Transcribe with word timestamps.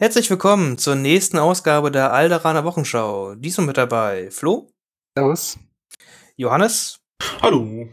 Herzlich 0.00 0.30
willkommen 0.30 0.78
zur 0.78 0.94
nächsten 0.94 1.38
Ausgabe 1.38 1.90
der 1.90 2.12
Alderaner 2.12 2.62
Wochenschau. 2.62 3.34
Diesmal 3.34 3.66
mit 3.66 3.78
dabei 3.78 4.30
Flo, 4.30 4.70
Servus. 5.16 5.58
Johannes 6.36 7.00
Hallo. 7.42 7.88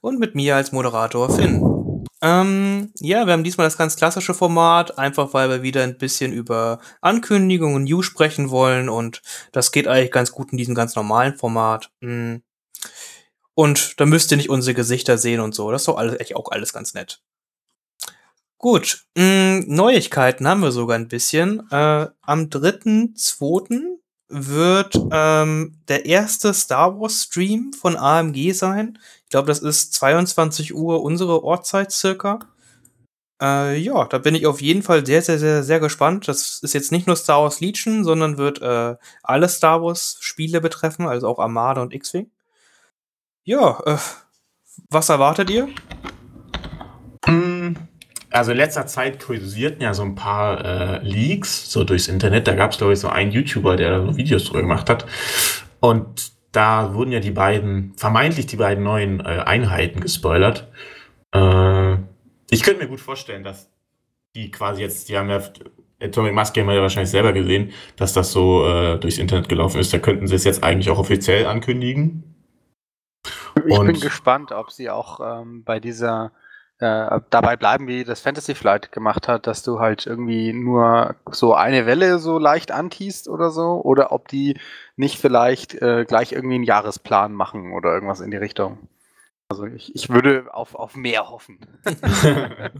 und 0.00 0.18
mit 0.18 0.34
mir 0.34 0.56
als 0.56 0.72
Moderator 0.72 1.28
Finn. 1.28 2.06
Ähm, 2.22 2.94
ja, 2.98 3.26
wir 3.26 3.34
haben 3.34 3.44
diesmal 3.44 3.66
das 3.66 3.76
ganz 3.76 3.96
klassische 3.96 4.32
Format, 4.32 4.96
einfach 4.96 5.34
weil 5.34 5.50
wir 5.50 5.60
wieder 5.62 5.82
ein 5.82 5.98
bisschen 5.98 6.32
über 6.32 6.80
Ankündigungen 7.02 7.76
und 7.76 7.84
News 7.84 8.06
sprechen 8.06 8.48
wollen 8.48 8.88
und 8.88 9.20
das 9.52 9.70
geht 9.70 9.86
eigentlich 9.86 10.12
ganz 10.12 10.32
gut 10.32 10.52
in 10.52 10.56
diesem 10.56 10.74
ganz 10.74 10.96
normalen 10.96 11.36
Format. 11.36 11.90
Mm. 12.00 12.36
Und 13.52 14.00
da 14.00 14.06
müsst 14.06 14.30
ihr 14.30 14.38
nicht 14.38 14.48
unsere 14.48 14.72
Gesichter 14.72 15.18
sehen 15.18 15.40
und 15.40 15.54
so. 15.54 15.70
Das 15.70 15.82
ist 15.82 15.88
doch 15.88 15.98
alles, 15.98 16.18
echt 16.20 16.36
auch 16.36 16.50
alles 16.50 16.72
ganz 16.72 16.94
nett. 16.94 17.20
Gut, 18.58 19.04
mh, 19.16 19.64
Neuigkeiten 19.68 20.48
haben 20.48 20.62
wir 20.62 20.72
sogar 20.72 20.96
ein 20.98 21.06
bisschen. 21.08 21.60
Äh, 21.70 22.08
am 22.22 22.48
3.2. 22.50 23.98
wird 24.28 24.98
ähm, 25.12 25.78
der 25.86 26.06
erste 26.06 26.52
Star 26.52 26.98
Wars 27.00 27.22
Stream 27.22 27.72
von 27.72 27.96
AMG 27.96 28.52
sein. 28.52 28.98
Ich 29.24 29.30
glaube, 29.30 29.46
das 29.46 29.60
ist 29.60 29.92
22 29.94 30.74
Uhr 30.74 31.02
unsere 31.02 31.44
Ortszeit 31.44 31.92
circa. 31.92 32.40
Äh, 33.40 33.78
ja, 33.78 34.04
da 34.06 34.18
bin 34.18 34.34
ich 34.34 34.46
auf 34.48 34.60
jeden 34.60 34.82
Fall 34.82 35.06
sehr, 35.06 35.22
sehr, 35.22 35.38
sehr, 35.38 35.62
sehr 35.62 35.78
gespannt. 35.78 36.26
Das 36.26 36.58
ist 36.60 36.74
jetzt 36.74 36.90
nicht 36.90 37.06
nur 37.06 37.14
Star 37.14 37.42
Wars 37.42 37.60
Legion, 37.60 38.02
sondern 38.02 38.38
wird 38.38 38.60
äh, 38.60 38.96
alle 39.22 39.48
Star 39.48 39.82
Wars 39.82 40.16
Spiele 40.20 40.60
betreffen, 40.60 41.06
also 41.06 41.28
auch 41.28 41.38
Armada 41.38 41.80
und 41.80 41.94
X-Wing. 41.94 42.28
Ja, 43.44 43.80
äh, 43.86 43.98
was 44.90 45.08
erwartet 45.10 45.50
ihr? 45.50 45.68
Also 48.30 48.50
in 48.52 48.58
letzter 48.58 48.86
Zeit 48.86 49.22
kursierten 49.24 49.80
ja 49.80 49.94
so 49.94 50.02
ein 50.02 50.14
paar 50.14 50.64
äh, 50.64 50.98
Leaks 51.02 51.70
so 51.72 51.84
durchs 51.84 52.08
Internet. 52.08 52.46
Da 52.46 52.54
gab 52.54 52.72
es, 52.72 52.78
glaube 52.78 52.92
ich, 52.92 53.00
so 53.00 53.08
einen 53.08 53.30
YouTuber, 53.32 53.76
der 53.76 53.90
da 53.90 54.06
so 54.06 54.16
Videos 54.16 54.44
drüber 54.44 54.60
gemacht 54.60 54.90
hat. 54.90 55.06
Und 55.80 56.32
da 56.52 56.94
wurden 56.94 57.12
ja 57.12 57.20
die 57.20 57.30
beiden, 57.30 57.94
vermeintlich 57.96 58.46
die 58.46 58.56
beiden 58.56 58.84
neuen 58.84 59.20
äh, 59.20 59.42
Einheiten 59.46 60.00
gespoilert. 60.00 60.68
Äh, 61.34 61.94
ich 62.50 62.62
könnte 62.62 62.82
mir 62.82 62.88
gut 62.88 63.00
vorstellen, 63.00 63.44
dass 63.44 63.70
die 64.34 64.50
quasi 64.50 64.82
jetzt, 64.82 65.08
die 65.08 65.16
haben 65.16 65.30
ja 65.30 65.42
Atomic 66.00 66.32
Mask 66.32 66.56
haben 66.56 66.66
wir 66.68 66.74
ja 66.74 66.82
wahrscheinlich 66.82 67.10
selber 67.10 67.32
gesehen, 67.32 67.72
dass 67.96 68.12
das 68.12 68.30
so 68.30 68.66
äh, 68.66 68.98
durchs 68.98 69.18
Internet 69.18 69.48
gelaufen 69.48 69.80
ist. 69.80 69.92
Da 69.92 69.98
könnten 69.98 70.26
sie 70.26 70.36
es 70.36 70.44
jetzt 70.44 70.62
eigentlich 70.62 70.90
auch 70.90 70.98
offiziell 70.98 71.46
ankündigen. 71.46 72.34
Ich 73.56 73.64
bin 73.64 73.72
Und- 73.72 74.00
gespannt, 74.00 74.52
ob 74.52 74.70
sie 74.70 74.90
auch 74.90 75.20
ähm, 75.20 75.64
bei 75.64 75.80
dieser 75.80 76.32
äh, 76.80 77.20
dabei 77.30 77.56
bleiben, 77.56 77.88
wie 77.88 78.04
das 78.04 78.20
Fantasy 78.20 78.54
Flight 78.54 78.92
gemacht 78.92 79.26
hat, 79.28 79.46
dass 79.46 79.62
du 79.62 79.80
halt 79.80 80.06
irgendwie 80.06 80.52
nur 80.52 81.16
so 81.30 81.54
eine 81.54 81.86
Welle 81.86 82.18
so 82.18 82.38
leicht 82.38 82.70
antiest 82.70 83.28
oder 83.28 83.50
so, 83.50 83.80
oder 83.82 84.12
ob 84.12 84.28
die 84.28 84.58
nicht 84.96 85.18
vielleicht 85.18 85.74
äh, 85.74 86.04
gleich 86.06 86.32
irgendwie 86.32 86.56
einen 86.56 86.64
Jahresplan 86.64 87.32
machen 87.32 87.72
oder 87.72 87.92
irgendwas 87.94 88.20
in 88.20 88.30
die 88.30 88.36
Richtung. 88.36 88.78
Also 89.50 89.64
ich, 89.64 89.94
ich 89.94 90.10
würde 90.10 90.46
auf, 90.52 90.74
auf 90.74 90.94
mehr 90.94 91.30
hoffen. 91.30 91.58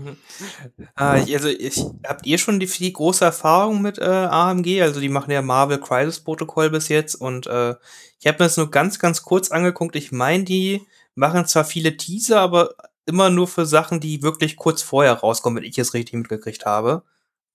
Ich- 1.25 1.35
also, 1.35 1.49
ich, 1.49 1.83
habt 2.07 2.27
ihr 2.27 2.39
schon 2.39 2.61
die 2.61 2.67
viel 2.67 2.93
große 2.93 3.25
Erfahrung 3.25 3.83
mit 3.83 3.99
äh, 3.99 4.05
AMG? 4.05 4.83
Also, 4.83 5.01
die 5.01 5.09
machen 5.09 5.31
ja 5.31 5.43
Marvel 5.43 5.79
Crisis 5.81 6.21
Protocol 6.21 6.71
bis 6.71 6.89
jetzt 6.89 7.15
und 7.15 7.47
äh, 7.47 7.75
ich 8.21 8.27
habe 8.27 8.35
mir 8.39 8.47
das 8.47 8.57
nur 8.57 8.71
ganz, 8.71 8.99
ganz 8.99 9.23
kurz 9.23 9.51
angeguckt. 9.51 9.97
Ich 9.97 10.13
meine, 10.13 10.45
die 10.45 10.87
machen 11.15 11.47
zwar 11.47 11.65
viele 11.65 11.97
Teaser, 11.97 12.41
aber 12.41 12.75
immer 13.09 13.31
nur 13.31 13.49
für 13.49 13.67
Sachen, 13.67 14.01
die 14.01 14.23
wirklich 14.23 14.57
kurz 14.57 14.83
vorher 14.83 15.15
rauskommen, 15.15 15.63
wenn 15.63 15.69
ich 15.69 15.79
es 15.79 15.95
richtig 15.95 16.15
mitgekriegt 16.15 16.67
habe. 16.67 17.03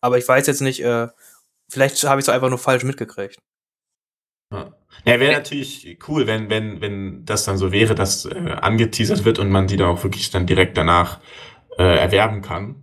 Aber 0.01 0.17
ich 0.17 0.27
weiß 0.27 0.47
jetzt 0.47 0.61
nicht, 0.61 0.83
äh, 0.83 1.07
vielleicht 1.69 2.03
habe 2.03 2.19
ich 2.19 2.25
es 2.25 2.29
einfach 2.29 2.49
nur 2.49 2.57
falsch 2.57 2.83
mitgekriegt. 2.83 3.39
Ja, 4.51 4.73
ja 5.05 5.19
wäre 5.19 5.33
natürlich 5.33 5.97
cool, 6.07 6.27
wenn, 6.27 6.49
wenn, 6.49 6.81
wenn 6.81 7.25
das 7.25 7.45
dann 7.45 7.57
so 7.57 7.71
wäre, 7.71 7.95
dass 7.95 8.25
äh, 8.25 8.57
angeteasert 8.61 9.25
wird 9.25 9.39
und 9.39 9.49
man 9.49 9.67
die 9.67 9.77
dann 9.77 9.89
auch 9.89 10.03
wirklich 10.03 10.29
dann 10.31 10.45
direkt 10.45 10.77
danach 10.77 11.19
äh, 11.77 11.97
erwerben 11.97 12.41
kann. 12.41 12.82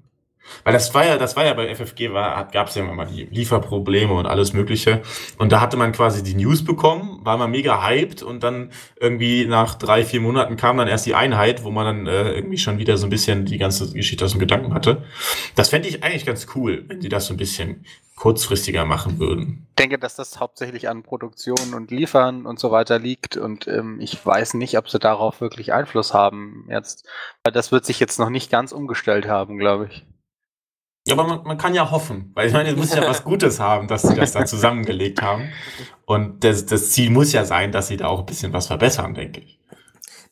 Weil 0.64 0.72
das 0.72 0.94
war 0.94 1.06
ja, 1.06 1.18
das 1.18 1.36
war 1.36 1.44
ja 1.44 1.54
bei 1.54 1.74
FFG, 1.74 2.08
gab 2.08 2.68
es 2.68 2.74
ja 2.74 2.82
immer 2.82 2.94
mal 2.94 3.06
die 3.06 3.24
Lieferprobleme 3.24 4.12
und 4.12 4.26
alles 4.26 4.52
Mögliche. 4.52 5.02
Und 5.38 5.52
da 5.52 5.60
hatte 5.60 5.76
man 5.76 5.92
quasi 5.92 6.22
die 6.22 6.34
News 6.34 6.64
bekommen, 6.64 7.20
war 7.22 7.36
man 7.36 7.50
mega 7.50 7.86
hyped 7.86 8.22
und 8.22 8.42
dann 8.42 8.70
irgendwie 8.98 9.46
nach 9.46 9.74
drei, 9.74 10.04
vier 10.04 10.20
Monaten 10.20 10.56
kam 10.56 10.76
dann 10.76 10.88
erst 10.88 11.06
die 11.06 11.14
Einheit, 11.14 11.64
wo 11.64 11.70
man 11.70 11.84
dann 11.84 12.06
äh, 12.06 12.32
irgendwie 12.32 12.58
schon 12.58 12.78
wieder 12.78 12.96
so 12.96 13.06
ein 13.06 13.10
bisschen 13.10 13.44
die 13.44 13.58
ganze 13.58 13.92
Geschichte 13.92 14.24
aus 14.24 14.32
dem 14.32 14.40
Gedanken 14.40 14.74
hatte. 14.74 15.04
Das 15.54 15.68
fände 15.68 15.88
ich 15.88 16.02
eigentlich 16.02 16.26
ganz 16.26 16.46
cool, 16.54 16.84
wenn 16.88 17.00
sie 17.00 17.08
das 17.08 17.26
so 17.26 17.34
ein 17.34 17.36
bisschen 17.36 17.84
kurzfristiger 18.20 18.84
machen 18.84 19.18
würden. 19.18 19.66
Ich 19.70 19.76
denke, 19.76 19.98
dass 19.98 20.14
das 20.14 20.40
hauptsächlich 20.40 20.90
an 20.90 21.02
Produktion 21.02 21.72
und 21.72 21.90
Liefern 21.90 22.44
und 22.44 22.58
so 22.60 22.70
weiter 22.70 22.98
liegt 22.98 23.38
und 23.38 23.66
ähm, 23.66 23.98
ich 23.98 24.24
weiß 24.24 24.54
nicht, 24.54 24.76
ob 24.76 24.90
sie 24.90 24.98
darauf 24.98 25.40
wirklich 25.40 25.72
Einfluss 25.72 26.12
haben 26.12 26.66
jetzt. 26.68 27.08
Weil 27.42 27.52
das 27.54 27.72
wird 27.72 27.86
sich 27.86 27.98
jetzt 27.98 28.18
noch 28.18 28.28
nicht 28.28 28.50
ganz 28.50 28.72
umgestellt 28.72 29.26
haben, 29.26 29.56
glaube 29.56 29.88
ich. 29.90 30.04
Ja, 31.06 31.14
aber 31.14 31.26
man, 31.26 31.42
man 31.44 31.58
kann 31.58 31.74
ja 31.74 31.90
hoffen, 31.90 32.30
weil 32.34 32.48
ich 32.48 32.52
meine, 32.52 32.70
es 32.70 32.76
muss 32.76 32.94
ja 32.94 33.06
was 33.08 33.24
Gutes 33.24 33.58
haben, 33.58 33.88
dass 33.88 34.02
sie 34.02 34.14
das 34.14 34.32
da 34.32 34.44
zusammengelegt 34.44 35.22
haben. 35.22 35.50
Und 36.04 36.44
das, 36.44 36.66
das 36.66 36.90
Ziel 36.90 37.10
muss 37.10 37.32
ja 37.32 37.44
sein, 37.44 37.72
dass 37.72 37.88
sie 37.88 37.96
da 37.96 38.08
auch 38.08 38.20
ein 38.20 38.26
bisschen 38.26 38.52
was 38.52 38.66
verbessern, 38.66 39.14
denke 39.14 39.40
ich. 39.40 39.58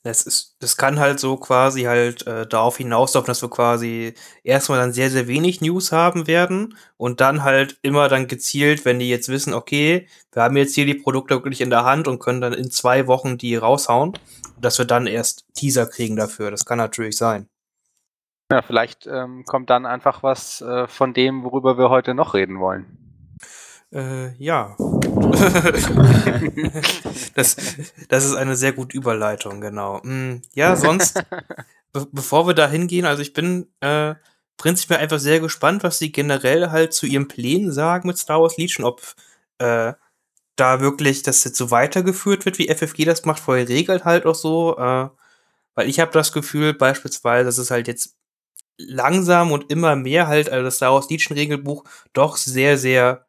Das 0.04 0.22
ist, 0.22 0.56
das 0.60 0.76
kann 0.76 1.00
halt 1.00 1.18
so 1.18 1.36
quasi 1.36 1.82
halt 1.82 2.24
äh, 2.26 2.46
darauf 2.46 2.76
hinauslaufen, 2.76 3.26
dass 3.26 3.42
wir 3.42 3.50
quasi 3.50 4.14
erstmal 4.44 4.78
dann 4.78 4.92
sehr, 4.92 5.10
sehr 5.10 5.26
wenig 5.26 5.60
News 5.60 5.90
haben 5.90 6.28
werden 6.28 6.76
und 6.96 7.20
dann 7.20 7.42
halt 7.42 7.78
immer 7.82 8.08
dann 8.08 8.28
gezielt, 8.28 8.84
wenn 8.84 9.00
die 9.00 9.08
jetzt 9.08 9.28
wissen, 9.28 9.52
okay, 9.54 10.06
wir 10.32 10.44
haben 10.44 10.56
jetzt 10.56 10.74
hier 10.76 10.86
die 10.86 10.94
Produkte 10.94 11.34
wirklich 11.34 11.60
in 11.60 11.70
der 11.70 11.84
Hand 11.84 12.06
und 12.06 12.20
können 12.20 12.40
dann 12.40 12.52
in 12.52 12.70
zwei 12.70 13.08
Wochen 13.08 13.38
die 13.38 13.56
raushauen, 13.56 14.12
dass 14.60 14.78
wir 14.78 14.84
dann 14.84 15.08
erst 15.08 15.44
Teaser 15.54 15.86
kriegen 15.86 16.14
dafür. 16.16 16.52
Das 16.52 16.64
kann 16.64 16.78
natürlich 16.78 17.16
sein. 17.16 17.48
Ja, 18.50 18.62
vielleicht 18.62 19.06
ähm, 19.06 19.44
kommt 19.44 19.69
dann 19.69 19.84
einfach 19.84 20.22
was 20.22 20.62
äh, 20.62 20.86
von 20.88 21.12
dem, 21.12 21.44
worüber 21.44 21.76
wir 21.76 21.91
heute 21.91 22.14
noch 22.14 22.32
reden 22.32 22.60
wollen. 22.60 22.86
Äh, 23.92 24.34
ja. 24.42 24.75
das, 27.34 27.56
das 28.08 28.25
ist 28.25 28.34
eine 28.34 28.56
sehr 28.56 28.72
gute 28.72 28.97
Überleitung, 28.97 29.60
genau. 29.60 30.00
Mm, 30.03 30.41
Ja, 30.54 30.76
sonst, 30.76 31.22
be 31.92 32.06
bevor 32.10 32.47
wir 32.47 32.54
da 32.54 32.69
hingehen, 32.69 33.04
also 33.04 33.20
ich 33.20 33.34
bin 33.34 33.69
äh, 33.81 34.14
prinzipiell 34.56 35.00
einfach 35.00 35.19
sehr 35.19 35.41
gespannt, 35.41 35.82
was 35.82 35.98
sie 35.98 36.12
generell 36.12 36.70
halt 36.70 36.94
zu 36.94 37.06
ihren 37.06 37.28
Plänen 37.28 37.70
sagen 37.72 38.08
mit 38.08 38.16
Star 38.19 38.41
Wars 38.41 38.56
Legion, 38.56 38.87
ob 38.87 39.03
äh, 39.58 39.92
da 40.56 40.81
wirklich 40.81 41.22
das 41.22 41.44
jetzt 41.44 41.56
so 41.56 41.70
weitergeführt 41.70 42.44
wird, 42.47 42.58
wie 42.58 42.69
FFG 42.75 43.04
das 43.04 43.25
macht, 43.26 43.41
vorher 43.41 43.69
regelt 43.69 44.04
halt 44.04 44.26
auch 44.26 44.34
so, 44.34 44.76
äh, 44.78 45.08
weil 45.75 45.88
ich 45.88 46.00
habe 46.00 46.12
das 46.12 46.32
Gefühl 46.32 46.75
beispielsweise, 46.75 47.44
dass 47.44 47.58
es 47.58 47.70
halt 47.70 47.88
jetzt 47.88 48.17
langsam 48.78 49.52
und 49.52 49.70
immer 49.70 49.96
mehr 49.96 50.28
halt, 50.28 50.48
also 50.48 50.64
das 50.64 50.76
Star 50.76 50.94
Wars 50.94 51.10
Legion 51.10 51.36
Regelbuch 51.36 51.84
doch 52.12 52.36
sehr, 52.36 52.78
sehr 52.78 53.26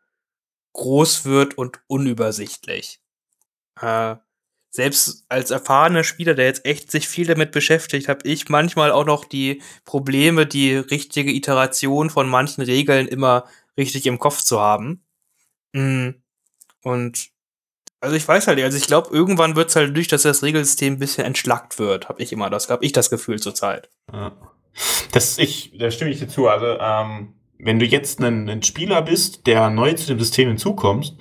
groß 0.74 1.26
wird 1.26 1.58
und 1.58 1.82
unübersichtlich. 1.88 3.02
Äh, 3.82 4.16
selbst 4.72 5.26
als 5.30 5.50
erfahrener 5.50 6.04
Spieler, 6.04 6.36
der 6.36 6.46
jetzt 6.46 6.66
echt 6.66 6.92
sich 6.92 7.08
viel 7.08 7.26
damit 7.26 7.52
beschäftigt, 7.52 8.08
habe 8.08 8.28
ich 8.28 8.50
manchmal 8.50 8.92
auch 8.92 9.06
noch 9.06 9.26
die 9.26 9.64
Probleme, 9.84 10.46
die 10.46 10.76
richtige 10.76 11.32
Iteration 11.32 12.12
von 12.12 12.30
manchen 12.30 12.62
Regeln 12.62 13.08
immer 13.08 13.46
richtig 13.78 14.06
im 14.06 14.20
Kopf 14.20 14.42
zu 14.42 14.60
haben. 14.60 15.04
Mm. 15.74 16.10
Und 16.84 17.30
also 18.00 18.16
ich 18.16 18.28
weiß 18.28 18.48
halt, 18.48 18.62
also 18.62 18.78
ich 18.78 18.88
glaube, 18.88 19.10
irgendwann 19.12 19.56
wird 19.56 19.70
es 19.70 19.76
halt 19.76 19.96
durch, 19.96 20.08
dass 20.08 20.22
das 20.22 20.44
Regelsystem 20.44 20.94
ein 20.94 21.00
bisschen 21.00 21.26
entschlackt 21.26 21.80
wird, 21.80 22.08
habe 22.08 22.22
ich 22.22 22.32
immer 22.32 22.50
das, 22.50 22.70
habe 22.70 22.86
ich 22.86 22.92
das 22.94 23.10
Gefühl 23.10 23.40
zurzeit. 23.40 23.90
Ja. 24.14 24.32
Das, 25.12 25.38
ich, 25.38 25.78
da 25.78 25.92
stimme 25.92 26.12
ich 26.12 26.20
dir 26.20 26.28
zu. 26.28 26.48
Also, 26.48 26.78
ähm, 26.80 27.34
wenn 27.58 27.80
du 27.80 27.86
jetzt 27.86 28.22
ein, 28.22 28.50
ein 28.50 28.64
Spieler 28.64 29.02
bist, 29.02 29.46
der 29.48 29.70
neu 29.70 29.94
zu 29.94 30.08
dem 30.08 30.20
System 30.20 30.48
hinzukommst, 30.48 31.18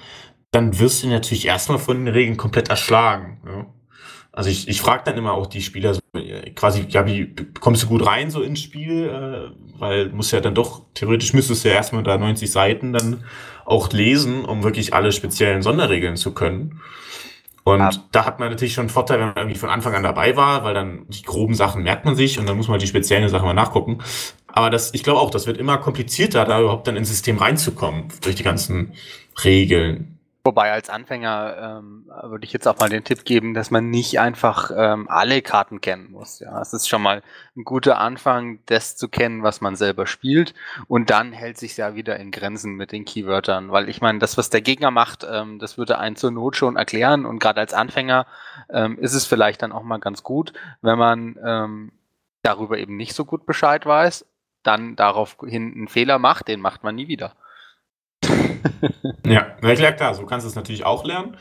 dann 0.50 0.78
wirst 0.78 1.02
du 1.02 1.08
natürlich 1.08 1.46
erstmal 1.46 1.78
von 1.78 2.04
den 2.04 2.14
Regeln 2.14 2.36
komplett 2.36 2.68
erschlagen. 2.68 3.40
Ja? 3.44 3.66
Also 4.32 4.50
ich, 4.50 4.68
ich 4.68 4.80
frage 4.80 5.02
dann 5.04 5.16
immer 5.16 5.32
auch 5.32 5.46
die 5.46 5.62
Spieler 5.62 5.94
so, 5.94 6.00
äh, 6.14 6.50
quasi, 6.50 6.86
ja, 6.88 7.06
wie 7.06 7.34
kommst 7.60 7.82
du 7.82 7.88
gut 7.88 8.06
rein 8.06 8.30
so 8.30 8.40
ins 8.40 8.60
Spiel? 8.60 9.08
Äh, 9.08 9.78
weil 9.80 10.10
muss 10.10 10.30
ja 10.30 10.40
dann 10.40 10.54
doch, 10.54 10.82
theoretisch 10.94 11.34
müsstest 11.34 11.64
du 11.64 11.68
ja 11.68 11.74
erstmal 11.74 12.02
da 12.02 12.16
90 12.16 12.50
Seiten 12.50 12.92
dann 12.92 13.24
auch 13.64 13.92
lesen, 13.92 14.44
um 14.44 14.62
wirklich 14.62 14.94
alle 14.94 15.12
speziellen 15.12 15.62
Sonderregeln 15.62 16.16
zu 16.16 16.32
können. 16.34 16.80
Und 17.74 17.80
Ja. 17.80 17.90
da 18.12 18.24
hat 18.24 18.38
man 18.40 18.50
natürlich 18.50 18.74
schon 18.74 18.82
einen 18.82 18.90
Vorteil, 18.90 19.18
wenn 19.20 19.26
man 19.28 19.36
irgendwie 19.36 19.58
von 19.58 19.70
Anfang 19.70 19.94
an 19.94 20.02
dabei 20.02 20.36
war, 20.36 20.64
weil 20.64 20.74
dann 20.74 21.06
die 21.08 21.22
groben 21.22 21.54
Sachen 21.54 21.82
merkt 21.82 22.04
man 22.04 22.16
sich 22.16 22.38
und 22.38 22.48
dann 22.48 22.56
muss 22.56 22.68
man 22.68 22.78
die 22.78 22.86
speziellen 22.86 23.28
Sachen 23.28 23.46
mal 23.46 23.54
nachgucken. 23.54 23.98
Aber 24.46 24.70
das, 24.70 24.94
ich 24.94 25.02
glaube 25.02 25.20
auch, 25.20 25.30
das 25.30 25.46
wird 25.46 25.58
immer 25.58 25.78
komplizierter, 25.78 26.44
da 26.44 26.60
überhaupt 26.60 26.86
dann 26.86 26.96
ins 26.96 27.08
System 27.08 27.38
reinzukommen, 27.38 28.08
durch 28.22 28.36
die 28.36 28.42
ganzen 28.42 28.94
Regeln. 29.44 30.17
Wobei 30.48 30.72
als 30.72 30.88
Anfänger 30.88 31.82
ähm, 31.82 32.06
würde 32.22 32.46
ich 32.46 32.54
jetzt 32.54 32.66
auch 32.66 32.78
mal 32.78 32.88
den 32.88 33.04
Tipp 33.04 33.26
geben, 33.26 33.52
dass 33.52 33.70
man 33.70 33.90
nicht 33.90 34.18
einfach 34.18 34.70
ähm, 34.74 35.06
alle 35.10 35.42
Karten 35.42 35.82
kennen 35.82 36.10
muss. 36.10 36.40
Ja, 36.40 36.58
es 36.62 36.72
ist 36.72 36.88
schon 36.88 37.02
mal 37.02 37.22
ein 37.54 37.64
guter 37.64 37.98
Anfang, 37.98 38.60
das 38.64 38.96
zu 38.96 39.10
kennen, 39.10 39.42
was 39.42 39.60
man 39.60 39.76
selber 39.76 40.06
spielt. 40.06 40.54
Und 40.86 41.10
dann 41.10 41.32
hält 41.32 41.58
sich 41.58 41.76
ja 41.76 41.94
wieder 41.94 42.16
in 42.16 42.30
Grenzen 42.30 42.76
mit 42.76 42.92
den 42.92 43.04
Keywörtern, 43.04 43.72
weil 43.72 43.90
ich 43.90 44.00
meine, 44.00 44.20
das, 44.20 44.38
was 44.38 44.48
der 44.48 44.62
Gegner 44.62 44.90
macht, 44.90 45.26
ähm, 45.30 45.58
das 45.58 45.76
würde 45.76 45.98
einen 45.98 46.16
zur 46.16 46.30
Not 46.30 46.56
schon 46.56 46.76
erklären. 46.76 47.26
Und 47.26 47.40
gerade 47.40 47.60
als 47.60 47.74
Anfänger 47.74 48.24
ähm, 48.70 48.98
ist 48.98 49.12
es 49.12 49.26
vielleicht 49.26 49.60
dann 49.60 49.72
auch 49.72 49.82
mal 49.82 49.98
ganz 49.98 50.22
gut, 50.22 50.54
wenn 50.80 50.96
man 50.96 51.38
ähm, 51.44 51.92
darüber 52.40 52.78
eben 52.78 52.96
nicht 52.96 53.12
so 53.12 53.26
gut 53.26 53.44
Bescheid 53.44 53.84
weiß, 53.84 54.24
dann 54.62 54.96
daraufhin 54.96 55.74
einen 55.74 55.88
Fehler 55.88 56.18
macht, 56.18 56.48
den 56.48 56.62
macht 56.62 56.84
man 56.84 56.94
nie 56.94 57.06
wieder. 57.06 57.34
ja, 59.24 59.56
na 59.60 59.74
klar, 59.74 59.92
klar, 59.92 60.14
so 60.14 60.26
kannst 60.26 60.44
du 60.44 60.48
es 60.48 60.54
natürlich 60.56 60.84
auch 60.84 61.04
lernen. 61.04 61.36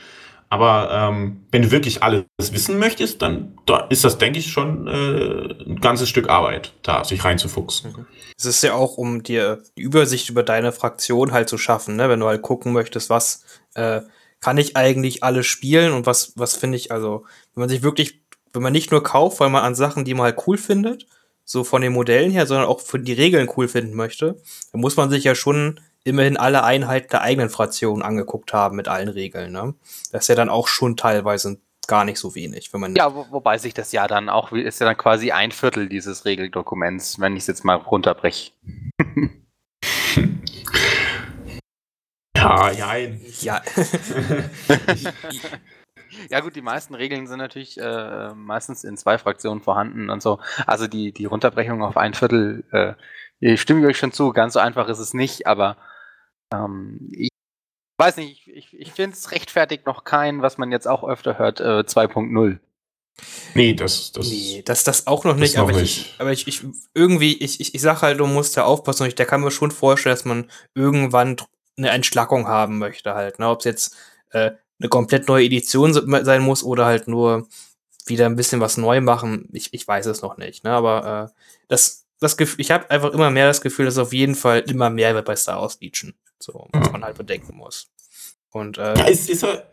Aber 0.49 0.89
ähm, 0.93 1.45
wenn 1.51 1.63
du 1.63 1.71
wirklich 1.71 2.03
alles 2.03 2.23
wissen 2.37 2.79
möchtest, 2.79 3.21
dann 3.21 3.57
da 3.65 3.79
ist 3.89 4.05
das, 4.05 4.17
denke 4.17 4.39
ich, 4.39 4.49
schon 4.49 4.87
äh, 4.87 5.69
ein 5.69 5.81
ganzes 5.81 6.07
Stück 6.07 6.29
Arbeit, 6.29 6.73
da 6.83 7.03
sich 7.03 7.25
reinzufuchsen. 7.25 7.91
Mhm. 7.91 8.05
Es 8.37 8.45
ist 8.45 8.63
ja 8.63 8.73
auch, 8.73 8.97
um 8.97 9.23
dir 9.23 9.61
die 9.77 9.81
Übersicht 9.81 10.29
über 10.29 10.43
deine 10.43 10.71
Fraktion 10.71 11.33
halt 11.33 11.49
zu 11.49 11.57
schaffen, 11.57 11.97
ne? 11.97 12.07
wenn 12.07 12.21
du 12.21 12.27
halt 12.27 12.43
gucken 12.43 12.71
möchtest, 12.71 13.09
was 13.09 13.43
äh, 13.73 14.01
kann 14.39 14.57
ich 14.57 14.77
eigentlich 14.77 15.23
alles 15.23 15.47
spielen 15.47 15.91
und 15.91 16.05
was, 16.05 16.33
was 16.35 16.55
finde 16.55 16.77
ich, 16.77 16.91
also, 16.91 17.25
wenn 17.53 17.61
man 17.61 17.69
sich 17.69 17.83
wirklich, 17.83 18.21
wenn 18.53 18.61
man 18.61 18.73
nicht 18.73 18.91
nur 18.91 19.03
kauft, 19.03 19.41
weil 19.41 19.49
man 19.49 19.63
an 19.63 19.75
Sachen, 19.75 20.05
die 20.05 20.13
man 20.13 20.25
halt 20.25 20.47
cool 20.47 20.57
findet, 20.57 21.07
so 21.43 21.63
von 21.63 21.81
den 21.81 21.93
Modellen 21.93 22.31
her, 22.31 22.45
sondern 22.45 22.67
auch 22.67 22.79
für 22.79 22.99
die 22.99 23.13
Regeln 23.13 23.49
cool 23.57 23.67
finden 23.67 23.95
möchte, 23.95 24.37
dann 24.71 24.81
muss 24.81 24.95
man 24.95 25.09
sich 25.09 25.23
ja 25.23 25.33
schon 25.33 25.79
immerhin 26.07 26.37
alle 26.37 26.63
Einheiten 26.63 27.09
der 27.11 27.21
eigenen 27.21 27.49
Fraktion 27.49 28.01
angeguckt 28.01 28.53
haben 28.53 28.75
mit 28.75 28.87
allen 28.87 29.09
Regeln. 29.09 29.51
Ne? 29.51 29.75
Das 30.11 30.23
ist 30.23 30.27
ja 30.29 30.35
dann 30.35 30.49
auch 30.49 30.67
schon 30.67 30.95
teilweise 30.95 31.59
gar 31.87 32.05
nicht 32.05 32.17
so 32.17 32.33
wenig, 32.35 32.73
wenn 32.73 32.81
man. 32.81 32.95
Ja, 32.95 33.13
wo, 33.13 33.27
wobei 33.29 33.57
sich 33.57 33.73
das 33.73 33.91
ja 33.91 34.07
dann 34.07 34.29
auch, 34.29 34.51
ist 34.51 34.79
ja 34.79 34.85
dann 34.85 34.97
quasi 34.97 35.31
ein 35.31 35.51
Viertel 35.51 35.89
dieses 35.89 36.25
Regeldokuments, 36.25 37.19
wenn 37.19 37.33
ich 37.33 37.43
es 37.43 37.47
jetzt 37.47 37.65
mal 37.65 37.75
runterbreche. 37.75 38.51
ja, 42.35 42.71
ja. 42.71 42.93
Ja. 43.41 43.61
Ja 46.29 46.39
gut, 46.39 46.55
die 46.55 46.61
meisten 46.61 46.95
Regeln 46.95 47.27
sind 47.27 47.37
natürlich 47.37 47.79
äh, 47.79 48.33
meistens 48.33 48.83
in 48.83 48.97
zwei 48.97 49.17
Fraktionen 49.17 49.61
vorhanden 49.61 50.09
und 50.09 50.21
so. 50.21 50.39
Also 50.65 50.87
die, 50.87 51.11
die 51.11 51.25
Runterbrechung 51.25 51.83
auf 51.83 51.97
ein 51.97 52.13
Viertel, 52.13 52.63
äh, 52.71 52.93
ich 53.39 53.61
stimme 53.61 53.85
euch 53.85 53.97
schon 53.97 54.11
zu, 54.11 54.33
ganz 54.33 54.53
so 54.53 54.59
einfach 54.59 54.87
ist 54.87 54.99
es 54.99 55.13
nicht, 55.13 55.45
aber 55.47 55.77
ähm, 56.53 57.09
ich 57.11 57.29
weiß 57.97 58.17
nicht, 58.17 58.47
ich, 58.47 58.73
ich 58.73 58.91
finde 58.91 59.15
es 59.15 59.31
rechtfertigt 59.31 59.85
noch 59.85 60.03
kein, 60.03 60.41
was 60.41 60.57
man 60.57 60.71
jetzt 60.71 60.87
auch 60.87 61.03
öfter 61.03 61.37
hört, 61.37 61.59
äh, 61.59 61.83
2.0. 61.83 62.59
Nee, 63.55 63.73
das, 63.73 64.11
das, 64.11 64.29
nee, 64.29 64.61
das, 64.63 64.83
das 64.83 65.07
auch 65.07 65.23
noch 65.23 65.35
nicht, 65.35 65.55
noch 65.55 65.63
aber, 65.63 65.81
nicht. 65.81 66.13
Ich, 66.13 66.15
aber 66.19 66.31
ich, 66.31 66.47
ich, 66.47 66.63
irgendwie, 66.93 67.35
ich, 67.37 67.59
ich, 67.59 67.73
ich 67.73 67.81
sag 67.81 68.03
halt, 68.03 68.19
du 68.19 68.27
musst 68.27 68.55
ja 68.55 68.65
aufpassen 68.65 69.03
und 69.03 69.09
ich, 69.09 69.15
der 69.15 69.25
kann 69.25 69.41
mir 69.41 69.49
schon 69.49 69.71
vorstellen, 69.71 70.15
dass 70.15 70.25
man 70.25 70.51
irgendwann 70.75 71.37
eine 71.77 71.89
Entschlackung 71.89 72.47
haben 72.47 72.77
möchte 72.77 73.15
halt, 73.15 73.39
ne, 73.39 73.49
ob 73.49 73.59
es 73.59 73.65
jetzt 73.65 73.95
äh, 74.31 74.51
eine 74.79 74.89
komplett 74.89 75.27
neue 75.27 75.45
Edition 75.45 75.93
sein 75.93 76.41
muss 76.41 76.63
oder 76.63 76.85
halt 76.85 77.07
nur 77.07 77.47
wieder 78.05 78.27
ein 78.27 78.35
bisschen 78.35 78.61
was 78.61 78.77
neu 78.77 79.01
machen. 79.01 79.49
Ich, 79.51 79.73
ich 79.73 79.87
weiß 79.87 80.05
es 80.05 80.21
noch 80.21 80.37
nicht, 80.37 80.63
ne, 80.63 80.71
aber 80.71 81.31
äh, 81.31 81.41
das, 81.67 82.05
das 82.19 82.37
Gefühl, 82.37 82.61
ich 82.61 82.69
habe 82.69 82.89
einfach 82.91 83.11
immer 83.11 83.31
mehr 83.31 83.47
das 83.47 83.61
Gefühl, 83.61 83.85
dass 83.85 83.97
auf 83.97 84.13
jeden 84.13 84.35
Fall 84.35 84.59
immer 84.67 84.91
mehr 84.91 85.15
wird 85.15 85.25
bei 85.25 85.35
Star 85.35 85.61
Wars 85.61 85.79
Legion. 85.81 86.13
So, 86.39 86.67
was 86.71 86.91
man 86.91 87.03
halt 87.03 87.17
bedenken 87.17 87.55
muss. 87.55 87.87
Und 88.51 88.77
äh, 88.77 88.95
Ja, 88.97 89.05
ist, 89.05 89.29
ist, 89.29 89.43
er- 89.43 89.71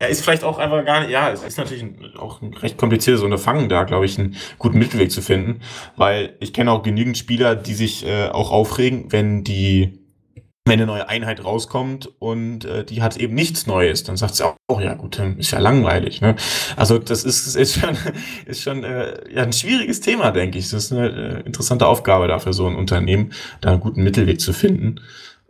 ja, 0.00 0.08
ist 0.08 0.22
vielleicht 0.22 0.42
auch 0.44 0.58
einfach 0.58 0.84
gar 0.84 1.00
nicht, 1.00 1.10
ja, 1.10 1.30
es 1.30 1.42
ist 1.42 1.58
natürlich 1.58 1.82
ein, 1.82 2.16
auch 2.18 2.42
ein 2.42 2.54
recht 2.54 2.76
kompliziertes 2.76 3.22
Unterfangen, 3.22 3.68
da, 3.68 3.84
glaube 3.84 4.04
ich, 4.04 4.18
einen 4.18 4.36
guten 4.58 4.78
Mittelweg 4.78 5.12
zu 5.12 5.22
finden, 5.22 5.60
weil 5.96 6.36
ich 6.40 6.52
kenne 6.52 6.72
auch 6.72 6.82
genügend 6.82 7.16
Spieler, 7.18 7.54
die 7.54 7.74
sich 7.74 8.04
äh, 8.04 8.28
auch 8.28 8.50
aufregen, 8.50 9.12
wenn 9.12 9.44
die, 9.44 10.00
wenn 10.64 10.74
eine 10.74 10.86
neue 10.86 11.08
Einheit 11.08 11.44
rauskommt 11.44 12.10
und 12.20 12.64
äh, 12.64 12.84
die 12.84 13.00
hat 13.02 13.16
eben 13.16 13.34
nichts 13.34 13.66
Neues, 13.68 14.02
dann 14.02 14.16
sagt 14.16 14.34
sie 14.34 14.44
auch, 14.44 14.56
oh, 14.68 14.80
ja 14.80 14.94
gut, 14.94 15.18
dann 15.20 15.38
ist 15.38 15.52
ja 15.52 15.58
langweilig, 15.60 16.20
ne? 16.20 16.34
Also 16.76 16.98
das 16.98 17.22
ist, 17.24 17.54
ist 17.54 17.78
schon, 17.80 17.96
ist 18.46 18.62
schon 18.62 18.82
äh, 18.82 19.32
ja, 19.32 19.42
ein 19.44 19.52
schwieriges 19.52 20.00
Thema, 20.00 20.32
denke 20.32 20.58
ich. 20.58 20.68
Das 20.70 20.84
ist 20.84 20.92
eine 20.92 21.08
äh, 21.10 21.40
interessante 21.46 21.86
Aufgabe 21.86 22.26
dafür, 22.28 22.52
so 22.52 22.66
ein 22.66 22.74
Unternehmen, 22.76 23.32
da 23.60 23.70
einen 23.70 23.80
guten 23.80 24.02
Mittelweg 24.02 24.40
zu 24.40 24.52
finden. 24.52 25.00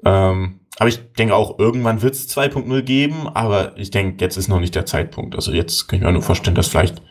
Ähm, 0.04 0.60
aber 0.78 0.88
ich 0.88 1.12
denke 1.14 1.34
auch, 1.34 1.58
irgendwann 1.58 2.02
wird 2.02 2.14
es 2.14 2.28
2.0 2.34 2.82
geben, 2.82 3.28
aber 3.28 3.76
ich 3.76 3.90
denke, 3.90 4.24
jetzt 4.24 4.36
ist 4.36 4.48
noch 4.48 4.60
nicht 4.60 4.74
der 4.74 4.86
Zeitpunkt. 4.86 5.34
Also 5.34 5.52
jetzt 5.52 5.86
kann 5.86 5.98
ich 5.98 6.04
mir 6.04 6.12
nur 6.12 6.22
vorstellen, 6.22 6.56
dass 6.56 6.68
vielleicht 6.68 7.02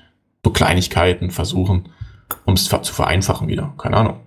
so 0.43 0.51
Kleinigkeiten 0.51 1.31
versuchen, 1.31 1.89
um 2.45 2.55
es 2.55 2.65
zu 2.65 2.93
vereinfachen 2.93 3.47
wieder. 3.47 3.73
Keine 3.77 3.97
Ahnung. 3.97 4.19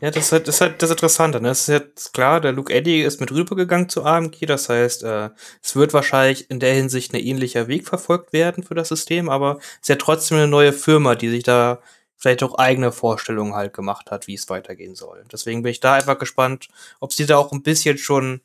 Ja, 0.00 0.10
das 0.10 0.26
ist 0.26 0.32
halt, 0.32 0.46
das 0.46 0.56
ist 0.56 0.60
halt 0.60 0.82
das 0.82 0.90
Interessante. 0.90 1.40
Ne? 1.40 1.48
Es 1.48 1.62
ist 1.62 1.68
jetzt 1.68 2.12
klar, 2.12 2.40
der 2.40 2.52
Luke 2.52 2.72
Eddy 2.72 3.02
ist 3.02 3.18
mit 3.18 3.32
rübergegangen 3.32 3.88
zu 3.88 4.04
AMG. 4.04 4.44
Das 4.46 4.68
heißt, 4.68 5.02
äh, 5.04 5.30
es 5.62 5.74
wird 5.74 5.94
wahrscheinlich 5.94 6.50
in 6.50 6.60
der 6.60 6.74
Hinsicht 6.74 7.14
ein 7.14 7.20
ähnlicher 7.20 7.66
Weg 7.66 7.88
verfolgt 7.88 8.32
werden 8.34 8.62
für 8.62 8.74
das 8.74 8.88
System, 8.88 9.30
aber 9.30 9.56
es 9.58 9.82
ist 9.82 9.88
ja 9.88 9.96
trotzdem 9.96 10.38
eine 10.38 10.48
neue 10.48 10.74
Firma, 10.74 11.14
die 11.14 11.30
sich 11.30 11.44
da 11.44 11.80
vielleicht 12.16 12.42
auch 12.42 12.58
eigene 12.58 12.92
Vorstellungen 12.92 13.54
halt 13.54 13.74
gemacht 13.74 14.10
hat, 14.10 14.26
wie 14.26 14.34
es 14.34 14.48
weitergehen 14.48 14.94
soll. 14.94 15.24
Deswegen 15.30 15.62
bin 15.62 15.70
ich 15.70 15.80
da 15.80 15.94
einfach 15.94 16.18
gespannt, 16.18 16.68
ob 17.00 17.12
sie 17.12 17.26
da 17.26 17.36
auch 17.36 17.52
ein 17.52 17.62
bisschen 17.62 17.98
schon 17.98 18.40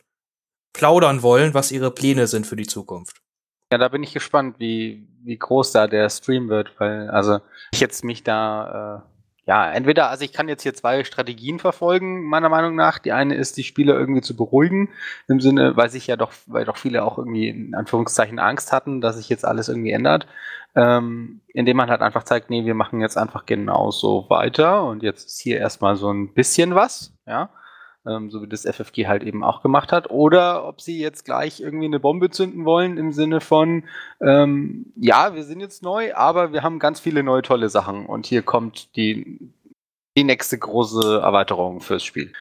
plaudern 0.73 1.21
wollen, 1.21 1.53
was 1.53 1.71
ihre 1.71 1.91
Pläne 1.91 2.27
sind 2.27 2.47
für 2.47 2.56
die 2.56 2.68
Zukunft. 2.68 3.21
Ja, 3.71 3.77
da 3.77 3.88
bin 3.88 4.03
ich 4.03 4.13
gespannt, 4.13 4.57
wie, 4.59 5.07
wie 5.23 5.38
groß 5.38 5.71
da 5.71 5.88
der 5.88 6.09
Stream 6.09 6.50
wird, 6.50 6.73
weil, 6.77 7.09
also, 7.09 7.39
ich 7.71 7.79
jetzt 7.79 8.03
mich 8.03 8.23
da, 8.23 9.03
äh, 9.06 9.11
ja, 9.51 9.69
entweder, 9.69 10.09
also 10.09 10.24
ich 10.24 10.31
kann 10.31 10.48
jetzt 10.48 10.63
hier 10.63 10.74
zwei 10.74 11.03
Strategien 11.03 11.59
verfolgen, 11.59 12.24
meiner 12.24 12.48
Meinung 12.48 12.74
nach. 12.74 13.00
Die 13.00 13.12
eine 13.12 13.36
ist, 13.36 13.57
die 13.57 13.65
Spieler 13.65 14.00
irgendwie 14.00 14.21
zu 14.21 14.33
beruhigen, 14.33 14.88
im 15.27 15.42
Sinne, 15.42 15.75
weil 15.75 15.89
sich 15.89 16.07
ja 16.07 16.15
doch, 16.15 16.31
weil 16.45 16.63
doch 16.63 16.77
viele 16.77 17.03
auch 17.03 17.18
irgendwie 17.18 17.50
in 17.50 17.75
Anführungszeichen 17.75 18.39
Angst 18.39 18.71
hatten, 18.71 19.01
dass 19.01 19.18
sich 19.18 19.27
jetzt 19.27 19.44
alles 19.44 19.68
irgendwie 19.68 19.92
ändert. 19.92 20.25
Ähm, 20.74 21.42
indem 21.50 21.75
man 21.75 21.89
halt 21.89 22.01
einfach 22.01 22.24
zeigt, 22.24 22.50
nee, 22.50 22.63
wir 22.63 22.75
machen 22.75 23.01
jetzt 23.01 23.18
einfach 23.18 23.45
genauso 23.45 24.25
weiter 24.30 24.86
und 24.86 25.03
jetzt 25.03 25.27
ist 25.27 25.42
hier 25.42 25.57
erstmal 25.57 25.97
so 25.97 26.09
ein 26.09 26.33
bisschen 26.33 26.74
was, 26.74 27.13
ja. 27.27 27.50
Ähm, 28.07 28.31
so 28.31 28.42
wie 28.42 28.48
das 28.48 28.65
FFG 28.65 29.06
halt 29.07 29.21
eben 29.24 29.44
auch 29.44 29.62
gemacht 29.62 29.92
hat. 29.92 30.09
Oder 30.09 30.68
ob 30.68 30.81
sie 30.81 31.00
jetzt 31.00 31.24
gleich 31.24 31.62
irgendwie 31.62 31.86
eine 31.86 32.00
Bombe 32.00 32.31
zünden 32.31 32.65
wollen 32.65 32.98
im 32.98 33.12
Sinne 33.12 33.42
von, 33.42 33.83
ähm, 34.19 34.92
ja, 34.95 35.36
wir 35.36 35.44
sind 35.44 35.59
jetzt 35.59 35.83
neu, 35.83 36.15
aber 36.15 36.51
wir 36.51 36.63
haben 36.63 36.80
ganz 36.80 37.00
viele 37.00 37.21
neue 37.21 37.44
tolle 37.44 37.69
Sachen 37.69 38.07
und 38.07 38.25
hier 38.25 38.42
kommt 38.42 38.95
die, 38.95 39.53
die 40.18 40.24
nächste 40.24 40.57
große 40.57 41.19
Erweiterung 41.19 41.80
fürs 41.80 42.03
Spiel. 42.03 42.33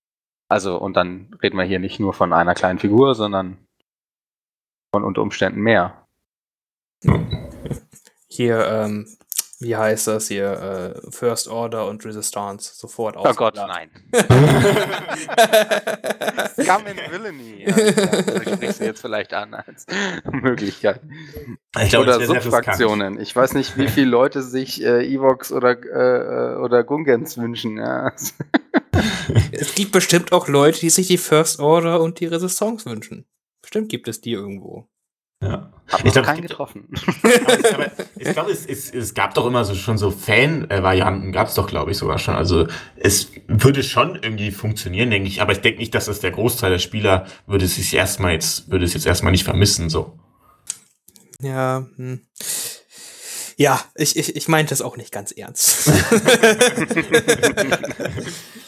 Also, 0.49 0.79
und 0.79 0.97
dann 0.97 1.37
reden 1.43 1.59
wir 1.59 1.65
hier 1.65 1.79
nicht 1.79 2.01
nur 2.01 2.15
von 2.15 2.33
einer 2.33 2.55
kleinen 2.55 2.79
Figur, 2.79 3.15
sondern 3.15 3.59
von 4.93 5.05
unter 5.05 5.23
Umständen 5.23 5.61
mehr. 5.61 6.07
Hier, 8.29 8.67
ähm, 8.67 9.07
wie 9.61 9.77
heißt 9.77 10.07
das 10.07 10.29
hier? 10.29 10.95
Äh, 11.05 11.11
First 11.11 11.47
Order 11.49 11.87
und 11.87 12.03
Resistance 12.05 12.73
sofort 12.75 13.17
Oh 13.19 13.33
Gott, 13.35 13.57
nein. 13.57 13.91
Scum 16.53 16.87
and 16.87 17.01
Villainy. 17.11 17.65
Ja, 17.67 17.73
das 17.73 18.55
sprichst 18.55 18.81
du 18.81 18.85
jetzt 18.85 19.03
vielleicht 19.03 19.35
an 19.35 19.53
als 19.53 19.85
Möglichkeit. 20.33 21.03
Ich 21.79 21.91
glaube, 21.91 22.15
oder. 22.17 22.25
Subfraktionen. 22.25 23.21
Ich 23.21 23.37
weiß 23.37 23.53
nicht, 23.53 23.77
wie 23.77 23.89
viele 23.89 24.09
Leute 24.09 24.43
sich 24.43 24.83
äh, 24.83 25.07
Evox 25.07 25.53
oder, 25.53 25.73
äh, 25.73 26.57
oder 26.57 26.83
Gungans 26.83 27.37
wünschen. 27.37 27.77
Ja. 27.77 28.13
Es 29.53 29.75
gibt 29.75 29.93
bestimmt 29.93 30.33
auch 30.33 30.49
Leute, 30.49 30.81
die 30.81 30.91
sich 30.91 31.07
die 31.07 31.19
First 31.19 31.61
Order 31.61 32.01
und 32.01 32.21
die 32.21 32.27
Resistance 32.27 32.89
wünschen. 32.89 33.27
Bestimmt 33.61 33.91
gibt 33.91 34.09
es 34.09 34.23
die 34.23 34.33
irgendwo. 34.33 34.89
Ja. 35.43 35.73
Hab 35.89 36.01
Ich 36.01 36.05
noch 36.05 36.13
glaub, 36.13 36.27
keinen 36.27 36.43
getroffen. 36.43 36.89
Aber 37.45 37.59
ich, 38.17 38.33
glaube, 38.33 38.53
es, 38.53 38.67
es, 38.67 38.95
es 38.95 39.15
gab 39.15 39.35
doch 39.35 39.47
immer 39.47 39.65
so 39.65 39.75
schon 39.75 39.99
so 39.99 40.11
Fan-Varianten, 40.11 41.33
gab 41.33 41.49
es 41.49 41.55
doch, 41.55 41.67
glaube 41.67 41.91
ich, 41.91 41.97
sogar 41.97 42.19
schon. 42.19 42.37
Also 42.37 42.69
es 42.97 43.33
würde 43.49 43.83
schon 43.83 44.15
irgendwie 44.15 44.53
funktionieren, 44.53 45.11
denke 45.11 45.29
ich. 45.29 45.43
Aber 45.43 45.53
ich 45.53 45.61
denke 45.61 45.81
nicht, 45.81 45.95
dass 45.95 46.05
das 46.05 46.21
der 46.21 46.31
Großteil 46.31 46.71
der 46.71 46.79
Spieler 46.79 47.27
würde 47.47 47.65
es 47.65 47.75
sich 47.75 47.93
erstmal 47.93 48.35
jetzt, 48.35 48.71
würde 48.71 48.85
es 48.85 48.95
jetzt 48.95 49.07
erstmal 49.07 49.33
nicht 49.33 49.45
vermissen. 49.45 49.91
So. 49.91 50.19
Ja, 51.41 51.87
hm. 51.97 52.21
Ja, 53.57 53.81
ich, 53.95 54.17
ich, 54.17 54.37
ich 54.37 54.49
meinte 54.49 54.73
es 54.73 54.83
auch 54.83 54.97
nicht 54.97 55.11
ganz 55.11 55.33
ernst. 55.33 55.91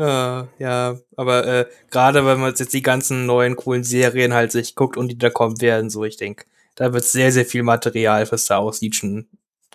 äh, 0.00 0.46
ja, 0.58 0.96
aber 1.14 1.46
äh, 1.46 1.66
gerade 1.90 2.24
wenn 2.24 2.40
man 2.40 2.54
jetzt 2.54 2.72
die 2.72 2.80
ganzen 2.80 3.26
neuen 3.26 3.54
coolen 3.54 3.84
Serien 3.84 4.32
halt 4.32 4.50
sich 4.50 4.74
guckt 4.74 4.96
und 4.96 5.08
die 5.08 5.18
da 5.18 5.28
kommen 5.28 5.60
werden, 5.60 5.90
so 5.90 6.04
ich 6.04 6.16
denke, 6.16 6.46
da 6.74 6.94
wird 6.94 7.04
es 7.04 7.12
sehr, 7.12 7.30
sehr 7.32 7.44
viel 7.44 7.62
Material 7.62 8.24
für 8.24 8.38
Star 8.38 8.64
Wars 8.64 8.80
Legion 8.80 9.28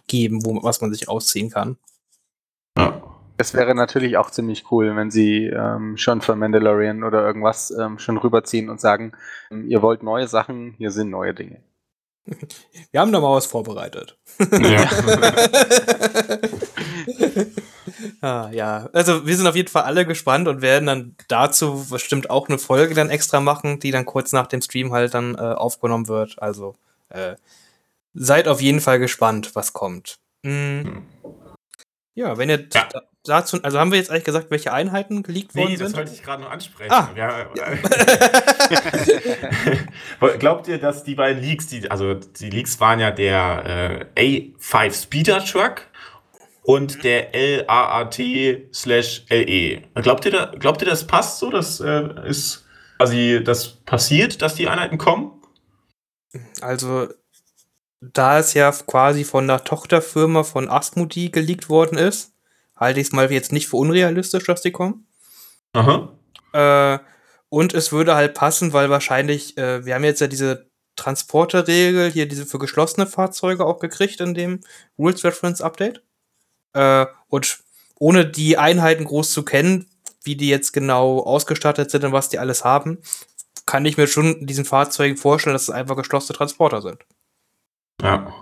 geben, 0.07 0.43
wo, 0.43 0.63
was 0.63 0.81
man 0.81 0.91
sich 0.91 1.07
ausziehen 1.07 1.51
kann. 1.51 1.77
Ja. 2.75 3.03
Es 3.37 3.53
wäre 3.53 3.75
natürlich 3.75 4.17
auch 4.17 4.31
ziemlich 4.31 4.71
cool, 4.71 4.95
wenn 4.95 5.11
sie 5.11 5.45
ähm, 5.45 5.97
schon 5.97 6.21
für 6.21 6.35
Mandalorian 6.35 7.03
oder 7.03 7.23
irgendwas 7.23 7.69
ähm, 7.69 7.99
schon 7.99 8.17
rüberziehen 8.17 8.69
und 8.69 8.81
sagen, 8.81 9.11
ähm, 9.51 9.67
ihr 9.67 9.81
wollt 9.81 10.01
neue 10.01 10.27
Sachen, 10.27 10.73
hier 10.77 10.89
sind 10.89 11.09
neue 11.09 11.33
Dinge. 11.33 11.61
Wir 12.91 13.01
haben 13.01 13.11
da 13.11 13.19
mal 13.19 13.35
was 13.35 13.45
vorbereitet. 13.45 14.17
Ja. 14.39 14.89
ah, 18.21 18.49
ja, 18.51 18.89
also 18.93 19.25
wir 19.25 19.35
sind 19.35 19.47
auf 19.47 19.55
jeden 19.55 19.69
Fall 19.69 19.83
alle 19.83 20.05
gespannt 20.05 20.47
und 20.47 20.61
werden 20.61 20.85
dann 20.85 21.15
dazu 21.27 21.85
bestimmt 21.89 22.29
auch 22.29 22.47
eine 22.49 22.57
Folge 22.57 22.93
dann 22.95 23.09
extra 23.09 23.39
machen, 23.39 23.79
die 23.79 23.91
dann 23.91 24.05
kurz 24.05 24.31
nach 24.31 24.47
dem 24.47 24.61
Stream 24.61 24.91
halt 24.93 25.13
dann 25.13 25.35
äh, 25.35 25.39
aufgenommen 25.41 26.07
wird. 26.07 26.41
Also 26.41 26.75
äh, 27.09 27.35
seid 28.13 28.47
auf 28.47 28.61
jeden 28.61 28.81
Fall 28.81 28.99
gespannt, 28.99 29.55
was 29.55 29.73
kommt. 29.73 30.17
Mm. 30.43 30.99
Ja, 32.15 32.37
wenn 32.37 32.49
ihr 32.49 32.67
Ja. 32.73 32.87
da- 32.91 33.01
dazu, 33.25 33.61
also 33.63 33.79
haben 33.79 33.91
wir 33.91 33.97
jetzt 33.97 34.11
eigentlich 34.11 34.23
gesagt, 34.23 34.51
welche 34.51 34.71
Einheiten 34.71 35.23
geleakt 35.23 35.55
worden 35.55 35.69
Nee, 35.71 35.77
das 35.77 35.89
sind? 35.89 35.97
wollte 35.97 36.13
ich 36.13 36.21
gerade 36.23 36.43
noch 36.43 36.51
ansprechen. 36.51 36.91
Ah. 36.91 37.09
Ja, 37.15 37.47
Glaubt 40.39 40.67
ihr, 40.67 40.77
dass 40.79 41.03
die 41.03 41.15
beiden 41.15 41.41
Leaks, 41.41 41.67
die, 41.67 41.89
also 41.89 42.13
die 42.13 42.49
Leaks 42.49 42.79
waren 42.79 42.99
ja 42.99 43.11
der 43.11 44.05
äh, 44.15 44.51
A5 44.59 45.03
Speeder 45.03 45.43
Truck 45.43 45.81
und 46.65 47.03
der 47.03 47.29
LAAT 47.33 48.19
slash 48.73 49.25
LE. 49.29 49.81
Glaubt 50.01 50.25
ihr, 50.25 50.31
da, 50.31 50.45
glaubt 50.45 50.81
ihr, 50.81 50.87
das 50.87 51.05
passt 51.05 51.39
so? 51.39 51.49
Das 51.51 51.79
äh, 51.79 52.09
ist 52.27 52.65
quasi 52.97 53.41
das 53.43 53.67
passiert, 53.67 54.41
dass 54.41 54.55
die 54.55 54.67
Einheiten 54.67 54.97
kommen? 54.97 55.31
Also, 56.61 57.07
da 58.01 58.39
es 58.39 58.53
ja 58.53 58.71
quasi 58.71 59.23
von 59.23 59.47
der 59.47 59.63
Tochterfirma 59.63 60.43
von 60.43 60.69
Asmodee 60.69 61.29
geleakt 61.29 61.69
worden 61.69 61.97
ist, 61.97 62.33
halte 62.75 62.99
ich 62.99 63.07
es 63.07 63.13
mal 63.13 63.31
jetzt 63.31 63.51
nicht 63.51 63.67
für 63.67 63.77
unrealistisch, 63.77 64.45
dass 64.45 64.61
die 64.61 64.71
kommen. 64.71 65.07
Aha. 65.73 66.09
Äh, 66.53 66.99
und 67.49 67.73
es 67.73 67.91
würde 67.91 68.15
halt 68.15 68.33
passen, 68.33 68.73
weil 68.73 68.89
wahrscheinlich, 68.89 69.57
äh, 69.57 69.85
wir 69.85 69.95
haben 69.95 70.03
jetzt 70.03 70.21
ja 70.21 70.27
diese 70.27 70.69
Transporterregel 70.95 72.11
hier, 72.11 72.27
diese 72.27 72.45
für 72.45 72.59
geschlossene 72.59 73.07
Fahrzeuge 73.07 73.65
auch 73.65 73.79
gekriegt 73.79 74.19
in 74.19 74.33
dem 74.33 74.61
Rules 74.97 75.23
Reference 75.23 75.61
Update. 75.61 76.01
Äh, 76.75 77.07
und 77.29 77.59
ohne 77.97 78.25
die 78.25 78.57
Einheiten 78.57 79.05
groß 79.05 79.31
zu 79.31 79.43
kennen, 79.43 79.87
wie 80.23 80.35
die 80.35 80.49
jetzt 80.49 80.73
genau 80.73 81.19
ausgestattet 81.19 81.89
sind 81.89 82.03
und 82.03 82.11
was 82.11 82.29
die 82.29 82.39
alles 82.39 82.63
haben, 82.63 82.99
kann 83.65 83.85
ich 83.85 83.97
mir 83.97 84.07
schon 84.07 84.35
in 84.35 84.47
diesen 84.47 84.65
Fahrzeugen 84.65 85.17
vorstellen, 85.17 85.53
dass 85.53 85.63
es 85.63 85.69
einfach 85.69 85.95
geschlossene 85.95 86.37
Transporter 86.37 86.81
sind. 86.81 87.05
Ja. 88.01 88.33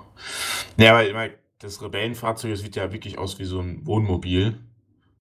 Ja, 0.78 0.96
weil 0.96 1.38
das 1.60 1.82
Rebellenfahrzeug, 1.82 2.58
sieht 2.58 2.76
ja 2.76 2.92
wirklich 2.92 3.18
aus 3.18 3.40
wie 3.40 3.46
so 3.46 3.60
ein 3.60 3.86
Wohnmobil. 3.86 4.60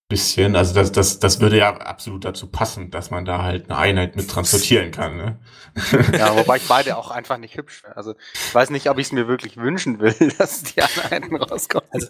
Bisschen. 0.09 0.57
Also 0.57 0.75
das, 0.75 0.93
das, 0.93 1.21
das 1.21 1.41
würde 1.41 1.57
ja 1.57 1.75
absolut 1.75 2.27
dazu 2.27 2.47
passen, 2.51 2.91
dass 2.91 3.11
man 3.11 3.25
da 3.25 3.43
halt 3.43 3.71
eine 3.71 3.79
Einheit 3.79 4.15
mit 4.15 4.29
transportieren 4.29 4.91
kann. 4.91 5.17
Ne? 5.17 5.41
Ja, 6.19 6.37
wobei 6.37 6.59
ich 6.59 6.69
beide 6.69 6.99
auch 6.99 7.11
einfach 7.11 7.39
nicht 7.39 7.57
hübsch 7.57 7.81
finde. 7.81 7.97
Also 7.97 8.15
ich 8.35 8.55
weiß 8.55 8.69
nicht, 8.71 8.91
ob 8.91 8.99
ich 8.99 9.07
es 9.07 9.13
mir 9.13 9.27
wirklich 9.27 9.57
wünschen 9.57 10.01
will, 10.01 10.15
dass 10.39 10.65
die 10.65 10.83
Einheiten 10.83 11.37
rauskommen. 11.37 11.89
Also, 11.91 12.09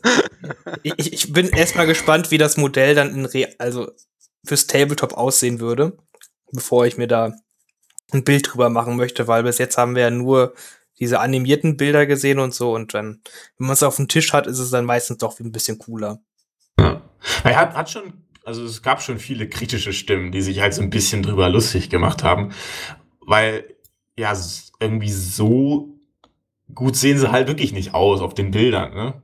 ich, 0.82 0.94
ich- 0.96 1.12
ich 1.12 1.32
bin 1.32 1.48
erstmal 1.50 1.86
gespannt, 1.86 2.32
wie 2.32 2.38
das 2.38 2.56
Modell 2.56 2.96
dann 2.96 3.14
in 3.14 3.24
Re 3.24 3.54
also 3.58 3.92
fürs 4.44 4.66
Tabletop 4.66 5.12
aussehen 5.12 5.60
würde, 5.60 5.96
bevor 6.50 6.86
ich 6.86 6.96
mir 6.98 7.06
da 7.06 7.32
ein 8.10 8.24
Bild 8.24 8.52
drüber 8.52 8.68
machen 8.68 8.96
möchte, 8.96 9.28
weil 9.28 9.44
bis 9.44 9.58
jetzt 9.58 9.78
haben 9.78 9.94
wir 9.94 10.02
ja 10.02 10.10
nur 10.10 10.54
diese 10.98 11.20
animierten 11.20 11.76
Bilder 11.76 12.04
gesehen 12.06 12.40
und 12.40 12.52
so 12.52 12.74
und 12.74 12.94
dann, 12.94 13.22
wenn 13.58 13.68
man 13.68 13.74
es 13.74 13.84
auf 13.84 13.94
dem 13.94 14.08
Tisch 14.08 14.32
hat, 14.32 14.48
ist 14.48 14.58
es 14.58 14.70
dann 14.70 14.84
meistens 14.84 15.18
doch 15.18 15.38
ein 15.38 15.52
bisschen 15.52 15.78
cooler. 15.78 16.20
Er 17.44 17.56
hat, 17.56 17.74
hat 17.74 17.90
schon, 17.90 18.12
also 18.44 18.64
es 18.64 18.82
gab 18.82 19.02
schon 19.02 19.18
viele 19.18 19.48
kritische 19.48 19.92
Stimmen, 19.92 20.32
die 20.32 20.42
sich 20.42 20.60
halt 20.60 20.74
so 20.74 20.82
ein 20.82 20.90
bisschen 20.90 21.22
drüber 21.22 21.48
lustig 21.48 21.90
gemacht 21.90 22.22
haben, 22.22 22.52
weil 23.20 23.64
ja 24.18 24.34
irgendwie 24.80 25.10
so 25.10 25.88
gut 26.74 26.96
sehen 26.96 27.18
sie 27.18 27.30
halt 27.30 27.48
wirklich 27.48 27.72
nicht 27.72 27.94
aus 27.94 28.20
auf 28.20 28.34
den 28.34 28.50
Bildern, 28.50 28.94
ne? 28.94 29.22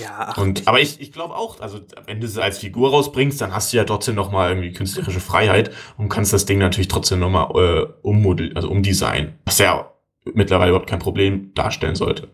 Ja, 0.00 0.30
ach, 0.30 0.38
Und, 0.38 0.66
aber 0.66 0.80
ich, 0.80 1.00
ich 1.00 1.12
glaube 1.12 1.36
auch, 1.36 1.60
also 1.60 1.80
wenn 2.06 2.20
du 2.20 2.26
sie 2.26 2.42
als 2.42 2.58
Figur 2.58 2.90
rausbringst, 2.90 3.40
dann 3.40 3.52
hast 3.52 3.72
du 3.72 3.76
ja 3.76 3.84
trotzdem 3.84 4.16
noch 4.16 4.32
mal 4.32 4.48
irgendwie 4.48 4.72
künstlerische 4.72 5.20
Freiheit 5.20 5.70
und 5.96 6.08
kannst 6.08 6.32
das 6.32 6.46
Ding 6.46 6.58
natürlich 6.58 6.88
trotzdem 6.88 7.20
noch 7.20 7.30
mal 7.30 7.50
äh, 7.54 7.86
ummodel, 8.02 8.52
also 8.54 8.68
umdesignen, 8.68 9.38
was 9.44 9.58
ja 9.58 9.92
mittlerweile 10.24 10.70
überhaupt 10.70 10.90
kein 10.90 10.98
Problem 10.98 11.52
darstellen 11.54 11.94
sollte. 11.94 12.28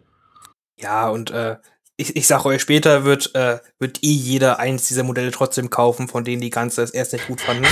ja 0.79 1.11
und 1.11 1.31
äh, 1.31 1.57
ich, 2.01 2.17
ich 2.17 2.27
sag 2.27 2.45
euch, 2.47 2.61
später 2.63 3.05
wird, 3.05 3.35
äh, 3.35 3.59
wird 3.79 4.03
eh 4.03 4.09
jeder 4.11 4.59
eins 4.59 4.89
dieser 4.89 5.03
Modelle 5.03 5.31
trotzdem 5.31 5.71
kaufen, 5.71 6.09
von 6.09 6.25
denen 6.25 6.41
die 6.41 6.51
ganze 6.51 6.83
es 6.83 6.91
erst 6.91 7.13
nicht 7.13 7.27
gut 7.27 7.41
fanden. 7.41 7.65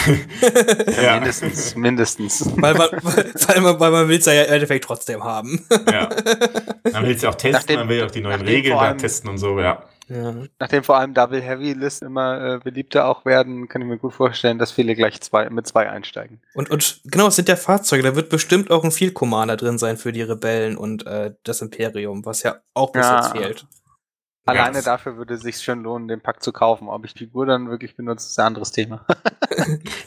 Ja. 1.02 1.14
Mindestens, 1.14 1.74
mindestens. 1.76 2.44
weil 2.56 2.74
man, 2.74 2.88
weil 2.92 3.60
man, 3.60 3.80
weil 3.80 3.90
man 3.90 4.08
will 4.08 4.18
es 4.18 4.26
ja 4.26 4.42
im 4.42 4.52
Endeffekt 4.52 4.84
trotzdem 4.84 5.22
haben. 5.24 5.64
Ja. 5.90 6.08
Dann 6.84 7.06
willst 7.06 7.22
du 7.24 7.28
auch 7.28 7.34
testen, 7.34 7.52
Nachdem- 7.52 7.78
dann 7.78 7.88
will 7.88 7.98
ich 7.98 8.02
auch 8.04 8.10
die 8.10 8.20
neuen 8.20 8.40
Regeln 8.40 8.76
allem- 8.76 8.98
testen 8.98 9.30
und 9.30 9.38
so, 9.38 9.58
ja. 9.60 9.82
Ja. 10.10 10.34
Nachdem 10.58 10.82
vor 10.84 10.96
allem 10.96 11.12
Double 11.12 11.42
Heavy 11.42 11.74
List 11.74 12.00
immer 12.02 12.54
äh, 12.54 12.58
beliebter 12.64 13.04
auch 13.06 13.26
werden, 13.26 13.68
kann 13.68 13.82
ich 13.82 13.88
mir 13.88 13.98
gut 13.98 14.14
vorstellen, 14.14 14.58
dass 14.58 14.72
viele 14.72 14.94
gleich 14.94 15.20
zwei, 15.20 15.50
mit 15.50 15.66
zwei 15.66 15.90
einsteigen. 15.90 16.40
Und, 16.54 16.70
und 16.70 17.02
genau, 17.04 17.26
es 17.26 17.36
sind 17.36 17.46
ja 17.50 17.56
Fahrzeuge. 17.56 18.02
Da 18.02 18.16
wird 18.16 18.30
bestimmt 18.30 18.70
auch 18.70 18.84
ein 18.84 18.90
Field 18.90 19.12
Commander 19.12 19.58
drin 19.58 19.76
sein 19.76 19.98
für 19.98 20.10
die 20.12 20.22
Rebellen 20.22 20.78
und 20.78 21.06
äh, 21.06 21.32
das 21.44 21.60
Imperium, 21.60 22.24
was 22.24 22.42
ja 22.42 22.56
auch 22.72 22.90
bis 22.92 23.04
Ja. 23.04 23.16
jetzt 23.18 23.36
fehlt. 23.36 23.66
Alleine 24.48 24.82
dafür 24.82 25.16
würde 25.16 25.34
es 25.34 25.42
sich 25.42 25.60
schon 25.62 25.82
lohnen, 25.82 26.08
den 26.08 26.20
Pack 26.20 26.42
zu 26.42 26.52
kaufen. 26.52 26.88
Ob 26.88 27.04
ich 27.04 27.14
die 27.14 27.24
Figur 27.24 27.46
dann 27.46 27.68
wirklich 27.70 27.96
benutze, 27.96 28.26
ist 28.28 28.38
ein 28.38 28.46
anderes 28.46 28.72
Thema. 28.72 29.04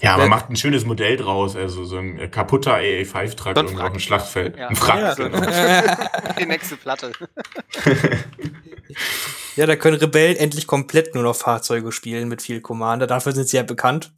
Ja, 0.02 0.18
man 0.18 0.30
macht 0.30 0.50
ein 0.50 0.56
schönes 0.56 0.86
Modell 0.86 1.18
draus, 1.18 1.56
also 1.56 1.84
so 1.84 1.98
ein 1.98 2.18
äh, 2.18 2.28
kaputter 2.28 2.78
AA5-Truck 2.78 3.54
So 3.56 3.60
ein 3.60 3.66
irgendwo 3.68 3.84
auf 3.84 3.92
dem 3.92 4.00
Schlachtfeld. 4.00 4.58
Ja. 4.58 4.68
Ein 4.70 4.76
Frack, 4.76 5.00
Ja. 5.00 5.14
genau. 5.14 5.42
die 6.40 6.46
nächste 6.46 6.78
Platte. 6.78 7.12
Ja, 9.56 9.66
da 9.66 9.76
können 9.76 9.98
Rebellen 9.98 10.38
endlich 10.38 10.66
komplett 10.68 11.14
nur 11.14 11.24
noch 11.24 11.36
Fahrzeuge 11.36 11.92
spielen 11.92 12.30
mit 12.30 12.42
Field 12.42 12.64
Commander. 12.64 13.06
Dafür 13.08 13.34
sind 13.34 13.48
sie 13.50 13.58
ja 13.58 13.64
bekannt. 13.64 14.14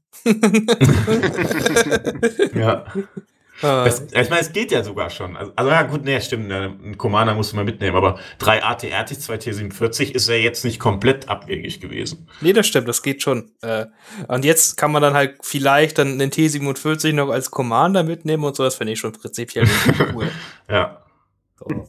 ja. 2.53 2.86
Äh, 3.63 3.86
Das, 3.86 4.01
ich 4.12 4.29
meine, 4.29 4.41
es 4.41 4.51
geht 4.53 4.72
ja 4.72 4.84
sogar 4.84 5.10
schon. 5.10 5.36
Also, 5.38 5.51
also 5.55 5.72
ja, 5.72 5.82
gut, 5.84 6.03
nee, 6.03 6.20
stimmt. 6.22 6.48
ne, 6.48 6.77
Ein 6.84 6.98
Commander 6.98 7.34
musst 7.34 7.51
du 7.51 7.55
mal 7.55 7.65
mitnehmen, 7.65 7.96
aber 7.96 8.20
drei 8.38 8.63
ATRTs, 8.63 9.22
zwei 9.22 9.36
T47 9.36 10.12
ist 10.12 10.27
ja 10.29 10.36
jetzt 10.36 10.65
nicht 10.65 10.79
komplett 10.79 11.29
abwegig 11.29 11.79
gewesen. 11.79 12.27
nee, 12.41 12.53
das 12.53 12.67
stimmt, 12.67 12.88
das 12.88 13.01
geht 13.01 13.22
schon. 13.24 13.51
Äh, 13.62 13.86
und 14.27 14.46
jetzt 14.46 14.77
kann 14.77 14.91
man 14.91 15.01
dann 15.01 15.13
halt 15.13 15.38
vielleicht 15.41 15.98
dann 15.98 16.20
den 16.20 16.32
T47 16.32 17.13
noch 17.13 17.29
als 17.29 17.51
Commander 17.51 18.03
mitnehmen 18.03 18.43
und 18.43 18.55
so. 18.55 18.63
Das 18.63 18.75
finde 18.75 18.93
ich 18.93 19.00
schon 19.00 19.13
prinzipiell 19.13 19.67
cool. 20.13 20.29
Ja. 20.70 21.03
So. 21.60 21.88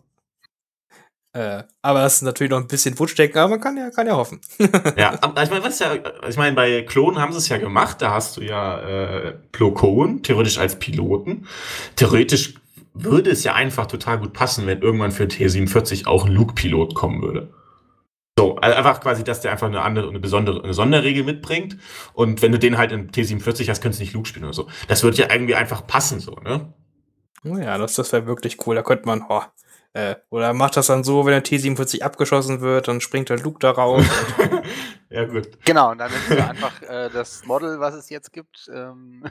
Äh, 1.34 1.64
aber 1.82 2.02
das 2.02 2.16
ist 2.16 2.22
natürlich 2.22 2.52
noch 2.52 2.60
ein 2.60 2.68
bisschen 2.68 2.96
Wunschdenken, 2.96 3.38
aber 3.38 3.50
man 3.50 3.60
kann 3.60 3.76
ja, 3.76 3.90
kann 3.90 4.06
ja 4.06 4.16
hoffen. 4.16 4.40
Ja, 4.96 5.18
ich 5.42 5.50
meine, 5.50 5.64
was 5.64 5.80
ja, 5.80 5.96
ich 6.28 6.36
meine, 6.36 6.54
bei 6.54 6.82
Klonen 6.82 7.20
haben 7.20 7.32
sie 7.32 7.38
es 7.38 7.48
ja 7.48 7.58
gemacht, 7.58 8.00
da 8.00 8.12
hast 8.12 8.36
du 8.36 8.40
ja 8.42 8.80
äh, 8.80 9.34
Plo 9.50 9.72
Koon, 9.72 10.22
theoretisch 10.22 10.58
als 10.58 10.78
Piloten. 10.78 11.48
Theoretisch 11.96 12.54
würde 12.94 13.30
es 13.30 13.42
ja 13.42 13.54
einfach 13.54 13.86
total 13.86 14.18
gut 14.18 14.32
passen, 14.32 14.68
wenn 14.68 14.80
irgendwann 14.80 15.10
für 15.10 15.24
T47 15.24 16.06
auch 16.06 16.26
ein 16.26 16.32
Luke-Pilot 16.32 16.94
kommen 16.94 17.20
würde. 17.20 17.52
So, 18.38 18.54
also 18.56 18.76
einfach 18.76 19.00
quasi, 19.00 19.24
dass 19.24 19.40
der 19.40 19.50
einfach 19.50 19.66
eine 19.66 19.82
andere, 19.82 20.08
eine 20.08 20.20
besondere, 20.20 20.62
eine 20.62 20.74
Sonderregel 20.74 21.24
mitbringt. 21.24 21.78
Und 22.12 22.42
wenn 22.42 22.52
du 22.52 22.60
den 22.60 22.78
halt 22.78 22.92
in 22.92 23.10
T47 23.10 23.68
hast, 23.68 23.82
könntest 23.82 24.00
du 24.00 24.04
nicht 24.04 24.14
Luke 24.14 24.28
spielen 24.28 24.44
oder 24.44 24.54
so. 24.54 24.68
Das 24.86 25.02
würde 25.02 25.16
ja 25.16 25.32
irgendwie 25.32 25.56
einfach 25.56 25.84
passen, 25.84 26.20
so, 26.20 26.36
ne? 26.44 26.72
Oh 27.44 27.56
ja, 27.58 27.76
das, 27.76 27.94
das 27.94 28.12
wäre 28.12 28.26
wirklich 28.26 28.64
cool. 28.66 28.76
Da 28.76 28.82
könnte 28.82 29.06
man, 29.06 29.24
oh, 29.28 29.42
äh, 29.94 30.16
oder 30.28 30.52
macht 30.52 30.76
das 30.76 30.88
dann 30.88 31.04
so, 31.04 31.24
wenn 31.24 31.32
der 31.32 31.44
T47 31.44 32.02
abgeschossen 32.02 32.60
wird, 32.60 32.88
dann 32.88 33.00
springt 33.00 33.28
der 33.28 33.38
Luke 33.38 33.58
da 33.60 33.70
raus. 33.70 34.04
Ja, 35.10 35.26
gut. 35.26 35.64
Genau, 35.64 35.92
und 35.92 35.98
dann 35.98 36.10
nimmst 36.10 36.28
du 36.28 36.44
einfach 36.44 36.82
äh, 36.82 37.08
das 37.08 37.44
Model, 37.44 37.78
was 37.78 37.94
es 37.94 38.10
jetzt 38.10 38.32
gibt. 38.32 38.68
Ähm, 38.74 39.22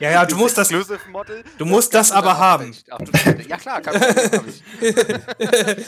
ja, 0.00 0.10
ja, 0.10 0.26
du 0.26 0.34
musst 0.38 0.58
das, 0.58 0.72
Model. 0.72 1.44
du 1.56 1.64
musst 1.66 1.94
das 1.94 2.08
du 2.08 2.16
aber 2.16 2.36
haben. 2.36 2.74
Ja 3.46 3.56
klar, 3.56 3.80
hab 3.86 4.44
ich. 4.48 4.64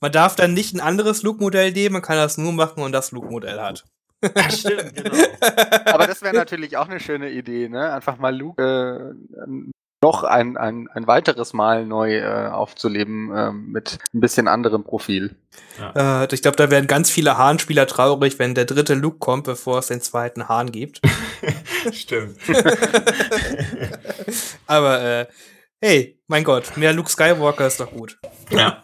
man 0.00 0.12
darf 0.12 0.36
dann 0.36 0.52
nicht 0.52 0.74
ein 0.74 0.80
anderes 0.80 1.22
Luke-Modell 1.22 1.72
nehmen, 1.72 1.94
man 1.94 2.02
kann 2.02 2.16
das 2.16 2.36
nur 2.36 2.52
machen 2.52 2.82
und 2.82 2.92
das 2.92 3.10
Luke-Modell 3.10 3.58
hat. 3.58 3.84
Ja, 4.22 4.50
stimmt, 4.50 4.94
genau. 4.96 5.16
Aber 5.86 6.06
das 6.06 6.20
wäre 6.20 6.36
natürlich 6.36 6.76
auch 6.76 6.88
eine 6.88 7.00
schöne 7.00 7.30
Idee, 7.30 7.70
ne? 7.70 7.90
Einfach 7.90 8.18
mal 8.18 8.36
Luke 8.36 9.16
äh, 9.32 9.72
noch 10.04 10.22
ein, 10.22 10.58
ein, 10.58 10.86
ein 10.92 11.06
weiteres 11.06 11.54
Mal 11.54 11.86
neu 11.86 12.18
äh, 12.18 12.48
aufzuleben 12.48 13.32
ähm, 13.34 13.72
mit 13.72 13.98
ein 14.12 14.20
bisschen 14.20 14.48
anderem 14.48 14.84
Profil. 14.84 15.34
Äh, 15.96 16.34
ich 16.34 16.42
glaube, 16.42 16.58
da 16.58 16.70
werden 16.70 16.86
ganz 16.86 17.10
viele 17.10 17.38
Hahn-Spieler 17.38 17.86
traurig, 17.86 18.38
wenn 18.38 18.54
der 18.54 18.66
dritte 18.66 18.92
Luke 18.92 19.16
kommt, 19.18 19.44
bevor 19.44 19.78
es 19.78 19.86
den 19.86 20.02
zweiten 20.02 20.46
Hahn 20.46 20.72
gibt. 20.72 21.00
Stimmt. 21.94 22.36
Aber, 24.66 25.02
äh, 25.02 25.26
hey, 25.80 26.18
mein 26.26 26.44
Gott, 26.44 26.76
mehr 26.76 26.92
Luke 26.92 27.08
Skywalker 27.08 27.66
ist 27.66 27.80
doch 27.80 27.90
gut. 27.90 28.18
Ja. 28.50 28.82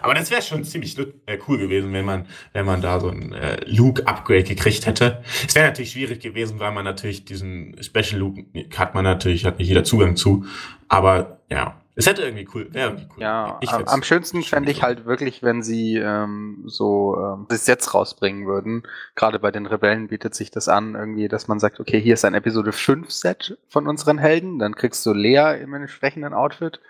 Aber 0.00 0.14
das 0.14 0.30
wäre 0.30 0.42
schon 0.42 0.64
ziemlich 0.64 0.98
äh, 0.98 1.38
cool 1.48 1.58
gewesen, 1.58 1.92
wenn 1.92 2.04
man, 2.04 2.26
wenn 2.52 2.64
man 2.64 2.80
da 2.80 3.00
so 3.00 3.08
ein 3.08 3.32
äh, 3.32 3.60
Luke-Upgrade 3.66 4.44
gekriegt 4.44 4.86
hätte. 4.86 5.22
Es 5.46 5.54
wäre 5.54 5.66
natürlich 5.66 5.92
schwierig 5.92 6.20
gewesen, 6.20 6.58
weil 6.60 6.72
man 6.72 6.84
natürlich 6.84 7.24
diesen 7.24 7.76
Special 7.82 8.18
Luke 8.18 8.44
hat 8.76 8.94
man 8.94 9.04
natürlich, 9.04 9.44
hat 9.44 9.58
nicht 9.58 9.68
jeder 9.68 9.84
Zugang 9.84 10.16
zu. 10.16 10.44
Aber 10.88 11.40
ja, 11.50 11.82
es 11.94 12.06
hätte 12.06 12.22
irgendwie 12.22 12.48
cool, 12.54 12.72
wäre 12.72 12.90
irgendwie 12.90 13.08
cool. 13.14 13.22
Ja, 13.22 13.60
am, 13.66 13.84
am 13.84 14.02
schönsten 14.02 14.42
fände 14.42 14.70
ich 14.70 14.82
halt 14.82 15.04
wirklich, 15.04 15.42
wenn 15.42 15.62
sie 15.62 15.96
ähm, 15.96 16.62
so 16.66 17.18
ähm, 17.18 17.46
das 17.50 17.66
jetzt 17.66 17.92
rausbringen 17.92 18.46
würden. 18.46 18.84
Gerade 19.14 19.38
bei 19.38 19.50
den 19.50 19.66
Rebellen 19.66 20.08
bietet 20.08 20.34
sich 20.34 20.50
das 20.50 20.68
an, 20.68 20.94
irgendwie, 20.94 21.28
dass 21.28 21.48
man 21.48 21.60
sagt, 21.60 21.80
okay, 21.80 22.00
hier 22.00 22.14
ist 22.14 22.24
ein 22.24 22.32
Episode 22.32 22.72
5 22.72 23.10
Set 23.10 23.58
von 23.68 23.86
unseren 23.86 24.16
Helden, 24.16 24.58
dann 24.58 24.74
kriegst 24.74 25.04
du 25.04 25.12
Lea 25.12 25.60
im 25.60 25.74
entsprechenden 25.74 26.32
Outfit, 26.32 26.80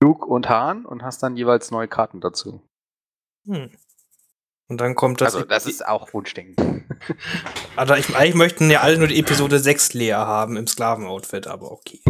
Luke 0.00 0.26
und 0.26 0.48
Han 0.48 0.84
und 0.84 1.02
hast 1.02 1.22
dann 1.22 1.36
jeweils 1.36 1.70
neue 1.70 1.88
Karten 1.88 2.20
dazu. 2.20 2.62
Hm. 3.46 3.70
Und 4.68 4.80
dann 4.80 4.94
kommt 4.94 5.20
das. 5.20 5.34
Also, 5.34 5.46
das 5.46 5.66
ist 5.66 5.86
auch 5.86 6.12
Wunschdenken. 6.12 6.86
also, 7.76 7.94
ich, 7.94 8.14
eigentlich 8.14 8.34
möchten 8.34 8.70
ja 8.70 8.80
alle 8.80 8.98
nur 8.98 9.08
die 9.08 9.18
Episode 9.18 9.58
6 9.58 9.94
Lea 9.94 10.12
haben 10.12 10.56
im 10.56 10.66
Sklavenoutfit, 10.66 11.46
aber 11.46 11.72
okay. 11.72 12.00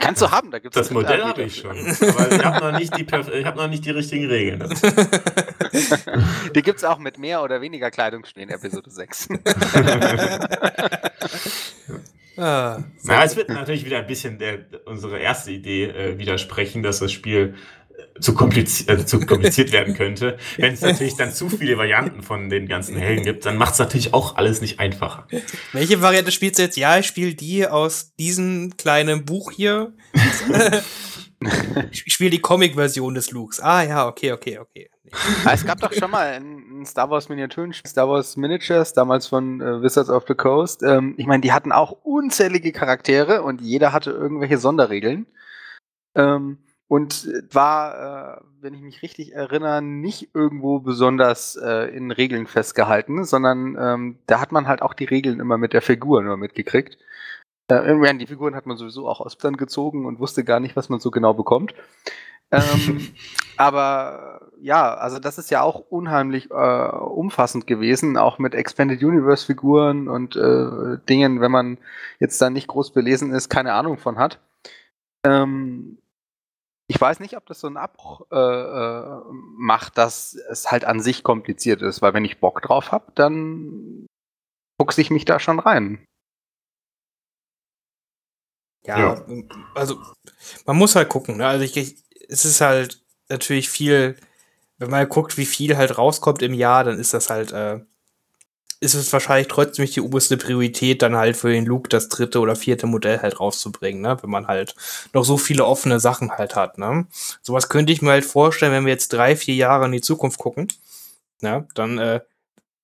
Kannst 0.00 0.22
du 0.22 0.30
haben, 0.30 0.50
da 0.50 0.58
gibt's 0.58 0.76
Das 0.76 0.90
Modell 0.90 1.22
habe 1.22 1.42
ich 1.42 1.56
schon. 1.56 1.76
Aber 1.76 2.32
ich 2.32 2.44
habe 2.44 2.72
noch, 2.72 2.78
nicht 2.78 2.96
die 2.96 3.06
hab 3.44 3.56
noch 3.56 3.68
nicht 3.68 3.84
die 3.84 3.90
richtigen 3.90 4.26
Regeln. 4.26 4.60
die 6.54 6.62
gibt 6.62 6.78
es 6.78 6.84
auch 6.84 6.98
mit 6.98 7.18
mehr 7.18 7.42
oder 7.42 7.60
weniger 7.60 7.90
Kleidungsstück 7.90 8.42
in 8.42 8.48
Episode 8.48 8.90
6. 8.90 9.28
ah, 12.36 12.82
Na, 13.04 13.24
es 13.24 13.36
wird 13.36 13.48
natürlich 13.48 13.84
wieder 13.84 13.98
ein 13.98 14.06
bisschen 14.06 14.38
der, 14.38 14.66
unsere 14.86 15.18
erste 15.18 15.50
Idee 15.50 15.84
äh, 15.84 16.18
widersprechen, 16.18 16.82
dass 16.82 16.98
das 16.98 17.12
Spiel 17.12 17.54
zu, 18.20 18.34
kompliziert, 18.34 19.00
äh, 19.00 19.06
zu 19.06 19.20
kompliziert 19.20 19.72
werden 19.72 19.94
könnte. 19.94 20.38
Wenn 20.56 20.74
es 20.74 20.80
natürlich 20.80 21.16
dann 21.16 21.32
zu 21.32 21.48
viele 21.48 21.76
Varianten 21.78 22.22
von 22.22 22.48
den 22.48 22.68
ganzen 22.68 22.96
Helden 22.96 23.24
gibt, 23.24 23.46
dann 23.46 23.56
macht 23.56 23.74
es 23.74 23.78
natürlich 23.78 24.14
auch 24.14 24.36
alles 24.36 24.60
nicht 24.60 24.80
einfacher. 24.80 25.26
Welche 25.72 26.00
Variante 26.02 26.32
spielst 26.32 26.58
du 26.58 26.62
jetzt? 26.62 26.76
Ja, 26.76 26.98
ich 26.98 27.06
spiele 27.06 27.34
die 27.34 27.66
aus 27.66 28.14
diesem 28.16 28.76
kleinen 28.76 29.24
Buch 29.24 29.52
hier. 29.52 29.92
ich 31.90 32.12
spiele 32.12 32.30
die 32.30 32.40
Comic-Version 32.40 33.14
des 33.14 33.30
Lukes. 33.30 33.60
Ah 33.60 33.82
ja, 33.82 34.06
okay, 34.06 34.32
okay, 34.32 34.58
okay. 34.58 34.90
Ah, 35.44 35.52
es 35.52 35.66
gab 35.66 35.80
doch 35.80 35.92
schon 35.92 36.10
mal 36.10 36.34
ein 36.34 36.71
Star 36.86 37.10
Wars 37.10 37.28
Miniaturen, 37.28 37.72
Star 37.72 38.08
Wars 38.08 38.36
Miniatures, 38.36 38.92
damals 38.92 39.26
von 39.26 39.60
äh, 39.60 39.82
Wizards 39.82 40.10
of 40.10 40.24
the 40.28 40.34
Coast. 40.34 40.82
Ähm, 40.82 41.14
ich 41.16 41.26
meine, 41.26 41.40
die 41.40 41.52
hatten 41.52 41.72
auch 41.72 41.92
unzählige 42.02 42.72
Charaktere 42.72 43.42
und 43.42 43.60
jeder 43.60 43.92
hatte 43.92 44.10
irgendwelche 44.10 44.58
Sonderregeln. 44.58 45.26
Ähm, 46.14 46.58
und 46.92 47.26
war, 47.50 48.40
äh, 48.40 48.44
wenn 48.60 48.74
ich 48.74 48.82
mich 48.82 49.00
richtig 49.00 49.32
erinnere, 49.32 49.80
nicht 49.80 50.34
irgendwo 50.34 50.78
besonders 50.78 51.56
äh, 51.56 51.86
in 51.96 52.10
Regeln 52.10 52.46
festgehalten, 52.46 53.24
sondern 53.24 53.78
ähm, 53.80 54.18
da 54.26 54.40
hat 54.40 54.52
man 54.52 54.68
halt 54.68 54.82
auch 54.82 54.92
die 54.92 55.06
Regeln 55.06 55.40
immer 55.40 55.56
mit 55.56 55.72
der 55.72 55.80
Figur 55.80 56.22
nur 56.22 56.36
mitgekriegt. 56.36 56.98
Äh, 57.68 58.18
die 58.18 58.26
Figuren 58.26 58.54
hat 58.54 58.66
man 58.66 58.76
sowieso 58.76 59.08
auch 59.08 59.20
aus 59.20 59.38
dann 59.38 59.56
gezogen 59.56 60.04
und 60.04 60.18
wusste 60.18 60.44
gar 60.44 60.60
nicht, 60.60 60.76
was 60.76 60.90
man 60.90 61.00
so 61.00 61.10
genau 61.10 61.32
bekommt. 61.32 61.74
ähm, 62.50 63.08
aber 63.56 64.31
ja, 64.62 64.94
also 64.94 65.18
das 65.18 65.38
ist 65.38 65.50
ja 65.50 65.62
auch 65.62 65.80
unheimlich 65.90 66.50
äh, 66.50 66.54
umfassend 66.54 67.66
gewesen, 67.66 68.16
auch 68.16 68.38
mit 68.38 68.54
Expanded 68.54 69.02
Universe 69.02 69.44
Figuren 69.44 70.08
und 70.08 70.36
äh, 70.36 70.98
Dingen, 71.08 71.40
wenn 71.40 71.50
man 71.50 71.78
jetzt 72.20 72.40
da 72.40 72.48
nicht 72.48 72.68
groß 72.68 72.92
belesen 72.92 73.32
ist, 73.32 73.48
keine 73.48 73.72
Ahnung 73.72 73.98
von 73.98 74.18
hat. 74.18 74.38
Ähm, 75.26 75.98
ich 76.88 77.00
weiß 77.00 77.20
nicht, 77.20 77.36
ob 77.36 77.46
das 77.46 77.58
so 77.58 77.66
einen 77.66 77.76
Abbruch 77.76 78.26
äh, 78.30 78.36
äh, 78.36 79.22
macht, 79.56 79.98
dass 79.98 80.34
es 80.34 80.70
halt 80.70 80.84
an 80.84 81.00
sich 81.00 81.24
kompliziert 81.24 81.82
ist, 81.82 82.00
weil 82.00 82.14
wenn 82.14 82.24
ich 82.24 82.38
Bock 82.38 82.62
drauf 82.62 82.92
habe, 82.92 83.10
dann 83.14 84.06
fuchse 84.80 85.00
ich 85.00 85.10
mich 85.10 85.24
da 85.24 85.40
schon 85.40 85.58
rein. 85.58 86.04
Ja, 88.84 88.98
ja, 88.98 89.26
also 89.74 90.00
man 90.66 90.76
muss 90.76 90.94
halt 90.94 91.08
gucken. 91.08 91.36
Ne? 91.36 91.46
Also 91.46 91.64
ich, 91.64 91.96
es 92.28 92.44
ist 92.44 92.60
halt 92.60 93.02
natürlich 93.28 93.70
viel, 93.70 94.16
wenn 94.82 94.90
man 94.90 95.08
guckt, 95.08 95.38
wie 95.38 95.46
viel 95.46 95.76
halt 95.76 95.96
rauskommt 95.96 96.42
im 96.42 96.54
Jahr, 96.54 96.82
dann 96.82 96.98
ist 96.98 97.14
das 97.14 97.30
halt 97.30 97.52
äh, 97.52 97.78
ist 98.80 98.94
es 98.94 99.12
wahrscheinlich 99.12 99.46
trotzdem 99.46 99.84
nicht 99.84 99.94
die 99.94 100.00
oberste 100.00 100.36
Priorität, 100.36 101.02
dann 101.02 101.14
halt 101.14 101.36
für 101.36 101.52
den 101.52 101.66
Luke 101.66 101.88
das 101.88 102.08
dritte 102.08 102.40
oder 102.40 102.56
vierte 102.56 102.88
Modell 102.88 103.20
halt 103.22 103.38
rauszubringen, 103.38 104.02
ne? 104.02 104.18
Wenn 104.20 104.30
man 104.30 104.48
halt 104.48 104.74
noch 105.12 105.22
so 105.24 105.36
viele 105.36 105.66
offene 105.66 106.00
Sachen 106.00 106.32
halt 106.32 106.56
hat, 106.56 106.78
ne? 106.78 107.06
Sowas 107.42 107.68
könnte 107.68 107.92
ich 107.92 108.02
mir 108.02 108.10
halt 108.10 108.24
vorstellen, 108.24 108.72
wenn 108.72 108.84
wir 108.84 108.92
jetzt 108.92 109.12
drei, 109.12 109.36
vier 109.36 109.54
Jahre 109.54 109.84
in 109.84 109.92
die 109.92 110.00
Zukunft 110.00 110.38
gucken, 110.40 110.66
ne? 111.40 111.68
Dann, 111.74 111.98
äh, 111.98 112.20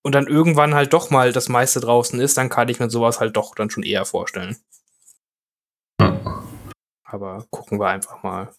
und 0.01 0.15
dann 0.15 0.27
irgendwann 0.27 0.73
halt 0.73 0.93
doch 0.93 1.09
mal 1.09 1.33
das 1.33 1.49
meiste 1.49 1.81
draußen 1.81 2.17
ist, 2.21 2.37
dann 2.37 2.47
kann 2.47 2.69
ich 2.69 2.79
mir 2.79 2.89
sowas 2.89 3.19
halt 3.19 3.35
doch 3.35 3.53
dann 3.53 3.69
schon 3.69 3.83
eher 3.83 4.05
vorstellen. 4.05 4.55
Aber 7.03 7.45
gucken 7.49 7.77
wir 7.77 7.87
einfach 7.87 8.23
mal. 8.23 8.53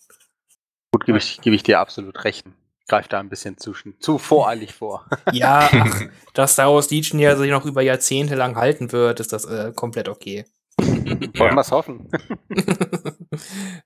Gut, 0.92 1.06
gebe 1.06 1.16
ich, 1.16 1.40
gebe 1.40 1.56
ich 1.56 1.62
dir 1.62 1.80
absolut 1.80 2.22
recht 2.24 2.44
greift 2.88 3.12
da 3.12 3.20
ein 3.20 3.28
bisschen 3.28 3.58
zu, 3.58 3.72
zu 4.00 4.18
voreilig 4.18 4.74
vor. 4.74 5.06
Ja, 5.32 5.68
ach, 5.72 6.02
dass 6.34 6.54
Star 6.54 6.72
Wars 6.72 6.90
Legion 6.90 7.20
ja 7.20 7.36
sich 7.36 7.50
noch 7.50 7.64
über 7.64 7.82
Jahrzehnte 7.82 8.34
lang 8.34 8.56
halten 8.56 8.92
wird, 8.92 9.20
ist 9.20 9.32
das 9.32 9.44
äh, 9.44 9.72
komplett 9.74 10.08
okay. 10.08 10.44
Wollen 10.78 11.54
wir 11.54 11.60
es 11.60 11.70
hoffen. 11.70 12.10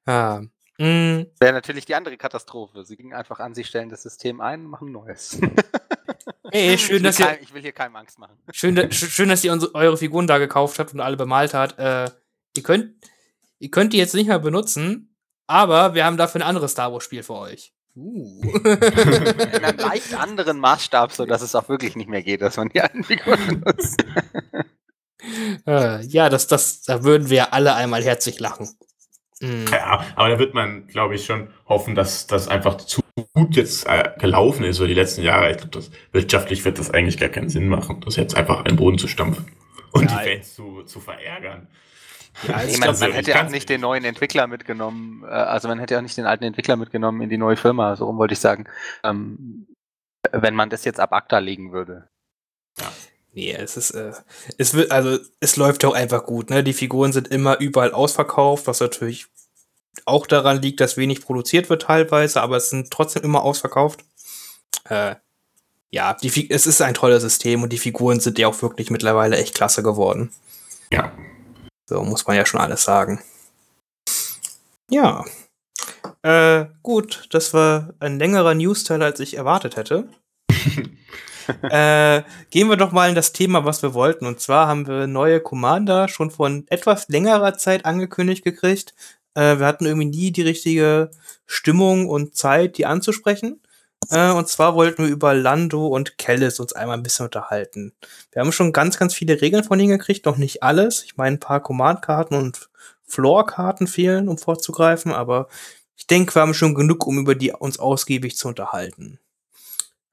ah. 0.07 0.40
mm. 0.78 1.26
Wäre 1.40 1.52
natürlich 1.52 1.85
die 1.87 1.94
andere 1.94 2.16
Katastrophe. 2.16 2.85
Sie 2.85 2.96
gingen 2.96 3.12
einfach 3.12 3.40
an, 3.40 3.54
sie 3.54 3.64
stellen 3.64 3.88
das 3.88 4.02
System 4.02 4.40
ein 4.40 4.61
und 4.64 4.70
machen 4.70 4.92
Neues. 4.92 5.38
Hey, 6.54 6.78
schön, 6.78 7.02
dass 7.02 7.16
kein, 7.16 7.35
ihr. 7.35 7.42
Ich 7.42 7.52
will 7.52 7.62
hier 7.62 7.72
keinem 7.72 7.96
Angst 7.96 8.18
machen. 8.20 8.38
Schön, 8.52 8.92
schön 8.92 9.28
dass 9.28 9.42
ihr 9.42 9.52
unsere, 9.52 9.74
eure 9.74 9.96
Figuren 9.96 10.28
da 10.28 10.38
gekauft 10.38 10.78
habt 10.78 10.94
und 10.94 11.00
alle 11.00 11.16
bemalt 11.16 11.52
habt. 11.52 11.78
Äh, 11.80 12.11
ihr, 12.57 12.62
könnt, 12.62 12.94
ihr 13.59 13.70
könnt 13.72 13.92
die 13.92 13.98
jetzt 13.98 14.14
nicht 14.14 14.28
mehr 14.28 14.38
benutzen, 14.38 15.16
aber 15.48 15.94
wir 15.94 16.04
haben 16.04 16.16
dafür 16.16 16.40
ein 16.40 16.46
anderes 16.46 16.70
Star 16.70 16.92
Wars-Spiel 16.92 17.24
für 17.24 17.35
euch. 17.35 17.73
Uh. 17.96 18.42
In 18.42 19.64
einem 19.64 19.78
leicht 19.78 20.14
anderen 20.14 20.59
Maßstab, 20.59 21.12
so 21.12 21.26
dass 21.26 21.42
es 21.42 21.54
auch 21.54 21.68
wirklich 21.68 21.94
nicht 21.94 22.09
mehr 22.09 22.22
geht, 22.22 22.42
dass 22.42 22.57
man 22.57 22.68
die 22.68 22.80
alten 22.80 23.04
Figuren 23.04 23.46
benutzt. 23.46 24.04
äh, 25.66 26.04
ja, 26.07 26.28
das, 26.28 26.46
das, 26.48 26.83
da 26.83 27.04
würden 27.04 27.30
wir 27.30 27.52
alle 27.52 27.74
einmal 27.74 28.02
herzlich 28.02 28.40
lachen. 28.40 28.68
Mhm. 29.40 29.66
Ja, 29.70 30.04
aber 30.16 30.28
da 30.30 30.38
wird 30.38 30.54
man, 30.54 30.87
glaube 30.87 31.14
ich, 31.14 31.24
schon 31.24 31.48
hoffen, 31.66 31.94
dass 31.94 32.26
das 32.26 32.48
einfach 32.48 32.76
zu 32.78 33.00
gut 33.33 33.57
jetzt 33.57 33.87
äh, 33.87 34.11
gelaufen 34.18 34.64
ist 34.64 34.78
über 34.78 34.88
die 34.88 34.94
letzten 34.94 35.22
Jahre. 35.22 35.50
Ich 35.52 35.59
glaube, 35.59 35.87
wirtschaftlich 36.12 36.64
wird 36.64 36.78
das 36.78 36.90
eigentlich 36.90 37.18
gar 37.18 37.28
keinen 37.28 37.48
Sinn 37.48 37.68
machen, 37.68 38.00
das 38.04 38.16
jetzt 38.16 38.37
einfach 38.37 38.61
in 38.61 38.64
den 38.64 38.76
Boden 38.76 38.98
zu 38.98 39.07
stampfen 39.07 39.46
und 39.92 40.11
ja, 40.11 40.18
die 40.18 40.30
Fans 40.30 40.54
zu, 40.54 40.83
zu 40.83 41.00
verärgern. 41.00 41.68
Ja, 42.48 42.64
ich 42.64 42.78
meine, 42.78 42.98
man 42.98 43.12
hätte 43.12 43.40
auch 43.40 43.48
nicht 43.48 43.68
den 43.68 43.80
neuen 43.80 44.04
Entwickler 44.04 44.46
mitgenommen, 44.46 45.22
äh, 45.24 45.28
also 45.28 45.68
man 45.68 45.78
hätte 45.78 45.96
auch 45.96 46.02
nicht 46.02 46.16
den 46.16 46.26
alten 46.26 46.44
Entwickler 46.44 46.76
mitgenommen 46.76 47.20
in 47.22 47.30
die 47.30 47.38
neue 47.38 47.56
Firma, 47.56 47.94
so 47.96 48.06
rum 48.06 48.18
wollte 48.18 48.34
ich 48.34 48.40
sagen, 48.40 48.66
ähm, 49.04 49.66
wenn 50.32 50.54
man 50.54 50.70
das 50.70 50.84
jetzt 50.84 51.00
ab 51.00 51.12
ACTA 51.12 51.38
legen 51.38 51.72
würde. 51.72 52.08
Ja. 52.78 52.92
Nee, 53.32 53.52
es 53.52 53.76
ist, 53.76 53.90
äh, 53.90 54.12
es 54.58 54.74
wird, 54.74 54.90
also 54.90 55.18
es 55.40 55.56
läuft 55.56 55.84
auch 55.84 55.94
einfach 55.94 56.24
gut, 56.24 56.50
ne? 56.50 56.62
Die 56.62 56.72
Figuren 56.72 57.12
sind 57.12 57.28
immer 57.28 57.58
überall 57.58 57.92
ausverkauft, 57.92 58.66
was 58.66 58.80
natürlich 58.80 59.26
auch 60.04 60.26
daran 60.26 60.62
liegt, 60.62 60.80
dass 60.80 60.96
wenig 60.96 61.22
produziert 61.22 61.68
wird 61.68 61.82
teilweise, 61.82 62.42
aber 62.42 62.56
es 62.56 62.70
sind 62.70 62.90
trotzdem 62.90 63.22
immer 63.22 63.42
ausverkauft. 63.42 64.04
Äh, 64.88 65.16
ja, 65.90 66.14
die, 66.14 66.50
es 66.50 66.66
ist 66.66 66.82
ein 66.82 66.94
tolles 66.94 67.22
System 67.22 67.62
und 67.62 67.72
die 67.72 67.78
Figuren 67.78 68.20
sind 68.20 68.38
ja 68.38 68.48
auch 68.48 68.62
wirklich 68.62 68.90
mittlerweile 68.90 69.36
echt 69.36 69.54
klasse 69.54 69.82
geworden. 69.82 70.32
Ja, 70.92 71.12
so 71.88 72.02
muss 72.02 72.26
man 72.26 72.36
ja 72.36 72.46
schon 72.46 72.60
alles 72.60 72.84
sagen. 72.84 73.22
Ja. 74.90 75.24
Äh, 76.22 76.66
gut, 76.82 77.26
das 77.30 77.52
war 77.54 77.94
ein 78.00 78.18
längerer 78.18 78.54
News-Teil, 78.54 79.02
als 79.02 79.20
ich 79.20 79.36
erwartet 79.36 79.76
hätte. 79.76 80.08
äh, 81.62 82.22
gehen 82.50 82.68
wir 82.68 82.76
doch 82.76 82.92
mal 82.92 83.08
in 83.08 83.14
das 83.14 83.32
Thema, 83.32 83.64
was 83.64 83.82
wir 83.82 83.94
wollten. 83.94 84.26
Und 84.26 84.40
zwar 84.40 84.66
haben 84.66 84.86
wir 84.86 85.06
neue 85.06 85.40
Commander 85.40 86.08
schon 86.08 86.30
von 86.30 86.64
etwas 86.68 87.08
längerer 87.08 87.54
Zeit 87.58 87.84
angekündigt 87.84 88.44
gekriegt. 88.44 88.94
Äh, 89.34 89.58
wir 89.58 89.66
hatten 89.66 89.86
irgendwie 89.86 90.08
nie 90.08 90.32
die 90.32 90.42
richtige 90.42 91.10
Stimmung 91.46 92.08
und 92.08 92.36
Zeit, 92.36 92.78
die 92.78 92.86
anzusprechen. 92.86 93.60
Äh, 94.10 94.32
und 94.32 94.48
zwar 94.48 94.74
wollten 94.74 95.04
wir 95.04 95.10
über 95.10 95.34
Lando 95.34 95.86
und 95.86 96.18
Kellis 96.18 96.60
uns 96.60 96.72
einmal 96.72 96.96
ein 96.96 97.02
bisschen 97.02 97.26
unterhalten. 97.26 97.92
Wir 98.32 98.40
haben 98.40 98.52
schon 98.52 98.72
ganz, 98.72 98.98
ganz 98.98 99.14
viele 99.14 99.40
Regeln 99.40 99.64
von 99.64 99.78
ihnen 99.80 99.98
gekriegt, 99.98 100.26
noch 100.26 100.36
nicht 100.36 100.62
alles. 100.62 101.04
Ich 101.04 101.16
meine, 101.16 101.36
ein 101.36 101.40
paar 101.40 101.62
Command-Karten 101.62 102.34
und 102.34 102.68
Floor-Karten 103.06 103.86
fehlen, 103.86 104.28
um 104.28 104.38
vorzugreifen, 104.38 105.12
aber 105.12 105.48
ich 105.96 106.06
denke, 106.06 106.34
wir 106.34 106.42
haben 106.42 106.54
schon 106.54 106.74
genug, 106.74 107.06
um 107.06 107.18
über 107.18 107.34
die 107.34 107.52
uns 107.52 107.78
ausgiebig 107.78 108.36
zu 108.36 108.48
unterhalten. 108.48 109.18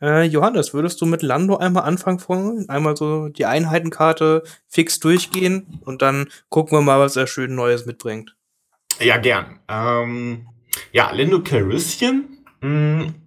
Äh, 0.02 0.24
Johannes, 0.24 0.74
würdest 0.74 1.00
du 1.02 1.06
mit 1.06 1.22
Lando 1.22 1.58
einmal 1.58 1.84
anfangen? 1.84 2.68
Einmal 2.70 2.98
so 2.98 3.30
die 3.30 3.46
Einheitenkarte 3.46 4.44
fix 4.68 5.00
durchgehen 5.00 5.80
und 5.86 6.02
dann 6.02 6.30
gucken 6.50 6.78
wir 6.78 6.82
mal, 6.82 7.00
was 7.00 7.16
er 7.16 7.28
schön 7.28 7.56
Neues 7.56 7.86
mitbringt. 7.86 8.36
Ja, 9.00 9.18
gern. 9.18 9.60
Ähm, 9.68 10.48
ja, 10.92 11.12
Lando 11.12 11.42
Calrissian 11.42 12.41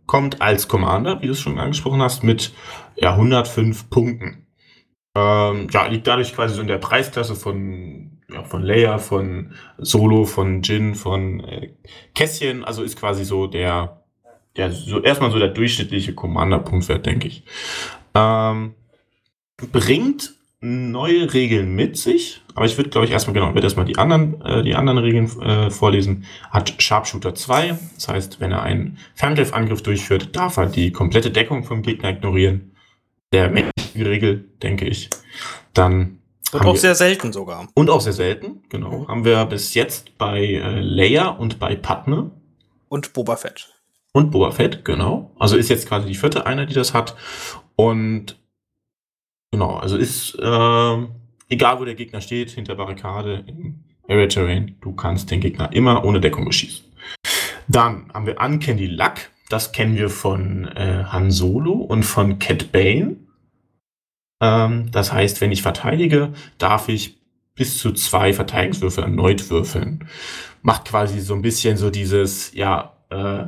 kommt 0.06 0.40
als 0.40 0.68
Commander, 0.68 1.20
wie 1.20 1.26
du 1.26 1.32
es 1.32 1.40
schon 1.40 1.58
angesprochen 1.58 2.02
hast, 2.02 2.22
mit 2.22 2.52
ja, 2.96 3.12
105 3.14 3.90
Punkten. 3.90 4.46
Ähm, 5.16 5.68
ja, 5.70 5.86
liegt 5.86 6.06
dadurch 6.06 6.34
quasi 6.34 6.54
so 6.54 6.60
in 6.60 6.66
der 6.66 6.78
Preisklasse 6.78 7.34
von, 7.34 8.20
ja, 8.30 8.42
von 8.44 8.62
Leia, 8.62 8.98
von 8.98 9.54
Solo, 9.78 10.24
von 10.24 10.62
Jin, 10.62 10.94
von 10.94 11.40
äh, 11.40 11.70
Kässchen. 12.14 12.64
Also 12.64 12.82
ist 12.82 12.98
quasi 12.98 13.24
so 13.24 13.46
der, 13.46 14.04
der 14.56 14.72
so 14.72 15.00
erstmal 15.00 15.30
so 15.30 15.38
der 15.38 15.48
durchschnittliche 15.48 16.14
Commander-Punktwert, 16.14 17.06
denke 17.06 17.28
ich. 17.28 17.44
Ähm, 18.14 18.74
bringt 19.72 20.34
neue 20.64 21.32
Regeln 21.34 21.74
mit 21.74 21.98
sich, 21.98 22.42
aber 22.54 22.64
ich 22.64 22.76
würde, 22.78 22.88
glaube 22.88 23.06
ich, 23.06 23.12
erstmal 23.12 23.34
genau, 23.34 23.52
würde 23.52 23.66
erstmal 23.66 23.84
die 23.84 23.98
anderen, 23.98 24.40
äh, 24.40 24.62
die 24.62 24.74
anderen 24.74 24.98
Regeln 24.98 25.40
äh, 25.42 25.70
vorlesen. 25.70 26.24
Hat 26.50 26.74
Sharpshooter 26.78 27.34
2, 27.34 27.78
das 27.94 28.08
heißt, 28.08 28.40
wenn 28.40 28.50
er 28.50 28.62
einen 28.62 28.98
Ferngriffangriff 29.14 29.82
durchführt, 29.82 30.34
darf 30.34 30.56
er 30.56 30.66
die 30.66 30.90
komplette 30.90 31.30
Deckung 31.30 31.64
vom 31.64 31.82
Gegner 31.82 32.10
ignorieren. 32.10 32.72
Der 33.32 33.50
mächtige 33.50 34.06
Regel, 34.08 34.48
denke 34.62 34.86
ich. 34.86 35.10
Dann 35.74 36.20
und 36.52 36.62
auch 36.62 36.74
wir, 36.74 36.80
sehr 36.80 36.94
selten 36.94 37.32
sogar. 37.32 37.68
Und 37.74 37.90
auch 37.90 38.00
sehr 38.00 38.12
selten, 38.12 38.62
genau. 38.70 39.00
Mhm. 39.00 39.08
Haben 39.08 39.24
wir 39.24 39.44
bis 39.44 39.74
jetzt 39.74 40.16
bei 40.16 40.40
äh, 40.40 40.80
Leia 40.80 41.28
und 41.28 41.58
bei 41.58 41.76
Padme. 41.76 42.30
Und 42.88 43.12
Boba 43.12 43.36
Fett. 43.36 43.68
Und 44.12 44.30
Boba 44.30 44.52
Fett, 44.52 44.84
genau. 44.84 45.32
Also 45.38 45.56
ist 45.56 45.68
jetzt 45.68 45.88
quasi 45.88 46.06
die 46.06 46.14
vierte 46.14 46.46
Einheit, 46.46 46.70
die 46.70 46.74
das 46.74 46.94
hat. 46.94 47.16
Und 47.76 48.38
Genau, 49.54 49.76
also 49.76 49.96
ist 49.96 50.34
äh, 50.34 50.96
egal, 51.48 51.78
wo 51.78 51.84
der 51.84 51.94
Gegner 51.94 52.20
steht, 52.20 52.50
hinter 52.50 52.74
Barrikade, 52.74 53.44
im 53.46 53.84
Area 54.08 54.26
Terrain, 54.26 54.74
du 54.80 54.96
kannst 54.96 55.30
den 55.30 55.38
Gegner 55.38 55.72
immer 55.72 56.04
ohne 56.04 56.20
Deckung 56.20 56.44
beschießen. 56.44 56.84
Dann 57.68 58.10
haben 58.12 58.26
wir 58.26 58.40
Uncanny 58.40 58.86
Luck, 58.86 59.30
das 59.50 59.70
kennen 59.70 59.94
wir 59.94 60.10
von 60.10 60.66
äh, 60.74 61.04
Han 61.04 61.30
Solo 61.30 61.70
und 61.70 62.02
von 62.02 62.40
Cat 62.40 62.72
Bane. 62.72 63.14
Ähm, 64.40 64.90
das 64.90 65.12
heißt, 65.12 65.40
wenn 65.40 65.52
ich 65.52 65.62
verteidige, 65.62 66.32
darf 66.58 66.88
ich 66.88 67.20
bis 67.54 67.78
zu 67.78 67.92
zwei 67.92 68.32
Verteidigungswürfe 68.32 69.02
erneut 69.02 69.50
würfeln. 69.50 70.08
Macht 70.62 70.86
quasi 70.86 71.20
so 71.20 71.32
ein 71.32 71.42
bisschen 71.42 71.76
so 71.76 71.90
dieses, 71.90 72.52
ja, 72.54 72.96
äh, 73.10 73.44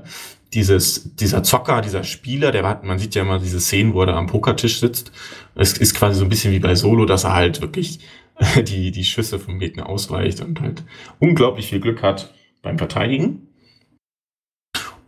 dieses, 0.57 1.15
dieser 1.17 1.43
Zocker, 1.43 1.83
dieser 1.83 2.03
Spieler, 2.03 2.51
der 2.51 2.67
hat, 2.67 2.83
man 2.83 2.99
sieht 2.99 3.15
ja 3.15 3.23
immer 3.23 3.39
diese 3.39 3.61
Szenen, 3.61 3.93
wo 3.93 4.01
er 4.01 4.07
da 4.07 4.17
am 4.17 4.27
Pokertisch 4.27 4.81
sitzt. 4.81 5.13
Es 5.55 5.75
ist 5.75 5.95
quasi 5.95 6.19
so 6.19 6.25
ein 6.25 6.31
bisschen 6.31 6.53
wie 6.53 6.59
bei 6.59 6.75
Solo, 6.75 7.05
dass 7.05 7.25
er 7.25 7.35
halt 7.35 7.61
wirklich 7.61 8.01
die, 8.67 8.91
die 8.91 9.05
Schüsse 9.05 9.39
vom 9.39 9.59
Gegner 9.59 9.89
ausweicht 9.89 10.41
und 10.41 10.61
halt 10.61 10.83
unglaublich 11.19 11.69
viel 11.69 11.81
Glück 11.81 12.03
hat 12.03 12.33
beim 12.63 12.79
Verteidigen. 12.79 13.49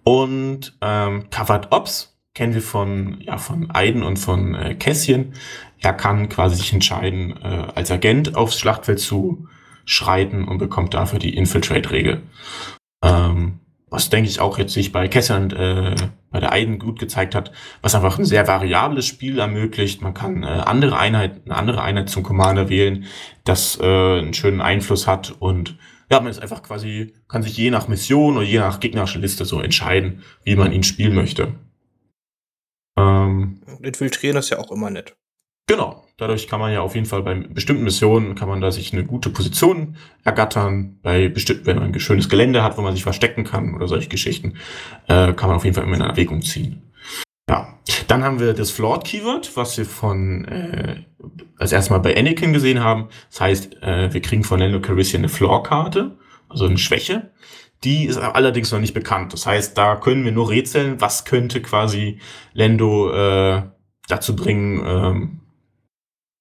Und 0.05 0.77
ähm, 0.83 1.31
Covered 1.31 1.73
Ops 1.73 2.19
kennen 2.35 2.55
wir 2.55 2.63
von, 2.63 3.21
ja, 3.21 3.39
von 3.39 3.71
Aiden 3.71 4.03
und 4.03 4.19
von 4.19 4.55
äh, 4.55 4.75
Kässchen. 4.75 5.33
Er 5.81 5.95
kann 5.95 6.29
quasi 6.29 6.57
sich 6.57 6.73
entscheiden, 6.73 7.37
äh, 7.43 7.67
als 7.75 7.91
Agent 7.91 8.37
aufs 8.37 8.59
Schlachtfeld 8.59 9.01
zu 9.01 9.49
schreiten 9.87 10.47
und 10.47 10.59
bekommt 10.59 10.93
dafür 10.93 11.19
die 11.19 11.35
Infiltrate-Regel. 11.35 12.23
Ähm, 13.03 13.61
was 13.91 14.11
denke 14.11 14.29
ich 14.29 14.41
auch 14.41 14.59
jetzt 14.59 14.73
sich 14.73 14.93
bei 14.93 15.09
Kessern 15.09 15.51
äh, 15.51 15.97
bei 16.31 16.41
der 16.41 16.53
Eiden 16.53 16.79
gut 16.79 16.99
gezeigt 16.99 17.35
hat, 17.35 17.53
was 17.81 17.95
einfach 17.95 18.19
ein 18.19 18.25
sehr 18.25 18.47
variables 18.47 19.07
Spiel 19.07 19.39
ermöglicht. 19.39 20.03
Man 20.03 20.15
kann 20.15 20.43
äh, 20.43 20.47
andere 20.47 20.99
Einheit, 20.99 21.41
eine 21.45 21.57
andere 21.57 21.83
Einheit 21.83 22.09
zum 22.09 22.23
Commander 22.23 22.69
wählen, 22.69 23.05
das 23.45 23.79
äh, 23.81 23.85
einen 23.85 24.35
schönen 24.35 24.61
Einfluss 24.61 25.07
hat 25.07 25.35
und 25.39 25.77
ja, 26.11 26.21
man 26.21 26.31
ist 26.31 26.41
einfach 26.41 26.63
quasi, 26.63 27.15
kann 27.29 27.43
sich 27.43 27.57
je 27.57 27.71
nach 27.71 27.89
Mission 27.89 28.37
oder 28.37 28.47
je 28.47 28.59
nach 28.59 28.81
gegnerischer 28.81 29.19
Liste 29.19 29.45
so 29.45 29.61
entscheiden, 29.61 30.23
wie 30.43 30.57
man 30.57 30.73
ihn 30.73 30.83
spielen 30.83 31.15
möchte. 31.15 31.55
Ähm, 32.99 33.61
Infiltrieren 33.83 34.39
ist 34.39 34.51
ja 34.51 34.59
auch 34.59 34.73
immer 34.73 34.91
nett. 34.91 35.17
Genau. 35.69 36.05
Dadurch 36.17 36.49
kann 36.49 36.59
man 36.59 36.73
ja 36.73 36.81
auf 36.81 36.97
jeden 36.97 37.07
Fall 37.07 37.23
bei 37.23 37.35
bestimmten 37.35 37.85
Missionen 37.85 38.35
kann 38.35 38.49
man 38.49 38.61
da 38.61 38.73
sich 38.73 38.93
eine 38.93 39.05
gute 39.05 39.31
Position 39.31 39.97
ergattern. 40.25 40.99
Bei 41.03 41.29
bestimmten, 41.29 41.67
wenn 41.67 41.77
man 41.77 41.93
ein 41.95 42.01
schönes 42.01 42.29
Gelände 42.29 42.65
hat, 42.65 42.77
wo 42.77 42.83
man 42.83 42.95
sich 42.95 43.05
verstecken 43.05 43.45
kann 43.45 43.75
oder 43.75 43.87
solche 43.87 44.09
Geschichten, 44.09 44.55
äh, 45.07 45.33
kann 45.35 45.49
man 45.49 45.57
auf 45.57 45.65
jeden 45.65 45.77
Fall 45.77 45.85
immer 45.85 45.95
in 45.95 46.03
Erwägung 46.03 46.43
ziehen. 46.43 46.83
Ja. 47.49 47.79
Dann 48.09 48.25
haben 48.25 48.41
wir 48.41 48.53
das 48.55 48.71
Flawed 48.71 49.05
Keyword, 49.05 49.57
was 49.57 49.79
wir 49.79 49.85
von 49.85 50.45
äh, 50.47 51.05
als 51.59 51.73
erstmal 51.73 52.01
bei 52.01 52.17
Anakin 52.17 52.53
gesehen 52.53 52.83
haben. 52.83 53.09
Das 53.31 53.41
heißt, 53.41 53.83
äh, 53.83 54.13
wir 54.13 54.21
kriegen 54.23 54.43
von 54.43 54.59
Lando 54.59 54.81
Calrissian 54.81 55.21
eine 55.21 55.29
Flaw-Karte, 55.29 56.17
also 56.49 56.67
eine 56.67 56.79
Schwäche. 56.79 57.31
Die 57.85 58.07
ist 58.07 58.17
allerdings 58.17 58.73
noch 58.73 58.81
nicht 58.81 58.95
bekannt. 58.95 59.33
Das 59.33 59.47
heißt, 59.47 59.79
da 59.79 59.95
können 59.97 60.25
wir 60.25 60.33
nur 60.33 60.51
rätseln, 60.51 61.01
was 61.01 61.25
könnte 61.25 61.63
quasi 61.63 62.19
Lando 62.55 63.13
äh, 63.13 63.63
dazu 64.09 64.35
bringen, 64.35 64.83
ähm, 64.85 65.41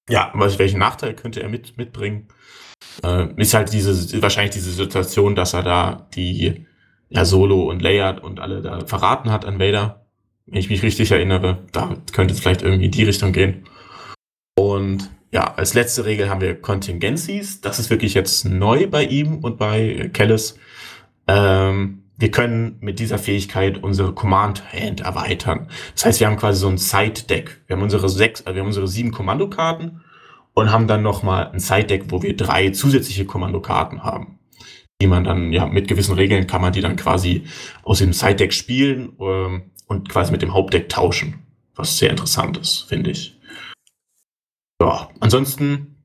ja, 0.09 0.31
was, 0.33 0.59
welchen 0.59 0.79
Nachteil 0.79 1.13
könnte 1.13 1.41
er 1.41 1.49
mit, 1.49 1.77
mitbringen? 1.77 2.27
Äh, 3.03 3.27
ist 3.37 3.53
halt 3.53 3.73
diese, 3.73 4.21
wahrscheinlich 4.21 4.53
diese 4.53 4.71
Situation, 4.71 5.35
dass 5.35 5.53
er 5.53 5.63
da 5.63 6.07
die, 6.13 6.65
ja, 7.09 7.25
Solo 7.25 7.69
und 7.69 7.81
Leia 7.81 8.17
und 8.17 8.39
alle 8.39 8.61
da 8.61 8.85
verraten 8.85 9.31
hat 9.31 9.45
an 9.45 9.59
Vader. 9.59 10.05
Wenn 10.45 10.59
ich 10.59 10.69
mich 10.69 10.83
richtig 10.83 11.11
erinnere, 11.11 11.65
da 11.71 11.97
könnte 12.13 12.33
es 12.33 12.39
vielleicht 12.39 12.61
irgendwie 12.61 12.85
in 12.85 12.91
die 12.91 13.03
Richtung 13.03 13.33
gehen. 13.33 13.65
Und 14.57 15.09
ja, 15.31 15.53
als 15.55 15.73
letzte 15.73 16.05
Regel 16.05 16.29
haben 16.29 16.41
wir 16.41 16.59
Contingencies. 16.59 17.61
Das 17.61 17.79
ist 17.79 17.89
wirklich 17.89 18.13
jetzt 18.13 18.45
neu 18.45 18.87
bei 18.87 19.03
ihm 19.03 19.43
und 19.43 19.57
bei 19.57 20.09
Kellis. 20.13 20.57
Ähm, 21.27 22.03
wir 22.17 22.31
können 22.31 22.77
mit 22.79 22.99
dieser 22.99 23.19
Fähigkeit 23.19 23.83
unsere 23.83 24.13
Command 24.13 24.63
Hand 24.73 25.01
erweitern. 25.01 25.69
Das 25.93 26.05
heißt, 26.05 26.19
wir 26.19 26.27
haben 26.27 26.37
quasi 26.37 26.59
so 26.59 26.67
ein 26.67 26.77
Side 26.77 27.23
Deck. 27.29 27.61
Wir 27.67 27.75
haben 27.75 27.83
unsere 27.83 28.09
sechs, 28.09 28.41
also 28.41 28.55
wir 28.55 28.61
haben 28.61 28.67
unsere 28.67 28.87
sieben 28.87 29.11
Kommandokarten 29.11 30.03
und 30.53 30.71
haben 30.71 30.87
dann 30.87 31.03
nochmal 31.03 31.51
ein 31.51 31.59
Side 31.59 31.85
Deck, 31.85 32.05
wo 32.09 32.23
wir 32.23 32.35
drei 32.35 32.71
zusätzliche 32.71 33.25
Kommandokarten 33.25 34.03
haben. 34.03 34.39
Die 34.99 35.05
man 35.05 35.23
dann, 35.23 35.53
ja, 35.53 35.67
mit 35.67 35.87
gewissen 35.87 36.15
Regeln 36.15 36.47
kann 36.47 36.61
man 36.61 36.73
die 36.73 36.81
dann 36.81 36.95
quasi 36.95 37.43
aus 37.83 37.99
dem 37.99 38.13
Side 38.13 38.35
Deck 38.35 38.51
spielen 38.51 39.13
ähm, 39.19 39.71
und 39.85 40.09
quasi 40.09 40.31
mit 40.31 40.41
dem 40.41 40.55
Hauptdeck 40.55 40.89
tauschen. 40.89 41.45
Was 41.75 41.99
sehr 41.99 42.09
interessant 42.09 42.57
ist, 42.57 42.85
finde 42.89 43.11
ich. 43.11 43.39
Ja, 44.81 45.09
ansonsten 45.19 46.03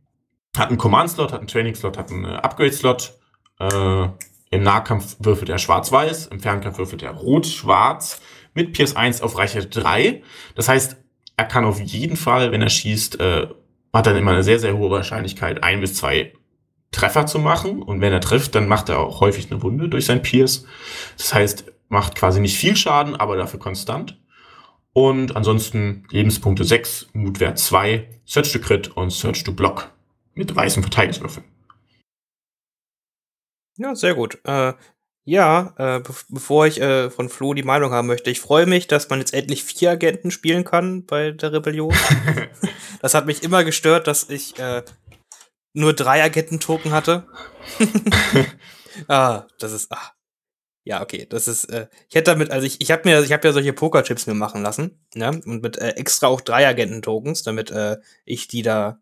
hat 0.54 0.70
ein 0.70 0.76
Command-Slot, 0.76 1.32
hat 1.32 1.40
ein 1.40 1.46
Training-Slot, 1.46 1.96
hat 1.96 2.10
einen 2.10 2.26
Upgrade-Slot. 2.26 3.18
Äh, 3.58 4.08
im 4.52 4.62
Nahkampf 4.62 5.16
würfelt 5.18 5.48
er 5.48 5.58
schwarz-weiß, 5.58 6.26
im 6.26 6.38
Fernkampf 6.38 6.76
würfelt 6.76 7.02
er 7.02 7.12
rot-schwarz 7.12 8.20
mit 8.52 8.76
PS1 8.76 9.22
auf 9.22 9.38
Reichweite 9.38 9.66
3. 9.68 10.22
Das 10.54 10.68
heißt, 10.68 10.98
er 11.38 11.44
kann 11.46 11.64
auf 11.64 11.80
jeden 11.80 12.16
Fall, 12.16 12.52
wenn 12.52 12.60
er 12.60 12.68
schießt, 12.68 13.18
äh, 13.18 13.48
hat 13.94 14.06
dann 14.06 14.16
immer 14.16 14.32
eine 14.32 14.42
sehr, 14.42 14.58
sehr 14.58 14.76
hohe 14.76 14.90
Wahrscheinlichkeit, 14.90 15.64
ein 15.64 15.80
bis 15.80 15.94
zwei 15.94 16.34
Treffer 16.90 17.24
zu 17.24 17.38
machen. 17.38 17.82
Und 17.82 18.02
wenn 18.02 18.12
er 18.12 18.20
trifft, 18.20 18.54
dann 18.54 18.68
macht 18.68 18.90
er 18.90 19.00
auch 19.00 19.20
häufig 19.20 19.50
eine 19.50 19.62
Wunde 19.62 19.88
durch 19.88 20.04
sein 20.04 20.20
Pierce. 20.20 20.66
Das 21.16 21.32
heißt, 21.32 21.64
macht 21.88 22.14
quasi 22.14 22.38
nicht 22.38 22.58
viel 22.58 22.76
Schaden, 22.76 23.16
aber 23.16 23.36
dafür 23.38 23.58
konstant. 23.58 24.20
Und 24.92 25.34
ansonsten 25.34 26.04
Lebenspunkte 26.10 26.64
6, 26.64 27.08
Mutwert 27.14 27.58
2, 27.58 28.06
Search 28.26 28.52
to 28.52 28.58
Crit 28.58 28.88
und 28.88 29.10
Search 29.10 29.44
to 29.44 29.52
Block 29.52 29.90
mit 30.34 30.54
weißen 30.54 30.82
Verteidigungswürfeln. 30.82 31.46
Ja, 33.78 33.94
sehr 33.94 34.14
gut. 34.14 34.38
Äh, 34.44 34.74
ja, 35.24 35.74
äh, 35.78 36.00
be 36.00 36.14
bevor 36.28 36.66
ich 36.66 36.80
äh, 36.80 37.08
von 37.10 37.28
Flo 37.28 37.54
die 37.54 37.62
Meinung 37.62 37.92
haben 37.92 38.08
möchte, 38.08 38.30
ich 38.30 38.40
freue 38.40 38.66
mich, 38.66 38.88
dass 38.88 39.08
man 39.08 39.20
jetzt 39.20 39.32
endlich 39.34 39.62
vier 39.62 39.92
Agenten 39.92 40.30
spielen 40.30 40.64
kann 40.64 41.06
bei 41.06 41.30
der 41.30 41.52
Rebellion. 41.52 41.94
das 43.00 43.14
hat 43.14 43.26
mich 43.26 43.42
immer 43.42 43.62
gestört, 43.62 44.08
dass 44.08 44.28
ich 44.28 44.58
äh, 44.58 44.82
nur 45.74 45.94
drei 45.94 46.22
Agenten-Token 46.22 46.92
hatte. 46.92 47.26
ah, 49.08 49.44
das 49.58 49.72
ist. 49.72 49.92
Ah. 49.92 50.12
Ja, 50.84 51.00
okay, 51.00 51.26
das 51.28 51.46
ist. 51.46 51.64
Äh, 51.66 51.86
ich 52.08 52.16
hätte 52.16 52.32
damit, 52.32 52.50
also 52.50 52.66
ich, 52.66 52.80
ich 52.80 52.90
habe 52.90 53.08
mir, 53.08 53.22
ich 53.22 53.32
habe 53.32 53.46
ja 53.46 53.52
solche 53.52 53.72
Pokerchips 53.72 54.26
mir 54.26 54.34
machen 54.34 54.62
lassen, 54.62 55.06
ne, 55.14 55.28
und 55.28 55.62
mit 55.62 55.78
äh, 55.78 55.90
extra 55.90 56.26
auch 56.26 56.40
drei 56.40 56.66
Agenten-Tokens, 56.66 57.44
damit 57.44 57.70
äh, 57.70 57.98
ich 58.24 58.48
die 58.48 58.62
da 58.62 59.00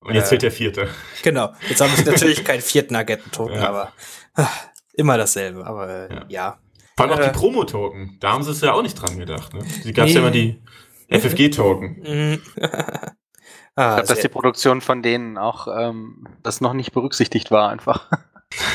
und 0.00 0.14
jetzt 0.14 0.26
äh, 0.26 0.28
fehlt 0.28 0.42
der 0.42 0.52
vierte. 0.52 0.88
Genau. 1.22 1.52
Jetzt 1.68 1.80
haben 1.80 1.96
wir 1.96 2.04
natürlich 2.12 2.44
keinen 2.44 2.62
vierten 2.62 2.96
Agenten-Token, 2.96 3.56
ja. 3.56 3.68
aber 3.68 3.92
ach, 4.34 4.68
immer 4.94 5.18
dasselbe. 5.18 5.66
Aber 5.66 5.88
äh, 5.88 6.14
ja. 6.14 6.24
ja. 6.28 6.58
Vor 6.96 7.06
allem 7.06 7.14
auch 7.14 7.22
die 7.22 7.28
äh, 7.28 7.32
Promo-Token. 7.32 8.16
Da 8.20 8.32
haben 8.32 8.42
sie 8.42 8.50
es 8.50 8.60
ja 8.60 8.72
auch 8.72 8.82
nicht 8.82 8.94
dran 8.94 9.18
gedacht. 9.18 9.54
Ne? 9.54 9.64
Die 9.84 9.92
gab 9.92 10.06
es 10.06 10.14
nee. 10.14 10.20
ja 10.20 10.20
immer 10.20 10.30
die 10.30 10.62
FFG-Token. 11.08 12.02
Mhm. 12.02 12.42
ah, 12.60 12.66
ich 12.66 13.74
glaube, 13.74 14.02
dass 14.06 14.20
die 14.20 14.28
Produktion 14.28 14.80
von 14.80 15.02
denen 15.02 15.36
auch 15.36 15.68
ähm, 15.68 16.26
das 16.42 16.60
noch 16.60 16.72
nicht 16.72 16.92
berücksichtigt 16.92 17.50
war, 17.50 17.68
einfach. 17.68 18.08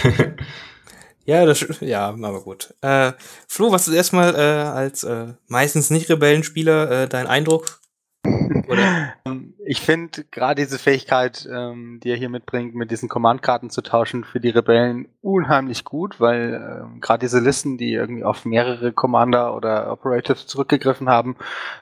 ja, 1.26 1.46
das, 1.46 1.66
ja, 1.82 2.10
aber 2.10 2.42
gut. 2.42 2.74
Äh, 2.82 3.14
Flo, 3.48 3.72
was 3.72 3.88
ist 3.88 3.96
erstmal 3.96 4.36
äh, 4.36 4.40
als 4.40 5.04
äh, 5.04 5.34
meistens 5.48 5.90
nicht 5.90 6.10
Rebellenspieler 6.10 7.04
äh, 7.04 7.08
dein 7.08 7.28
Eindruck 7.28 7.80
ich 9.66 9.82
finde 9.82 10.24
gerade 10.32 10.62
diese 10.62 10.80
Fähigkeit, 10.80 11.48
ähm, 11.52 12.00
die 12.04 12.10
er 12.10 12.16
hier 12.16 12.30
mitbringt, 12.30 12.76
mit 12.76 12.92
diesen 12.92 13.10
Command-Karten 13.10 13.70
zu 13.70 13.82
tauschen, 13.82 14.24
für 14.24 14.40
die 14.40 14.50
Rebellen 14.50 15.08
unheimlich 15.22 15.84
gut, 15.84 16.20
weil 16.20 16.84
ähm, 16.84 17.02
gerade 17.02 17.20
diese 17.26 17.40
Listen, 17.40 17.78
die 17.78 17.94
irgendwie 17.94 18.24
auf 18.24 18.46
mehrere 18.46 18.92
Commander 18.94 19.56
oder 19.56 19.92
Operatives 19.92 20.48
zurückgegriffen 20.48 21.10
haben, 21.10 21.36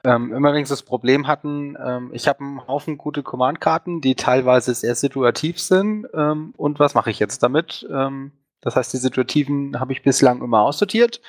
ähm, 0.03 0.33
immer 0.33 0.53
wenigstens 0.53 0.79
das 0.79 0.85
Problem 0.87 1.27
hatten, 1.27 1.77
ähm, 1.83 2.09
ich 2.13 2.27
habe 2.27 2.39
einen 2.39 2.67
Haufen 2.67 2.97
gute 2.97 3.23
Command-Karten, 3.23 4.01
die 4.01 4.15
teilweise 4.15 4.73
sehr 4.73 4.95
situativ 4.95 5.59
sind 5.59 6.07
ähm, 6.13 6.53
und 6.57 6.79
was 6.79 6.93
mache 6.93 7.11
ich 7.11 7.19
jetzt 7.19 7.43
damit? 7.43 7.85
das 8.61 8.75
heißt, 8.75 8.93
die 8.93 8.97
Situativen 8.97 9.79
habe 9.79 9.91
ich 9.91 10.03
bislang 10.03 10.41
immer 10.41 10.61
aussortiert 10.61 11.21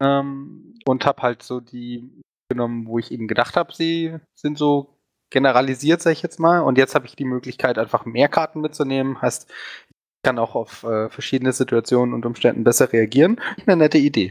und 0.00 1.06
habe 1.06 1.22
halt 1.22 1.42
so 1.42 1.60
die 1.60 2.22
genommen, 2.52 2.86
wo 2.86 2.98
ich 2.98 3.10
eben 3.10 3.28
gedacht 3.28 3.56
habe, 3.56 3.74
sie 3.74 4.16
sind 4.34 4.58
so 4.58 4.98
generalisiert, 5.30 6.02
sage 6.02 6.14
ich 6.14 6.22
jetzt 6.22 6.38
mal. 6.38 6.60
Und 6.60 6.78
jetzt 6.78 6.94
habe 6.94 7.06
ich 7.06 7.16
die 7.16 7.24
Möglichkeit, 7.24 7.78
einfach 7.78 8.04
mehr 8.04 8.28
Karten 8.28 8.60
mitzunehmen. 8.60 9.20
Heißt, 9.20 9.50
ich 9.50 10.22
kann 10.22 10.38
auch 10.38 10.54
auf 10.54 10.84
äh, 10.84 11.08
verschiedene 11.10 11.52
Situationen 11.52 12.14
und 12.14 12.24
Umständen 12.24 12.64
besser 12.64 12.92
reagieren. 12.92 13.40
Eine 13.66 13.76
nette 13.76 13.98
Idee. 13.98 14.30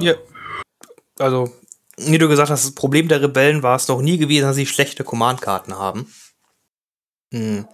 Ja. 0.00 0.14
Also, 1.18 1.52
wie 1.96 2.18
du 2.18 2.28
gesagt 2.28 2.50
hast, 2.50 2.64
das 2.64 2.74
Problem 2.74 3.08
der 3.08 3.22
Rebellen 3.22 3.62
war 3.62 3.76
es 3.76 3.88
noch 3.88 4.02
nie 4.02 4.18
gewesen, 4.18 4.44
dass 4.44 4.56
sie 4.56 4.66
schlechte 4.66 5.04
Command-Karten 5.04 5.76
haben. 5.76 6.12
Hm. 7.32 7.66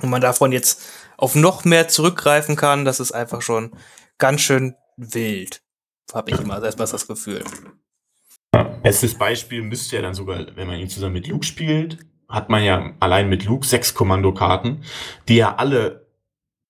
Und 0.00 0.10
man 0.10 0.20
davon 0.20 0.52
jetzt 0.52 0.82
auf 1.16 1.34
noch 1.34 1.64
mehr 1.64 1.88
zurückgreifen 1.88 2.56
kann, 2.56 2.84
das 2.84 3.00
ist 3.00 3.12
einfach 3.12 3.42
schon 3.42 3.72
ganz 4.18 4.40
schön 4.40 4.76
wild. 4.96 5.60
Habe 6.12 6.30
ich 6.30 6.40
immer 6.40 6.62
erstmal 6.62 6.88
das 6.88 7.06
Gefühl. 7.06 7.44
Bestes 8.82 9.14
Beispiel 9.14 9.62
müsste 9.62 9.96
ja 9.96 10.02
dann 10.02 10.14
sogar, 10.14 10.46
wenn 10.56 10.66
man 10.66 10.78
ihn 10.78 10.88
zusammen 10.88 11.14
mit 11.14 11.28
Luke 11.28 11.44
spielt, 11.44 11.98
hat 12.28 12.48
man 12.48 12.62
ja 12.62 12.92
allein 13.00 13.28
mit 13.28 13.44
Luke 13.44 13.66
sechs 13.66 13.94
Kommandokarten, 13.94 14.84
die 15.28 15.36
ja 15.36 15.56
alle 15.56 16.06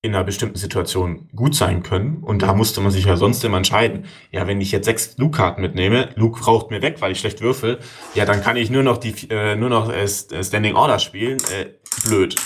in 0.01 0.14
einer 0.14 0.24
bestimmten 0.24 0.59
Situation 0.59 1.29
gut 1.35 1.57
sein 1.57 1.83
können. 1.83 2.22
Und 2.22 2.42
da 2.42 2.55
musste 2.55 2.81
man 2.81 2.92
sich 2.92 3.07
ja 3.07 3.16
sonst 3.16 3.42
immer 3.44 3.57
entscheiden. 3.57 4.07
Ja, 4.31 4.46
wenn 4.46 4.61
ich 4.61 4.70
jetzt 4.70 4.85
sechs 4.85 5.18
Luke-Karten 5.18 5.61
mitnehme, 5.61 6.11
Luke 6.14 6.44
raucht 6.44 6.70
mir 6.70 6.83
weg, 6.83 6.96
weil 7.01 7.12
ich 7.12 7.18
schlecht 7.18 7.40
würfel, 7.40 7.81
ja, 8.14 8.24
dann 8.24 8.40
kann 8.40 8.57
ich 8.57 8.70
nur 8.70 8.85
noch 8.85 8.98
die 8.98 9.14
äh, 9.29 9.57
nur 9.57 9.68
noch 9.68 9.92
äh, 9.92 10.07
Standing 10.07 10.77
Order 10.77 11.01
spielen. 11.01 11.38
Äh, 11.53 11.74
blöd. 12.05 12.37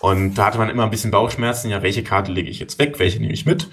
Und 0.00 0.34
da 0.34 0.46
hatte 0.46 0.58
man 0.58 0.70
immer 0.70 0.84
ein 0.84 0.90
bisschen 0.90 1.10
Bauchschmerzen, 1.10 1.70
ja, 1.70 1.82
welche 1.82 2.02
Karte 2.02 2.32
lege 2.32 2.50
ich 2.50 2.58
jetzt 2.58 2.78
weg, 2.78 2.98
welche 2.98 3.20
nehme 3.20 3.32
ich 3.32 3.46
mit? 3.46 3.68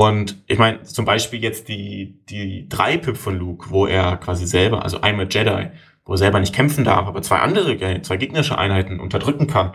Und 0.00 0.44
ich 0.46 0.58
meine, 0.58 0.84
zum 0.84 1.04
Beispiel 1.04 1.42
jetzt 1.42 1.66
die, 1.66 2.20
die 2.28 2.68
drei 2.68 2.98
Pip 2.98 3.16
von 3.16 3.36
Luke, 3.36 3.70
wo 3.70 3.84
er 3.84 4.16
quasi 4.16 4.46
selber, 4.46 4.84
also 4.84 5.00
einmal 5.00 5.26
Jedi, 5.28 5.70
wo 6.04 6.12
er 6.12 6.18
selber 6.18 6.38
nicht 6.38 6.54
kämpfen 6.54 6.84
darf, 6.84 7.08
aber 7.08 7.20
zwei 7.20 7.38
andere, 7.38 8.00
zwei 8.02 8.16
gegnerische 8.16 8.56
Einheiten 8.56 9.00
unterdrücken 9.00 9.48
kann, 9.48 9.72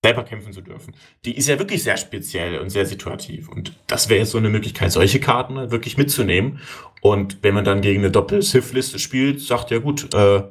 selber 0.00 0.22
kämpfen 0.22 0.52
zu 0.52 0.60
dürfen. 0.60 0.94
Die 1.24 1.36
ist 1.36 1.48
ja 1.48 1.58
wirklich 1.58 1.82
sehr 1.82 1.96
speziell 1.96 2.60
und 2.60 2.70
sehr 2.70 2.86
situativ. 2.86 3.48
Und 3.48 3.72
das 3.88 4.08
wäre 4.08 4.20
jetzt 4.20 4.30
so 4.30 4.38
eine 4.38 4.48
Möglichkeit, 4.48 4.92
solche 4.92 5.18
Karten 5.18 5.72
wirklich 5.72 5.98
mitzunehmen. 5.98 6.60
Und 7.00 7.42
wenn 7.42 7.54
man 7.54 7.64
dann 7.64 7.80
gegen 7.80 8.02
eine 8.02 8.12
Doppel-Sith-Liste 8.12 9.00
spielt, 9.00 9.40
sagt 9.40 9.72
ja 9.72 9.78
gut, 9.78 10.14
äh, 10.14 10.44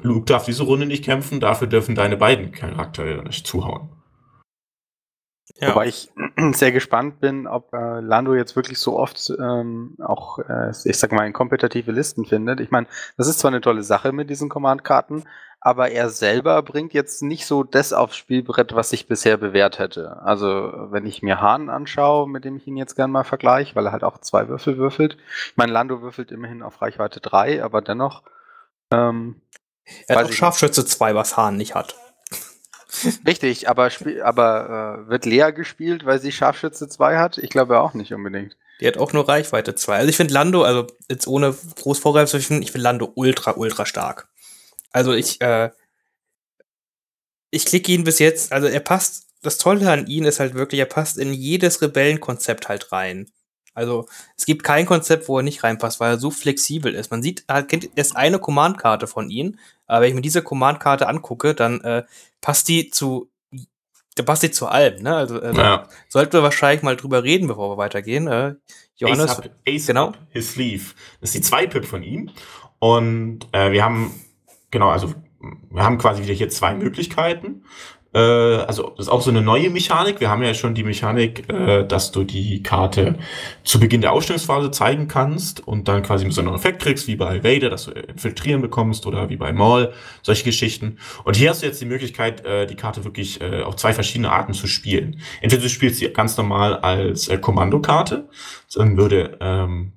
Luke 0.00 0.26
darf 0.26 0.46
diese 0.46 0.64
Runde 0.64 0.86
nicht 0.86 1.04
kämpfen, 1.04 1.38
dafür 1.38 1.68
dürfen 1.68 1.94
deine 1.94 2.16
beiden 2.16 2.50
Charaktere 2.50 3.22
nicht 3.22 3.46
zuhauen. 3.46 3.90
Ja. 5.60 5.70
Wobei 5.70 5.88
ich 5.88 6.10
sehr 6.52 6.72
gespannt 6.72 7.20
bin, 7.20 7.46
ob 7.46 7.72
äh, 7.72 8.00
Lando 8.00 8.34
jetzt 8.34 8.56
wirklich 8.56 8.78
so 8.78 8.98
oft 8.98 9.30
ähm, 9.38 9.96
auch, 10.00 10.38
äh, 10.38 10.70
ich 10.84 10.98
sag 10.98 11.12
mal, 11.12 11.26
in 11.26 11.32
kompetitive 11.32 11.92
Listen 11.92 12.24
findet. 12.24 12.60
Ich 12.60 12.70
meine, 12.70 12.86
das 13.16 13.28
ist 13.28 13.38
zwar 13.38 13.50
eine 13.50 13.60
tolle 13.60 13.82
Sache 13.82 14.12
mit 14.12 14.30
diesen 14.30 14.48
Command-Karten, 14.48 15.24
aber 15.60 15.90
er 15.90 16.10
selber 16.10 16.62
bringt 16.62 16.92
jetzt 16.92 17.22
nicht 17.22 17.46
so 17.46 17.62
das 17.62 17.92
aufs 17.92 18.16
Spielbrett, 18.16 18.74
was 18.74 18.92
ich 18.92 19.06
bisher 19.06 19.36
bewährt 19.36 19.78
hätte. 19.78 20.20
Also, 20.22 20.72
wenn 20.90 21.06
ich 21.06 21.22
mir 21.22 21.40
Hahn 21.40 21.70
anschaue, 21.70 22.28
mit 22.28 22.44
dem 22.44 22.56
ich 22.56 22.66
ihn 22.66 22.76
jetzt 22.76 22.96
gerne 22.96 23.12
mal 23.12 23.24
vergleiche, 23.24 23.76
weil 23.76 23.86
er 23.86 23.92
halt 23.92 24.04
auch 24.04 24.18
zwei 24.18 24.48
Würfel 24.48 24.78
würfelt. 24.78 25.16
Ich 25.46 25.56
meine, 25.56 25.72
Lando 25.72 26.02
würfelt 26.02 26.32
immerhin 26.32 26.62
auf 26.62 26.82
Reichweite 26.82 27.20
3, 27.20 27.62
aber 27.62 27.82
dennoch 27.82 28.22
ähm, 28.92 29.40
er 30.06 30.16
hat 30.16 30.26
auch 30.26 30.32
Scharfschütze 30.32 30.84
2, 30.84 31.14
was 31.14 31.36
Hahn 31.36 31.56
nicht 31.56 31.74
hat. 31.74 31.96
Richtig, 33.26 33.68
aber, 33.68 33.90
aber 34.22 35.04
äh, 35.06 35.10
wird 35.10 35.24
Lea 35.24 35.50
gespielt, 35.52 36.04
weil 36.04 36.20
sie 36.20 36.32
Scharfschütze 36.32 36.88
2 36.88 37.18
hat? 37.18 37.38
Ich 37.38 37.50
glaube 37.50 37.80
auch 37.80 37.94
nicht 37.94 38.12
unbedingt. 38.12 38.56
Die 38.80 38.86
hat 38.86 38.98
auch 38.98 39.12
nur 39.12 39.28
Reichweite 39.28 39.74
2. 39.74 39.96
Also 39.96 40.08
ich 40.08 40.16
finde 40.16 40.34
Lando, 40.34 40.62
also 40.62 40.86
jetzt 41.08 41.26
ohne 41.26 41.54
groß 41.76 41.98
Vorgreif, 41.98 42.32
ich 42.34 42.46
finde 42.46 42.78
Lando 42.78 43.12
ultra, 43.14 43.52
ultra 43.56 43.86
stark. 43.86 44.28
Also 44.90 45.12
ich, 45.12 45.40
äh, 45.40 45.70
ich 47.50 47.64
klicke 47.64 47.92
ihn 47.92 48.04
bis 48.04 48.18
jetzt, 48.18 48.52
also 48.52 48.66
er 48.66 48.80
passt, 48.80 49.28
das 49.42 49.58
Tolle 49.58 49.90
an 49.90 50.06
ihm 50.06 50.24
ist 50.24 50.40
halt 50.40 50.54
wirklich, 50.54 50.80
er 50.80 50.86
passt 50.86 51.18
in 51.18 51.32
jedes 51.32 51.80
Rebellenkonzept 51.80 52.68
halt 52.68 52.92
rein. 52.92 53.30
Also 53.74 54.06
es 54.36 54.44
gibt 54.44 54.62
kein 54.64 54.86
Konzept, 54.86 55.28
wo 55.28 55.38
er 55.38 55.42
nicht 55.42 55.64
reinpasst, 55.64 56.00
weil 56.00 56.12
er 56.12 56.18
so 56.18 56.30
flexibel 56.30 56.94
ist. 56.94 57.10
Man 57.10 57.22
sieht, 57.22 57.44
er 57.46 57.62
kennt 57.62 57.88
erst 57.96 58.16
eine 58.16 58.38
Command-Karte 58.38 59.06
von 59.06 59.30
ihm, 59.30 59.58
aber 59.86 60.02
wenn 60.02 60.10
ich 60.10 60.14
mir 60.14 60.20
diese 60.22 60.42
Command-Karte 60.42 61.08
angucke, 61.08 61.54
dann 61.54 61.80
äh, 61.82 62.04
passt 62.40 62.68
die 62.68 62.90
zu, 62.90 63.30
da 64.14 64.22
passt 64.22 64.42
die 64.42 64.50
zu 64.50 64.66
allem. 64.66 65.02
Ne? 65.02 65.14
Also 65.14 65.40
äh, 65.40 65.54
ja. 65.54 65.88
sollten 66.08 66.34
wir 66.34 66.42
wahrscheinlich 66.42 66.82
mal 66.82 66.96
drüber 66.96 67.22
reden, 67.22 67.48
bevor 67.48 67.70
wir 67.70 67.78
weitergehen. 67.78 68.26
Äh, 68.26 68.54
Johannes, 68.96 69.30
Ace, 69.30 69.38
up, 69.38 69.50
Ace 69.66 69.86
genau. 69.86 70.12
His 70.30 70.52
sleeve. 70.52 70.94
Das 71.20 71.30
ist 71.30 71.34
die 71.34 71.40
zwei 71.40 71.66
Pip 71.66 71.86
von 71.86 72.02
ihm 72.02 72.30
und 72.78 73.46
äh, 73.52 73.72
wir 73.72 73.84
haben 73.84 74.12
genau, 74.70 74.90
also 74.90 75.14
wir 75.70 75.82
haben 75.82 75.98
quasi 75.98 76.22
wieder 76.22 76.34
hier 76.34 76.48
zwei 76.48 76.74
Möglichkeiten. 76.74 77.64
Äh, 78.14 78.18
also 78.18 78.92
das 78.96 79.06
ist 79.06 79.12
auch 79.12 79.22
so 79.22 79.30
eine 79.30 79.42
neue 79.42 79.70
Mechanik. 79.70 80.20
Wir 80.20 80.28
haben 80.28 80.42
ja 80.42 80.54
schon 80.54 80.74
die 80.74 80.84
Mechanik, 80.84 81.48
äh, 81.50 81.84
dass 81.86 82.12
du 82.12 82.24
die 82.24 82.62
Karte 82.62 83.18
zu 83.64 83.80
Beginn 83.80 84.00
der 84.00 84.12
Ausstellungsphase 84.12 84.70
zeigen 84.70 85.08
kannst 85.08 85.66
und 85.66 85.88
dann 85.88 86.02
quasi 86.02 86.30
so 86.30 86.40
einem 86.40 86.54
Effekt 86.54 86.82
kriegst, 86.82 87.06
wie 87.06 87.16
bei 87.16 87.42
Vader, 87.42 87.70
dass 87.70 87.86
du 87.86 87.92
Infiltrieren 87.92 88.60
bekommst 88.60 89.06
oder 89.06 89.30
wie 89.30 89.36
bei 89.36 89.52
Maul, 89.52 89.92
solche 90.22 90.44
Geschichten. 90.44 90.98
Und 91.24 91.36
hier 91.36 91.50
hast 91.50 91.62
du 91.62 91.66
jetzt 91.66 91.80
die 91.80 91.86
Möglichkeit, 91.86 92.44
äh, 92.44 92.66
die 92.66 92.76
Karte 92.76 93.04
wirklich 93.04 93.40
äh, 93.40 93.62
auf 93.62 93.76
zwei 93.76 93.92
verschiedene 93.92 94.30
Arten 94.30 94.52
zu 94.52 94.66
spielen. 94.66 95.20
Entweder 95.40 95.62
du 95.62 95.68
spielst 95.68 95.98
sie 95.98 96.08
ganz 96.10 96.36
normal 96.36 96.76
als 96.76 97.28
äh, 97.28 97.38
Kommandokarte, 97.38 98.28
dann 98.74 98.96
würde 98.96 99.38
ähm, 99.40 99.92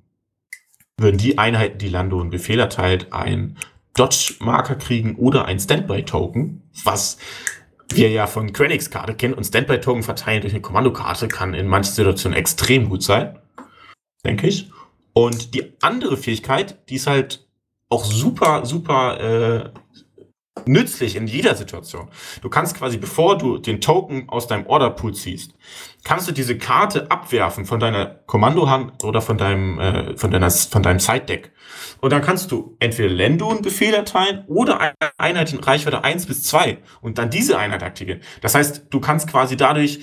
würden 0.98 1.18
die 1.18 1.38
Einheiten, 1.38 1.78
die 1.78 1.90
Lando 1.90 2.22
einen 2.22 2.30
Befehl 2.30 2.60
erteilt, 2.60 3.12
ein 3.12 3.58
Dodge-Marker 3.96 4.76
kriegen 4.76 5.16
oder 5.16 5.46
ein 5.46 5.60
Standby-Token, 5.60 6.62
was 6.84 7.18
wir 7.90 8.10
ja 8.10 8.28
von 8.28 8.52
Krennics 8.54 8.90
Karte 8.90 9.16
kennen 9.16 9.34
und 9.34 9.44
Standby-Token 9.44 10.04
verteilen 10.04 10.42
durch 10.42 10.54
eine 10.54 10.62
Kommandokarte 10.62 11.28
kann 11.28 11.54
in 11.54 11.68
manchen 11.68 11.94
Situationen 11.94 12.38
extrem 12.38 12.90
gut 12.90 13.04
sein. 13.04 13.40
Denke 14.26 14.48
ich. 14.48 14.72
Und 15.14 15.54
die 15.54 15.74
andere 15.82 16.18
Fähigkeit, 16.18 16.90
die 16.90 16.96
ist 16.96 17.08
halt 17.08 17.48
auch 17.90 18.04
super, 18.04 18.66
super 18.66 19.20
äh, 19.20 19.70
nützlich 20.66 21.16
in 21.16 21.28
jeder 21.28 21.56
Situation. 21.56 22.10
Du 22.42 22.50
kannst 22.50 22.76
quasi, 22.76 22.98
bevor 22.98 23.38
du 23.38 23.58
den 23.58 23.82
Token 23.82 24.30
aus 24.30 24.48
deinem 24.48 24.66
Orderpool 24.68 25.14
ziehst, 25.14 25.54
kannst 26.06 26.28
du 26.28 26.32
diese 26.32 26.58
Karte 26.58 27.12
abwerfen 27.12 27.66
von 27.66 27.82
deiner 27.82 28.06
Kommandohand 28.06 29.04
oder 29.04 29.22
von 29.22 29.38
deinem, 29.38 29.80
äh, 29.80 30.16
von 30.16 30.32
deiner, 30.32 30.50
von 30.50 30.82
deinem 30.82 31.00
Side-Deck. 31.00 31.52
Und 32.00 32.14
dann 32.14 32.22
kannst 32.22 32.52
du 32.52 32.78
entweder 32.80 33.10
Lendo 33.10 33.50
einen 33.50 33.64
Befehl 33.64 33.94
erteilen 33.94 34.46
oder 34.48 34.80
eine 34.80 34.94
Einheit 35.18 35.52
in 35.52 35.60
Reichweite 35.60 36.04
1 36.04 36.28
bis 36.28 36.44
2 36.44 36.78
und 37.02 37.18
dann 37.18 37.32
diese 37.32 37.58
Einheit 37.58 37.84
aktivieren. 37.84 38.22
Das 38.42 38.56
heißt, 38.56 38.86
du 38.92 39.00
kannst 39.02 39.28
quasi 39.30 39.58
dadurch 39.58 40.00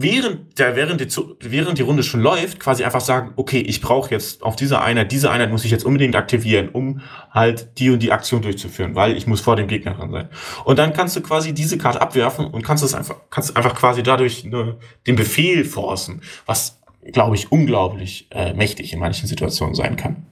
während 0.00 0.58
der 0.58 0.76
während 0.76 1.00
die, 1.00 1.08
während 1.40 1.78
die 1.78 1.82
Runde 1.82 2.04
schon 2.04 2.20
läuft, 2.20 2.60
quasi 2.60 2.84
einfach 2.84 3.00
sagen, 3.00 3.32
okay, 3.34 3.58
ich 3.58 3.80
brauche 3.80 4.10
jetzt 4.12 4.42
auf 4.42 4.54
dieser 4.54 4.80
Einheit, 4.80 5.10
diese 5.10 5.30
Einheit 5.30 5.50
muss 5.50 5.64
ich 5.64 5.72
jetzt 5.72 5.84
unbedingt 5.84 6.14
aktivieren, 6.14 6.68
um 6.68 7.00
halt 7.32 7.78
die 7.78 7.90
und 7.90 8.00
die 8.00 8.12
Aktion 8.12 8.40
durchzuführen, 8.40 8.94
weil 8.94 9.16
ich 9.16 9.26
muss 9.26 9.40
vor 9.40 9.56
dem 9.56 9.66
Gegner 9.66 9.94
dran 9.94 10.12
sein. 10.12 10.28
Und 10.64 10.78
dann 10.78 10.92
kannst 10.92 11.16
du 11.16 11.20
quasi 11.20 11.52
diese 11.52 11.78
Karte 11.78 12.00
abwerfen 12.00 12.46
und 12.46 12.62
kannst 12.62 12.84
es 12.84 12.94
einfach 12.94 13.16
kannst 13.28 13.56
einfach 13.56 13.74
quasi 13.74 14.04
dadurch 14.04 14.44
ne, 14.44 14.76
den 15.06 15.16
Befehl 15.16 15.64
forcen, 15.64 16.22
was 16.46 16.78
glaube 17.12 17.34
ich 17.34 17.50
unglaublich 17.50 18.28
äh, 18.30 18.54
mächtig 18.54 18.92
in 18.92 19.00
manchen 19.00 19.26
Situationen 19.26 19.74
sein 19.74 19.96
kann. 19.96 20.26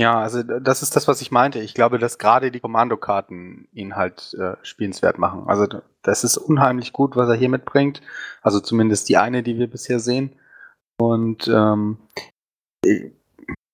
Ja, 0.00 0.18
also 0.18 0.42
das 0.42 0.82
ist 0.82 0.96
das, 0.96 1.06
was 1.06 1.20
ich 1.20 1.30
meinte. 1.30 1.60
Ich 1.60 1.74
glaube, 1.74 1.98
dass 1.98 2.18
gerade 2.18 2.50
die 2.50 2.58
Kommandokarten 2.60 3.68
ihn 3.72 3.94
halt 3.94 4.34
äh, 4.34 4.56
spielenswert 4.62 5.18
machen. 5.18 5.44
Also 5.46 5.66
das 6.02 6.24
ist 6.24 6.36
unheimlich 6.36 6.92
gut, 6.92 7.14
was 7.14 7.28
er 7.28 7.36
hier 7.36 7.48
mitbringt. 7.48 8.02
Also 8.42 8.58
zumindest 8.58 9.08
die 9.08 9.16
eine, 9.16 9.44
die 9.44 9.56
wir 9.56 9.70
bisher 9.70 10.00
sehen. 10.00 10.34
Und 10.98 11.46
ähm, 11.46 11.98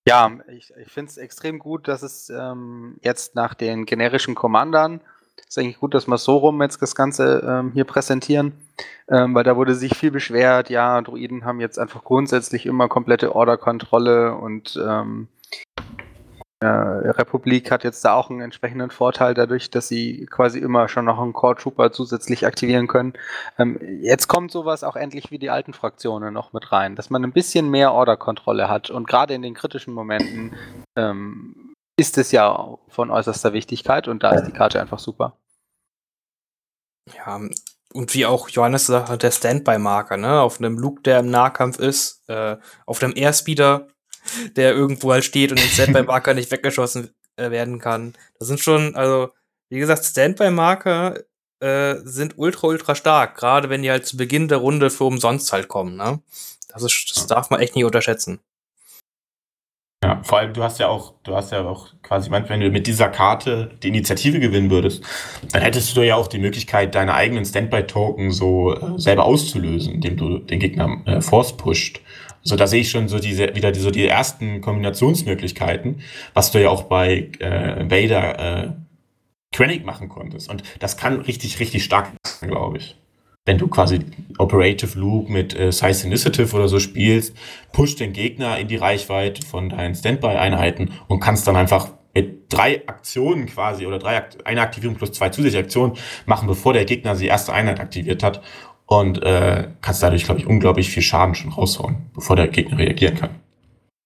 ja, 0.07 0.31
ich, 0.49 0.73
ich 0.77 0.93
finde 0.93 1.11
es 1.11 1.17
extrem 1.17 1.59
gut, 1.59 1.89
dass 1.89 2.03
es 2.03 2.29
ähm, 2.31 2.99
jetzt 3.03 3.35
nach 3.35 3.55
den 3.55 3.87
generischen 3.87 4.35
Commandern, 4.35 5.01
ist 5.51 5.59
eigentlich 5.59 5.81
gut, 5.81 5.95
dass 5.95 6.07
wir 6.07 6.19
so 6.19 6.37
rum 6.37 6.63
jetzt 6.63 6.81
das 6.81 6.95
Ganze 6.95 7.45
ähm, 7.47 7.73
hier 7.73 7.85
präsentieren, 7.85 8.53
ähm, 9.09 9.35
weil 9.35 9.43
da 9.43 9.57
wurde 9.57 9.75
sich 9.75 9.97
viel 9.97 10.11
beschwert, 10.11 10.71
ja, 10.71 11.01
Druiden 11.01 11.45
haben 11.45 11.61
jetzt 11.61 11.79
einfach 11.79 12.05
grundsätzlich 12.05 12.67
immer 12.67 12.89
komplette 12.89 13.35
Orderkontrolle 13.35 14.35
und 14.37 14.79
ähm, 14.85 15.29
äh, 16.61 16.67
Republik 16.67 17.71
hat 17.71 17.85
jetzt 17.85 18.05
da 18.05 18.15
auch 18.15 18.29
einen 18.29 18.43
entsprechenden 18.43 18.91
Vorteil 18.91 19.33
dadurch, 19.33 19.71
dass 19.71 19.89
sie 19.89 20.27
quasi 20.27 20.59
immer 20.59 20.89
schon 20.89 21.07
noch 21.07 21.19
einen 21.19 21.33
Core 21.33 21.57
Trooper 21.57 21.91
zusätzlich 21.91 22.47
aktivieren 22.47 22.87
können. 22.87 23.15
Ähm, 23.59 23.79
jetzt 24.03 24.29
kommt 24.29 24.51
sowas 24.51 24.85
auch 24.85 24.97
endlich 24.97 25.31
wie 25.31 25.39
die 25.39 25.51
alten 25.51 25.73
Fraktionen 25.73 26.35
noch 26.35 26.53
mit 26.53 26.71
rein, 26.71 26.97
dass 26.97 27.09
man 27.09 27.25
ein 27.25 27.33
bisschen 27.33 27.71
mehr 27.71 27.93
Orderkontrolle 27.93 28.69
hat 28.69 28.91
und 28.91 29.09
gerade 29.09 29.33
in 29.35 29.43
den 29.43 29.55
kritischen 29.55 29.95
Momenten 29.95 30.55
ähm, 30.97 31.75
ist 31.99 32.19
es 32.19 32.31
ja 32.31 32.77
von 32.89 33.11
äußerster 33.11 33.53
Wichtigkeit 33.55 34.07
und 34.07 34.23
da 34.23 34.33
ist 34.33 34.47
die 34.47 34.53
Karte 34.53 34.81
einfach 34.81 34.99
super. 34.99 35.37
Ja, 37.17 37.41
und 37.93 38.15
wie 38.15 38.27
auch 38.27 38.49
Johannes 38.49 38.87
sagt, 38.87 39.23
der 39.23 39.31
Standby-Marker, 39.31 40.17
ne? 40.17 40.41
Auf 40.41 40.59
einem 40.59 40.79
Luke, 40.79 41.03
der 41.03 41.21
im 41.21 41.31
Nahkampf 41.31 41.79
ist, 41.79 42.23
äh, 42.29 42.57
auf 42.87 43.03
einem 43.03 43.15
Airspeeder, 43.17 43.89
der 44.57 44.73
irgendwo 44.73 45.13
halt 45.13 45.25
steht 45.25 45.51
und 45.51 45.61
den 45.61 45.69
Standby-Marker 45.69 46.35
nicht 46.35 46.51
weggeschossen 46.51 47.11
äh, 47.37 47.51
werden 47.51 47.79
kann. 47.79 48.15
Das 48.39 48.49
sind 48.49 48.61
schon, 48.61 48.95
also, 48.97 49.31
wie 49.69 49.79
gesagt, 49.79 50.05
Standby-Marker 50.05 51.19
äh, 51.61 51.97
sind 52.05 52.39
ultra, 52.39 52.69
ultra 52.69 52.95
stark, 52.95 53.37
gerade 53.37 53.69
wenn 53.69 53.83
die 53.83 53.91
halt 53.91 54.07
zu 54.07 54.17
Beginn 54.17 54.49
der 54.49 54.59
Runde 54.59 54.91
für 54.91 55.05
umsonst 55.05 55.53
halt 55.53 55.69
kommen, 55.69 55.97
ne? 55.97 56.21
Das, 56.69 56.83
ist, 56.83 57.13
das 57.17 57.27
darf 57.27 57.51
man 57.51 57.61
echt 57.61 57.75
nicht 57.75 57.85
unterschätzen. 57.85 58.41
Ja, 60.03 60.23
vor 60.23 60.39
allem, 60.39 60.55
du 60.55 60.63
hast 60.63 60.79
ja 60.79 60.89
auch, 60.89 61.13
du 61.25 61.37
hast 61.37 61.53
ja 61.53 61.63
auch 61.63 61.89
quasi 62.03 62.31
wenn 62.31 62.61
du 62.61 62.71
mit 62.71 62.87
dieser 62.87 63.11
Karte 63.11 63.71
die 63.83 63.89
Initiative 63.89 64.41
gewinnen 64.41 64.71
würdest, 64.71 65.05
dann 65.53 65.61
hättest 65.61 65.95
du 65.95 66.01
ja 66.01 66.17
auch 66.17 66.27
die 66.27 66.39
Möglichkeit, 66.39 66.95
deine 66.95 67.13
eigenen 67.13 67.45
Standby-Token 67.45 68.31
so 68.31 68.75
äh, 68.75 68.99
selber 68.99 69.25
auszulösen, 69.25 69.93
indem 69.93 70.17
du 70.17 70.39
den 70.39 70.59
Gegner 70.59 71.03
äh, 71.05 71.21
force 71.21 71.55
pusht. 71.55 72.01
So, 72.43 72.57
da 72.57 72.67
sehe 72.67 72.81
ich 72.81 72.91
schon 72.91 73.09
so 73.09 73.19
diese, 73.19 73.55
wieder 73.55 73.73
die, 73.73 73.81
so 73.81 73.91
die 73.91 74.07
ersten 74.07 74.61
Kombinationsmöglichkeiten, 74.61 76.01
was 76.33 76.51
du 76.51 76.61
ja 76.61 76.71
auch 76.71 76.85
bei 76.85 77.31
äh, 77.39 77.91
Vader 77.91 78.65
äh, 78.65 78.71
Krennic 79.53 79.85
machen 79.85 80.09
konntest. 80.09 80.49
Und 80.51 80.63
das 80.79 80.97
kann 80.97 81.21
richtig, 81.21 81.61
richtig 81.61 81.85
stark 81.85 82.11
sein, 82.25 82.51
glaube 82.51 82.79
ich. 82.79 82.97
Wenn 83.47 83.59
du 83.59 83.69
quasi 83.69 84.01
Operative 84.39 84.99
Loop 84.99 85.29
mit 85.29 85.59
äh, 85.59 85.73
Size 85.73 86.07
Initiative 86.07 86.55
oder 86.55 86.69
so 86.69 86.79
spielst, 86.79 87.35
push 87.73 87.97
den 87.97 88.13
Gegner 88.13 88.59
in 88.59 88.69
die 88.69 88.77
Reichweite 88.77 89.47
von 89.47 89.71
deinen 89.71 89.95
Standby-Einheiten 89.95 90.93
und 91.09 91.21
kannst 91.21 91.47
dann 91.47 91.57
einfach 91.57 91.91
mit 92.15 92.53
drei 92.53 92.87
Aktionen 92.87 93.47
quasi 93.47 93.87
oder 93.87 93.99
drei 93.99 94.25
eine 94.45 94.61
Aktivierung 94.61 94.97
plus 94.97 95.13
zwei 95.13 95.29
zusätzliche 95.31 95.65
Aktionen 95.65 95.95
machen, 96.27 96.49
bevor 96.49 96.73
der 96.73 96.85
Gegner 96.85 97.15
die 97.15 97.27
erste 97.27 97.53
Einheit 97.53 97.81
aktiviert 97.81 98.23
hat 98.23 98.43
und 98.91 99.23
äh, 99.23 99.69
kannst 99.83 100.03
dadurch, 100.03 100.25
glaube 100.25 100.41
ich, 100.41 100.49
unglaublich 100.49 100.91
viel 100.91 101.05
Schaden 101.05 101.37
schon 101.37 101.53
raushauen, 101.53 102.11
bevor 102.13 102.35
der 102.35 102.49
Gegner 102.49 102.77
reagieren 102.77 103.15
kann. 103.15 103.41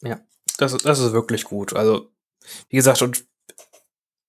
Ja, 0.02 0.20
das, 0.58 0.76
das 0.76 0.98
ist 0.98 1.14
wirklich 1.14 1.44
gut. 1.44 1.74
Also, 1.74 2.10
wie 2.68 2.76
gesagt, 2.76 3.00
und 3.00 3.24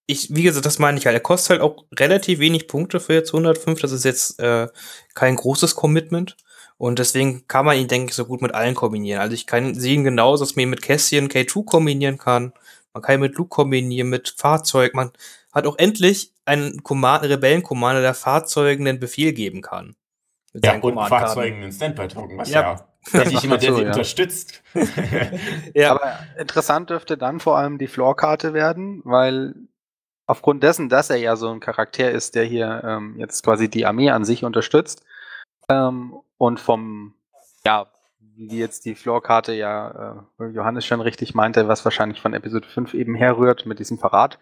ich, 0.07 0.33
wie 0.33 0.43
gesagt, 0.43 0.65
das 0.65 0.79
meine 0.79 0.97
ich 0.97 1.05
halt. 1.05 1.13
Er 1.13 1.19
kostet 1.19 1.49
halt 1.49 1.61
auch 1.61 1.83
relativ 1.99 2.39
wenig 2.39 2.69
Punkte 2.69 3.01
für 3.01 3.15
jetzt 3.15 3.33
105. 3.33 3.81
Das 3.81 3.91
ist 3.91 4.05
jetzt 4.05 4.39
äh, 4.39 4.69
kein 5.13 5.35
großes 5.35 5.75
Commitment. 5.75 6.37
Und 6.77 6.99
deswegen 6.99 7.45
kann 7.49 7.65
man 7.65 7.77
ihn, 7.77 7.89
denke 7.89 8.11
ich, 8.11 8.15
so 8.15 8.23
gut 8.23 8.41
mit 8.41 8.53
allen 8.53 8.75
kombinieren. 8.75 9.19
Also 9.19 9.33
ich 9.33 9.47
kann 9.47 9.75
sehen 9.75 10.05
genauso, 10.05 10.45
dass 10.45 10.55
man 10.55 10.63
ihn 10.63 10.69
mit 10.69 10.81
Kästchen 10.81 11.27
K2 11.27 11.65
kombinieren 11.65 12.17
kann. 12.17 12.53
Man 12.93 13.03
kann 13.03 13.15
ihn 13.15 13.21
mit 13.21 13.35
Luke 13.35 13.49
kombinieren, 13.49 14.07
mit 14.07 14.33
Fahrzeug. 14.37 14.93
Man 14.93 15.11
hat 15.51 15.67
auch 15.67 15.77
endlich 15.77 16.31
einen 16.45 16.79
Rebellen-Commander, 16.79 18.01
der 18.01 18.13
Fahrzeugen 18.13 18.85
den 18.85 19.01
Befehl 19.01 19.33
geben 19.33 19.61
kann. 19.61 19.97
Ja, 20.63 20.79
und 20.79 20.95
Fahrzeugen 21.07 21.63
einen 21.63 21.71
Standby-Token, 21.71 22.37
was 22.37 22.49
ja, 22.49 22.77
ja 23.11 23.25
nicht 23.25 23.43
jemand, 23.43 23.63
der 23.63 23.75
sie 23.75 23.81
ja. 23.81 23.87
unterstützt. 23.87 24.63
ja. 25.73 25.91
Aber 25.91 26.19
interessant 26.37 26.89
dürfte 26.89 27.17
dann 27.17 27.39
vor 27.39 27.57
allem 27.57 27.77
die 27.77 27.87
Floor-Karte 27.87 28.53
werden, 28.53 29.01
weil 29.03 29.55
aufgrund 30.27 30.63
dessen, 30.63 30.89
dass 30.89 31.09
er 31.09 31.17
ja 31.17 31.35
so 31.35 31.49
ein 31.49 31.59
Charakter 31.59 32.11
ist, 32.11 32.35
der 32.35 32.45
hier 32.45 32.83
ähm, 32.85 33.15
jetzt 33.17 33.43
quasi 33.43 33.69
die 33.69 33.85
Armee 33.85 34.09
an 34.09 34.25
sich 34.25 34.43
unterstützt 34.43 35.03
ähm, 35.69 36.15
und 36.37 36.59
vom, 36.59 37.13
ja, 37.65 37.87
wie 38.19 38.59
jetzt 38.59 38.85
die 38.85 38.95
Floor-Karte 38.95 39.53
ja 39.53 40.25
äh, 40.39 40.45
Johannes 40.45 40.85
schon 40.85 41.01
richtig 41.01 41.35
meinte, 41.35 41.67
was 41.67 41.85
wahrscheinlich 41.85 42.21
von 42.21 42.33
Episode 42.33 42.67
5 42.67 42.93
eben 42.93 43.15
herrührt 43.15 43.65
mit 43.65 43.79
diesem 43.79 43.97
Verrat 43.97 44.39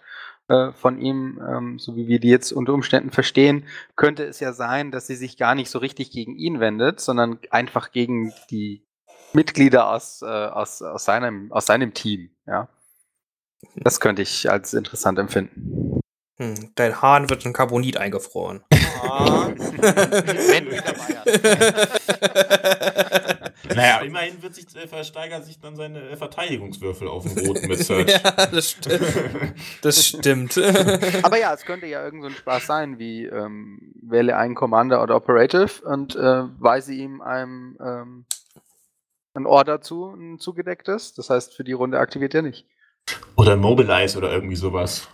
von 0.48 1.00
ihm, 1.00 1.42
ähm, 1.48 1.80
so 1.80 1.96
wie 1.96 2.08
wir 2.08 2.20
die 2.20 2.28
jetzt 2.28 2.52
unter 2.52 2.74
Umständen 2.74 3.12
verstehen, 3.12 3.66
könnte 3.96 4.26
es 4.26 4.40
ja 4.40 4.52
sein, 4.52 4.92
dass 4.92 5.08
sie 5.08 5.16
sich 5.16 5.38
gar 5.38 5.56
nicht 5.56 5.70
so 5.70 5.80
richtig 5.80 6.12
gegen 6.12 6.36
ihn 6.36 6.60
wendet, 6.60 7.00
sondern 7.00 7.40
einfach 7.50 7.92
gegen 7.92 8.34
die 8.52 8.86
Mitglieder 9.32 9.90
aus, 9.90 10.22
äh, 10.22 10.26
aus, 10.26 10.82
aus, 10.82 11.06
seinem, 11.06 11.52
aus 11.52 11.66
seinem 11.66 11.94
Team, 11.94 12.30
ja. 12.46 12.68
Das 13.76 14.00
könnte 14.00 14.22
ich 14.22 14.50
als 14.52 14.74
interessant 14.74 15.18
empfinden. 15.18 16.02
Hm, 16.38 16.72
dein 16.76 17.02
Hahn 17.02 17.30
wird 17.30 17.46
in 17.46 17.54
Carbonit 17.54 17.98
eingefroren. 17.98 18.64
Ah. 19.02 19.48
Wenn 19.56 20.66
du 20.66 20.82
dabei 20.82 21.22
hast. 23.24 23.33
Naja, 23.76 24.00
immerhin 24.00 24.42
wird 24.42 24.56
sich, 24.56 24.66
äh, 24.76 24.88
versteigert 24.88 25.46
sich 25.46 25.60
dann 25.60 25.76
seine 25.76 26.10
äh, 26.10 26.18
Verteidigungswürfel 26.18 27.08
auf 27.08 27.24
dem 27.24 27.46
roten 27.46 27.68
mit 27.68 27.80
Search. 27.84 28.10
ja, 28.10 28.32
das 28.48 28.72
stimmt. 28.72 29.56
Das 29.82 30.06
stimmt. 30.06 30.58
Aber 31.24 31.40
ja, 31.40 31.54
es 31.54 31.64
könnte 31.66 31.88
ja 31.88 32.04
irgend 32.04 32.24
so 32.24 32.30
ein 32.30 32.36
Spaß 32.36 32.66
sein, 32.66 33.00
wie 33.00 33.26
ähm, 33.26 33.94
wähle 34.02 34.36
einen 34.38 34.56
Commander 34.56 35.02
oder 35.02 35.16
Operative 35.16 35.84
und 35.86 36.16
äh, 36.16 36.44
weise 36.60 36.94
ihm 36.94 37.22
einem 37.22 37.78
ähm, 37.84 38.26
ein 39.34 39.46
Order 39.46 39.82
zu, 39.82 40.14
ein 40.14 40.40
zugedecktes. 40.40 41.14
Das 41.14 41.30
heißt, 41.30 41.56
für 41.56 41.64
die 41.64 41.74
Runde 41.74 42.00
aktiviert 42.00 42.36
er 42.36 42.42
nicht. 42.42 42.68
Oder 43.36 43.56
Mobilize 43.56 44.18
oder 44.18 44.32
irgendwie 44.32 44.56
sowas. 44.56 45.08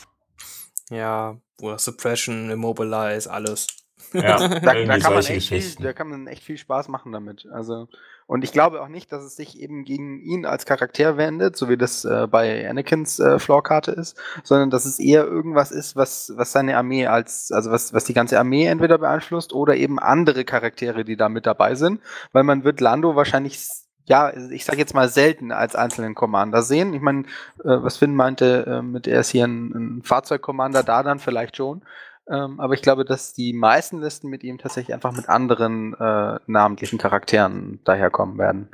Ja, 0.89 1.37
oder 1.61 1.77
Suppression, 1.77 2.49
Immobilize, 2.49 3.31
alles. 3.31 3.67
Ja, 4.13 4.37
da, 4.47 4.59
da, 4.59 4.97
kann 4.97 5.13
man 5.13 5.25
echt 5.25 5.49
viel, 5.49 5.75
da 5.79 5.93
kann 5.93 6.09
man 6.09 6.27
echt 6.27 6.43
viel 6.43 6.57
Spaß 6.57 6.87
machen 6.87 7.11
damit. 7.11 7.45
Also, 7.51 7.87
und 8.29 8.43
ich 8.43 8.51
glaube 8.51 8.83
auch 8.83 8.89
nicht, 8.89 9.11
dass 9.11 9.23
es 9.23 9.35
sich 9.35 9.59
eben 9.59 9.85
gegen 9.85 10.21
ihn 10.21 10.45
als 10.45 10.67
Charakter 10.67 11.17
wendet, 11.17 11.57
so 11.57 11.67
wie 11.67 11.77
das 11.77 12.05
äh, 12.05 12.27
bei 12.29 12.69
Anakins 12.69 13.19
äh, 13.19 13.39
Floorkarte 13.39 13.89
ist, 13.89 14.15
sondern 14.43 14.69
dass 14.69 14.85
es 14.85 14.99
eher 14.99 15.25
irgendwas 15.25 15.71
ist, 15.71 15.95
was, 15.95 16.31
was 16.35 16.51
seine 16.51 16.77
Armee 16.77 17.07
als, 17.07 17.51
also 17.51 17.71
was, 17.71 17.91
was 17.91 18.03
die 18.03 18.13
ganze 18.13 18.37
Armee 18.37 18.67
entweder 18.67 18.99
beeinflusst 18.99 19.51
oder 19.51 19.75
eben 19.77 19.97
andere 19.97 20.45
Charaktere, 20.45 21.05
die 21.05 21.17
da 21.17 21.27
mit 21.27 21.47
dabei 21.47 21.73
sind, 21.73 22.01
weil 22.31 22.43
man 22.43 22.63
wird 22.63 22.81
Lando 22.81 23.15
wahrscheinlich 23.15 23.67
ja, 24.05 24.31
ich 24.51 24.63
sage 24.63 24.77
jetzt 24.77 24.93
mal 24.93 25.09
selten 25.09 25.51
als 25.51 25.75
einzelnen 25.75 26.13
Commander 26.13 26.61
sehen. 26.61 26.93
Ich 26.93 27.01
meine, 27.01 27.23
äh, 27.63 27.81
was 27.81 27.97
Finn 27.97 28.13
meinte, 28.15 28.65
äh, 28.67 28.81
mit 28.83 29.07
er 29.07 29.21
ist 29.21 29.29
hier 29.29 29.45
ein, 29.45 29.71
ein 29.71 30.01
Fahrzeugcommander, 30.03 30.83
da 30.83 31.01
dann 31.01 31.17
vielleicht 31.17 31.57
schon. 31.57 31.81
Ähm, 32.29 32.59
aber 32.59 32.75
ich 32.75 32.81
glaube, 32.81 33.05
dass 33.05 33.33
die 33.33 33.53
meisten 33.53 33.99
Listen 33.99 34.29
mit 34.29 34.43
ihm 34.43 34.59
tatsächlich 34.59 34.93
einfach 34.93 35.13
mit 35.13 35.27
anderen 35.27 35.95
äh, 35.95 36.39
namentlichen 36.45 36.99
Charakteren 36.99 37.79
daherkommen 37.83 38.37
werden. 38.37 38.69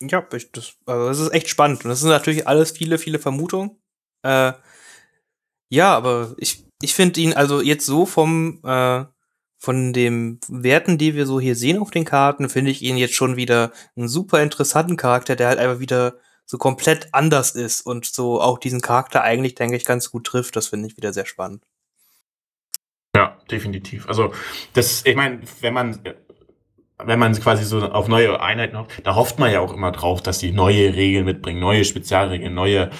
Ja, 0.00 0.24
ich, 0.32 0.52
das, 0.52 0.76
also 0.86 1.08
das 1.08 1.18
ist 1.18 1.34
echt 1.34 1.48
spannend. 1.48 1.84
Und 1.84 1.90
das 1.90 2.00
sind 2.00 2.10
natürlich 2.10 2.46
alles 2.46 2.70
viele, 2.70 2.98
viele 2.98 3.18
Vermutungen. 3.18 3.82
Äh, 4.22 4.52
ja, 5.70 5.94
aber 5.96 6.34
ich, 6.38 6.64
ich 6.80 6.94
finde 6.94 7.20
ihn 7.20 7.32
also 7.34 7.60
jetzt 7.60 7.84
so 7.84 8.06
vom, 8.06 8.60
äh, 8.64 9.04
von 9.58 9.92
den 9.92 10.38
Werten, 10.48 10.98
die 10.98 11.16
wir 11.16 11.26
so 11.26 11.40
hier 11.40 11.56
sehen 11.56 11.78
auf 11.78 11.90
den 11.90 12.04
Karten, 12.04 12.48
finde 12.48 12.70
ich 12.70 12.82
ihn 12.82 12.96
jetzt 12.96 13.14
schon 13.14 13.34
wieder 13.36 13.72
einen 13.96 14.08
super 14.08 14.40
interessanten 14.40 14.96
Charakter, 14.96 15.34
der 15.34 15.48
halt 15.48 15.58
einfach 15.58 15.80
wieder 15.80 16.20
so 16.50 16.56
komplett 16.56 17.08
anders 17.12 17.50
ist 17.50 17.82
und 17.82 18.06
so 18.06 18.40
auch 18.40 18.58
diesen 18.58 18.80
Charakter 18.80 19.22
eigentlich, 19.22 19.54
denke 19.54 19.76
ich, 19.76 19.84
ganz 19.84 20.10
gut 20.10 20.26
trifft. 20.26 20.56
Das 20.56 20.68
finde 20.68 20.88
ich 20.88 20.96
wieder 20.96 21.12
sehr 21.12 21.26
spannend. 21.26 21.62
Ja, 23.14 23.36
definitiv. 23.50 24.08
Also, 24.08 24.32
das, 24.72 25.04
ich 25.04 25.14
meine, 25.14 25.40
wenn 25.60 25.74
man, 25.74 26.00
wenn 27.04 27.18
man 27.18 27.34
quasi 27.34 27.64
so 27.64 27.82
auf 27.82 28.08
neue 28.08 28.40
Einheiten 28.40 28.78
hofft, 28.78 29.06
da 29.06 29.14
hofft 29.14 29.38
man 29.38 29.52
ja 29.52 29.60
auch 29.60 29.74
immer 29.74 29.92
drauf, 29.92 30.22
dass 30.22 30.38
die 30.38 30.52
neue 30.52 30.94
Regeln 30.94 31.26
mitbringen, 31.26 31.60
neue 31.60 31.84
Spezialregeln, 31.84 32.54
neue, 32.54 32.90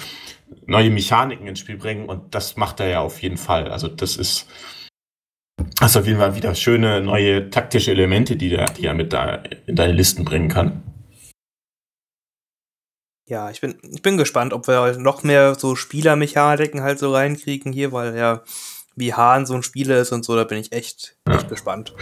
neue 0.67 0.91
Mechaniken 0.91 1.47
ins 1.47 1.59
Spiel 1.59 1.77
bringen 1.77 2.07
und 2.07 2.35
das 2.35 2.55
macht 2.55 2.79
er 2.79 2.87
ja 2.89 2.99
auf 3.01 3.19
jeden 3.19 3.37
Fall. 3.37 3.71
Also, 3.71 3.87
das 3.87 4.15
ist, 4.15 4.47
Hast 5.81 5.97
auf 5.97 6.05
jeden 6.05 6.19
Fall 6.19 6.35
wieder 6.35 6.55
schöne 6.55 7.01
neue 7.01 7.49
taktische 7.49 7.91
Elemente, 7.91 8.35
die, 8.35 8.49
der, 8.49 8.71
die 8.71 8.85
er 8.85 8.93
mit 8.93 9.11
da 9.11 9.41
in 9.65 9.75
deine 9.75 9.93
Listen 9.93 10.23
bringen 10.23 10.49
kann. 10.49 10.83
Ja, 13.29 13.51
ich 13.51 13.61
bin, 13.61 13.75
ich 13.83 14.01
bin 14.01 14.17
gespannt, 14.17 14.53
ob 14.53 14.67
wir 14.67 14.97
noch 14.97 15.21
mehr 15.21 15.53
so 15.53 15.75
Spielermechaniken 15.75 16.81
halt 16.81 16.97
so 16.97 17.13
reinkriegen 17.13 17.71
hier, 17.71 17.91
weil 17.91 18.17
ja, 18.17 18.41
wie 18.95 19.13
Hahn 19.13 19.45
so 19.45 19.53
ein 19.53 19.61
Spieler 19.61 19.99
ist 19.99 20.11
und 20.11 20.25
so, 20.25 20.35
da 20.35 20.45
bin 20.45 20.57
ich 20.57 20.71
echt, 20.71 21.15
ja. 21.27 21.35
echt 21.35 21.47
gespannt. 21.47 21.93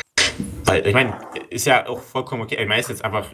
Weil, 0.63 0.88
ich 0.88 0.94
meine, 0.94 1.20
ist 1.50 1.66
ja 1.66 1.86
auch 1.86 2.02
vollkommen 2.02 2.44
okay. 2.44 2.56
Ich 2.58 2.68
meine, 2.68 2.80
ist 2.80 2.88
jetzt 2.88 3.04
einfach, 3.04 3.26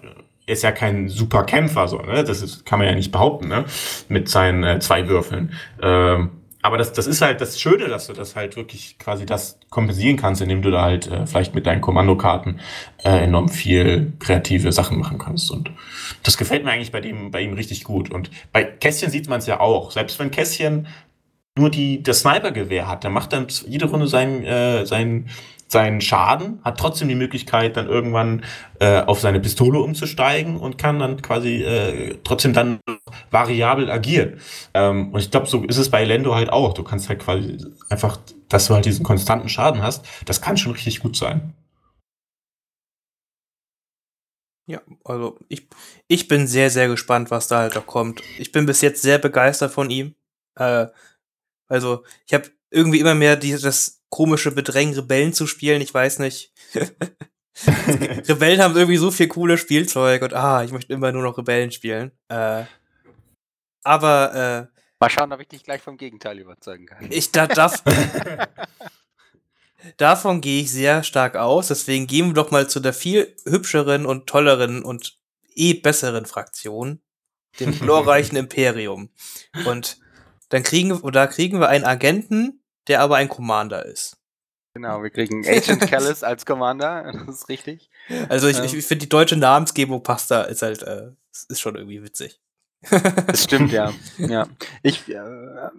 ist 0.47 0.63
ja 0.63 0.71
kein 0.71 1.07
super 1.07 1.43
Kämpfer, 1.43 1.87
so, 1.87 1.99
ne? 1.99 2.23
Das 2.23 2.41
ist, 2.41 2.65
kann 2.65 2.79
man 2.79 2.87
ja 2.87 2.95
nicht 2.95 3.11
behaupten, 3.11 3.47
ne? 3.47 3.65
Mit 4.07 4.27
seinen 4.27 4.63
äh, 4.63 4.79
zwei 4.79 5.07
Würfeln. 5.07 5.53
Ähm, 5.79 6.31
aber 6.63 6.77
das, 6.77 6.93
das 6.93 7.07
ist 7.07 7.21
halt 7.21 7.41
das 7.41 7.59
Schöne, 7.59 7.89
dass 7.89 8.07
du 8.07 8.13
das 8.13 8.37
halt 8.37 8.55
wirklich 8.55 8.97
quasi 8.97 9.25
das 9.25 9.59
kompensieren 9.69 10.15
kannst, 10.15 10.41
indem 10.41 10.61
du 10.61 10.71
da 10.71 10.81
halt 10.81 11.07
äh, 11.07 11.27
vielleicht 11.27 11.53
mit 11.53 11.67
deinen 11.67 11.81
Kommandokarten 11.81 12.61
äh, 13.03 13.25
enorm 13.25 13.49
viel 13.49 14.13
kreative 14.19 14.71
Sachen 14.71 14.97
machen 14.97 15.17
kannst. 15.19 15.51
Und 15.51 15.71
das 16.23 16.37
gefällt 16.37 16.63
mir 16.63 16.71
eigentlich 16.71 16.93
bei 16.93 17.01
dem, 17.01 17.31
bei 17.31 17.41
ihm 17.41 17.53
richtig 17.53 17.83
gut. 17.83 18.09
Und 18.09 18.31
bei 18.53 18.63
Kästchen 18.63 19.11
sieht 19.11 19.27
man 19.27 19.39
es 19.39 19.45
ja 19.45 19.59
auch. 19.59 19.91
Selbst 19.91 20.17
wenn 20.19 20.31
Kästchen 20.31 20.87
nur 21.57 21.69
die, 21.69 22.01
das 22.01 22.21
Snipergewehr 22.21 22.87
hat, 22.87 23.03
der 23.03 23.11
macht 23.11 23.33
dann 23.33 23.47
jede 23.67 23.85
Runde 23.85 24.07
seinen, 24.07 24.43
äh, 24.45 24.85
seinen 24.85 25.29
seinen 25.73 25.99
Schaden, 25.99 26.59
hat 26.63 26.79
trotzdem 26.79 27.09
die 27.09 27.15
Möglichkeit, 27.15 27.75
dann 27.75 27.87
irgendwann 27.87 28.45
äh, 28.79 29.01
auf 29.01 29.19
seine 29.19 29.41
Pistole 29.41 29.79
umzusteigen 29.79 30.57
und 30.57 30.77
kann 30.77 30.99
dann 30.99 31.21
quasi 31.21 31.63
äh, 31.63 32.17
trotzdem 32.23 32.53
dann 32.53 32.79
variabel 33.29 33.91
agieren. 33.91 34.39
Ähm, 34.73 35.11
und 35.11 35.19
ich 35.19 35.29
glaube, 35.29 35.47
so 35.47 35.63
ist 35.65 35.77
es 35.77 35.91
bei 35.91 36.05
Lendo 36.05 36.33
halt 36.33 36.49
auch. 36.49 36.73
Du 36.73 36.83
kannst 36.83 37.09
halt 37.09 37.19
quasi 37.19 37.57
einfach, 37.89 38.17
dass 38.47 38.67
du 38.67 38.75
halt 38.75 38.85
diesen 38.85 39.03
konstanten 39.03 39.49
Schaden 39.49 39.83
hast, 39.83 40.05
das 40.25 40.41
kann 40.41 40.55
schon 40.55 40.71
richtig 40.71 41.01
gut 41.01 41.17
sein. 41.17 41.53
Ja, 44.65 44.81
also 45.03 45.37
ich, 45.49 45.67
ich 46.07 46.29
bin 46.29 46.47
sehr, 46.47 46.69
sehr 46.69 46.87
gespannt, 46.87 47.31
was 47.31 47.49
da 47.49 47.59
halt 47.59 47.75
noch 47.75 47.85
kommt. 47.85 48.21
Ich 48.39 48.53
bin 48.53 48.65
bis 48.65 48.79
jetzt 48.79 49.01
sehr 49.01 49.17
begeistert 49.17 49.71
von 49.71 49.89
ihm. 49.89 50.15
Äh, 50.55 50.87
also 51.67 52.03
ich 52.25 52.33
habe 52.33 52.49
irgendwie 52.73 52.99
immer 52.99 53.15
mehr 53.15 53.35
die, 53.35 53.55
das 53.57 54.01
komische 54.09 54.51
Bedrängen, 54.51 54.95
Rebellen 54.95 55.33
zu 55.33 55.47
spielen. 55.47 55.81
Ich 55.81 55.93
weiß 55.93 56.19
nicht. 56.19 56.51
Rebellen 58.27 58.61
haben 58.61 58.75
irgendwie 58.75 58.97
so 58.97 59.11
viel 59.11 59.27
cooles 59.27 59.59
Spielzeug 59.59 60.23
und 60.23 60.33
ah, 60.33 60.63
ich 60.63 60.71
möchte 60.71 60.91
immer 60.91 61.11
nur 61.11 61.21
noch 61.21 61.37
Rebellen 61.37 61.71
spielen. 61.71 62.11
Äh, 62.29 62.63
aber 63.83 64.69
äh, 64.71 64.79
mal 64.99 65.09
schauen, 65.09 65.31
ob 65.31 65.39
ich 65.39 65.49
dich 65.49 65.63
gleich 65.63 65.81
vom 65.81 65.97
Gegenteil 65.97 66.39
überzeugen 66.39 66.87
kann. 66.87 67.07
Ich 67.11 67.31
da, 67.31 67.45
darf, 67.45 67.83
davon 69.97 70.41
gehe 70.41 70.63
ich 70.63 70.71
sehr 70.71 71.03
stark 71.03 71.35
aus. 71.35 71.67
Deswegen 71.67 72.07
gehen 72.07 72.27
wir 72.27 72.33
doch 72.33 72.49
mal 72.49 72.67
zu 72.67 72.79
der 72.79 72.93
viel 72.93 73.35
hübscheren 73.45 74.07
und 74.07 74.25
tolleren 74.25 74.83
und 74.83 75.19
eh 75.53 75.75
besseren 75.75 76.25
Fraktion, 76.25 77.01
dem 77.59 77.77
glorreichen 77.79 78.35
Imperium. 78.35 79.09
Und 79.65 79.99
dann 80.49 80.63
kriegen, 80.63 80.91
oder 80.91 81.27
kriegen 81.27 81.59
wir 81.59 81.69
einen 81.69 81.83
Agenten, 81.83 82.62
der 82.87 83.01
aber 83.01 83.17
ein 83.17 83.29
Commander 83.29 83.85
ist. 83.85 84.17
Genau, 84.75 85.03
wir 85.03 85.11
kriegen 85.11 85.47
Agent 85.47 85.81
Callis 85.89 86.23
als 86.23 86.45
Commander, 86.45 87.11
das 87.25 87.41
ist 87.41 87.49
richtig. 87.49 87.89
Also 88.29 88.47
ich, 88.47 88.57
ähm, 88.57 88.65
ich 88.65 88.85
finde 88.85 89.05
die 89.05 89.09
deutsche 89.09 89.37
Namensgebung 89.37 90.01
passt 90.01 90.31
da, 90.31 90.43
ist 90.43 90.61
halt, 90.61 90.81
äh, 90.83 91.11
ist 91.49 91.61
schon 91.61 91.75
irgendwie 91.75 92.03
witzig. 92.03 92.39
Das 93.27 93.43
stimmt, 93.43 93.71
ja. 93.71 93.93
ja. 94.17 94.47
Ich 94.81 95.07
äh, 95.09 95.21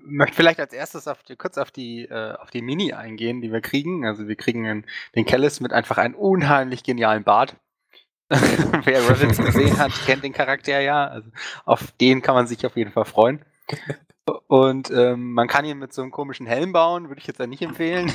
möchte 0.05 0.37
vielleicht 0.37 0.61
als 0.61 0.73
erstes 0.73 1.07
auf 1.07 1.23
die, 1.23 1.37
kurz 1.37 1.59
auf 1.59 1.71
die, 1.71 2.05
äh, 2.05 2.35
auf 2.37 2.51
die 2.51 2.63
Mini 2.63 2.93
eingehen, 2.93 3.43
die 3.43 3.53
wir 3.53 3.61
kriegen. 3.61 4.07
Also 4.07 4.27
wir 4.27 4.37
kriegen 4.37 4.65
den, 4.65 4.87
den 5.15 5.27
Callis 5.27 5.61
mit 5.61 5.73
einfach 5.73 5.99
einem 5.99 6.15
unheimlich 6.15 6.83
genialen 6.83 7.25
Bart. 7.25 7.57
Wer 8.31 9.09
Revits 9.09 9.39
gesehen 9.39 9.77
hat, 9.77 9.93
kennt 10.07 10.25
den 10.25 10.33
Charakter 10.33 10.81
ja. 10.81 11.07
Also 11.07 11.31
auf 11.67 11.93
den 11.93 12.23
kann 12.23 12.35
man 12.35 12.47
sich 12.47 12.65
auf 12.65 12.77
jeden 12.77 12.91
Fall 12.91 13.05
freuen. 13.05 13.45
Und 14.47 14.91
ähm, 14.91 15.33
man 15.33 15.49
kann 15.49 15.67
ihn 15.67 15.79
mit 15.79 15.93
so 15.93 16.01
einem 16.01 16.11
komischen 16.11 16.47
Helm 16.47 16.73
bauen, 16.73 17.09
würde 17.09 17.21
ich 17.21 17.27
jetzt 17.27 17.41
ja 17.41 17.47
nicht 17.47 17.61
empfehlen. 17.61 18.11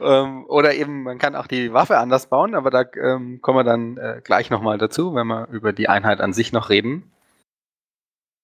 ähm, 0.00 0.44
oder 0.46 0.74
eben, 0.74 1.02
man 1.02 1.18
kann 1.18 1.34
auch 1.34 1.48
die 1.48 1.72
Waffe 1.72 1.98
anders 1.98 2.28
bauen, 2.28 2.54
aber 2.54 2.70
da 2.70 2.84
ähm, 3.00 3.40
kommen 3.42 3.58
wir 3.58 3.64
dann 3.64 3.96
äh, 3.96 4.20
gleich 4.22 4.50
nochmal 4.50 4.78
dazu, 4.78 5.14
wenn 5.14 5.26
wir 5.26 5.48
über 5.48 5.72
die 5.72 5.88
Einheit 5.88 6.20
an 6.20 6.32
sich 6.32 6.52
noch 6.52 6.70
reden. 6.70 7.10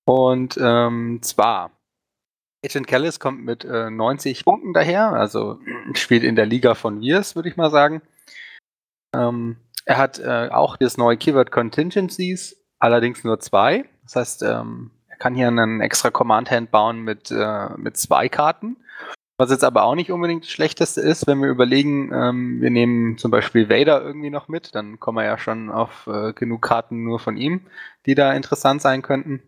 Und 0.04 0.58
ähm, 0.60 1.20
zwar, 1.22 1.70
Agent 2.64 2.88
Callis 2.88 3.20
kommt 3.20 3.44
mit 3.44 3.64
äh, 3.64 3.90
90 3.90 4.44
Punkten 4.44 4.72
daher, 4.72 5.12
also 5.12 5.60
spielt 5.94 6.24
in 6.24 6.34
der 6.34 6.46
Liga 6.46 6.74
von 6.74 7.00
Viers, 7.00 7.36
würde 7.36 7.48
ich 7.48 7.56
mal 7.56 7.70
sagen. 7.70 8.02
Ähm, 9.14 9.58
er 9.84 9.98
hat 9.98 10.18
äh, 10.18 10.48
auch 10.50 10.76
das 10.76 10.96
neue 10.96 11.16
Keyword 11.16 11.52
Contingencies, 11.52 12.56
allerdings 12.80 13.22
nur 13.22 13.38
zwei. 13.38 13.84
Das 14.02 14.16
heißt, 14.16 14.42
ähm, 14.42 14.90
er 15.14 15.18
kann 15.18 15.34
hier 15.36 15.46
einen 15.46 15.80
extra 15.80 16.10
Command-Hand 16.10 16.72
bauen 16.72 17.02
mit, 17.02 17.30
äh, 17.30 17.68
mit 17.76 17.96
zwei 17.96 18.28
Karten. 18.28 18.76
Was 19.38 19.50
jetzt 19.50 19.64
aber 19.64 19.84
auch 19.84 19.94
nicht 19.94 20.10
unbedingt 20.10 20.44
das 20.44 20.50
Schlechteste 20.50 21.00
ist, 21.00 21.26
wenn 21.26 21.40
wir 21.40 21.48
überlegen, 21.48 22.12
ähm, 22.12 22.60
wir 22.60 22.70
nehmen 22.70 23.16
zum 23.16 23.30
Beispiel 23.30 23.68
Vader 23.68 24.02
irgendwie 24.02 24.30
noch 24.30 24.48
mit, 24.48 24.74
dann 24.74 24.98
kommen 24.98 25.18
wir 25.18 25.24
ja 25.24 25.38
schon 25.38 25.70
auf 25.70 26.08
äh, 26.08 26.32
genug 26.32 26.62
Karten 26.62 27.04
nur 27.04 27.20
von 27.20 27.36
ihm, 27.36 27.60
die 28.06 28.14
da 28.14 28.32
interessant 28.32 28.82
sein 28.82 29.02
könnten. 29.02 29.42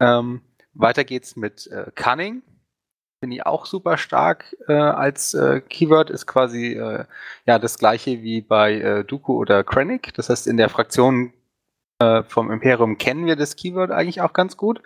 Ähm, 0.00 0.40
weiter 0.72 1.04
geht's 1.04 1.36
mit 1.36 1.66
äh, 1.66 1.90
Cunning. 1.94 2.42
Finde 3.22 3.36
ich 3.36 3.46
auch 3.46 3.66
super 3.66 3.98
stark 3.98 4.56
äh, 4.68 4.72
als 4.72 5.34
äh, 5.34 5.60
Keyword, 5.60 6.08
ist 6.08 6.26
quasi 6.26 6.74
äh, 6.74 7.04
ja 7.46 7.58
das 7.58 7.78
gleiche 7.78 8.22
wie 8.22 8.40
bei 8.40 8.74
äh, 8.74 9.04
Dooku 9.04 9.34
oder 9.34 9.64
Krennic. 9.64 10.14
Das 10.14 10.30
heißt, 10.30 10.46
in 10.46 10.56
der 10.56 10.68
Fraktion 10.68 11.32
äh, 11.98 12.22
vom 12.24 12.50
Imperium 12.50 12.98
kennen 12.98 13.26
wir 13.26 13.36
das 13.36 13.56
Keyword 13.56 13.90
eigentlich 13.90 14.20
auch 14.20 14.32
ganz 14.32 14.56
gut. 14.56 14.82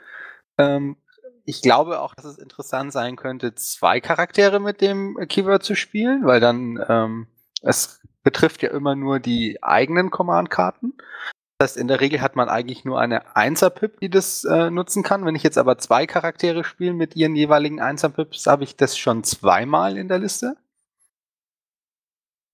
Ähm, 0.59 0.97
ich 1.45 1.61
glaube 1.61 2.01
auch, 2.01 2.15
dass 2.15 2.25
es 2.25 2.39
interessant 2.39 2.93
sein 2.93 3.17
könnte, 3.17 3.55
zwei 3.55 4.01
Charaktere 4.01 4.61
mit 4.61 4.81
dem 4.81 5.17
Keyword 5.29 5.63
zu 5.63 5.75
spielen, 5.75 6.25
weil 6.25 6.41
dann 6.41 6.83
ähm, 6.89 7.27
es 7.63 8.01
betrifft 8.23 8.63
ja 8.63 8.71
immer 8.71 8.95
nur 8.95 9.19
die 9.19 9.63
eigenen 9.63 10.11
Command-Karten. 10.11 10.95
Das 11.59 11.71
heißt, 11.71 11.77
in 11.77 11.89
der 11.89 12.01
Regel 12.01 12.21
hat 12.21 12.37
man 12.37 12.49
eigentlich 12.49 12.85
nur 12.85 13.01
eine 13.01 13.37
Einser-Pip, 13.37 14.01
die 14.01 14.11
das 14.11 14.45
äh, 14.45 14.71
nutzen 14.71 15.03
kann. 15.03 15.25
Wenn 15.25 15.35
ich 15.35 15.43
jetzt 15.43 15.59
aber 15.59 15.79
zwei 15.79 16.07
Charaktere 16.07 16.65
spiele 16.65 16.93
mit 16.93 17.17
ihren 17.17 17.37
jeweiligen 17.37 17.81
Einser-Pips, 17.81 18.47
habe 18.47 18.65
ich 18.65 18.77
das 18.77 18.97
schon 18.97 19.25
zweimal 19.25 19.97
in 19.97 20.09
der 20.09 20.19
Liste. 20.19 20.57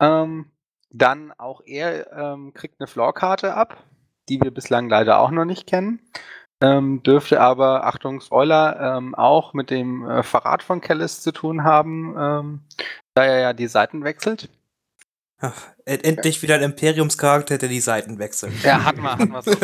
Ähm, 0.01 0.51
dann 0.91 1.33
auch 1.33 1.61
er 1.65 2.13
ähm, 2.13 2.55
kriegt 2.55 2.81
eine 2.81 2.87
Floor-Karte 2.87 3.55
ab 3.55 3.85
die 4.29 4.41
wir 4.41 4.51
bislang 4.51 4.89
leider 4.89 5.21
auch 5.21 5.31
noch 5.31 5.45
nicht 5.45 5.67
kennen. 5.67 6.01
Ähm, 6.61 7.03
dürfte 7.05 7.41
aber, 7.41 7.87
Achtung, 7.87 8.21
Spoiler, 8.21 8.97
ähm, 8.97 9.15
auch 9.15 9.55
mit 9.55 9.71
dem 9.71 10.09
äh, 10.09 10.25
Verrat 10.25 10.63
von 10.63 10.81
Kellis 10.81 11.21
zu 11.21 11.31
tun 11.31 11.63
haben, 11.63 12.17
ähm, 12.19 12.61
da 13.15 13.25
er 13.25 13.41
ja 13.41 13.53
die 13.53 13.69
Seiten 13.69 14.03
wechselt. 14.03 14.49
Ach, 15.41 15.55
endlich 15.85 16.43
wieder 16.43 16.57
ein 16.57 16.63
Imperiumscharakter, 16.63 17.59
der 17.59 17.69
die 17.69 17.79
Seiten 17.79 18.19
wechselt. 18.19 18.61
Ja, 18.65 18.85
hat 18.85 18.97
man, 18.97 19.21
hat 19.21 19.29
man 19.29 19.43
so. 19.43 19.53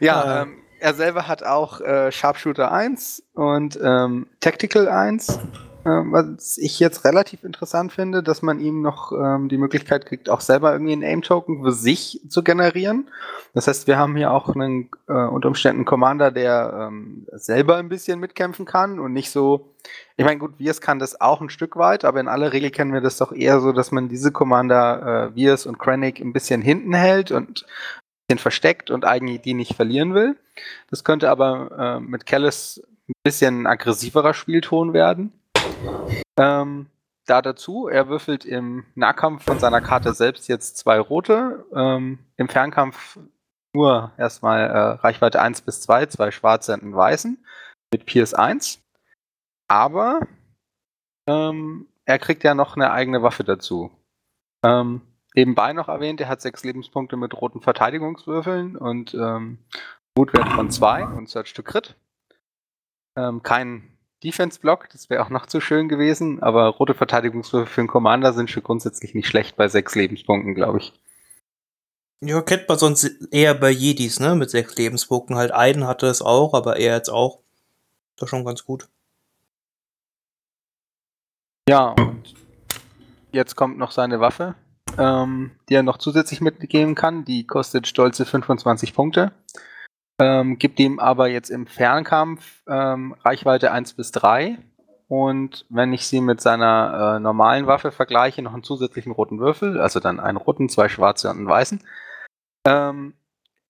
ja, 0.00 0.42
ähm, 0.42 0.56
er 0.80 0.94
selber 0.94 1.28
hat 1.28 1.44
auch 1.44 1.80
äh, 1.80 2.10
Sharpshooter 2.10 2.72
1 2.72 3.22
und 3.34 3.78
ähm, 3.80 4.26
Tactical 4.40 4.88
1 4.88 5.28
ähm, 5.28 5.52
was 5.88 6.58
ich 6.58 6.80
jetzt 6.80 7.04
relativ 7.04 7.44
interessant 7.44 7.92
finde, 7.92 8.22
dass 8.22 8.42
man 8.42 8.60
ihm 8.60 8.82
noch 8.82 9.12
ähm, 9.12 9.48
die 9.48 9.58
Möglichkeit 9.58 10.06
kriegt, 10.06 10.28
auch 10.28 10.40
selber 10.40 10.72
irgendwie 10.72 10.92
einen 10.92 11.04
Aim-Token 11.04 11.62
für 11.62 11.72
sich 11.72 12.20
zu 12.28 12.42
generieren. 12.42 13.08
Das 13.54 13.68
heißt, 13.68 13.86
wir 13.86 13.96
haben 13.96 14.16
hier 14.16 14.32
auch 14.32 14.48
einen 14.48 14.90
äh, 15.08 15.12
unter 15.12 15.48
Umständen 15.48 15.84
Commander, 15.84 16.30
der 16.30 16.88
ähm, 16.88 17.26
selber 17.32 17.76
ein 17.76 17.88
bisschen 17.88 18.18
mitkämpfen 18.18 18.66
kann 18.66 18.98
und 18.98 19.12
nicht 19.12 19.30
so. 19.30 19.74
Ich 20.16 20.24
meine, 20.24 20.38
gut, 20.38 20.58
Virs 20.58 20.80
kann 20.80 20.98
das 20.98 21.20
auch 21.20 21.40
ein 21.40 21.50
Stück 21.50 21.76
weit, 21.76 22.04
aber 22.04 22.18
in 22.20 22.28
aller 22.28 22.52
Regel 22.52 22.70
kennen 22.70 22.92
wir 22.92 23.00
das 23.00 23.18
doch 23.18 23.32
eher 23.32 23.60
so, 23.60 23.72
dass 23.72 23.92
man 23.92 24.08
diese 24.08 24.32
Commander 24.32 25.30
äh, 25.30 25.36
Virs 25.36 25.66
und 25.66 25.78
Krennic 25.78 26.20
ein 26.20 26.32
bisschen 26.32 26.62
hinten 26.62 26.94
hält 26.94 27.30
und 27.30 27.64
ein 27.64 28.26
bisschen 28.28 28.38
versteckt 28.40 28.90
und 28.90 29.04
eigentlich 29.04 29.42
die 29.42 29.54
nicht 29.54 29.74
verlieren 29.74 30.14
will. 30.14 30.36
Das 30.90 31.04
könnte 31.04 31.30
aber 31.30 31.98
äh, 31.98 32.00
mit 32.00 32.26
Kellis 32.26 32.82
ein 33.08 33.14
bisschen 33.22 33.66
aggressiverer 33.66 34.34
Spielton 34.34 34.92
werden. 34.92 35.32
Ähm, 36.38 36.86
da 37.26 37.42
dazu, 37.42 37.88
er 37.88 38.08
würfelt 38.08 38.44
im 38.44 38.84
Nahkampf 38.94 39.44
von 39.44 39.58
seiner 39.58 39.80
Karte 39.80 40.14
selbst 40.14 40.48
jetzt 40.48 40.76
zwei 40.76 40.98
rote, 40.98 41.66
ähm, 41.74 42.20
im 42.36 42.48
Fernkampf 42.48 43.18
nur 43.74 44.12
erstmal 44.16 44.60
äh, 44.60 44.78
Reichweite 45.00 45.40
1 45.40 45.62
bis 45.62 45.82
2, 45.82 46.06
zwei 46.06 46.30
schwarze 46.30 46.72
und 46.74 46.82
einen 46.82 46.96
weißen 46.96 47.44
mit 47.92 48.06
Pierce 48.06 48.34
1. 48.34 48.82
Aber 49.68 50.20
ähm, 51.28 51.86
er 52.04 52.18
kriegt 52.18 52.44
ja 52.44 52.54
noch 52.54 52.76
eine 52.76 52.92
eigene 52.92 53.22
Waffe 53.22 53.44
dazu. 53.44 53.90
Ähm, 54.64 55.02
nebenbei 55.34 55.72
noch 55.72 55.88
erwähnt, 55.88 56.20
er 56.20 56.28
hat 56.28 56.40
sechs 56.40 56.64
Lebenspunkte 56.64 57.16
mit 57.16 57.34
roten 57.34 57.60
Verteidigungswürfeln 57.60 58.76
und 58.76 59.12
ähm, 59.14 59.58
Mutwert 60.16 60.48
von 60.48 60.70
2 60.70 61.04
und 61.04 61.28
Search 61.28 61.52
to 61.52 61.62
Crit. 61.62 61.96
Ähm, 63.16 63.42
kein 63.42 63.95
Defense-Block, 64.24 64.88
das 64.90 65.10
wäre 65.10 65.24
auch 65.24 65.30
noch 65.30 65.46
zu 65.46 65.60
schön 65.60 65.88
gewesen, 65.88 66.42
aber 66.42 66.68
rote 66.68 66.94
Verteidigungswürfe 66.94 67.70
für 67.70 67.80
einen 67.82 67.88
Commander 67.88 68.32
sind 68.32 68.50
schon 68.50 68.62
grundsätzlich 68.62 69.14
nicht 69.14 69.28
schlecht 69.28 69.56
bei 69.56 69.68
sechs 69.68 69.94
Lebenspunkten, 69.94 70.54
glaube 70.54 70.78
ich. 70.78 70.92
Ja, 72.24 72.40
kennt 72.40 72.68
man 72.68 72.78
sonst 72.78 73.04
eher 73.30 73.54
bei 73.54 73.70
Jedis, 73.70 74.20
ne? 74.20 74.34
Mit 74.34 74.50
sechs 74.50 74.74
Lebenspunkten. 74.76 75.36
Halt 75.36 75.52
Aiden 75.52 75.86
hatte 75.86 76.06
es 76.06 76.22
auch, 76.22 76.54
aber 76.54 76.78
er 76.78 76.94
jetzt 76.94 77.10
auch. 77.10 77.40
Das 78.16 78.26
ist 78.26 78.30
schon 78.30 78.44
ganz 78.44 78.64
gut. 78.64 78.88
Ja, 81.68 81.90
und 81.90 82.34
jetzt 83.32 83.54
kommt 83.54 83.76
noch 83.76 83.90
seine 83.90 84.18
Waffe, 84.20 84.54
ähm, 84.96 85.50
die 85.68 85.74
er 85.74 85.82
noch 85.82 85.98
zusätzlich 85.98 86.40
mitgeben 86.40 86.94
kann. 86.94 87.26
Die 87.26 87.46
kostet 87.46 87.86
stolze 87.86 88.24
25 88.24 88.94
Punkte. 88.94 89.32
Ähm, 90.20 90.58
gibt 90.58 90.80
ihm 90.80 90.98
aber 90.98 91.28
jetzt 91.28 91.50
im 91.50 91.66
Fernkampf 91.66 92.62
ähm, 92.68 93.14
Reichweite 93.24 93.72
1 93.72 93.94
bis 93.94 94.12
3 94.12 94.58
und 95.08 95.66
wenn 95.68 95.92
ich 95.92 96.06
sie 96.06 96.20
mit 96.20 96.40
seiner 96.40 97.16
äh, 97.16 97.20
normalen 97.20 97.66
Waffe 97.66 97.92
vergleiche, 97.92 98.42
noch 98.42 98.54
einen 98.54 98.64
zusätzlichen 98.64 99.12
roten 99.12 99.38
Würfel, 99.38 99.80
also 99.80 100.00
dann 100.00 100.18
einen 100.18 100.38
roten, 100.38 100.68
zwei 100.68 100.88
schwarze 100.88 101.30
und 101.30 101.38
einen 101.38 101.48
weißen. 101.48 101.82
Ähm, 102.66 103.14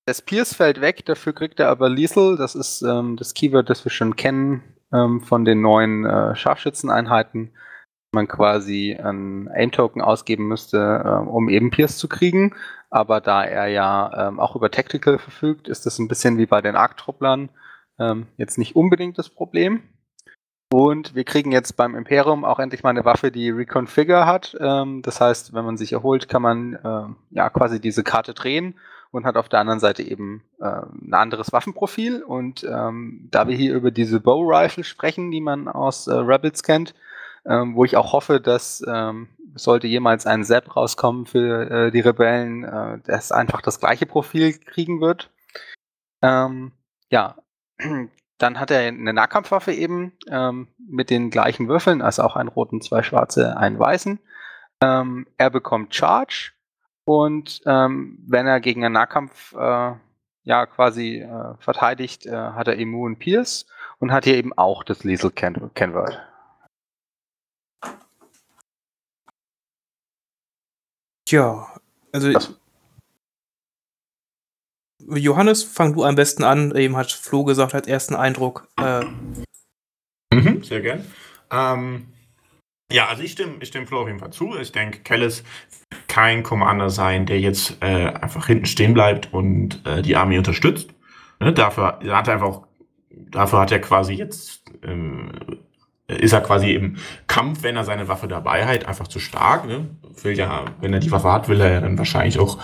das 0.06 0.22
Pierce 0.22 0.54
fällt 0.54 0.80
weg, 0.80 1.04
dafür 1.04 1.34
kriegt 1.34 1.60
er 1.60 1.68
aber 1.68 1.88
Lethal, 1.88 2.36
das 2.36 2.54
ist 2.54 2.82
ähm, 2.82 3.16
das 3.16 3.34
Keyword, 3.34 3.68
das 3.68 3.84
wir 3.84 3.90
schon 3.90 4.16
kennen 4.16 4.62
ähm, 4.92 5.20
von 5.20 5.44
den 5.44 5.60
neuen 5.60 6.06
äh, 6.06 6.34
Scharfschützeneinheiten. 6.34 7.52
Man 8.12 8.28
quasi 8.28 8.94
einen 8.94 9.48
Aim-Token 9.48 10.00
ausgeben 10.00 10.48
müsste, 10.48 11.02
äh, 11.04 11.28
um 11.28 11.50
eben 11.50 11.70
Pierce 11.70 11.98
zu 11.98 12.08
kriegen. 12.08 12.54
Aber 12.90 13.20
da 13.20 13.44
er 13.44 13.66
ja 13.66 14.28
ähm, 14.28 14.40
auch 14.40 14.56
über 14.56 14.70
Tactical 14.70 15.18
verfügt, 15.18 15.68
ist 15.68 15.86
das 15.86 15.98
ein 15.98 16.08
bisschen 16.08 16.38
wie 16.38 16.46
bei 16.46 16.60
den 16.62 16.76
Arctrupplern 16.76 17.50
ähm, 17.98 18.26
jetzt 18.36 18.58
nicht 18.58 18.76
unbedingt 18.76 19.18
das 19.18 19.28
Problem. 19.28 19.82
Und 20.72 21.14
wir 21.14 21.24
kriegen 21.24 21.52
jetzt 21.52 21.76
beim 21.76 21.94
Imperium 21.94 22.44
auch 22.44 22.58
endlich 22.58 22.82
mal 22.82 22.90
eine 22.90 23.04
Waffe, 23.04 23.30
die 23.30 23.50
Reconfigure 23.50 24.26
hat. 24.26 24.56
Ähm, 24.60 25.02
das 25.02 25.20
heißt, 25.20 25.54
wenn 25.54 25.64
man 25.64 25.76
sich 25.76 25.92
erholt, 25.92 26.28
kann 26.28 26.42
man 26.42 26.74
äh, 26.74 27.36
ja 27.36 27.50
quasi 27.50 27.80
diese 27.80 28.02
Karte 28.02 28.34
drehen 28.34 28.74
und 29.12 29.24
hat 29.24 29.36
auf 29.36 29.48
der 29.48 29.60
anderen 29.60 29.78
Seite 29.78 30.02
eben 30.02 30.42
äh, 30.60 30.66
ein 30.66 31.14
anderes 31.14 31.52
Waffenprofil. 31.52 32.22
Und 32.22 32.64
ähm, 32.64 33.28
da 33.30 33.46
wir 33.46 33.56
hier 33.56 33.74
über 33.74 33.92
diese 33.92 34.20
Bow 34.20 34.42
Rifle 34.42 34.82
sprechen, 34.82 35.30
die 35.30 35.40
man 35.40 35.68
aus 35.68 36.08
äh, 36.08 36.14
Rebels 36.14 36.64
kennt, 36.64 36.94
ähm, 37.46 37.76
wo 37.76 37.84
ich 37.84 37.96
auch 37.96 38.12
hoffe, 38.12 38.40
dass 38.40 38.82
ähm, 38.88 39.28
sollte 39.56 39.86
jemals 39.86 40.26
ein 40.26 40.44
Zap 40.44 40.76
rauskommen 40.76 41.26
für 41.26 41.70
äh, 41.70 41.90
die 41.90 42.00
Rebellen, 42.00 42.64
äh, 42.64 42.98
das 43.04 43.32
einfach 43.32 43.62
das 43.62 43.80
gleiche 43.80 44.06
Profil 44.06 44.58
kriegen 44.58 45.00
wird. 45.00 45.30
Ähm, 46.22 46.72
ja, 47.10 47.36
dann 48.38 48.60
hat 48.60 48.70
er 48.70 48.80
eine 48.80 49.12
Nahkampfwaffe 49.12 49.72
eben 49.72 50.12
ähm, 50.30 50.68
mit 50.78 51.10
den 51.10 51.30
gleichen 51.30 51.68
Würfeln, 51.68 52.02
also 52.02 52.22
auch 52.22 52.36
einen 52.36 52.48
roten, 52.48 52.80
zwei 52.80 53.02
schwarze, 53.02 53.56
einen 53.56 53.78
weißen. 53.78 54.18
Ähm, 54.82 55.26
er 55.38 55.50
bekommt 55.50 55.94
Charge 55.94 56.52
und 57.04 57.62
ähm, 57.66 58.18
wenn 58.26 58.46
er 58.46 58.60
gegen 58.60 58.84
einen 58.84 58.94
Nahkampf 58.94 59.54
äh, 59.54 59.92
ja 60.42 60.66
quasi 60.66 61.20
äh, 61.20 61.54
verteidigt, 61.58 62.26
äh, 62.26 62.32
hat 62.32 62.68
er 62.68 62.76
Immun 62.76 63.18
Pierce 63.18 63.66
und 63.98 64.12
hat 64.12 64.24
hier 64.24 64.36
eben 64.36 64.52
auch 64.56 64.84
das 64.84 65.04
Liesel 65.04 65.30
Kenword. 65.30 66.20
Tja, 71.26 71.66
also 72.12 72.32
das 72.32 72.54
Johannes, 75.08 75.62
fang 75.62 75.92
du 75.92 76.04
am 76.04 76.14
besten 76.14 76.42
an. 76.42 76.74
Eben 76.74 76.96
hat 76.96 77.12
Flo 77.12 77.44
gesagt 77.44 77.74
als 77.74 77.86
ersten 77.86 78.14
Eindruck. 78.14 78.68
Äh. 78.80 79.04
Mhm, 80.34 80.62
sehr 80.62 80.80
gern. 80.80 81.04
Ähm, 81.50 82.08
ja, 82.90 83.06
also 83.08 83.22
ich 83.22 83.32
stimme, 83.32 83.56
ich 83.60 83.68
stimme 83.68 83.86
Flo 83.86 84.00
auf 84.00 84.08
jeden 84.08 84.18
Fall 84.18 84.32
zu. 84.32 84.56
Ich 84.56 84.72
denke, 84.72 85.00
Kellis 85.00 85.44
kein 86.08 86.42
Commander 86.42 86.90
sein, 86.90 87.26
der 87.26 87.40
jetzt 87.40 87.76
äh, 87.80 88.06
einfach 88.06 88.46
hinten 88.46 88.66
stehen 88.66 88.94
bleibt 88.94 89.32
und 89.32 89.84
äh, 89.86 90.02
die 90.02 90.16
Armee 90.16 90.38
unterstützt. 90.38 90.90
Ne, 91.40 91.52
dafür 91.52 92.00
hat 92.04 92.28
er 92.28 92.34
einfach, 92.34 92.62
dafür 93.10 93.60
hat 93.60 93.72
er 93.72 93.80
quasi 93.80 94.14
jetzt 94.14 94.64
ähm, 94.82 95.32
ist 96.08 96.32
er 96.32 96.40
quasi 96.40 96.72
im 96.72 96.96
Kampf, 97.26 97.62
wenn 97.62 97.76
er 97.76 97.84
seine 97.84 98.08
Waffe 98.08 98.28
dabei 98.28 98.64
hat, 98.64 98.86
einfach 98.86 99.08
zu 99.08 99.18
stark. 99.18 99.66
Ne? 99.66 99.88
Will 100.22 100.38
ja, 100.38 100.64
wenn 100.80 100.92
er 100.92 101.00
die 101.00 101.10
Waffe 101.10 101.32
hat, 101.32 101.48
will 101.48 101.60
er 101.60 101.72
ja 101.72 101.80
dann 101.80 101.98
wahrscheinlich 101.98 102.38
auch 102.38 102.58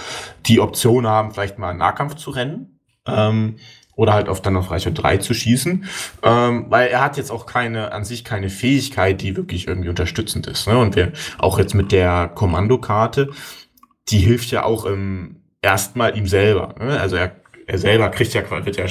die 0.46 0.60
Option 0.60 1.06
haben, 1.06 1.32
vielleicht 1.32 1.58
mal 1.58 1.70
einen 1.70 1.78
Nahkampf 1.78 2.14
zu 2.14 2.30
rennen. 2.30 2.78
Ähm, 3.06 3.56
oder 3.94 4.14
halt 4.14 4.28
auf 4.28 4.40
dann 4.40 4.56
auf 4.56 4.70
Reichweite 4.70 5.02
3 5.02 5.18
zu 5.18 5.34
schießen, 5.34 5.84
ähm, 6.22 6.66
weil 6.70 6.88
er 6.88 7.02
hat 7.02 7.18
jetzt 7.18 7.30
auch 7.30 7.44
keine, 7.44 7.92
an 7.92 8.04
sich 8.04 8.24
keine 8.24 8.48
Fähigkeit, 8.48 9.20
die 9.20 9.36
wirklich 9.36 9.68
irgendwie 9.68 9.90
unterstützend 9.90 10.46
ist. 10.46 10.66
Ne? 10.66 10.78
Und 10.78 10.96
wir 10.96 11.12
auch 11.38 11.58
jetzt 11.58 11.74
mit 11.74 11.92
der 11.92 12.28
Kommandokarte, 12.34 13.30
die 14.08 14.18
hilft 14.18 14.50
ja 14.50 14.64
auch 14.64 14.86
ähm, 14.86 15.42
erstmal 15.60 16.16
ihm 16.16 16.26
selber. 16.26 16.74
Ne? 16.78 16.98
Also 16.98 17.16
er 17.16 17.41
er 17.66 17.78
selber 17.78 18.08
kriegt 18.10 18.34
ja, 18.34 18.42
wird 18.64 18.76
ja 18.76 18.86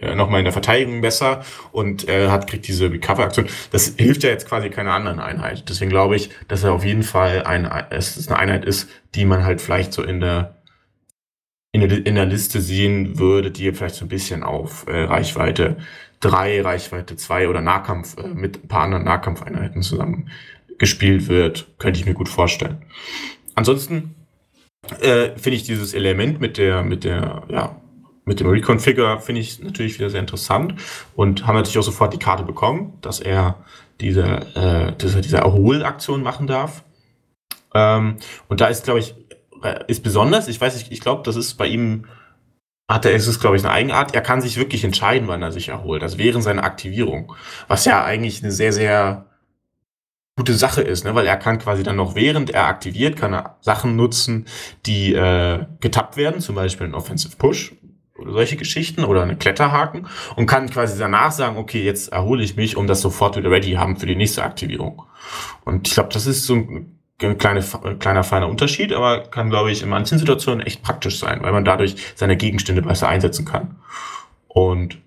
äh, 0.00 0.14
nochmal 0.14 0.40
in 0.40 0.44
der 0.44 0.52
Verteidigung 0.52 1.00
besser 1.00 1.44
und 1.72 2.08
er 2.08 2.30
hat, 2.30 2.48
kriegt 2.48 2.66
diese 2.66 2.90
Recover-Aktion. 2.90 3.46
Das 3.70 3.94
hilft 3.96 4.24
ja 4.24 4.30
jetzt 4.30 4.48
quasi 4.48 4.70
keiner 4.70 4.92
anderen 4.92 5.20
Einheit. 5.20 5.68
Deswegen 5.68 5.90
glaube 5.90 6.16
ich, 6.16 6.30
dass 6.48 6.64
er 6.64 6.72
auf 6.72 6.84
jeden 6.84 7.02
Fall 7.02 7.44
eine, 7.44 7.90
es 7.90 8.28
eine 8.28 8.38
Einheit 8.38 8.64
ist, 8.64 8.88
die 9.14 9.24
man 9.24 9.44
halt 9.44 9.60
vielleicht 9.60 9.92
so 9.92 10.02
in 10.02 10.20
der, 10.20 10.56
in 11.72 11.80
der, 11.80 12.06
in 12.06 12.14
der 12.14 12.26
Liste 12.26 12.60
sehen 12.60 13.18
würde, 13.18 13.50
die 13.50 13.70
vielleicht 13.72 13.94
so 13.94 14.04
ein 14.04 14.08
bisschen 14.08 14.42
auf 14.42 14.86
äh, 14.88 15.02
Reichweite 15.04 15.76
3, 16.20 16.62
Reichweite 16.62 17.16
2 17.16 17.48
oder 17.48 17.60
Nahkampf 17.60 18.16
äh, 18.18 18.28
mit 18.28 18.64
ein 18.64 18.68
paar 18.68 18.82
anderen 18.82 19.04
Nahkampfeinheiten 19.04 19.82
zusammen 19.82 20.30
gespielt 20.78 21.28
wird. 21.28 21.66
Könnte 21.78 22.00
ich 22.00 22.06
mir 22.06 22.14
gut 22.14 22.28
vorstellen. 22.28 22.82
Ansonsten 23.54 24.14
äh, 25.00 25.30
finde 25.36 25.56
ich 25.56 25.64
dieses 25.64 25.94
Element 25.94 26.40
mit 26.40 26.56
der, 26.56 26.82
mit 26.82 27.04
der, 27.04 27.42
ja, 27.48 27.80
mit 28.28 28.40
dem 28.40 28.48
Reconfigure 28.48 29.20
finde 29.20 29.40
ich 29.40 29.60
natürlich 29.60 29.98
wieder 29.98 30.10
sehr 30.10 30.20
interessant 30.20 30.74
und 31.16 31.46
haben 31.46 31.56
natürlich 31.56 31.78
auch 31.78 31.82
sofort 31.82 32.12
die 32.12 32.18
Karte 32.18 32.44
bekommen, 32.44 32.92
dass 33.00 33.20
er 33.20 33.56
diese, 34.00 34.24
äh, 34.54 34.92
dass 34.96 35.20
diese 35.20 35.38
Erholaktion 35.38 36.22
machen 36.22 36.46
darf. 36.46 36.84
Ähm, 37.74 38.16
und 38.48 38.60
da 38.60 38.66
ist, 38.66 38.84
glaube 38.84 39.00
ich, 39.00 39.14
äh, 39.62 39.80
ist 39.88 40.02
besonders, 40.02 40.46
ich 40.46 40.60
weiß 40.60 40.76
nicht, 40.76 40.92
ich 40.92 41.00
glaube, 41.00 41.22
das 41.24 41.36
ist 41.36 41.54
bei 41.54 41.66
ihm, 41.66 42.04
hat 42.88 43.06
er, 43.06 43.12
ist 43.12 43.26
es, 43.26 43.40
glaube 43.40 43.56
ich, 43.56 43.64
eine 43.64 43.72
Eigenart, 43.72 44.14
er 44.14 44.20
kann 44.20 44.40
sich 44.40 44.56
wirklich 44.56 44.84
entscheiden, 44.84 45.26
wann 45.26 45.42
er 45.42 45.52
sich 45.52 45.68
erholt, 45.68 46.02
also 46.02 46.18
während 46.18 46.44
seiner 46.44 46.64
Aktivierung, 46.64 47.34
was 47.66 47.84
ja 47.86 48.04
eigentlich 48.04 48.42
eine 48.42 48.52
sehr, 48.52 48.72
sehr 48.72 49.26
gute 50.36 50.54
Sache 50.54 50.82
ist, 50.82 51.04
ne? 51.04 51.14
weil 51.14 51.26
er 51.26 51.36
kann 51.36 51.58
quasi 51.58 51.82
dann 51.82 51.96
noch 51.96 52.14
während 52.14 52.50
er 52.50 52.66
aktiviert, 52.66 53.16
kann 53.16 53.34
er 53.34 53.56
Sachen 53.60 53.96
nutzen, 53.96 54.46
die 54.86 55.12
äh, 55.12 55.66
getappt 55.80 56.16
werden, 56.16 56.40
zum 56.40 56.54
Beispiel 56.54 56.86
ein 56.86 56.94
Offensive 56.94 57.36
Push, 57.36 57.72
solche 58.24 58.56
Geschichten 58.56 59.04
oder 59.04 59.22
eine 59.22 59.36
Kletterhaken 59.36 60.06
und 60.36 60.46
kann 60.46 60.68
quasi 60.70 60.98
danach 60.98 61.32
sagen, 61.32 61.56
okay, 61.56 61.82
jetzt 61.82 62.12
erhole 62.12 62.42
ich 62.42 62.56
mich, 62.56 62.76
um 62.76 62.86
das 62.86 63.00
sofort 63.00 63.36
wieder 63.36 63.50
ready 63.50 63.72
haben 63.72 63.96
für 63.96 64.06
die 64.06 64.16
nächste 64.16 64.42
Aktivierung. 64.42 65.02
Und 65.64 65.88
ich 65.88 65.94
glaube, 65.94 66.10
das 66.12 66.26
ist 66.26 66.44
so 66.44 66.54
ein 66.54 66.98
kleine, 67.38 67.64
kleiner 67.98 68.24
feiner 68.24 68.48
Unterschied, 68.48 68.92
aber 68.92 69.22
kann, 69.22 69.50
glaube 69.50 69.70
ich, 69.70 69.82
in 69.82 69.88
manchen 69.88 70.18
Situationen 70.18 70.64
echt 70.64 70.82
praktisch 70.82 71.18
sein, 71.18 71.42
weil 71.42 71.52
man 71.52 71.64
dadurch 71.64 71.96
seine 72.14 72.36
Gegenstände 72.36 72.82
besser 72.82 73.08
einsetzen 73.08 73.44
kann. 73.44 73.76
Und 74.46 74.98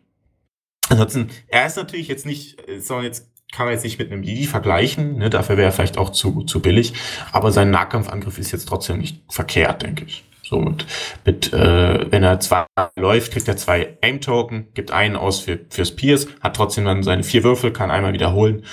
ansonsten, 0.90 1.30
er 1.48 1.66
ist 1.66 1.78
natürlich 1.78 2.08
jetzt 2.08 2.26
nicht, 2.26 2.58
sondern 2.80 3.06
jetzt 3.06 3.30
kann 3.52 3.66
man 3.66 3.74
jetzt 3.74 3.84
nicht 3.84 4.00
mit 4.00 4.12
einem 4.12 4.24
Jedi 4.24 4.46
vergleichen, 4.46 5.18
ne, 5.18 5.30
dafür 5.30 5.58
wäre 5.58 5.68
er 5.68 5.72
vielleicht 5.74 5.98
auch 5.98 6.12
zu, 6.12 6.44
zu 6.44 6.62
billig, 6.62 6.94
aber 7.34 7.52
sein 7.52 7.70
Nahkampfangriff 7.70 8.38
ist 8.38 8.52
jetzt 8.52 8.68
trotzdem 8.68 9.00
nicht 9.00 9.22
verkehrt, 9.30 9.82
denke 9.82 10.06
ich. 10.06 10.24
So 10.44 10.60
mit, 10.60 10.86
mit 11.26 11.54
äh, 11.54 12.12
wenn 12.12 12.24
er 12.24 12.40
zwei 12.40 12.66
läuft, 12.96 13.32
kriegt 13.32 13.48
er 13.48 13.58
zwei 13.58 13.98
Aim-Token, 14.02 14.74
gibt 14.74 14.92
einen 14.92 15.16
aus 15.16 15.40
für, 15.40 15.60
fürs 15.70 15.96
Pierce, 15.96 16.28
hat 16.42 16.56
trotzdem 16.56 16.86
dann 16.86 17.04
seine 17.04 17.24
vier 17.24 17.44
Würfel, 17.44 17.72
kann 17.72 17.92
einmal 17.92 18.14
wiederholen. 18.14 18.66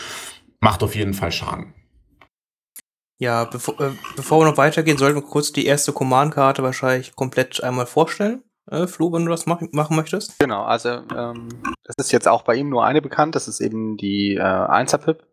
Macht 0.60 0.82
auf 0.82 0.96
jeden 0.96 1.14
Fall 1.14 1.30
Schaden. 1.30 1.74
Ja, 3.20 3.44
bevor, 3.44 3.80
äh, 3.80 3.90
bevor 4.16 4.40
wir 4.40 4.50
noch 4.50 4.56
weitergehen, 4.56 4.96
sollten 4.96 5.16
wir 5.16 5.22
kurz 5.22 5.52
die 5.52 5.66
erste 5.66 5.92
Command-Karte 5.92 6.62
wahrscheinlich 6.62 7.16
komplett 7.16 7.62
einmal 7.62 7.86
vorstellen. 7.86 8.42
Äh, 8.70 8.86
Flo, 8.86 9.12
wenn 9.12 9.24
du 9.24 9.30
das 9.30 9.46
mach, 9.46 9.60
machen 9.72 9.96
möchtest. 9.96 10.38
Genau, 10.38 10.62
also 10.62 10.88
ähm, 11.16 11.48
das 11.84 11.96
ist 11.98 12.12
jetzt 12.12 12.28
auch 12.28 12.42
bei 12.42 12.54
ihm 12.54 12.68
nur 12.68 12.84
eine 12.84 13.02
bekannt, 13.02 13.34
das 13.34 13.48
ist 13.48 13.60
eben 13.60 13.96
die 13.96 14.34
äh, 14.36 14.40
1er-Pip. 14.40 15.24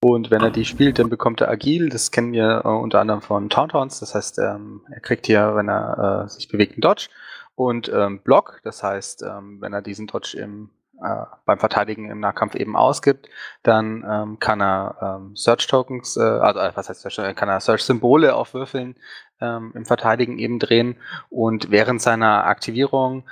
Und 0.00 0.30
wenn 0.30 0.42
er 0.42 0.50
die 0.50 0.64
spielt, 0.64 0.98
dann 0.98 1.08
bekommt 1.08 1.40
er 1.40 1.48
Agil. 1.48 1.88
Das 1.88 2.10
kennen 2.10 2.32
wir 2.32 2.62
äh, 2.64 2.68
unter 2.68 3.00
anderem 3.00 3.20
von 3.20 3.50
Tauntauns. 3.50 4.00
Das 4.00 4.14
heißt, 4.14 4.38
ähm, 4.38 4.82
er 4.90 5.00
kriegt 5.00 5.26
hier, 5.26 5.54
wenn 5.56 5.68
er 5.68 6.24
äh, 6.24 6.28
sich 6.28 6.48
bewegt, 6.48 6.74
einen 6.74 6.82
Dodge. 6.82 7.08
Und 7.54 7.90
ähm, 7.92 8.20
Block, 8.22 8.60
das 8.62 8.82
heißt, 8.82 9.22
ähm, 9.22 9.60
wenn 9.60 9.72
er 9.72 9.82
diesen 9.82 10.06
Dodge 10.06 10.38
im, 10.38 10.70
äh, 11.02 11.24
beim 11.44 11.58
Verteidigen 11.58 12.08
im 12.08 12.20
Nahkampf 12.20 12.54
eben 12.54 12.76
ausgibt, 12.76 13.28
dann 13.64 14.04
ähm, 14.08 14.38
kann 14.38 14.60
er 14.60 15.18
ähm, 15.20 15.34
Search 15.34 15.66
Tokens, 15.66 16.16
äh, 16.16 16.20
also 16.20 16.60
äh, 16.60 16.70
was 16.74 16.88
heißt 16.88 17.00
Search, 17.00 17.34
kann 17.34 17.48
er 17.48 17.60
Search 17.60 17.82
Symbole 17.82 18.36
auf 18.36 18.54
Würfeln 18.54 18.94
ähm, 19.40 19.72
im 19.74 19.84
Verteidigen 19.84 20.38
eben 20.38 20.60
drehen. 20.60 20.96
Und 21.30 21.72
während 21.72 22.00
seiner 22.00 22.44
Aktivierung 22.44 23.24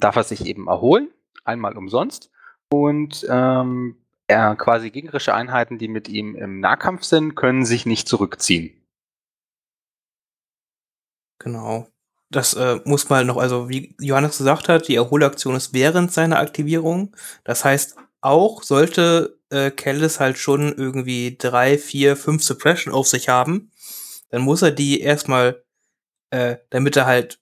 darf 0.00 0.16
er 0.16 0.24
sich 0.24 0.44
eben 0.44 0.66
erholen, 0.66 1.08
einmal 1.44 1.78
umsonst. 1.78 2.32
Und 2.68 3.24
ähm, 3.30 4.01
er 4.32 4.56
quasi 4.56 4.90
gegnerische 4.90 5.34
Einheiten, 5.34 5.78
die 5.78 5.88
mit 5.88 6.08
ihm 6.08 6.34
im 6.34 6.60
Nahkampf 6.60 7.04
sind, 7.04 7.34
können 7.34 7.64
sich 7.64 7.86
nicht 7.86 8.08
zurückziehen. 8.08 8.82
Genau. 11.38 11.88
Das 12.30 12.54
äh, 12.54 12.80
muss 12.84 13.10
man 13.10 13.26
noch, 13.26 13.36
also 13.36 13.68
wie 13.68 13.94
Johannes 14.00 14.38
gesagt 14.38 14.68
hat, 14.68 14.88
die 14.88 14.94
Erholaktion 14.94 15.54
ist 15.54 15.74
während 15.74 16.12
seiner 16.12 16.38
Aktivierung. 16.38 17.14
Das 17.44 17.64
heißt, 17.64 17.96
auch 18.22 18.62
sollte 18.62 19.38
äh, 19.50 19.70
Kellis 19.70 20.18
halt 20.18 20.38
schon 20.38 20.72
irgendwie 20.72 21.36
drei, 21.36 21.76
vier, 21.76 22.16
fünf 22.16 22.42
Suppression 22.42 22.94
auf 22.94 23.06
sich 23.06 23.28
haben, 23.28 23.70
dann 24.30 24.42
muss 24.42 24.62
er 24.62 24.70
die 24.70 25.00
erstmal, 25.00 25.62
äh, 26.30 26.56
damit 26.70 26.96
er 26.96 27.06
halt 27.06 27.41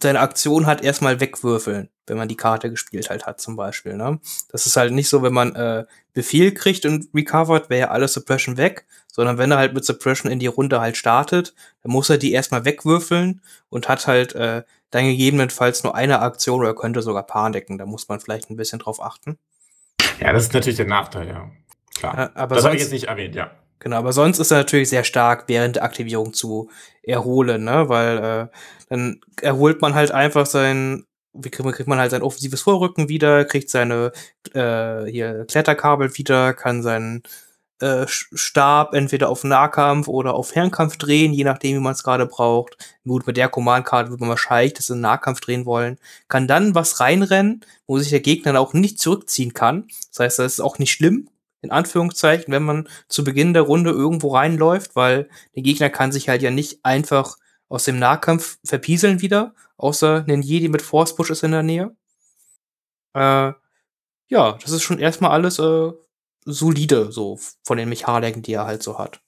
seine 0.00 0.20
Aktion 0.20 0.66
hat, 0.66 0.82
erstmal 0.82 1.20
wegwürfeln, 1.20 1.88
wenn 2.06 2.16
man 2.16 2.28
die 2.28 2.36
Karte 2.36 2.70
gespielt 2.70 3.10
halt 3.10 3.26
hat, 3.26 3.40
zum 3.40 3.56
Beispiel. 3.56 3.96
Ne? 3.96 4.20
Das 4.50 4.66
ist 4.66 4.76
halt 4.76 4.92
nicht 4.92 5.08
so, 5.08 5.22
wenn 5.22 5.32
man 5.32 5.54
äh, 5.54 5.84
Befehl 6.12 6.52
kriegt 6.52 6.86
und 6.86 7.08
recovert, 7.14 7.70
wäre 7.70 7.80
ja 7.80 7.90
alles 7.90 8.14
Suppression 8.14 8.56
weg, 8.56 8.86
sondern 9.12 9.38
wenn 9.38 9.50
er 9.50 9.58
halt 9.58 9.74
mit 9.74 9.84
Suppression 9.84 10.30
in 10.30 10.38
die 10.38 10.46
Runde 10.46 10.80
halt 10.80 10.96
startet, 10.96 11.54
dann 11.82 11.92
muss 11.92 12.10
er 12.10 12.18
die 12.18 12.32
erstmal 12.32 12.64
wegwürfeln 12.64 13.42
und 13.68 13.88
hat 13.88 14.06
halt 14.06 14.34
äh, 14.34 14.62
dann 14.90 15.04
gegebenenfalls 15.04 15.84
nur 15.84 15.94
eine 15.94 16.20
Aktion 16.20 16.60
oder 16.60 16.74
könnte 16.74 17.02
sogar 17.02 17.24
paniken. 17.24 17.78
Da 17.78 17.86
muss 17.86 18.08
man 18.08 18.20
vielleicht 18.20 18.50
ein 18.50 18.56
bisschen 18.56 18.80
drauf 18.80 19.00
achten. 19.02 19.38
Ja, 20.20 20.32
das 20.32 20.44
ist 20.44 20.54
natürlich 20.54 20.76
der 20.76 20.86
Nachteil, 20.86 21.28
ja. 21.28 21.50
Klar. 21.96 22.18
Äh, 22.18 22.38
aber 22.38 22.56
das 22.56 22.64
habe 22.64 22.74
ich 22.74 22.82
jetzt 22.82 22.92
nicht 22.92 23.08
erwähnt, 23.08 23.34
ja. 23.34 23.50
Genau, 23.80 23.96
aber 23.96 24.12
sonst 24.12 24.38
ist 24.38 24.50
er 24.50 24.58
natürlich 24.58 24.90
sehr 24.90 25.04
stark 25.04 25.44
während 25.48 25.76
der 25.76 25.84
Aktivierung 25.84 26.34
zu 26.34 26.70
erholen, 27.02 27.64
ne? 27.64 27.88
Weil 27.88 28.18
äh, 28.18 28.46
dann 28.90 29.20
erholt 29.40 29.80
man 29.80 29.94
halt 29.94 30.12
einfach 30.12 30.46
sein, 30.46 31.06
wie 31.32 31.50
kriegt, 31.50 31.72
kriegt 31.72 31.88
man 31.88 31.98
halt 31.98 32.10
sein 32.10 32.22
offensives 32.22 32.60
Vorrücken 32.62 33.08
wieder, 33.08 33.44
kriegt 33.46 33.70
seine 33.70 34.12
äh, 34.52 35.04
hier 35.06 35.46
Kletterkabel 35.46 36.16
wieder, 36.18 36.52
kann 36.54 36.82
seinen 36.82 37.22
äh, 37.80 38.06
Stab 38.06 38.94
entweder 38.94 39.30
auf 39.30 39.44
Nahkampf 39.44 40.08
oder 40.08 40.34
auf 40.34 40.50
Fernkampf 40.50 40.98
drehen, 40.98 41.32
je 41.32 41.44
nachdem, 41.44 41.76
wie 41.76 41.82
man 41.82 41.94
es 41.94 42.02
gerade 42.04 42.26
braucht. 42.26 42.76
Gut, 43.06 43.26
mit 43.26 43.38
der 43.38 43.48
Command-Karte 43.48 44.10
würde 44.10 44.20
man 44.20 44.30
wahrscheinlich 44.30 44.74
das 44.74 44.90
in 44.90 45.00
Nahkampf 45.00 45.40
drehen 45.40 45.64
wollen. 45.66 45.98
Kann 46.28 46.46
dann 46.48 46.74
was 46.74 47.00
reinrennen, 47.00 47.64
wo 47.86 47.98
sich 47.98 48.10
der 48.10 48.20
Gegner 48.20 48.52
dann 48.52 48.62
auch 48.62 48.74
nicht 48.74 48.98
zurückziehen 49.00 49.54
kann. 49.54 49.88
Das 50.10 50.20
heißt, 50.20 50.38
das 50.40 50.52
ist 50.54 50.60
auch 50.60 50.78
nicht 50.78 50.92
schlimm, 50.92 51.30
in 51.62 51.70
Anführungszeichen, 51.70 52.52
wenn 52.52 52.62
man 52.62 52.88
zu 53.08 53.24
Beginn 53.24 53.52
der 53.52 53.62
Runde 53.62 53.90
irgendwo 53.90 54.34
reinläuft, 54.34 54.96
weil 54.96 55.28
der 55.54 55.62
Gegner 55.62 55.90
kann 55.90 56.12
sich 56.12 56.28
halt 56.28 56.42
ja 56.42 56.50
nicht 56.50 56.84
einfach 56.84 57.36
aus 57.68 57.84
dem 57.84 57.98
Nahkampf 57.98 58.58
verpieseln 58.64 59.20
wieder, 59.20 59.54
außer 59.76 60.24
ein 60.28 60.42
Jedi 60.42 60.68
mit 60.68 60.82
Force 60.82 61.14
Push 61.14 61.30
ist 61.30 61.44
in 61.44 61.52
der 61.52 61.62
Nähe. 61.62 61.96
Äh, 63.14 63.52
ja, 64.28 64.52
das 64.60 64.70
ist 64.70 64.82
schon 64.82 64.98
erstmal 64.98 65.32
alles 65.32 65.58
äh, 65.58 65.92
solide, 66.44 67.12
so 67.12 67.38
von 67.64 67.78
den 67.78 67.88
Mechaniken, 67.88 68.42
die 68.42 68.54
er 68.54 68.66
halt 68.66 68.82
so 68.82 68.98
hat 68.98 69.20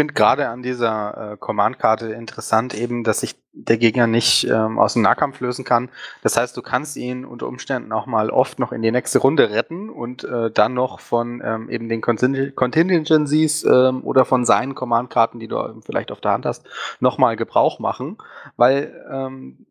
finde 0.00 0.14
gerade 0.14 0.48
an 0.48 0.62
dieser 0.62 1.32
äh, 1.32 1.36
Command-Karte 1.36 2.06
interessant 2.12 2.72
eben, 2.72 3.04
dass 3.04 3.20
sich 3.20 3.36
der 3.52 3.76
Gegner 3.76 4.06
nicht 4.06 4.48
ähm, 4.48 4.78
aus 4.78 4.94
dem 4.94 5.02
Nahkampf 5.02 5.40
lösen 5.40 5.62
kann. 5.62 5.90
Das 6.22 6.38
heißt, 6.38 6.56
du 6.56 6.62
kannst 6.62 6.96
ihn 6.96 7.26
unter 7.26 7.46
Umständen 7.46 7.92
auch 7.92 8.06
mal 8.06 8.30
oft 8.30 8.58
noch 8.58 8.72
in 8.72 8.80
die 8.80 8.92
nächste 8.92 9.18
Runde 9.18 9.50
retten 9.50 9.90
und 9.90 10.24
äh, 10.24 10.50
dann 10.50 10.72
noch 10.72 11.00
von 11.00 11.42
ähm, 11.44 11.68
eben 11.68 11.90
den 11.90 12.00
Contingencies 12.00 13.62
ähm, 13.64 14.02
oder 14.02 14.24
von 14.24 14.46
seinen 14.46 14.74
Command-Karten, 14.74 15.38
die 15.38 15.48
du 15.48 15.82
vielleicht 15.84 16.12
auf 16.12 16.22
der 16.22 16.30
Hand 16.30 16.46
hast, 16.46 16.66
nochmal 17.00 17.36
Gebrauch 17.36 17.78
machen, 17.78 18.16
weil 18.56 19.04
ähm, 19.12 19.66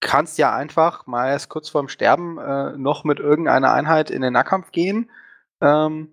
kannst 0.00 0.36
ja 0.36 0.54
einfach 0.54 1.06
mal 1.06 1.30
erst 1.30 1.48
kurz 1.48 1.70
vorm 1.70 1.88
Sterben 1.88 2.36
äh, 2.36 2.76
noch 2.76 3.04
mit 3.04 3.20
irgendeiner 3.20 3.72
Einheit 3.72 4.10
in 4.10 4.20
den 4.20 4.34
Nahkampf 4.34 4.70
gehen. 4.70 5.10
Ähm, 5.62 6.10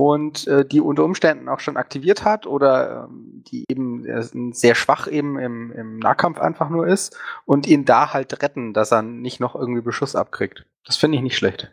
und 0.00 0.46
äh, 0.46 0.64
die 0.64 0.80
unter 0.80 1.04
Umständen 1.04 1.46
auch 1.50 1.60
schon 1.60 1.76
aktiviert 1.76 2.24
hat 2.24 2.46
oder 2.46 3.08
ähm, 3.10 3.44
die 3.46 3.64
eben 3.68 4.06
äh, 4.06 4.22
sehr 4.52 4.74
schwach 4.74 5.06
eben 5.06 5.38
im, 5.38 5.72
im, 5.72 5.98
Nahkampf 5.98 6.40
einfach 6.40 6.70
nur 6.70 6.86
ist 6.86 7.18
und 7.44 7.66
ihn 7.66 7.84
da 7.84 8.14
halt 8.14 8.42
retten, 8.42 8.72
dass 8.72 8.92
er 8.92 9.02
nicht 9.02 9.40
noch 9.40 9.54
irgendwie 9.54 9.82
Beschuss 9.82 10.16
abkriegt. 10.16 10.64
Das 10.86 10.96
finde 10.96 11.18
ich 11.18 11.22
nicht 11.22 11.36
schlecht. 11.36 11.70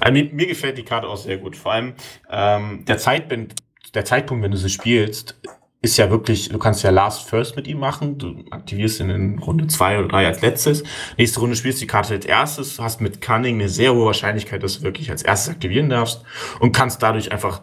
Also 0.00 0.12
mir, 0.12 0.24
mir, 0.32 0.48
gefällt 0.48 0.78
die 0.78 0.84
Karte 0.84 1.06
auch 1.06 1.16
sehr 1.16 1.38
gut. 1.38 1.54
Vor 1.54 1.72
allem 1.72 1.94
ähm, 2.28 2.84
der, 2.86 2.98
Zeitpunkt, 2.98 3.54
der 3.94 4.04
Zeitpunkt, 4.04 4.42
wenn 4.42 4.50
du 4.50 4.56
sie 4.56 4.68
spielst, 4.68 5.40
ist 5.86 5.96
ja 5.98 6.10
wirklich, 6.10 6.48
du 6.48 6.58
kannst 6.58 6.82
ja 6.82 6.90
Last 6.90 7.28
First 7.28 7.54
mit 7.54 7.68
ihm 7.68 7.78
machen. 7.78 8.18
Du 8.18 8.44
aktivierst 8.50 8.98
ihn 8.98 9.10
in 9.10 9.38
Runde 9.38 9.68
zwei 9.68 9.98
oder 9.98 10.08
drei 10.08 10.26
als 10.26 10.42
letztes. 10.42 10.82
Nächste 11.16 11.38
Runde 11.38 11.54
spielst 11.54 11.78
du 11.78 11.84
die 11.84 11.86
Karte 11.86 12.14
als 12.14 12.26
erstes, 12.26 12.80
hast 12.80 13.00
mit 13.00 13.20
Cunning 13.20 13.54
eine 13.54 13.68
sehr 13.68 13.94
hohe 13.94 14.06
Wahrscheinlichkeit, 14.06 14.64
dass 14.64 14.78
du 14.78 14.82
wirklich 14.82 15.10
als 15.10 15.22
erstes 15.22 15.54
aktivieren 15.54 15.88
darfst 15.88 16.24
und 16.58 16.72
kannst 16.72 17.04
dadurch 17.04 17.30
einfach 17.30 17.62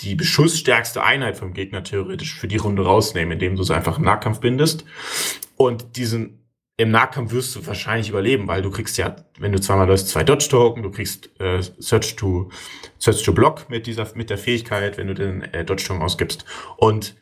die 0.00 0.16
beschussstärkste 0.16 1.04
Einheit 1.04 1.36
vom 1.36 1.52
Gegner 1.52 1.84
theoretisch 1.84 2.34
für 2.34 2.48
die 2.48 2.56
Runde 2.56 2.84
rausnehmen, 2.84 3.32
indem 3.32 3.54
du 3.54 3.62
sie 3.62 3.74
einfach 3.74 3.98
im 3.98 4.04
Nahkampf 4.04 4.40
bindest. 4.40 4.84
Und 5.56 5.96
diesen 5.96 6.40
im 6.76 6.90
Nahkampf 6.90 7.32
wirst 7.32 7.54
du 7.54 7.66
wahrscheinlich 7.66 8.08
überleben, 8.08 8.48
weil 8.48 8.62
du 8.62 8.70
kriegst 8.70 8.96
ja, 8.98 9.14
wenn 9.38 9.52
du 9.52 9.60
zweimal 9.60 9.86
läufst, 9.86 10.08
zwei 10.08 10.24
Dodge-Token, 10.24 10.82
du 10.82 10.90
kriegst 10.90 11.28
äh, 11.38 11.62
Search 11.78 12.16
to 12.16 12.50
Search 12.98 13.22
to 13.22 13.34
Block 13.34 13.68
mit 13.68 13.86
dieser 13.86 14.08
mit 14.14 14.30
der 14.30 14.38
Fähigkeit, 14.38 14.96
wenn 14.96 15.06
du 15.06 15.14
den 15.14 15.42
äh, 15.42 15.64
Dodge-Token 15.64 16.02
ausgibst. 16.02 16.46
Und 16.78 17.16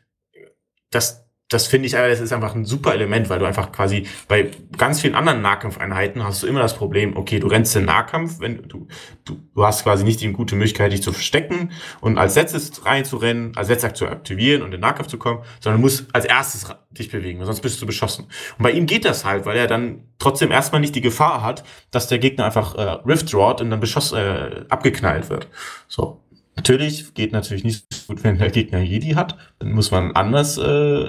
das, 0.90 1.28
das 1.48 1.66
finde 1.66 1.86
ich, 1.86 1.92
das 1.92 2.20
ist 2.20 2.32
einfach 2.32 2.54
ein 2.54 2.66
super 2.66 2.92
Element, 2.92 3.30
weil 3.30 3.38
du 3.38 3.46
einfach 3.46 3.72
quasi 3.72 4.06
bei 4.28 4.50
ganz 4.76 5.00
vielen 5.00 5.14
anderen 5.14 5.40
Nahkampfeinheiten 5.40 6.22
hast 6.22 6.42
du 6.42 6.46
immer 6.46 6.60
das 6.60 6.76
Problem, 6.76 7.16
okay, 7.16 7.40
du 7.40 7.46
rennst 7.46 7.74
in 7.74 7.86
Nahkampf, 7.86 8.40
wenn 8.40 8.68
du, 8.68 8.86
du, 9.24 9.38
du 9.54 9.64
hast 9.64 9.82
quasi 9.82 10.04
nicht 10.04 10.20
die 10.20 10.30
gute 10.32 10.56
Möglichkeit, 10.56 10.92
dich 10.92 11.02
zu 11.02 11.10
verstecken 11.10 11.72
und 12.02 12.18
als 12.18 12.34
letztes 12.34 12.84
reinzurennen, 12.84 13.56
als 13.56 13.68
letztes 13.68 13.94
zu 13.94 14.06
aktivieren 14.08 14.60
und 14.60 14.74
in 14.74 14.80
Nahkampf 14.80 15.08
zu 15.08 15.16
kommen, 15.16 15.42
sondern 15.60 15.80
du 15.80 15.86
musst 15.86 16.14
als 16.14 16.26
erstes 16.26 16.66
dich 16.90 17.10
bewegen, 17.10 17.42
sonst 17.42 17.62
bist 17.62 17.80
du 17.80 17.86
beschossen. 17.86 18.26
Und 18.58 18.62
bei 18.62 18.72
ihm 18.72 18.84
geht 18.84 19.06
das 19.06 19.24
halt, 19.24 19.46
weil 19.46 19.56
er 19.56 19.66
dann 19.66 20.04
trotzdem 20.18 20.50
erstmal 20.50 20.82
nicht 20.82 20.94
die 20.94 21.00
Gefahr 21.00 21.42
hat, 21.42 21.64
dass 21.90 22.08
der 22.08 22.18
Gegner 22.18 22.44
einfach 22.44 22.74
äh, 22.74 22.82
Rift 23.06 23.32
drawt 23.32 23.62
und 23.62 23.70
dann 23.70 23.80
beschossen, 23.80 24.18
äh, 24.18 24.64
abgeknallt 24.68 25.30
wird. 25.30 25.48
So. 25.86 26.22
Natürlich 26.58 27.14
geht 27.14 27.30
natürlich 27.30 27.62
nicht 27.62 27.86
so 27.94 28.12
gut, 28.12 28.24
wenn 28.24 28.36
der 28.36 28.50
Gegner 28.50 28.80
Jedi 28.80 29.10
hat. 29.10 29.38
Dann 29.60 29.70
muss 29.70 29.92
man 29.92 30.10
anders, 30.16 30.58
äh, 30.58 31.08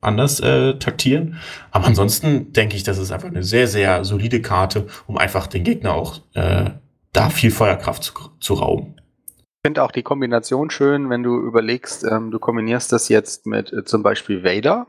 anders 0.00 0.40
äh, 0.40 0.80
taktieren. 0.80 1.36
Aber 1.70 1.86
ansonsten 1.86 2.52
denke 2.52 2.74
ich, 2.74 2.82
das 2.82 2.98
ist 2.98 3.12
einfach 3.12 3.28
eine 3.28 3.44
sehr, 3.44 3.68
sehr 3.68 4.04
solide 4.04 4.42
Karte, 4.42 4.88
um 5.06 5.16
einfach 5.16 5.46
den 5.46 5.62
Gegner 5.62 5.94
auch 5.94 6.22
äh, 6.34 6.70
da 7.12 7.30
viel 7.30 7.52
Feuerkraft 7.52 8.02
zu, 8.02 8.12
zu 8.40 8.54
rauben. 8.54 8.96
Ich 9.36 9.68
finde 9.68 9.84
auch 9.84 9.92
die 9.92 10.02
Kombination 10.02 10.70
schön, 10.70 11.08
wenn 11.08 11.22
du 11.22 11.38
überlegst, 11.38 12.02
ähm, 12.02 12.32
du 12.32 12.40
kombinierst 12.40 12.90
das 12.90 13.08
jetzt 13.08 13.46
mit 13.46 13.72
äh, 13.72 13.84
zum 13.84 14.02
Beispiel 14.02 14.42
Vader, 14.42 14.88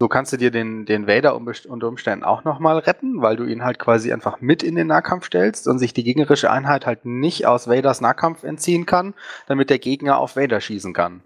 so 0.00 0.08
kannst 0.08 0.32
du 0.32 0.36
dir 0.36 0.52
den, 0.52 0.86
den 0.86 1.08
Vader 1.08 1.34
unter 1.34 1.88
Umständen 1.88 2.24
auch 2.24 2.44
nochmal 2.44 2.78
retten, 2.78 3.20
weil 3.20 3.36
du 3.36 3.44
ihn 3.44 3.64
halt 3.64 3.80
quasi 3.80 4.12
einfach 4.12 4.40
mit 4.40 4.62
in 4.62 4.76
den 4.76 4.86
Nahkampf 4.86 5.26
stellst 5.26 5.66
und 5.66 5.80
sich 5.80 5.92
die 5.92 6.04
gegnerische 6.04 6.50
Einheit 6.50 6.86
halt 6.86 7.04
nicht 7.04 7.46
aus 7.46 7.68
Vaders 7.68 8.00
Nahkampf 8.00 8.44
entziehen 8.44 8.86
kann, 8.86 9.14
damit 9.48 9.70
der 9.70 9.80
Gegner 9.80 10.18
auf 10.18 10.36
Vader 10.36 10.60
schießen 10.60 10.92
kann. 10.92 11.22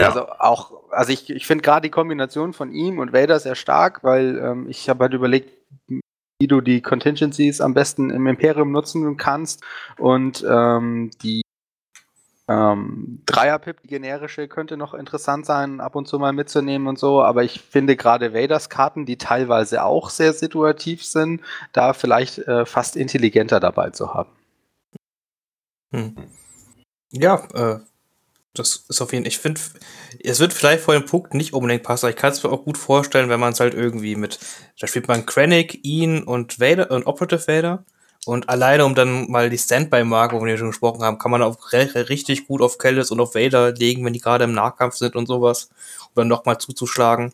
Ja. 0.00 0.08
Also 0.08 0.28
auch, 0.28 0.90
also 0.90 1.12
ich, 1.12 1.30
ich 1.30 1.46
finde 1.46 1.62
gerade 1.62 1.82
die 1.82 1.90
Kombination 1.90 2.52
von 2.52 2.72
ihm 2.72 2.98
und 2.98 3.12
Vader 3.12 3.38
sehr 3.38 3.54
stark, 3.54 4.02
weil 4.02 4.38
ähm, 4.38 4.66
ich 4.68 4.88
habe 4.88 5.04
halt 5.04 5.14
überlegt, 5.14 5.52
wie 5.86 6.46
du 6.48 6.60
die 6.60 6.80
Contingencies 6.80 7.60
am 7.60 7.74
besten 7.74 8.10
im 8.10 8.26
Imperium 8.26 8.72
nutzen 8.72 9.16
kannst 9.18 9.62
und 9.98 10.44
ähm, 10.48 11.10
die 11.22 11.42
ähm, 12.50 13.22
Dreier-Pip, 13.26 13.80
die 13.82 13.86
generische, 13.86 14.48
könnte 14.48 14.76
noch 14.76 14.92
interessant 14.92 15.46
sein, 15.46 15.80
ab 15.80 15.94
und 15.94 16.08
zu 16.08 16.18
mal 16.18 16.32
mitzunehmen 16.32 16.88
und 16.88 16.98
so, 16.98 17.22
aber 17.22 17.44
ich 17.44 17.60
finde 17.60 17.94
gerade 17.94 18.34
Vaders 18.34 18.68
Karten, 18.68 19.06
die 19.06 19.18
teilweise 19.18 19.84
auch 19.84 20.10
sehr 20.10 20.32
situativ 20.32 21.04
sind, 21.04 21.42
da 21.72 21.92
vielleicht 21.92 22.38
äh, 22.38 22.66
fast 22.66 22.96
intelligenter 22.96 23.60
dabei 23.60 23.90
zu 23.90 24.14
haben. 24.14 24.30
Hm. 25.92 26.16
Ja, 27.12 27.46
äh, 27.54 27.78
das 28.52 28.84
ist 28.88 29.00
auf 29.00 29.12
jeden 29.12 29.24
Fall, 29.24 29.28
ich 29.28 29.38
finde, 29.38 29.60
es 30.18 30.40
wird 30.40 30.52
vielleicht 30.52 30.82
vor 30.82 30.94
dem 30.94 31.06
Punkt 31.06 31.34
nicht 31.34 31.52
unbedingt 31.52 31.84
passen, 31.84 32.06
aber 32.06 32.10
ich 32.10 32.20
kann 32.20 32.32
es 32.32 32.42
mir 32.42 32.50
auch 32.50 32.64
gut 32.64 32.78
vorstellen, 32.78 33.28
wenn 33.28 33.38
man 33.38 33.52
es 33.52 33.60
halt 33.60 33.74
irgendwie 33.74 34.16
mit, 34.16 34.40
da 34.80 34.88
spielt 34.88 35.06
man 35.06 35.24
Krennic, 35.24 35.84
ihn 35.84 36.24
und 36.24 36.58
Vader 36.58 36.90
und 36.90 37.06
Operative 37.06 37.46
Vader 37.46 37.84
und 38.26 38.48
alleine, 38.50 38.84
um 38.84 38.94
dann 38.94 39.30
mal 39.30 39.48
die 39.48 39.58
Standby-Marke, 39.58 40.36
wo 40.36 40.44
wir 40.44 40.58
schon 40.58 40.68
gesprochen 40.68 41.02
haben, 41.02 41.18
kann 41.18 41.30
man 41.30 41.42
auch 41.42 41.72
richtig 41.72 42.46
gut 42.46 42.60
auf 42.60 42.76
Kellis 42.76 43.10
und 43.10 43.20
auf 43.20 43.34
Vader 43.34 43.72
legen, 43.72 44.04
wenn 44.04 44.12
die 44.12 44.20
gerade 44.20 44.44
im 44.44 44.52
Nahkampf 44.52 44.96
sind 44.96 45.16
und 45.16 45.26
sowas. 45.26 45.70
Um 46.08 46.14
dann 46.16 46.28
nochmal 46.28 46.58
zuzuschlagen. 46.58 47.32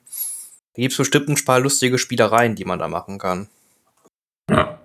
Da 0.75 0.83
gibt 0.83 0.93
es 0.93 0.99
bestimmt 0.99 1.29
ein 1.29 1.45
paar 1.45 1.59
lustige 1.59 1.99
Spielereien, 1.99 2.55
die 2.55 2.65
man 2.65 2.79
da 2.79 2.87
machen 2.87 3.19
kann. 3.19 3.49
Ja. 4.49 4.79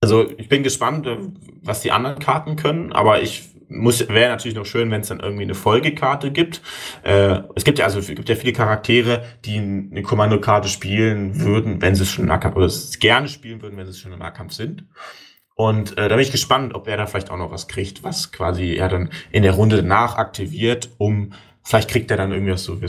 Also 0.00 0.28
ich 0.36 0.48
bin 0.48 0.62
gespannt, 0.62 1.06
äh, 1.06 1.18
was 1.62 1.82
die 1.82 1.92
anderen 1.92 2.18
Karten 2.18 2.56
können, 2.56 2.92
aber 2.92 3.20
ich 3.22 3.50
muss 3.68 4.08
wäre 4.08 4.30
natürlich 4.30 4.56
noch 4.56 4.66
schön, 4.66 4.90
wenn 4.90 5.02
es 5.02 5.08
dann 5.08 5.20
irgendwie 5.20 5.42
eine 5.42 5.54
Folgekarte 5.54 6.30
gibt. 6.30 6.62
Äh, 7.02 7.40
es 7.54 7.64
gibt 7.64 7.78
ja 7.78 7.84
also 7.84 7.98
es 7.98 8.08
gibt 8.08 8.28
ja 8.28 8.34
viele 8.34 8.52
Charaktere, 8.52 9.24
die 9.44 9.58
eine 9.58 10.02
Kommandokarte 10.02 10.68
spielen 10.68 11.40
würden, 11.40 11.82
wenn 11.82 11.94
sie 11.94 12.06
schon 12.06 12.24
im 12.24 12.28
Nahkampf 12.28 12.56
oder 12.56 12.66
es 12.66 12.98
gerne 12.98 13.28
spielen 13.28 13.62
würden, 13.62 13.76
wenn 13.76 13.86
sie 13.86 13.98
schon 13.98 14.12
im 14.12 14.18
Nahkampf 14.18 14.52
sind. 14.52 14.84
Und 15.54 15.98
äh, 15.98 16.08
da 16.08 16.14
bin 16.14 16.20
ich 16.20 16.30
gespannt, 16.30 16.74
ob 16.74 16.86
er 16.86 16.96
da 16.96 17.06
vielleicht 17.06 17.30
auch 17.30 17.36
noch 17.36 17.50
was 17.50 17.66
kriegt, 17.66 18.04
was 18.04 18.30
quasi 18.30 18.74
er 18.74 18.88
dann 18.88 19.10
in 19.32 19.42
der 19.42 19.52
Runde 19.52 19.76
danach 19.76 20.16
aktiviert, 20.16 20.90
um 20.98 21.32
vielleicht 21.64 21.90
kriegt 21.90 22.10
er 22.10 22.16
dann 22.16 22.30
irgendwas 22.30 22.62
so 22.62 22.80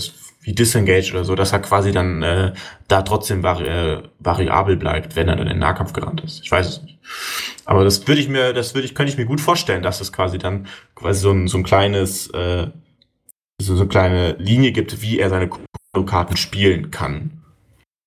wie 0.41 0.53
Disengage 0.53 1.11
oder 1.11 1.25
so, 1.25 1.35
dass 1.35 1.51
er 1.51 1.59
quasi 1.59 1.91
dann 1.91 2.23
äh, 2.23 2.53
da 2.87 3.01
trotzdem 3.01 3.43
vari 3.43 3.67
äh, 3.67 4.03
variabel 4.19 4.77
bleibt, 4.77 5.15
wenn 5.15 5.27
er 5.27 5.35
dann 5.35 5.47
in 5.47 5.53
den 5.53 5.59
Nahkampf 5.59 5.93
gerannt 5.93 6.21
ist. 6.21 6.41
Ich 6.43 6.51
weiß 6.51 6.67
es 6.67 6.81
nicht. 6.81 6.97
Aber 7.65 7.83
das 7.83 8.07
würde 8.07 8.21
ich 8.21 8.29
mir, 8.29 8.53
das 8.53 8.73
würde 8.73 8.85
ich, 8.85 8.95
könnte 8.95 9.11
ich 9.11 9.17
mir 9.17 9.25
gut 9.25 9.41
vorstellen, 9.41 9.83
dass 9.83 10.01
es 10.01 10.13
quasi 10.13 10.37
dann 10.37 10.67
quasi 10.95 11.19
so 11.19 11.31
ein, 11.31 11.47
so 11.47 11.57
ein 11.57 11.63
kleines, 11.63 12.29
äh, 12.29 12.67
so, 13.61 13.75
so 13.75 13.81
eine 13.81 13.89
kleine 13.89 14.31
Linie 14.33 14.71
gibt, 14.71 15.01
wie 15.01 15.19
er 15.19 15.29
seine 15.29 15.49
Karten 16.05 16.37
spielen 16.37 16.91
kann. 16.91 17.43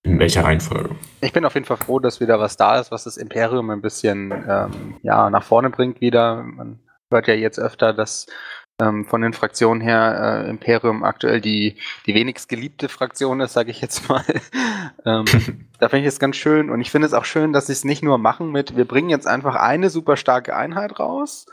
In 0.05 0.19
welcher 0.19 0.43
Reihenfolge? 0.43 0.97
Ich 1.21 1.33
bin 1.33 1.45
auf 1.45 1.55
jeden 1.55 1.67
Fall 1.67 1.77
froh, 1.77 2.01
dass 2.01 2.21
wieder 2.21 2.41
was 2.41 2.57
da 2.57 2.81
ist, 2.81 2.91
was 2.91 3.05
das 3.05 3.17
Imperium 3.17 3.71
ein 3.71 3.83
bisschen 3.83 4.33
ähm, 4.49 4.97
ja, 5.03 5.31
nach 5.31 5.45
vorne 5.45 5.71
bringt 5.71 6.01
wieder. 6.01 6.43
Man 6.43 6.81
hört 7.13 7.29
ja 7.29 7.35
jetzt 7.35 7.61
öfter, 7.61 7.93
dass 7.93 8.27
ähm, 8.81 9.05
von 9.05 9.21
den 9.21 9.33
Fraktionen 9.33 9.81
her 9.81 10.45
äh, 10.45 10.51
Imperium 10.51 11.05
aktuell 11.05 11.41
die, 11.41 11.77
die 12.07 12.15
wenigst 12.15 12.49
geliebte 12.49 12.89
Fraktion 12.89 13.41
ist, 13.41 13.53
sage 13.53 13.71
ich 13.71 13.81
jetzt 13.81 14.09
mal. 14.09 14.25
ähm, 15.05 15.25
da 15.79 15.89
finde 15.89 16.09
ich 16.09 16.15
es 16.15 16.19
ganz 16.19 16.37
schön. 16.37 16.71
Und 16.71 16.81
ich 16.81 16.91
finde 16.91 17.07
es 17.07 17.15
auch 17.15 17.25
schön, 17.25 17.53
dass 17.53 17.67
sie 17.67 17.73
es 17.73 17.85
nicht 17.85 18.03
nur 18.03 18.19
machen 18.19 18.51
mit, 18.51 18.77
wir 18.77 18.87
bringen 18.87 19.11
jetzt 19.11 19.27
einfach 19.27 19.55
eine 19.57 19.91
super 19.91 20.17
starke 20.17 20.57
Einheit 20.57 20.99
raus 20.99 21.47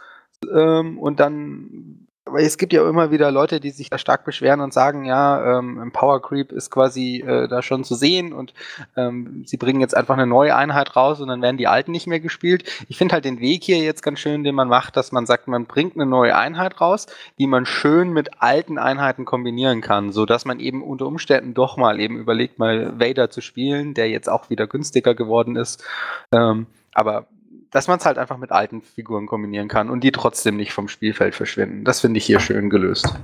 ähm, 0.54 0.98
und 0.98 1.20
dann 1.20 2.08
weil 2.32 2.46
es 2.46 2.58
gibt 2.58 2.74
ja 2.74 2.88
immer 2.88 3.12
wieder 3.12 3.32
Leute, 3.32 3.60
die 3.60 3.72
sich 3.72 3.90
da 3.90 3.98
stark 3.98 4.26
beschweren 4.26 4.62
und 4.62 4.74
sagen, 4.74 5.06
ja, 5.06 5.60
ähm, 5.60 5.92
Power 5.94 6.22
Creep 6.22 6.52
ist 6.52 6.70
quasi 6.70 7.24
äh, 7.26 7.48
da 7.48 7.62
schon 7.62 7.84
zu 7.84 7.96
sehen 7.96 8.34
und 8.34 8.54
ähm, 8.96 9.44
sie 9.46 9.58
bringen 9.58 9.82
jetzt 9.82 9.96
einfach 9.96 10.16
eine 10.16 10.28
neue 10.28 10.56
Einheit 10.56 10.96
raus 10.96 11.22
und 11.22 11.28
dann 11.28 11.42
werden 11.42 11.58
die 11.58 11.68
alten 11.68 11.92
nicht 11.92 12.08
mehr 12.08 12.20
gespielt. 12.20 12.64
Ich 12.88 12.98
finde 12.98 13.14
halt 13.14 13.26
den 13.26 13.40
Weg 13.40 13.64
hier 13.64 13.80
jetzt 13.80 14.04
ganz 14.04 14.20
schön, 14.20 14.44
den 14.44 14.56
man 14.56 14.68
macht, 14.68 14.98
dass 14.98 15.12
man 15.12 15.26
sagt, 15.26 15.48
man 15.48 15.66
bringt 15.66 15.96
eine 15.96 16.06
neue 16.06 16.36
Einheit 16.36 16.80
raus, 16.82 17.08
die 17.38 17.48
man 17.48 17.66
schön 17.66 18.12
mit 18.12 18.42
alten 18.42 18.78
Einheiten 18.78 19.26
kombinieren 19.26 19.82
kann, 19.82 20.12
so 20.12 20.26
dass 20.26 20.46
man 20.46 20.60
eben 20.60 20.84
unter 20.84 21.08
Umständen 21.08 21.54
doch 21.54 21.78
mal 21.78 22.00
eben 22.00 22.18
überlegt, 22.18 22.60
mal 22.60 23.00
Vader 23.00 23.30
zu 23.30 23.42
spielen, 23.42 23.94
der 23.94 24.10
jetzt 24.10 24.30
auch 24.30 24.50
wieder 24.50 24.68
günstiger 24.68 25.16
geworden 25.16 25.56
ist. 25.56 25.84
Ähm, 26.32 26.68
aber 26.94 27.28
dass 27.72 27.88
man 27.88 28.00
es 28.00 28.06
halt 28.06 28.18
einfach 28.18 28.38
mit 28.38 28.52
alten 28.52 28.82
Figuren 28.82 29.26
kombinieren 29.26 29.68
kann 29.68 29.90
und 29.90 30.04
die 30.04 30.12
trotzdem 30.12 30.58
nicht 30.58 30.74
vom 30.74 30.88
Spielfeld 30.88 31.36
verschwinden. 31.36 31.84
Das 31.84 32.02
finde 32.02 32.18
ich 32.18 32.26
hier 32.26 32.40
schön 32.40 32.70
gelöst. 32.70 33.20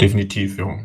Definitiv, 0.00 0.58
ja. 0.58 0.78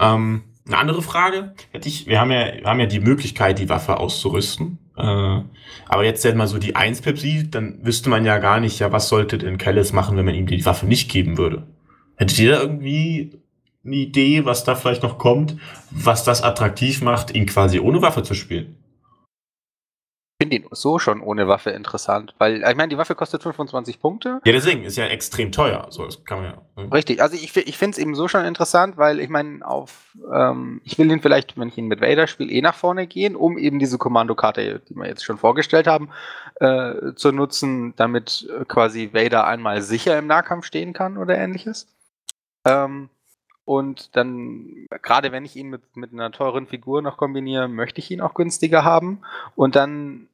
Ähm, 0.00 0.44
eine 0.66 0.78
andere 0.78 1.02
Frage 1.02 1.54
hätte 1.72 1.88
ich, 1.88 2.06
wir 2.06 2.20
haben 2.20 2.30
ja, 2.30 2.52
wir 2.60 2.64
haben 2.64 2.78
ja 2.78 2.86
die 2.86 3.00
Möglichkeit, 3.00 3.58
die 3.58 3.68
Waffe 3.68 3.96
auszurüsten. 3.96 4.78
Äh, 4.96 5.02
aber 5.02 6.04
jetzt, 6.04 6.24
wenn 6.24 6.36
man 6.36 6.46
so 6.46 6.58
die 6.58 6.76
1-Pip 6.76 7.18
sieht, 7.18 7.54
dann 7.54 7.84
wüsste 7.84 8.10
man 8.10 8.24
ja 8.24 8.38
gar 8.38 8.60
nicht, 8.60 8.78
ja, 8.78 8.92
was 8.92 9.08
sollte 9.08 9.38
denn 9.38 9.58
Kellis 9.58 9.92
machen, 9.92 10.16
wenn 10.16 10.24
man 10.24 10.34
ihm 10.34 10.46
die 10.46 10.64
Waffe 10.64 10.86
nicht 10.86 11.10
geben 11.10 11.38
würde. 11.38 11.66
Hättet 12.16 12.38
ihr 12.38 12.52
da 12.52 12.60
irgendwie 12.60 13.40
eine 13.84 13.96
Idee, 13.96 14.44
was 14.44 14.64
da 14.64 14.74
vielleicht 14.74 15.02
noch 15.02 15.18
kommt, 15.18 15.56
was 15.90 16.24
das 16.24 16.42
attraktiv 16.42 17.00
macht, 17.00 17.34
ihn 17.34 17.46
quasi 17.46 17.80
ohne 17.80 18.02
Waffe 18.02 18.22
zu 18.22 18.34
spielen? 18.34 18.76
Finde 20.48 20.68
ihn 20.68 20.68
so 20.70 20.98
schon 20.98 21.20
ohne 21.20 21.48
Waffe 21.48 21.70
interessant, 21.70 22.34
weil 22.38 22.62
ich 22.62 22.76
meine, 22.76 22.88
die 22.88 22.98
Waffe 22.98 23.14
kostet 23.14 23.42
25 23.42 24.00
Punkte. 24.00 24.40
Ja, 24.44 24.52
deswegen 24.52 24.84
ist 24.84 24.96
ja 24.96 25.06
extrem 25.06 25.52
teuer. 25.52 25.86
So, 25.90 26.04
das 26.04 26.24
kann 26.24 26.42
man 26.42 26.52
ja. 26.52 26.82
Ne? 26.82 26.92
Richtig, 26.92 27.22
also 27.22 27.36
ich, 27.36 27.56
ich 27.56 27.78
finde 27.78 27.96
es 27.96 27.98
eben 27.98 28.14
so 28.14 28.28
schon 28.28 28.44
interessant, 28.44 28.96
weil 28.96 29.20
ich 29.20 29.28
meine, 29.28 29.66
auf 29.66 30.16
ähm, 30.32 30.80
ich 30.84 30.98
will 30.98 31.10
ihn 31.10 31.20
vielleicht, 31.20 31.58
wenn 31.58 31.68
ich 31.68 31.78
ihn 31.78 31.86
mit 31.86 32.00
Vader 32.00 32.26
spiele, 32.26 32.50
eh 32.50 32.62
nach 32.62 32.74
vorne 32.74 33.06
gehen, 33.06 33.36
um 33.36 33.58
eben 33.58 33.78
diese 33.78 33.98
Kommandokarte, 33.98 34.80
die 34.88 34.94
wir 34.94 35.06
jetzt 35.06 35.24
schon 35.24 35.38
vorgestellt 35.38 35.86
haben, 35.86 36.10
äh, 36.56 37.14
zu 37.14 37.32
nutzen, 37.32 37.94
damit 37.96 38.48
quasi 38.68 39.10
Vader 39.12 39.46
einmal 39.46 39.82
sicher 39.82 40.18
im 40.18 40.26
Nahkampf 40.26 40.64
stehen 40.64 40.92
kann 40.92 41.18
oder 41.18 41.36
ähnliches. 41.36 41.86
Ähm, 42.64 43.10
und 43.68 44.16
dann, 44.16 44.86
gerade 45.02 45.30
wenn 45.30 45.44
ich 45.44 45.54
ihn 45.54 45.68
mit, 45.68 45.94
mit 45.94 46.14
einer 46.14 46.32
teuren 46.32 46.66
Figur 46.66 47.02
noch 47.02 47.18
kombiniere, 47.18 47.68
möchte 47.68 47.98
ich 48.00 48.10
ihn 48.10 48.22
auch 48.22 48.32
günstiger 48.32 48.82
haben. 48.82 49.20
Und 49.56 49.76
dann, 49.76 50.27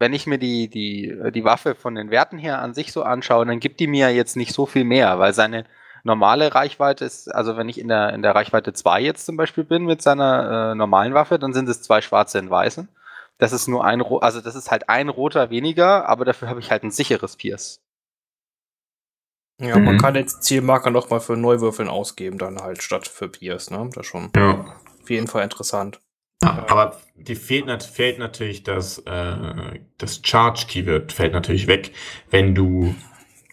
wenn 0.00 0.14
ich 0.14 0.26
mir 0.26 0.38
die, 0.38 0.68
die, 0.68 1.14
die 1.32 1.44
Waffe 1.44 1.74
von 1.74 1.94
den 1.94 2.10
Werten 2.10 2.38
her 2.38 2.60
an 2.60 2.74
sich 2.74 2.90
so 2.90 3.02
anschaue, 3.02 3.44
dann 3.44 3.60
gibt 3.60 3.78
die 3.80 3.86
mir 3.86 4.12
jetzt 4.12 4.34
nicht 4.34 4.54
so 4.54 4.64
viel 4.64 4.84
mehr, 4.84 5.18
weil 5.18 5.34
seine 5.34 5.66
normale 6.02 6.54
Reichweite 6.54 7.04
ist, 7.04 7.28
also 7.28 7.58
wenn 7.58 7.68
ich 7.68 7.78
in 7.78 7.88
der, 7.88 8.14
in 8.14 8.22
der 8.22 8.34
Reichweite 8.34 8.72
2 8.72 9.02
jetzt 9.02 9.26
zum 9.26 9.36
Beispiel 9.36 9.62
bin 9.62 9.84
mit 9.84 10.00
seiner 10.00 10.72
äh, 10.72 10.74
normalen 10.74 11.12
Waffe, 11.12 11.38
dann 11.38 11.52
sind 11.52 11.68
es 11.68 11.82
zwei 11.82 12.00
schwarze 12.00 12.38
in 12.38 12.48
weißen. 12.48 12.88
Das 13.36 13.52
ist 13.52 13.68
nur 13.68 13.84
ein, 13.84 14.02
also 14.02 14.40
das 14.40 14.54
ist 14.54 14.70
halt 14.70 14.88
ein 14.88 15.10
roter 15.10 15.50
weniger, 15.50 16.08
aber 16.08 16.24
dafür 16.24 16.48
habe 16.48 16.60
ich 16.60 16.70
halt 16.70 16.82
ein 16.82 16.90
sicheres 16.90 17.36
Pierce. 17.36 17.82
Ja, 19.60 19.78
mhm. 19.78 19.84
man 19.84 19.98
kann 19.98 20.14
jetzt 20.14 20.42
Zielmarker 20.42 20.90
noch 20.90 21.10
mal 21.10 21.20
für 21.20 21.36
Neuwürfeln 21.36 21.90
ausgeben, 21.90 22.38
dann 22.38 22.62
halt 22.62 22.82
statt 22.82 23.06
für 23.06 23.28
Piers, 23.28 23.70
ne? 23.70 23.90
Das 23.94 24.06
ist 24.06 24.10
schon 24.10 24.30
ja. 24.34 24.64
auf 25.02 25.10
jeden 25.10 25.26
Fall 25.26 25.42
interessant. 25.42 26.00
Ja, 26.42 26.66
aber 26.68 26.96
die 27.16 27.34
fehlt, 27.34 27.82
fehlt 27.82 28.18
natürlich 28.18 28.62
das, 28.62 28.98
äh, 29.00 29.78
das 29.98 30.20
Charge-Keyword 30.22 31.12
fällt 31.12 31.32
natürlich 31.32 31.66
weg, 31.66 31.92
wenn 32.30 32.54
du 32.54 32.94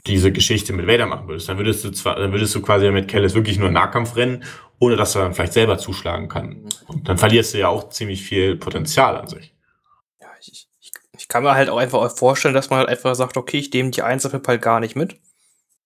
diese 0.06 0.32
Geschichte 0.32 0.72
mit 0.74 0.88
Vader 0.88 1.06
machen 1.06 1.28
würdest. 1.28 1.50
Dann 1.50 1.58
würdest 1.58 1.84
du 1.84 1.92
zwar, 1.92 2.16
dann 2.16 2.32
würdest 2.32 2.56
du 2.56 2.62
quasi 2.62 2.90
mit 2.92 3.10
Kellis 3.10 3.34
wirklich 3.36 3.60
nur 3.60 3.70
Nahkampf 3.70 4.16
rennen, 4.16 4.44
ohne 4.80 4.96
dass 4.96 5.16
er 5.16 5.24
dann 5.24 5.34
vielleicht 5.34 5.54
selber 5.54 5.78
zuschlagen 5.78 6.30
kann. 6.30 6.70
Und 6.88 7.10
dann 7.10 7.18
verlierst 7.18 7.54
du 7.54 7.60
ja 7.60 7.68
auch 7.68 7.90
ziemlich 7.90 8.24
viel 8.24 8.56
Potenzial 8.56 9.18
an 9.18 9.28
sich. 9.28 9.54
Ja, 10.22 10.28
ich, 10.40 10.68
ich, 10.80 10.92
ich 11.18 11.28
kann 11.28 11.44
mir 11.44 11.56
halt 11.56 11.70
auch 11.70 11.78
einfach 11.78 12.10
vorstellen, 12.16 12.54
dass 12.54 12.70
man 12.70 12.80
halt 12.80 12.90
einfach 12.90 13.16
sagt, 13.16 13.36
okay, 13.36 13.58
ich 13.58 13.74
nehme 13.74 13.92
die 13.92 14.02
Einzelflip 14.02 14.48
halt 14.48 14.62
gar 14.62 14.80
nicht 14.80 14.96
mit 14.96 15.20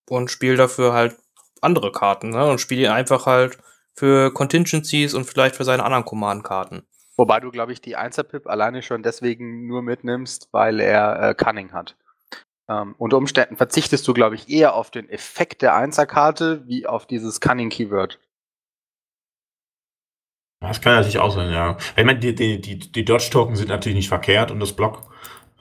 und 0.08 0.30
spiele 0.30 0.58
dafür 0.58 0.94
halt 0.94 1.16
andere 1.62 1.92
Karten, 1.92 2.30
ne? 2.30 2.48
Und 2.50 2.60
spiele 2.60 2.84
ihn 2.84 2.92
einfach 2.92 3.26
halt 3.26 3.58
für 3.94 4.32
Contingencies 4.34 5.14
und 5.14 5.26
vielleicht 5.26 5.56
für 5.56 5.64
seine 5.64 5.84
anderen 5.84 6.06
Command-Karten. 6.06 6.84
Wobei 7.22 7.40
du, 7.40 7.52
glaube 7.52 7.72
ich, 7.72 7.82
die 7.82 7.96
Einser-Pip 7.96 8.48
alleine 8.48 8.82
schon 8.82 9.04
deswegen 9.04 9.68
nur 9.68 9.84
mitnimmst, 9.84 10.50
weil 10.52 10.80
er 10.80 11.22
äh, 11.22 11.36
Cunning 11.36 11.72
hat. 11.72 11.96
Ähm, 12.68 12.96
unter 12.98 13.18
Umständen 13.18 13.58
verzichtest 13.58 14.08
du, 14.08 14.14
glaube 14.14 14.34
ich, 14.34 14.50
eher 14.50 14.74
auf 14.74 14.90
den 14.90 15.08
Effekt 15.08 15.62
der 15.62 15.76
Einser-Karte 15.76 16.64
wie 16.66 16.88
auf 16.88 17.06
dieses 17.06 17.40
Cunning-Keyword. 17.40 18.20
Das 20.62 20.82
kann 20.82 20.96
natürlich 20.96 21.20
auch 21.20 21.30
sein, 21.30 21.54
ja. 21.54 21.78
Ich 21.96 22.06
meine, 22.06 22.18
die, 22.18 22.34
die, 22.34 22.60
die, 22.60 22.80
die 22.80 23.06
Dodge-Token 23.06 23.56
sind 23.56 23.70
natürlich 23.70 23.98
nicht 23.98 24.10
verkehrt 24.10 24.50
und 24.50 24.60
das 24.60 24.74
Block. 24.74 25.04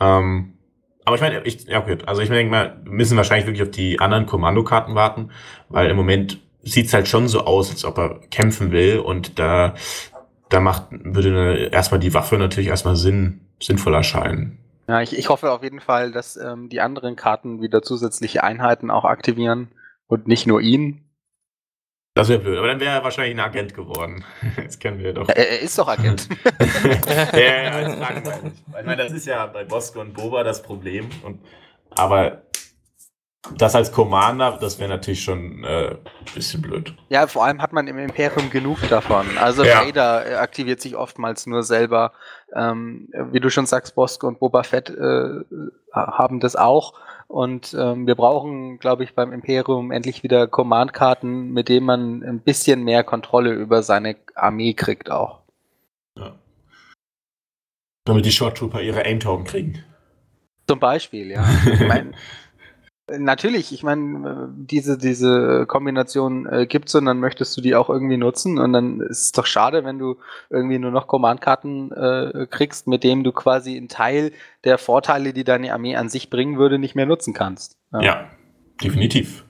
Ähm, 0.01 0.57
aber 1.05 1.17
ich 1.17 1.21
meine, 1.21 1.43
ich, 1.43 1.65
ja, 1.65 1.81
okay. 1.81 1.99
Also 2.07 2.23
ich 2.23 2.31
denke 2.31 2.51
mal, 2.51 2.81
wir 2.85 2.93
müssen 2.93 3.19
wahrscheinlich 3.19 3.47
wirklich 3.47 3.69
auf 3.69 3.71
die 3.71 4.01
anderen 4.01 4.25
Kommandokarten 4.25 4.95
warten, 4.95 5.31
weil 5.69 5.91
im 5.91 5.97
Moment 5.99 6.41
sieht's 6.63 6.93
halt 6.93 7.09
schon 7.09 7.29
so 7.29 7.41
aus, 7.41 7.71
als 7.71 7.85
ob 7.85 7.99
er 7.99 8.21
kämpfen 8.31 8.73
will 8.73 8.99
und 8.99 9.39
da, 9.39 9.75
da 10.51 10.61
macht, 10.61 10.89
würde 10.91 11.69
erstmal 11.73 12.01
die 12.01 12.13
Waffe 12.13 12.37
natürlich 12.37 12.69
erstmal 12.69 12.97
Sinn, 12.97 13.41
sinnvoll 13.61 13.95
erscheinen. 13.95 14.59
Ja, 14.89 15.01
ich, 15.01 15.17
ich 15.17 15.29
hoffe 15.29 15.53
auf 15.53 15.63
jeden 15.63 15.81
Fall, 15.81 16.11
dass 16.11 16.37
ähm, 16.37 16.69
die 16.69 16.81
anderen 16.81 17.17
Karten 17.17 17.63
wieder 17.63 17.81
zusätzliche 17.83 18.43
Einheiten 18.43 18.91
auch 18.91 19.05
aktivieren 19.05 19.69
und 20.09 20.27
nicht 20.27 20.47
nur 20.47 20.61
ihn. 20.61 21.05
Das 22.15 22.29
wäre 22.29 22.41
blöd, 22.41 22.59
aber 22.59 22.67
dann 22.67 22.81
wäre 22.81 22.97
er 22.97 23.05
wahrscheinlich 23.05 23.37
ein 23.37 23.41
Agent 23.41 23.75
geworden. 23.75 24.25
Das 24.57 24.81
kennen 24.81 24.99
wir 24.99 25.13
doch. 25.13 25.29
Er, 25.29 25.37
er 25.37 25.61
ist 25.61 25.79
doch 25.79 25.87
Agent. 25.87 26.29
ja, 27.33 27.39
ja, 27.39 27.81
ja. 27.81 28.21
Ich 28.81 28.87
meine, 28.87 28.97
das 28.97 29.13
ist 29.13 29.27
ja 29.27 29.47
bei 29.47 29.65
Bosco 29.65 30.01
und 30.01 30.15
Boba 30.15 30.43
das 30.43 30.63
Problem. 30.63 31.09
Und, 31.23 31.41
aber 31.91 32.43
das 33.57 33.75
als 33.75 33.91
Commander, 33.91 34.59
das 34.61 34.79
wäre 34.79 34.91
natürlich 34.91 35.23
schon 35.23 35.65
äh, 35.65 35.93
ein 35.93 36.35
bisschen 36.35 36.61
blöd. 36.61 36.95
Ja, 37.09 37.27
vor 37.27 37.45
allem 37.45 37.63
hat 37.63 37.73
man 37.73 37.87
im 37.87 37.99
Imperium 37.99 38.51
genug 38.51 38.87
davon. 38.89 39.39
Also 39.39 39.65
ja. 39.65 39.87
Vader 39.87 40.31
äh, 40.31 40.35
aktiviert 40.35 40.81
sich 40.81 40.95
oftmals 40.95 41.47
nur 41.47 41.63
selber. 41.63 42.13
Ähm, 42.55 43.09
wie 43.33 43.41
du 43.41 43.51
schon 43.51 43.65
sagst, 43.67 43.95
Bosco 43.95 44.27
und 44.27 44.41
Boba 44.41 44.63
Fett 44.63 44.91
äh, 44.91 45.41
haben 45.93 46.41
das 46.41 46.55
auch. 46.55 46.95
Und 47.29 47.75
ähm, 47.79 48.07
wir 48.07 48.15
brauchen, 48.17 48.79
glaube 48.79 49.05
ich, 49.05 49.15
beim 49.15 49.33
Imperium 49.33 49.91
endlich 49.91 50.23
wieder 50.23 50.47
Command-Karten, 50.47 51.53
mit 51.53 51.69
denen 51.69 51.87
man 51.87 52.23
ein 52.23 52.41
bisschen 52.41 52.83
mehr 52.83 53.05
Kontrolle 53.05 53.53
über 53.53 53.83
seine 53.83 54.17
Armee 54.35 54.75
kriegt 54.75 55.11
auch. 55.11 55.39
Ja. 56.19 56.35
Damit 58.05 58.27
die 58.27 58.33
Short 58.33 58.59
Trooper 58.59 58.83
ihre 58.83 59.05
Aim-Token 59.05 59.45
kriegen. 59.45 59.85
Zum 60.67 60.81
Beispiel, 60.81 61.31
ja. 61.31 61.45
ich 61.73 61.81
mein, 61.81 62.17
Natürlich, 63.19 63.73
ich 63.73 63.83
meine, 63.83 64.53
diese, 64.57 64.97
diese 64.97 65.67
Kombination 65.67 66.47
äh, 66.47 66.67
gibt's 66.67 66.95
und 66.95 67.07
dann 67.07 67.19
möchtest 67.19 67.57
du 67.57 67.61
die 67.61 67.75
auch 67.75 67.91
irgendwie 67.91 68.17
nutzen 68.17 68.59
und 68.59 68.73
dann 68.73 69.01
ist 69.01 69.25
es 69.25 69.33
doch 69.33 69.47
schade, 69.47 69.85
wenn 69.85 69.99
du 69.99 70.17
irgendwie 70.49 70.79
nur 70.79 70.91
noch 70.91 71.07
Command-Karten 71.07 71.93
äh, 71.93 72.47
kriegst, 72.49 72.87
mit 72.87 73.03
dem 73.03 73.25
du 73.25 73.33
quasi 73.33 73.77
einen 73.77 73.89
Teil 73.89 74.33
der 74.65 74.79
Vorteile, 74.79 75.33
die 75.33 75.45
deine 75.45 75.73
Armee 75.73 75.97
an 75.97 76.09
sich 76.09 76.31
bringen 76.31 76.59
würde, 76.59 76.79
nicht 76.79 76.95
mehr 76.95 77.07
nutzen 77.07 77.35
kannst. 77.35 77.77
Ja, 77.93 78.01
ja 78.01 78.31
definitiv. 78.83 79.45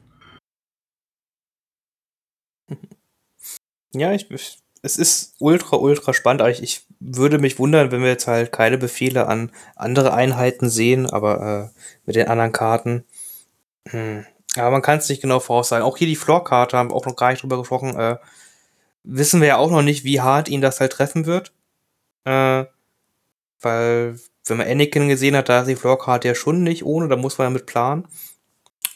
Ja, 3.92 4.12
ich, 4.12 4.28
es 4.82 4.96
ist 4.96 5.34
ultra, 5.38 5.76
ultra 5.76 6.14
spannend. 6.14 6.42
Ich, 6.48 6.62
ich 6.62 6.86
würde 7.00 7.38
mich 7.38 7.58
wundern, 7.58 7.90
wenn 7.90 8.02
wir 8.02 8.08
jetzt 8.08 8.26
halt 8.26 8.52
keine 8.52 8.78
Befehle 8.78 9.26
an 9.26 9.50
andere 9.74 10.14
Einheiten 10.14 10.70
sehen, 10.70 11.06
aber 11.06 11.72
äh, 11.74 11.80
mit 12.06 12.16
den 12.16 12.28
anderen 12.28 12.52
Karten 12.52 13.04
hm. 13.88 14.26
Aber 14.56 14.70
man 14.72 14.82
kann 14.82 14.98
es 14.98 15.08
nicht 15.08 15.22
genau 15.22 15.40
voraussagen. 15.40 15.84
Auch 15.84 15.96
hier 15.96 16.08
die 16.08 16.16
Floor-Karte 16.16 16.76
haben 16.76 16.90
wir 16.90 16.96
auch 16.96 17.06
noch 17.06 17.16
gar 17.16 17.30
nicht 17.30 17.42
drüber 17.42 17.58
gesprochen. 17.58 17.96
Äh, 17.96 18.16
wissen 19.04 19.40
wir 19.40 19.48
ja 19.48 19.56
auch 19.58 19.70
noch 19.70 19.82
nicht, 19.82 20.04
wie 20.04 20.20
hart 20.20 20.48
ihn 20.48 20.60
das 20.60 20.80
halt 20.80 20.92
treffen 20.92 21.26
wird. 21.26 21.52
Äh, 22.24 22.64
weil, 23.60 24.18
wenn 24.46 24.56
man 24.56 24.66
Anakin 24.68 25.08
gesehen 25.08 25.36
hat, 25.36 25.48
da 25.48 25.60
ist 25.60 25.68
die 25.68 25.76
Floor-Karte 25.76 26.28
ja 26.28 26.34
schon 26.34 26.62
nicht 26.64 26.84
ohne, 26.84 27.08
da 27.08 27.16
muss 27.16 27.38
man 27.38 27.46
ja 27.46 27.50
mit 27.50 27.66
planen. 27.66 28.08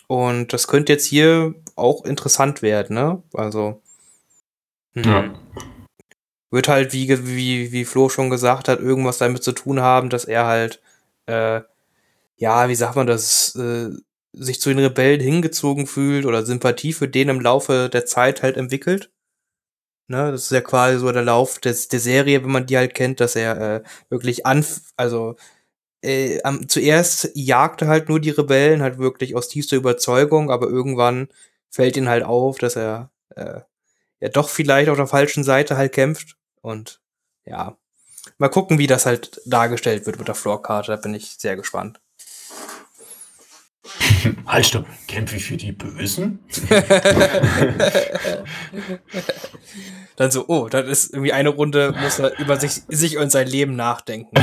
Und 0.09 0.53
das 0.53 0.69
könnte 0.69 0.93
jetzt 0.93 1.07
hier 1.07 1.55
auch 1.77 2.05
interessant 2.05 2.63
werden, 2.63 2.97
ne? 2.97 3.23
Also, 3.33 3.81
Mhm. 4.95 5.35
Wird 6.51 6.69
halt, 6.69 6.93
wie, 6.93 7.09
wie, 7.27 7.73
wie 7.73 7.85
Flo 7.85 8.09
schon 8.09 8.31
gesagt 8.31 8.69
hat, 8.69 8.79
irgendwas 8.81 9.19
damit 9.19 9.43
zu 9.43 9.53
tun 9.53 9.81
haben, 9.81 10.09
dass 10.09 10.25
er 10.25 10.47
halt, 10.47 10.81
äh, 11.27 11.63
ja, 12.37 12.69
wie 12.69 12.75
sagt 12.75 12.97
man 12.97 13.07
das, 13.07 13.57
äh, 13.57 13.91
sich 14.35 14.61
zu 14.61 14.71
den 14.71 14.79
Rebellen 14.79 15.21
hingezogen 15.21 15.87
fühlt 15.87 16.27
oder 16.27 16.45
Sympathie 16.45 16.93
für 16.93 17.09
den 17.09 17.29
im 17.29 17.41
Laufe 17.41 17.89
der 17.93 18.07
Zeit 18.07 18.43
halt 18.43 18.57
entwickelt. 18.57 19.11
Ne, 20.07 20.31
das 20.33 20.45
ist 20.45 20.53
ja 20.53 20.61
quasi 20.61 20.99
so 20.99 21.11
der 21.13 21.23
Lauf 21.23 21.59
des, 21.61 21.89
der 21.89 22.01
Serie, 22.01 22.45
wenn 22.45 22.51
man 22.51 22.67
die 22.67 22.77
halt 22.77 22.95
kennt, 22.95 23.21
dass 23.21 23.37
er 23.37 23.77
äh, 23.77 23.83
wirklich 24.11 24.45
an, 24.45 24.65
also 24.97 25.37
äh, 26.03 26.43
am, 26.43 26.69
zuerst 26.69 27.31
jagte 27.35 27.87
halt 27.89 28.09
nur 28.11 28.21
die 28.21 28.31
Rebellen, 28.31 28.83
halt 28.83 28.99
wirklich 28.99 29.35
aus 29.35 29.49
tiefster 29.49 29.77
Überzeugung, 29.77 30.51
aber 30.51 30.69
irgendwann 30.69 31.29
fällt 31.71 31.97
ihm 31.97 32.09
halt 32.09 32.25
auf, 32.25 32.59
dass 32.59 32.77
er 32.77 33.11
äh, 33.37 33.61
ja 34.21 34.29
doch 34.29 34.51
vielleicht 34.51 34.91
auf 34.91 34.97
der 34.97 35.07
falschen 35.07 35.45
Seite 35.45 35.77
halt 35.77 35.93
kämpft. 35.93 36.37
Und 36.61 37.01
ja, 37.47 37.79
mal 38.39 38.49
gucken, 38.49 38.79
wie 38.79 38.87
das 38.87 39.07
halt 39.07 39.41
dargestellt 39.47 40.07
wird 40.07 40.19
mit 40.19 40.29
der 40.29 40.35
Floorkarte. 40.35 40.93
Da 40.93 40.97
bin 40.97 41.15
ich 41.15 41.37
sehr 41.39 41.57
gespannt. 41.57 42.01
Halt 44.47 44.67
stopp, 44.67 44.87
kämpfe 45.09 45.37
ich 45.37 45.45
für 45.45 45.57
die 45.57 45.73
Bösen? 45.73 46.39
Dann 50.17 50.31
so, 50.31 50.47
oh, 50.49 50.69
das 50.69 50.87
ist 50.87 51.13
irgendwie 51.13 51.33
eine 51.33 51.49
Runde, 51.51 51.95
muss 52.01 52.19
er 52.19 52.39
über 52.39 52.59
sich, 52.59 52.83
sich 52.89 53.19
und 53.19 53.31
sein 53.31 53.47
Leben 53.47 53.77
nachdenken. 53.77 54.37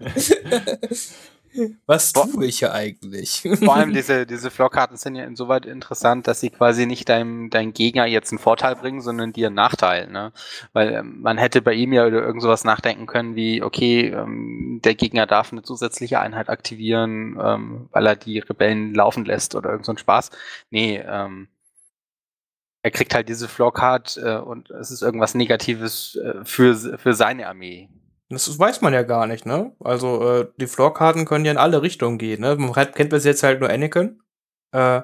Was 1.86 2.12
tue 2.12 2.46
ich 2.46 2.58
hier 2.58 2.72
eigentlich? 2.72 3.42
Vor 3.62 3.74
allem 3.74 3.92
diese, 3.94 4.26
diese 4.26 4.50
Floorkarten 4.50 4.96
sind 4.96 5.14
ja 5.14 5.24
insoweit 5.24 5.66
interessant, 5.66 6.26
dass 6.26 6.40
sie 6.40 6.50
quasi 6.50 6.86
nicht 6.86 7.08
deinem, 7.08 7.50
deinem 7.50 7.72
Gegner 7.72 8.06
jetzt 8.06 8.32
einen 8.32 8.38
Vorteil 8.38 8.76
bringen, 8.76 9.00
sondern 9.00 9.32
dir 9.32 9.48
einen 9.48 9.56
Nachteil. 9.56 10.08
Ne? 10.08 10.32
Weil 10.72 10.92
ähm, 10.94 11.20
man 11.20 11.38
hätte 11.38 11.62
bei 11.62 11.74
ihm 11.74 11.92
ja 11.92 12.06
über 12.06 12.22
irgend 12.22 12.42
sowas 12.42 12.64
nachdenken 12.64 13.06
können 13.06 13.36
wie, 13.36 13.62
okay, 13.62 14.08
ähm, 14.08 14.80
der 14.84 14.94
Gegner 14.94 15.26
darf 15.26 15.52
eine 15.52 15.62
zusätzliche 15.62 16.20
Einheit 16.20 16.48
aktivieren, 16.48 17.38
ähm, 17.42 17.88
weil 17.92 18.06
er 18.06 18.16
die 18.16 18.38
Rebellen 18.38 18.94
laufen 18.94 19.24
lässt 19.24 19.54
oder 19.54 19.70
irgend 19.70 19.86
so 19.86 19.92
ein 19.92 19.98
Spaß. 19.98 20.30
Nee, 20.70 21.02
ähm, 21.06 21.48
er 22.82 22.90
kriegt 22.90 23.14
halt 23.14 23.28
diese 23.28 23.48
Floorcard 23.48 24.20
äh, 24.22 24.36
und 24.36 24.70
es 24.70 24.90
ist 24.90 25.02
irgendwas 25.02 25.34
Negatives 25.34 26.16
äh, 26.16 26.44
für, 26.44 26.74
für 26.98 27.14
seine 27.14 27.46
Armee. 27.46 27.88
Das 28.32 28.58
weiß 28.58 28.80
man 28.80 28.94
ja 28.94 29.02
gar 29.02 29.26
nicht, 29.26 29.44
ne? 29.44 29.76
Also, 29.80 30.26
äh, 30.40 30.48
die 30.56 30.66
Floorkarten 30.66 31.26
können 31.26 31.44
ja 31.44 31.52
in 31.52 31.58
alle 31.58 31.82
Richtungen 31.82 32.16
gehen, 32.16 32.40
ne? 32.40 32.56
Man 32.56 32.72
kennt 32.72 33.10
bis 33.10 33.24
jetzt 33.24 33.42
halt 33.42 33.60
nur 33.60 33.68
Anakin. 33.68 34.22
Äh, 34.72 35.02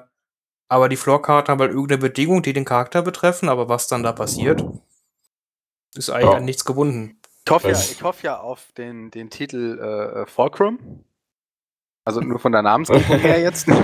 aber 0.67 0.89
die 0.89 0.97
Floorkarten 0.97 1.51
haben 1.51 1.59
halt 1.59 1.71
irgendeine 1.71 1.99
Bedingung, 1.99 2.41
die 2.41 2.53
den 2.53 2.65
Charakter 2.65 3.03
betreffen, 3.03 3.47
aber 3.49 3.69
was 3.69 3.87
dann 3.87 4.01
da 4.03 4.13
passiert, 4.13 4.63
ist 5.95 6.09
eigentlich 6.09 6.31
Ja. 6.31 6.37
an 6.37 6.45
nichts 6.45 6.65
gebunden. 6.65 7.19
Ich 7.45 7.51
hoffe, 7.51 7.69
ja, 7.69 7.77
ich 7.79 8.01
hoffe 8.03 8.25
ja 8.25 8.39
auf 8.39 8.71
den, 8.77 9.11
den 9.11 9.29
Titel 9.29 9.79
äh, 9.79 10.25
Fulcrum. 10.27 11.03
Also 12.05 12.21
nur 12.21 12.39
von 12.39 12.51
der 12.51 12.61
Namensgebung 12.63 13.19
her 13.19 13.39
jetzt. 13.39 13.67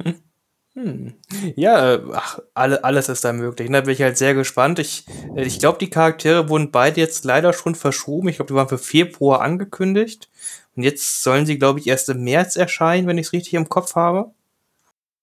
Hm. 0.74 1.14
Ja, 1.54 1.94
äh, 1.94 2.02
ach, 2.14 2.38
alle, 2.54 2.82
alles 2.82 3.08
ist 3.08 3.24
da 3.24 3.32
möglich. 3.32 3.70
Da 3.70 3.80
bin 3.82 3.92
ich 3.92 4.00
halt 4.00 4.16
sehr 4.16 4.34
gespannt. 4.34 4.78
Ich, 4.78 5.04
äh, 5.36 5.44
ich 5.44 5.58
glaube, 5.58 5.78
die 5.78 5.90
Charaktere 5.90 6.48
wurden 6.48 6.70
beide 6.70 7.00
jetzt 7.00 7.24
leider 7.24 7.52
schon 7.52 7.74
verschoben. 7.74 8.28
Ich 8.28 8.36
glaube, 8.36 8.48
die 8.48 8.54
waren 8.54 8.68
für 8.68 8.78
Februar 8.78 9.42
angekündigt. 9.42 10.30
Und 10.74 10.82
jetzt 10.84 11.22
sollen 11.22 11.44
sie, 11.44 11.58
glaube 11.58 11.80
ich, 11.80 11.86
erst 11.88 12.08
im 12.08 12.24
März 12.24 12.56
erscheinen, 12.56 13.06
wenn 13.06 13.18
ich 13.18 13.26
es 13.26 13.32
richtig 13.34 13.54
im 13.54 13.68
Kopf 13.68 13.94
habe. 13.96 14.32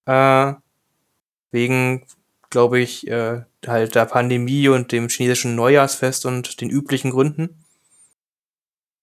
Äh, 0.06 0.54
wegen, 1.50 2.06
glaube 2.50 2.78
ich, 2.80 3.08
äh, 3.08 3.42
halt 3.66 3.94
der 3.96 4.06
Pandemie 4.06 4.68
und 4.68 4.92
dem 4.92 5.08
chinesischen 5.08 5.56
Neujahrsfest 5.56 6.26
und 6.26 6.60
den 6.60 6.70
üblichen 6.70 7.10
Gründen. 7.10 7.64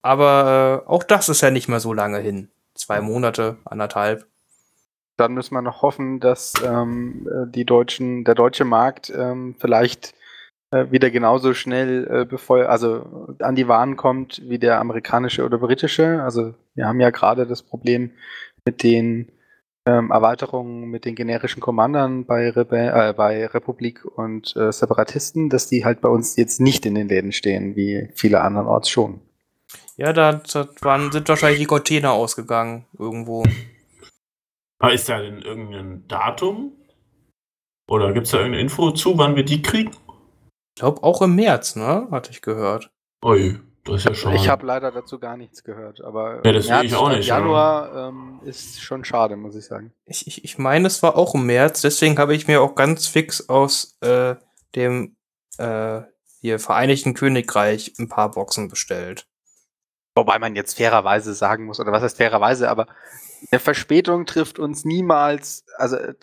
Aber 0.01 0.83
äh, 0.87 0.89
auch 0.89 1.03
das 1.03 1.27
ist 1.29 1.41
ja 1.41 1.51
nicht 1.51 1.67
mehr 1.67 1.81
so 1.81 1.93
lange 1.93 2.19
hin. 2.19 2.49
Zwei 2.75 3.01
Monate, 3.01 3.57
anderthalb. 3.65 4.25
Dann 5.17 5.33
müssen 5.33 5.55
wir 5.55 5.61
noch 5.61 5.81
hoffen, 5.81 6.19
dass 6.19 6.53
ähm, 6.63 7.27
äh, 7.27 7.51
die 7.51 7.65
deutschen, 7.65 8.23
der 8.23 8.35
deutsche 8.35 8.65
Markt 8.65 9.11
ähm, 9.15 9.55
vielleicht 9.59 10.13
äh, 10.71 10.91
wieder 10.91 11.09
genauso 11.09 11.53
schnell 11.53 12.07
äh, 12.09 12.25
bevor, 12.25 12.69
also 12.69 13.35
an 13.39 13.55
die 13.55 13.67
Waren 13.67 13.97
kommt 13.97 14.41
wie 14.47 14.59
der 14.59 14.79
amerikanische 14.79 15.43
oder 15.43 15.57
britische. 15.57 16.21
Also 16.23 16.53
wir 16.75 16.87
haben 16.87 16.99
ja 16.99 17.09
gerade 17.09 17.47
das 17.47 17.63
Problem 17.63 18.11
mit 18.65 18.83
den 18.83 19.31
ähm, 19.87 20.11
Erweiterungen 20.11 20.89
mit 20.89 21.05
den 21.05 21.15
generischen 21.15 21.61
Kommandern 21.61 22.25
bei, 22.25 22.49
Rebe 22.49 22.77
äh, 22.77 23.13
bei 23.13 23.47
Republik 23.47 24.03
und 24.03 24.53
äh, 24.57 24.71
Separatisten, 24.71 25.49
dass 25.49 25.67
die 25.69 25.85
halt 25.85 26.01
bei 26.01 26.09
uns 26.09 26.35
jetzt 26.35 26.59
nicht 26.59 26.85
in 26.85 26.95
den 26.95 27.07
Läden 27.07 27.31
stehen, 27.31 27.75
wie 27.75 28.09
viele 28.13 28.41
andernorts 28.41 28.89
schon. 28.89 29.21
Ja, 29.95 30.11
da, 30.13 30.33
da 30.33 30.67
waren, 30.81 31.11
sind 31.11 31.29
wahrscheinlich 31.29 31.59
die 31.59 31.65
Container 31.65 32.11
ausgegangen 32.11 32.85
irgendwo. 32.99 33.43
Aber 34.79 34.93
ist 34.93 35.09
da 35.09 35.19
denn 35.19 35.41
irgendein 35.41 36.07
Datum? 36.07 36.73
Oder 37.89 38.13
gibt 38.13 38.25
es 38.25 38.31
da 38.31 38.39
irgendeine 38.39 38.61
Info 38.61 38.91
zu, 38.91 39.17
wann 39.17 39.35
wir 39.35 39.43
die 39.43 39.61
kriegen? 39.61 39.91
Ich 40.75 40.81
glaube 40.81 41.01
auch 41.03 41.21
im 41.21 41.35
März, 41.35 41.75
ne? 41.75 42.07
Hatte 42.11 42.31
ich 42.31 42.41
gehört. 42.41 42.91
Ui, 43.25 43.59
das 43.85 43.95
ist 43.95 44.03
ja 44.05 44.13
schon. 44.13 44.33
Ich 44.33 44.49
habe 44.49 44.65
leider 44.65 44.91
dazu 44.91 45.17
gar 45.17 45.37
nichts 45.37 45.63
gehört, 45.63 46.01
aber 46.01 46.41
Ja, 46.45 46.51
das 46.51 46.65
will 46.65 46.71
März 46.75 46.85
ich 46.85 46.95
auch 46.95 47.09
nicht, 47.09 47.27
Januar 47.27 48.09
ähm, 48.09 48.39
ist 48.43 48.81
schon 48.81 49.03
schade, 49.03 49.35
muss 49.37 49.55
ich 49.55 49.65
sagen. 49.65 49.93
Ich, 50.05 50.27
ich, 50.27 50.43
ich 50.43 50.57
meine, 50.57 50.87
es 50.87 51.01
war 51.01 51.15
auch 51.15 51.33
im 51.33 51.45
März, 51.45 51.81
deswegen 51.81 52.19
habe 52.19 52.35
ich 52.35 52.47
mir 52.47 52.61
auch 52.61 52.75
ganz 52.75 53.07
fix 53.07 53.49
aus 53.49 53.97
äh, 54.01 54.35
dem 54.75 55.15
äh, 55.57 56.01
hier 56.41 56.59
Vereinigten 56.59 57.13
Königreich 57.13 57.93
ein 57.97 58.09
paar 58.09 58.29
Boxen 58.31 58.67
bestellt. 58.67 59.27
Wobei 60.17 60.39
man 60.39 60.55
jetzt 60.55 60.75
fairerweise 60.75 61.35
sagen 61.35 61.65
muss, 61.65 61.79
oder 61.79 61.91
was 61.91 62.01
heißt 62.01 62.17
fairerweise, 62.17 62.69
aber 62.69 62.87
eine 63.51 63.59
Verspätung 63.59 64.25
trifft 64.25 64.57
uns 64.57 64.83
niemals, 64.83 65.63
also 65.77 65.95
äh, 65.95 66.15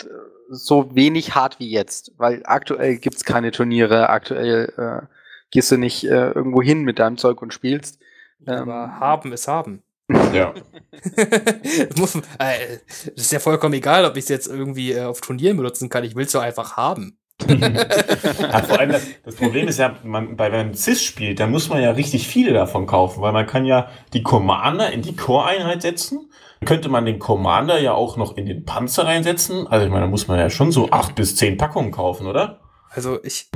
so 0.51 0.95
wenig 0.97 1.37
hart 1.37 1.61
wie 1.61 1.71
jetzt, 1.71 2.13
weil 2.17 2.43
aktuell 2.45 2.97
gibt 2.97 3.17
es 3.17 3.25
keine 3.25 3.53
Turniere, 3.53 4.09
aktuell 4.09 4.73
äh, 4.77 5.07
gehst 5.53 5.71
du 5.71 5.77
nicht 5.77 6.03
äh, 6.05 6.33
irgendwo 6.33 6.61
hin 6.61 6.83
mit 6.83 6.99
deinem 6.99 7.17
Zeug 7.19 7.41
und 7.41 7.55
spielst. 7.55 8.01
Ähm, 8.47 8.69
Aber 8.69 8.99
haben 8.99 9.33
ist 9.33 9.47
haben. 9.47 9.85
Ja. 10.33 10.53
das, 10.91 11.97
muss, 11.97 12.17
äh, 12.39 12.79
ist 13.15 13.33
ja 13.33 13.39
vollkommen 13.39 13.75
egal, 13.75 14.05
ob 14.05 14.17
ich 14.17 14.25
es 14.25 14.29
jetzt 14.29 14.49
irgendwie 14.49 14.93
äh, 14.93 15.05
auf 15.05 15.21
Turnieren 15.21 15.57
benutzen 15.57 15.89
kann. 15.89 16.03
Ich 16.03 16.17
will 16.17 16.27
es 16.27 16.33
doch 16.33 16.43
einfach 16.43 16.77
haben. 16.77 17.17
Ja, 17.43 18.63
vor 18.63 18.79
allem 18.79 18.93
das, 18.93 19.07
das 19.25 19.35
Problem 19.35 19.69
ist 19.69 19.79
ja, 19.79 19.97
man, 20.05 20.37
bei 20.37 20.53
wenn 20.53 20.69
man 20.69 20.75
CIS 20.75 21.03
spielt, 21.03 21.41
da 21.41 21.47
muss 21.47 21.69
man 21.69 21.83
ja 21.83 21.91
richtig 21.91 22.29
viele 22.29 22.53
davon 22.53 22.87
kaufen, 22.87 23.21
weil 23.23 23.33
man 23.33 23.47
kann 23.47 23.65
ja 23.65 23.89
die 24.13 24.23
Commander 24.23 24.93
in 24.93 25.03
die 25.03 25.17
Core-Einheit 25.17 25.83
setzen. 25.83 26.31
Könnte 26.65 26.89
man 26.89 27.05
den 27.05 27.19
Commander 27.19 27.79
ja 27.81 27.93
auch 27.93 28.17
noch 28.17 28.37
in 28.37 28.47
den 28.47 28.65
Panzer 28.65 29.05
reinsetzen. 29.05 29.67
Also 29.67 29.85
ich 29.85 29.91
meine, 29.91 30.07
da 30.07 30.11
muss 30.11 30.29
man 30.29 30.39
ja 30.39 30.49
schon 30.49 30.73
so 30.73 30.91
acht 30.91 31.15
bis 31.15 31.37
zehn 31.37 31.59
Packungen 31.59 31.91
kaufen, 31.91 32.27
oder? 32.27 32.61
Also 32.95 33.19
ich, 33.25 33.49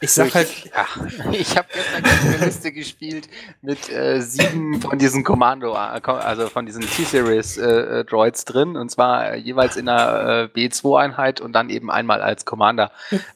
ich 0.00 0.10
sag 0.10 0.34
halt, 0.34 0.48
ja, 0.64 0.86
ich 1.32 1.56
habe 1.56 1.68
gestern 1.72 2.04
eine 2.04 2.44
Liste 2.44 2.72
gespielt 2.72 3.28
mit 3.62 3.88
äh, 3.90 4.20
sieben 4.20 4.80
von 4.80 4.98
diesen 4.98 5.24
Kommando, 5.24 5.74
äh, 5.74 6.00
also 6.04 6.48
von 6.48 6.66
diesen 6.66 6.82
T-Series 6.82 7.56
äh, 7.58 8.04
Droids 8.04 8.44
drin 8.44 8.76
und 8.76 8.90
zwar 8.90 9.32
äh, 9.32 9.36
jeweils 9.36 9.76
in 9.76 9.88
einer 9.88 10.48
äh, 10.54 10.58
B2-Einheit 10.58 11.40
und 11.40 11.52
dann 11.52 11.70
eben 11.70 11.90
einmal 11.90 12.20
als 12.22 12.44
Commander. 12.44 12.90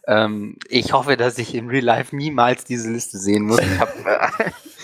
ähm, 0.07 0.57
ich 0.69 0.93
hoffe, 0.93 1.17
dass 1.17 1.39
ich 1.39 1.55
in 1.55 1.69
Real 1.69 1.85
Life 1.85 2.15
niemals 2.15 2.65
diese 2.65 2.91
Liste 2.91 3.19
sehen 3.19 3.45
muss. 3.45 3.61
Ich 3.61 3.79
hab, 3.79 3.95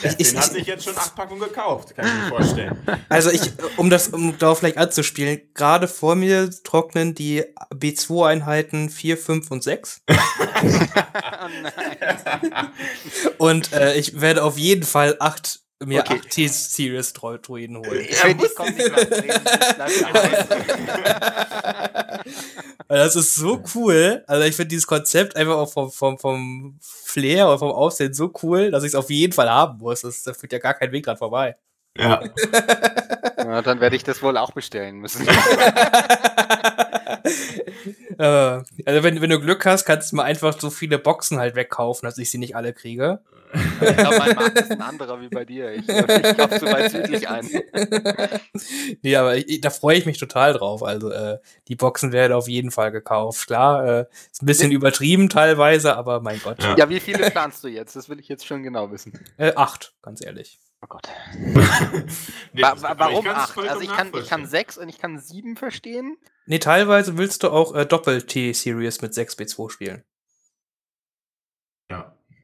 äh, 0.03 0.14
ich, 0.18 0.30
Den 0.30 0.40
hat 0.40 0.53
sich 0.53 0.66
jetzt 0.66 0.84
schon 0.84 0.96
acht 0.96 1.14
Packungen 1.14 1.40
gekauft, 1.40 1.94
kann 1.94 2.07
ich 2.07 2.12
mir 2.12 2.28
vorstellen. 2.28 2.76
Also 3.09 3.30
ich, 3.30 3.40
um 3.76 3.90
das, 3.90 4.09
um 4.09 4.36
darauf 4.38 4.59
vielleicht 4.59 4.76
anzuspielen, 4.76 5.40
gerade 5.55 5.88
vor 5.88 6.14
mir 6.14 6.51
trocknen 6.62 7.14
die 7.14 7.44
B2-Einheiten 7.72 8.90
4, 8.90 9.16
5 9.16 9.51
und 9.51 9.62
6. 9.62 10.03
und 13.38 13.72
äh, 13.72 13.94
ich 13.94 14.20
werde 14.20 14.44
auf 14.44 14.59
jeden 14.59 14.84
Fall 14.84 15.16
acht, 15.20 15.61
mir 15.84 16.00
Okay. 16.00 16.20
acht 16.20 16.30
T-Series 16.30 17.12
Droiden 17.12 17.76
holen. 17.76 18.06
ich 18.08 18.16
finde, 18.16 18.46
ich 18.46 18.54
komme 18.54 18.72
nicht 18.72 18.90
mehr 18.90 19.06
das 22.88 23.16
ist 23.16 23.34
so 23.34 23.62
cool. 23.74 24.24
Also 24.26 24.46
ich 24.46 24.56
finde 24.56 24.68
dieses 24.68 24.86
Konzept 24.86 25.36
einfach 25.36 25.56
auch 25.56 25.72
vom, 25.72 25.90
vom, 25.90 26.18
vom 26.18 26.78
Flair 26.80 27.46
oder 27.46 27.58
vom 27.58 27.70
Aussehen 27.70 28.14
so 28.14 28.32
cool, 28.42 28.70
dass 28.70 28.82
ich 28.82 28.88
es 28.88 28.94
auf 28.94 29.10
jeden 29.10 29.32
Fall 29.32 29.50
haben 29.50 29.78
muss. 29.78 30.00
Das, 30.00 30.22
da 30.22 30.32
führt 30.34 30.52
ja 30.52 30.58
gar 30.58 30.74
kein 30.74 30.90
Weg 30.92 31.04
dran 31.04 31.16
vorbei. 31.16 31.56
Ja. 31.96 32.22
Ja, 33.38 33.62
dann 33.62 33.80
werde 33.80 33.96
ich 33.96 34.04
das 34.04 34.20
wohl 34.22 34.36
auch 34.36 34.50
bestellen 34.50 34.98
müssen. 34.98 35.26
äh, 38.18 38.22
also 38.22 39.02
wenn, 39.02 39.20
wenn 39.20 39.30
du 39.30 39.40
Glück 39.40 39.64
hast, 39.66 39.84
kannst 39.84 40.12
du 40.12 40.16
mal 40.16 40.24
einfach 40.24 40.58
so 40.58 40.70
viele 40.70 40.98
Boxen 40.98 41.38
halt 41.38 41.54
wegkaufen, 41.54 42.06
dass 42.06 42.18
ich 42.18 42.30
sie 42.30 42.38
nicht 42.38 42.56
alle 42.56 42.72
kriege. 42.72 43.20
Ich 43.52 43.96
glaube, 43.96 44.18
mein 44.18 44.36
Markt 44.36 44.60
ist 44.60 44.70
ein 44.70 44.82
anderer 44.82 45.20
wie 45.20 45.28
bei 45.28 45.44
dir. 45.44 45.72
Ich, 45.72 45.88
ich 45.88 46.36
kaufe 46.36 46.58
zu 46.58 46.66
weit 46.66 46.90
südlich 46.90 47.28
ein. 47.28 47.48
nee, 49.02 49.16
aber 49.16 49.36
ich, 49.36 49.60
da 49.60 49.70
freue 49.70 49.96
ich 49.96 50.06
mich 50.06 50.18
total 50.18 50.52
drauf. 50.52 50.82
Also 50.82 51.10
äh, 51.10 51.38
die 51.68 51.76
Boxen 51.76 52.12
werden 52.12 52.32
auf 52.32 52.48
jeden 52.48 52.70
Fall 52.70 52.92
gekauft. 52.92 53.46
Klar, 53.46 53.86
äh, 53.86 54.04
ist 54.30 54.42
ein 54.42 54.46
bisschen 54.46 54.70
übertrieben 54.70 55.28
teilweise, 55.28 55.96
aber 55.96 56.20
mein 56.20 56.40
Gott. 56.40 56.62
Ja. 56.62 56.76
ja, 56.76 56.90
wie 56.90 57.00
viele 57.00 57.30
planst 57.30 57.64
du 57.64 57.68
jetzt? 57.68 57.96
Das 57.96 58.08
will 58.08 58.20
ich 58.20 58.28
jetzt 58.28 58.46
schon 58.46 58.62
genau 58.62 58.90
wissen. 58.90 59.18
Äh, 59.38 59.52
acht, 59.54 59.94
ganz 60.02 60.22
ehrlich. 60.22 60.58
Oh 60.80 60.86
Gott. 60.88 61.08
nee, 62.52 62.62
wa 62.62 62.94
warum 62.96 63.26
acht? 63.26 63.58
Also 63.58 63.80
ich 63.80 63.92
kann, 63.92 64.12
ich 64.14 64.28
kann 64.28 64.46
sechs 64.46 64.78
und 64.78 64.88
ich 64.88 64.98
kann 64.98 65.18
sieben 65.18 65.56
verstehen. 65.56 66.16
Nee, 66.46 66.60
teilweise 66.60 67.18
willst 67.18 67.42
du 67.42 67.50
auch 67.50 67.74
äh, 67.74 67.84
Doppel-T-Series 67.84 69.02
mit 69.02 69.12
6B2 69.12 69.70
spielen. 69.70 70.04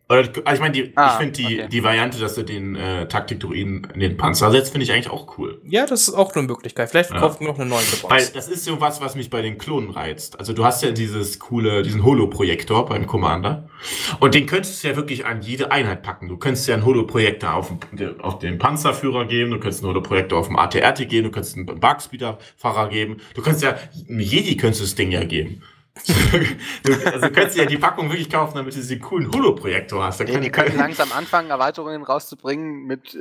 Also 0.07 0.31
ich 0.53 0.61
meine, 0.61 0.73
die, 0.73 0.93
ah, 0.97 1.13
ich 1.13 1.13
finde 1.15 1.33
die, 1.33 1.61
okay. 1.61 1.69
die 1.71 1.83
Variante, 1.83 2.19
dass 2.19 2.35
du 2.35 2.43
den 2.43 2.77
äh, 2.77 3.09
Taktik-Druiden 3.09 3.89
in 3.95 4.01
den 4.01 4.19
Panzer 4.19 4.51
setzt, 4.51 4.73
finde 4.73 4.85
ich 4.85 4.93
eigentlich 4.93 5.09
auch 5.09 5.39
cool. 5.39 5.63
Ja, 5.65 5.87
das 5.87 6.09
ist 6.09 6.15
auch 6.15 6.35
eine 6.35 6.47
Möglichkeit. 6.47 6.91
Vielleicht 6.91 7.11
ja. 7.11 7.21
noch 7.21 7.41
eine 7.41 7.65
neue 7.65 7.85
Box. 8.03 8.05
Weil 8.11 8.27
das 8.35 8.49
ist 8.49 8.65
so 8.65 8.83
was, 8.83 9.01
was 9.01 9.15
mich 9.15 9.31
bei 9.31 9.41
den 9.41 9.57
Klonen 9.57 9.89
reizt. 9.89 10.39
Also 10.39 10.53
du 10.53 10.63
hast 10.63 10.83
ja 10.83 10.91
dieses 10.91 11.39
coole, 11.39 11.83
diesen 11.83 12.05
Holo-Projektor 12.05 12.85
beim 12.85 13.07
Commander. 13.07 13.71
Und 14.21 14.35
den 14.35 14.45
könntest 14.45 14.85
du 14.85 14.89
ja 14.89 14.97
wirklich 14.97 15.25
an 15.25 15.41
jede 15.41 15.73
Einheit 15.73 16.03
packen. 16.03 16.29
Du 16.29 16.37
könntest 16.37 16.69
ja 16.69 16.75
einen 16.75 16.85
Holo-Projektor 16.85 17.55
auf, 17.55 17.73
auf, 18.21 18.39
den 18.41 18.59
Panzerführer 18.59 19.25
geben, 19.25 19.53
du 19.53 19.59
könntest 19.59 19.83
einen 19.83 19.91
Holo-Projektor 19.91 20.39
auf 20.39 20.49
dem 20.49 20.57
ATRT 20.57 21.09
geben, 21.09 21.25
du 21.25 21.31
könntest 21.31 21.57
einen 21.57 21.65
Bugspeeder-Fahrer 21.81 22.91
geben. 22.91 23.23
Du 23.35 23.41
könntest 23.41 23.65
ja, 23.65 23.79
einen 24.07 24.21
Jedi 24.21 24.59
könntest 24.59 24.83
du 24.83 24.85
das 24.85 24.95
Ding 24.97 25.13
ja 25.13 25.25
geben 25.25 25.63
also 25.97 27.29
könntest 27.29 27.57
du 27.57 27.61
ja 27.61 27.67
die 27.67 27.79
Packung 27.79 28.11
wirklich 28.11 28.29
kaufen, 28.29 28.57
damit 28.57 28.75
du 28.75 28.79
diesen 28.79 29.01
coolen 29.01 29.33
Holo-Projektor 29.33 30.05
hast. 30.05 30.21
Da 30.21 30.25
nee, 30.25 30.41
die 30.41 30.51
können 30.51 30.77
langsam 30.77 31.13
anfangen, 31.13 31.51
Erweiterungen 31.51 32.03
rauszubringen 32.03 32.85
mit 32.85 33.15
äh, 33.15 33.19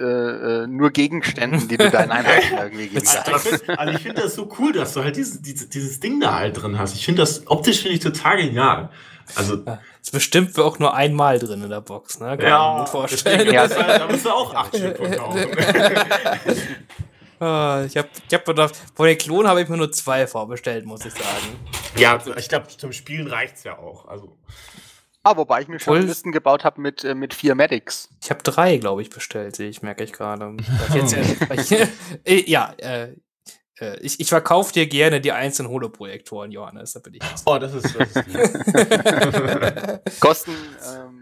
äh, 0.63 0.67
nur 0.67 0.89
Gegenständen, 0.89 1.67
die 1.67 1.77
du 1.77 1.91
deinen 1.91 2.11
Einheiten 2.11 2.57
irgendwie 2.57 2.87
geben 2.87 3.05
kannst. 3.05 3.69
Also 3.69 3.93
ich 3.93 4.01
finde 4.01 4.23
das 4.23 4.35
so 4.35 4.49
cool, 4.57 4.73
dass 4.73 4.93
du 4.93 5.03
halt 5.03 5.15
dieses, 5.15 5.41
dieses, 5.41 5.69
dieses 5.69 5.99
Ding 5.99 6.19
da 6.19 6.33
halt 6.39 6.61
drin 6.61 6.79
hast. 6.79 6.95
Ich 6.95 7.05
finde 7.05 7.21
das 7.21 7.45
optisch 7.47 7.81
finde 7.81 7.95
ich 7.95 8.03
total 8.03 8.37
genial. 8.37 8.89
Also 9.35 9.57
ja, 9.65 9.79
ist 10.01 10.11
bestimmt 10.11 10.57
auch 10.59 10.79
nur 10.79 10.93
einmal 10.95 11.39
drin 11.39 11.63
in 11.63 11.69
der 11.69 11.81
Box, 11.81 12.19
ne? 12.19 12.37
Kann 12.37 12.47
ja, 12.47 12.77
mir 12.79 12.87
vorstellen. 12.87 13.53
Ja, 13.53 13.67
da 13.67 14.07
musst 14.09 14.25
du 14.25 14.29
auch 14.29 14.53
acht 14.53 14.75
Stück 14.75 14.97
verkaufen. 14.97 15.45
Ah, 17.39 17.83
ich 17.85 17.97
habe 17.97 18.09
ich 18.27 18.33
hab 18.33 18.45
gedacht, 18.45 18.75
vor 18.95 19.07
den 19.07 19.17
Klon 19.17 19.47
habe 19.47 19.61
ich 19.61 19.69
mir 19.69 19.77
nur 19.77 19.91
zwei 19.91 20.27
vorbestellt, 20.27 20.85
muss 20.85 21.05
ich 21.05 21.13
sagen. 21.13 21.59
Ja, 21.97 22.19
ich 22.37 22.49
glaube, 22.49 22.67
zum 22.67 22.91
Spielen 22.91 23.27
reicht 23.27 23.57
es 23.57 23.63
ja 23.63 23.77
auch. 23.77 24.07
Also. 24.07 24.37
Ah, 25.23 25.37
wobei 25.37 25.61
ich 25.61 25.67
mir 25.67 25.79
schon 25.79 25.95
Voll. 25.95 26.05
Listen 26.05 26.31
gebaut 26.31 26.63
habe 26.63 26.81
mit, 26.81 27.03
äh, 27.03 27.15
mit 27.15 27.33
vier 27.33 27.55
Medics. 27.55 28.09
Ich 28.21 28.29
habe 28.29 28.43
drei, 28.43 28.77
glaube 28.77 29.01
ich, 29.01 29.09
bestellt, 29.09 29.55
sehe 29.55 29.69
ich, 29.69 29.81
merke 29.81 30.03
ich 30.03 30.11
gerade. 30.11 30.57
äh, 32.25 32.49
ja, 32.49 32.73
äh, 32.77 33.13
äh, 33.79 33.99
ich, 33.99 34.19
ich 34.19 34.29
verkaufe 34.29 34.73
dir 34.73 34.87
gerne 34.87 35.21
die 35.21 35.31
einzelnen 35.31 35.71
Holoprojektoren, 35.71 36.51
Johannes, 36.51 36.93
da 36.93 36.99
bin 36.99 37.15
ich. 37.15 37.21
Oh, 37.45 37.57
das 37.57 37.73
ist, 37.73 37.95
das 37.95 38.15
ist 40.05 40.19
Kosten 40.19 40.51
ähm, 40.51 41.12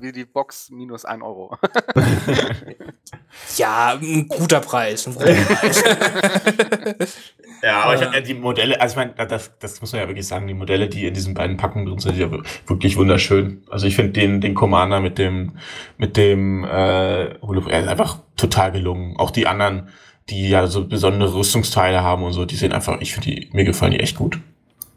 wie 0.00 0.12
die 0.12 0.24
Box 0.24 0.70
minus 0.70 1.04
ein 1.04 1.22
Euro. 1.22 1.56
ja, 3.56 3.98
ein 4.00 4.28
guter 4.28 4.60
Preis. 4.60 5.06
Ein 5.06 5.14
guter 5.14 5.34
Preis. 5.34 5.84
ja, 7.62 7.82
aber 7.82 7.94
ich 7.94 8.02
habe 8.02 8.14
ja 8.14 8.20
die 8.20 8.34
Modelle, 8.34 8.80
also 8.80 8.92
ich 8.92 8.96
meine, 8.96 9.26
das, 9.26 9.52
das 9.58 9.80
muss 9.80 9.92
man 9.92 10.02
ja 10.02 10.08
wirklich 10.08 10.26
sagen, 10.26 10.46
die 10.46 10.54
Modelle, 10.54 10.88
die 10.88 11.06
in 11.06 11.14
diesen 11.14 11.34
beiden 11.34 11.56
Packungen 11.56 11.86
drin 11.86 11.98
sind, 11.98 12.16
sind 12.16 12.32
ja 12.32 12.38
wirklich 12.66 12.96
wunderschön. 12.96 13.62
Also 13.70 13.86
ich 13.86 13.96
finde 13.96 14.12
den, 14.12 14.40
den 14.40 14.54
Commander 14.54 15.00
mit 15.00 15.18
dem, 15.18 15.58
mit 15.98 16.16
dem 16.16 16.64
äh, 16.64 17.34
einfach 17.70 18.20
total 18.36 18.72
gelungen. 18.72 19.16
Auch 19.16 19.30
die 19.30 19.46
anderen 19.46 19.88
die 20.28 20.48
ja 20.48 20.66
so 20.66 20.86
besondere 20.86 21.34
Rüstungsteile 21.34 22.02
haben 22.02 22.24
und 22.24 22.32
so, 22.32 22.44
die 22.44 22.56
sehen 22.56 22.72
einfach, 22.72 23.00
ich 23.00 23.14
finde 23.14 23.30
die, 23.30 23.50
mir 23.52 23.64
gefallen 23.64 23.92
die 23.92 24.00
echt 24.00 24.16
gut. 24.16 24.40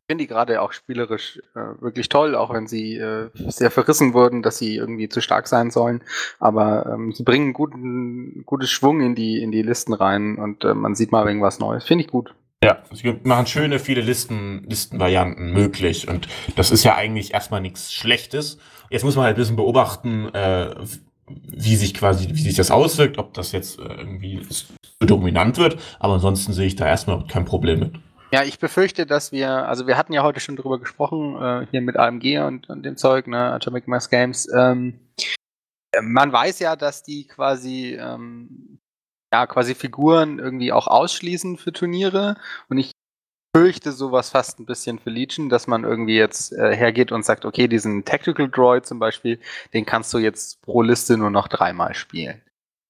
Finde 0.10 0.24
die 0.24 0.28
gerade 0.28 0.60
auch 0.60 0.72
spielerisch 0.72 1.40
äh, 1.54 1.84
wirklich 1.84 2.10
toll, 2.10 2.34
auch 2.34 2.52
wenn 2.52 2.66
sie 2.66 2.96
äh, 2.98 3.30
sehr 3.36 3.70
verrissen 3.70 4.16
wurden, 4.16 4.42
dass 4.42 4.58
sie 4.58 4.76
irgendwie 4.76 5.08
zu 5.08 5.22
stark 5.22 5.48
sein 5.48 5.70
sollen. 5.70 6.02
Aber 6.40 6.88
ähm, 6.92 7.12
sie 7.12 7.22
bringen 7.22 7.54
guten, 7.54 8.42
gutes 8.44 8.72
Schwung 8.72 9.02
in 9.02 9.14
die, 9.14 9.40
in 9.40 9.52
die 9.52 9.62
Listen 9.62 9.94
rein 9.94 10.40
und 10.40 10.64
äh, 10.64 10.74
man 10.74 10.96
sieht 10.96 11.12
mal 11.12 11.28
irgendwas 11.28 11.60
Neues. 11.60 11.84
Finde 11.84 12.06
ich 12.06 12.10
gut. 12.10 12.34
Ja, 12.64 12.80
sie 12.92 13.20
machen 13.24 13.46
schöne, 13.46 13.78
viele 13.78 14.02
Listen, 14.02 14.64
Listenvarianten 14.68 15.54
möglich 15.54 16.08
und 16.08 16.28
das 16.56 16.72
ist 16.72 16.84
ja 16.84 16.96
eigentlich 16.96 17.36
erstmal 17.36 17.62
nichts 17.62 17.94
Schlechtes. 17.94 18.58
Jetzt 18.90 19.04
muss 19.04 19.16
man 19.16 19.26
halt 19.26 19.36
ein 19.36 19.40
bisschen 19.40 19.58
beobachten, 19.58 20.34
äh, 20.34 20.74
wie 21.28 21.76
sich 21.76 21.94
quasi, 21.94 22.30
wie 22.30 22.42
sich 22.42 22.56
das 22.56 22.72
auswirkt, 22.72 23.20
ob 23.20 23.36
das 23.36 23.52
jetzt 23.52 23.78
äh, 23.78 23.84
irgendwie 23.84 24.42
dominant 25.02 25.60
wird, 25.60 25.78
aber 26.00 26.16
ansonsten 26.16 26.52
sehe 26.52 26.66
ich 26.66 26.76
da 26.76 26.88
erstmal 26.88 27.28
kein 27.28 27.46
Problem 27.46 27.80
mit. 27.80 27.92
Ja, 28.32 28.44
ich 28.44 28.60
befürchte, 28.60 29.08
dass 29.08 29.32
wir, 29.32 29.50
also 29.68 29.88
wir 29.88 29.98
hatten 29.98 30.14
ja 30.14 30.22
heute 30.22 30.40
schon 30.40 30.56
drüber 30.56 30.80
gesprochen, 30.80 31.36
äh, 31.42 31.68
hier 31.72 31.82
mit 31.82 31.98
AMG 31.98 32.40
und, 32.40 32.70
und 32.70 32.84
dem 32.84 32.96
Zeug, 32.96 33.26
ne, 33.26 33.54
Atomic 33.54 33.88
Mass 33.88 34.10
Games. 34.10 34.48
Ähm, 34.56 35.00
man 36.00 36.32
weiß 36.32 36.60
ja, 36.60 36.76
dass 36.76 37.02
die 37.02 37.26
quasi, 37.26 37.98
ähm, 38.00 38.80
ja, 39.34 39.48
quasi 39.48 39.74
Figuren 39.74 40.38
irgendwie 40.38 40.72
auch 40.72 40.86
ausschließen 40.86 41.58
für 41.58 41.74
Turniere 41.74 42.38
und 42.68 42.78
ich 42.78 42.92
fürchte 43.56 43.92
sowas 43.92 44.30
fast 44.30 44.60
ein 44.60 44.68
bisschen 44.68 45.00
für 45.00 45.10
Legion, 45.10 45.50
dass 45.50 45.66
man 45.66 45.84
irgendwie 45.84 46.16
jetzt 46.18 46.54
äh, 46.54 46.76
hergeht 46.76 47.12
und 47.12 47.26
sagt, 47.26 47.46
okay, 47.46 47.68
diesen 47.68 48.06
Tactical 48.06 48.48
Droid 48.48 48.86
zum 48.86 49.00
Beispiel, 49.00 49.40
den 49.74 49.88
kannst 49.88 50.14
du 50.14 50.20
jetzt 50.20 50.62
pro 50.62 50.84
Liste 50.84 51.18
nur 51.18 51.32
noch 51.32 51.48
dreimal 51.48 51.96
spielen. 51.96 52.44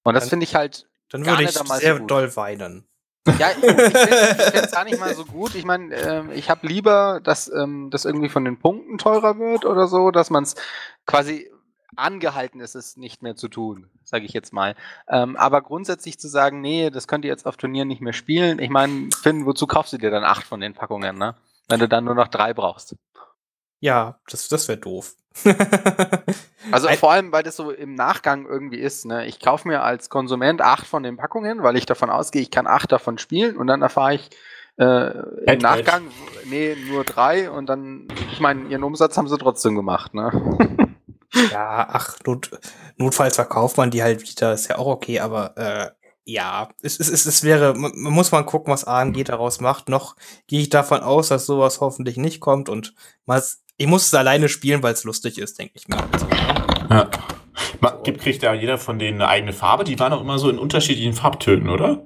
Und 0.04 0.16
das 0.16 0.28
finde 0.28 0.44
ich 0.44 0.56
halt. 0.56 0.90
Dann 1.12 1.26
würde 1.26 1.44
ich 1.44 1.52
sehr 1.52 1.98
so 1.98 2.06
doll 2.06 2.36
weinen. 2.36 2.89
Ja, 3.38 3.50
ich, 3.52 3.58
finde 3.58 4.62
es 4.64 4.72
gar 4.72 4.86
nicht 4.86 5.00
mal 5.00 5.14
so 5.14 5.26
gut. 5.26 5.56
Ich 5.56 5.66
meine, 5.66 5.94
ähm, 5.96 6.32
ich 6.32 6.50
habe 6.50 6.66
lieber, 6.68 7.20
dass 7.24 7.52
ähm, 7.52 7.90
das 7.92 8.06
irgendwie 8.06 8.30
von 8.30 8.46
den 8.46 8.60
Punkten 8.60 8.98
teurer 8.98 9.38
wird 9.38 9.66
oder 9.66 9.88
so, 9.88 10.12
dass 10.12 10.30
man 10.30 10.44
es 10.44 10.56
quasi 11.06 11.50
angehalten 11.96 12.60
ist, 12.60 12.76
es 12.76 12.98
nicht 12.98 13.22
mehr 13.22 13.36
zu 13.36 13.48
tun, 13.48 13.90
sage 14.04 14.26
ich 14.26 14.34
jetzt 14.34 14.54
mal. 14.54 14.76
Ähm, 15.08 15.36
aber 15.36 15.62
grundsätzlich 15.62 16.20
zu 16.20 16.28
sagen, 16.28 16.62
nee, 16.62 16.90
das 16.90 17.08
könnt 17.08 17.26
ihr 17.26 17.32
jetzt 17.32 17.46
auf 17.46 17.58
Turnieren 17.58 17.88
nicht 17.88 18.02
mehr 18.02 18.14
spielen. 18.14 18.60
Ich 18.60 18.70
meine, 18.70 19.10
Finn, 19.22 19.46
wozu 19.46 19.68
kaufst 19.68 19.94
du 19.94 19.98
dir 19.98 20.12
dann 20.12 20.24
acht 20.24 20.46
von 20.46 20.62
den 20.62 20.74
Packungen, 20.74 21.18
ne? 21.18 21.36
Wenn 21.68 21.80
du 21.80 21.88
dann 21.88 22.06
nur 22.06 22.16
noch 22.16 22.30
drei 22.30 22.54
brauchst. 22.54 22.96
Ja, 23.80 24.20
das, 24.30 24.48
das 24.48 24.68
wäre 24.68 24.80
doof. 24.80 25.16
also 26.72 26.88
Ein 26.88 26.98
vor 26.98 27.12
allem, 27.12 27.32
weil 27.32 27.44
das 27.44 27.56
so 27.56 27.72
im 27.72 27.96
Nachgang 27.96 28.46
irgendwie 28.46 28.80
ist. 28.80 29.06
Ne? 29.06 29.26
Ich 29.28 29.40
kaufe 29.40 29.68
mir 29.68 29.82
als 29.82 30.10
Konsument 30.10 30.62
acht 30.62 30.86
von 30.86 31.04
den 31.04 31.18
Packungen, 31.18 31.64
weil 31.64 31.78
ich 31.78 31.86
davon 31.86 32.10
ausgehe, 32.10 32.42
ich 32.42 32.52
kann 32.52 32.68
acht 32.68 32.92
davon 32.92 33.18
spielen 33.18 33.58
und 33.58 33.68
dann 33.68 33.82
erfahre 33.82 34.16
ich 34.16 34.30
äh, 34.78 35.12
im 35.46 35.60
Nachgang, 35.60 36.04
nee, 36.46 36.76
nur 36.88 37.04
drei 37.04 37.50
und 37.50 37.68
dann, 37.68 38.08
ich 38.32 38.40
meine, 38.40 38.68
ihren 38.70 38.84
Umsatz 38.84 39.18
haben 39.18 39.28
sie 39.28 39.38
trotzdem 39.38 39.76
gemacht. 39.76 40.14
Ne? 40.14 40.32
Ja, 41.52 41.88
ach, 41.92 42.18
not, 42.26 42.50
notfalls 42.98 43.36
verkauft 43.36 43.78
man 43.78 43.92
die 43.92 44.02
halt 44.02 44.22
wieder, 44.24 44.54
ist 44.54 44.68
ja 44.68 44.80
auch 44.80 44.88
okay, 44.88 45.20
aber 45.20 45.56
äh, 45.58 45.99
ja, 46.26 46.70
es, 46.82 47.00
es, 47.00 47.10
es, 47.10 47.26
es 47.26 47.44
wäre, 47.44 47.74
man, 47.74 47.92
man 47.96 48.14
muss 48.14 48.32
mal 48.32 48.44
gucken, 48.44 48.72
was 48.72 48.86
AMG 48.86 49.24
daraus 49.24 49.60
macht. 49.60 49.90
Noch 49.90 50.16
gehe 50.48 50.62
ich 50.62 50.70
davon 50.70 51.02
aus, 51.02 51.30
dass 51.30 51.46
sowas 51.46 51.82
hoffentlich 51.82 52.18
nicht 52.18 52.40
kommt 52.40 52.70
und 52.70 52.94
mal, 53.26 53.42
ich 53.78 53.88
muss 53.88 54.08
es 54.08 54.14
alleine 54.14 54.50
spielen, 54.50 54.84
weil 54.84 54.94
es 54.94 55.04
lustig 55.04 55.38
ist, 55.38 55.58
denke 55.58 55.74
ich 55.76 55.88
mir. 55.88 55.98
Ja. 56.90 57.10
Gibt, 58.04 58.22
kriegt 58.22 58.44
ja 58.44 58.54
jeder 58.54 58.78
von 58.78 59.00
denen 59.00 59.22
eine 59.22 59.30
eigene 59.30 59.54
Farbe? 59.54 59.84
Die 59.84 60.00
waren 60.00 60.14
auch 60.14 60.22
immer 60.22 60.40
so 60.40 60.50
in 60.50 60.58
unterschiedlichen 60.58 61.14
Farbtönen, 61.14 61.70
oder? 61.70 62.06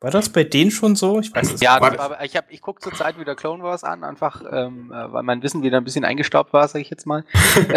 War 0.00 0.12
das 0.12 0.28
bei 0.28 0.44
denen 0.44 0.70
schon 0.70 0.94
so? 0.94 1.18
Ich 1.18 1.34
weiß 1.34 1.54
es 1.54 1.60
ja, 1.60 1.80
nicht. 1.80 1.98
Ja, 1.98 2.22
ich, 2.22 2.38
ich 2.50 2.60
gucke 2.60 2.80
zurzeit 2.80 3.18
wieder 3.18 3.34
Clone 3.34 3.64
Wars 3.64 3.82
an, 3.82 4.04
einfach 4.04 4.42
ähm, 4.48 4.92
äh, 4.92 5.12
weil 5.12 5.24
mein 5.24 5.42
Wissen 5.42 5.62
wieder 5.62 5.78
ein 5.78 5.84
bisschen 5.84 6.04
eingestaubt 6.04 6.52
war, 6.52 6.68
sage 6.68 6.82
ich 6.82 6.90
jetzt 6.90 7.04
mal. 7.04 7.24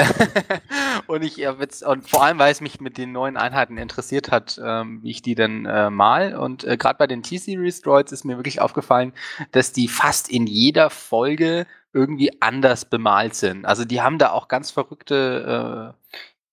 und 1.08 1.24
ich 1.24 1.48
und 1.48 2.08
vor 2.08 2.24
allem, 2.24 2.38
weil 2.38 2.52
es 2.52 2.62
mich 2.62 2.80
mit 2.80 3.00
den 3.00 3.12
neuen 3.12 3.38
Einheiten 3.38 3.78
interessiert 3.78 4.30
hat, 4.30 4.62
ähm, 4.64 5.00
wie 5.02 5.10
ich 5.10 5.24
die 5.24 5.34
denn 5.34 5.66
äh, 5.66 5.90
mal. 5.90 6.36
Und 6.36 6.64
äh, 6.64 6.78
gerade 6.78 7.00
bei 7.00 7.08
den 7.08 7.24
T-Series 7.24 7.82
Droids 7.82 8.12
ist 8.12 8.24
mir 8.24 8.38
wirklich 8.38 8.62
aufgefallen, 8.62 9.14
dass 9.52 9.72
die 9.72 9.88
fast 9.88 10.30
in 10.30 10.46
jeder 10.46 10.92
Folge 10.92 11.66
irgendwie 11.92 12.40
anders 12.40 12.86
bemalt 12.86 13.34
sind. 13.34 13.66
Also 13.66 13.84
die 13.84 14.02
haben 14.02 14.20
da 14.20 14.32
auch 14.32 14.48
ganz 14.48 14.70
verrückte 14.70 15.96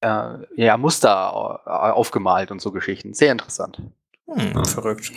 äh, 0.00 0.08
äh, 0.08 0.46
ja, 0.56 0.78
Muster 0.78 1.34
aufgemalt 1.94 2.50
und 2.50 2.62
so 2.62 2.72
Geschichten. 2.72 3.12
Sehr 3.12 3.32
interessant. 3.32 3.82
Hm, 4.26 4.64
verrückt. 4.64 5.12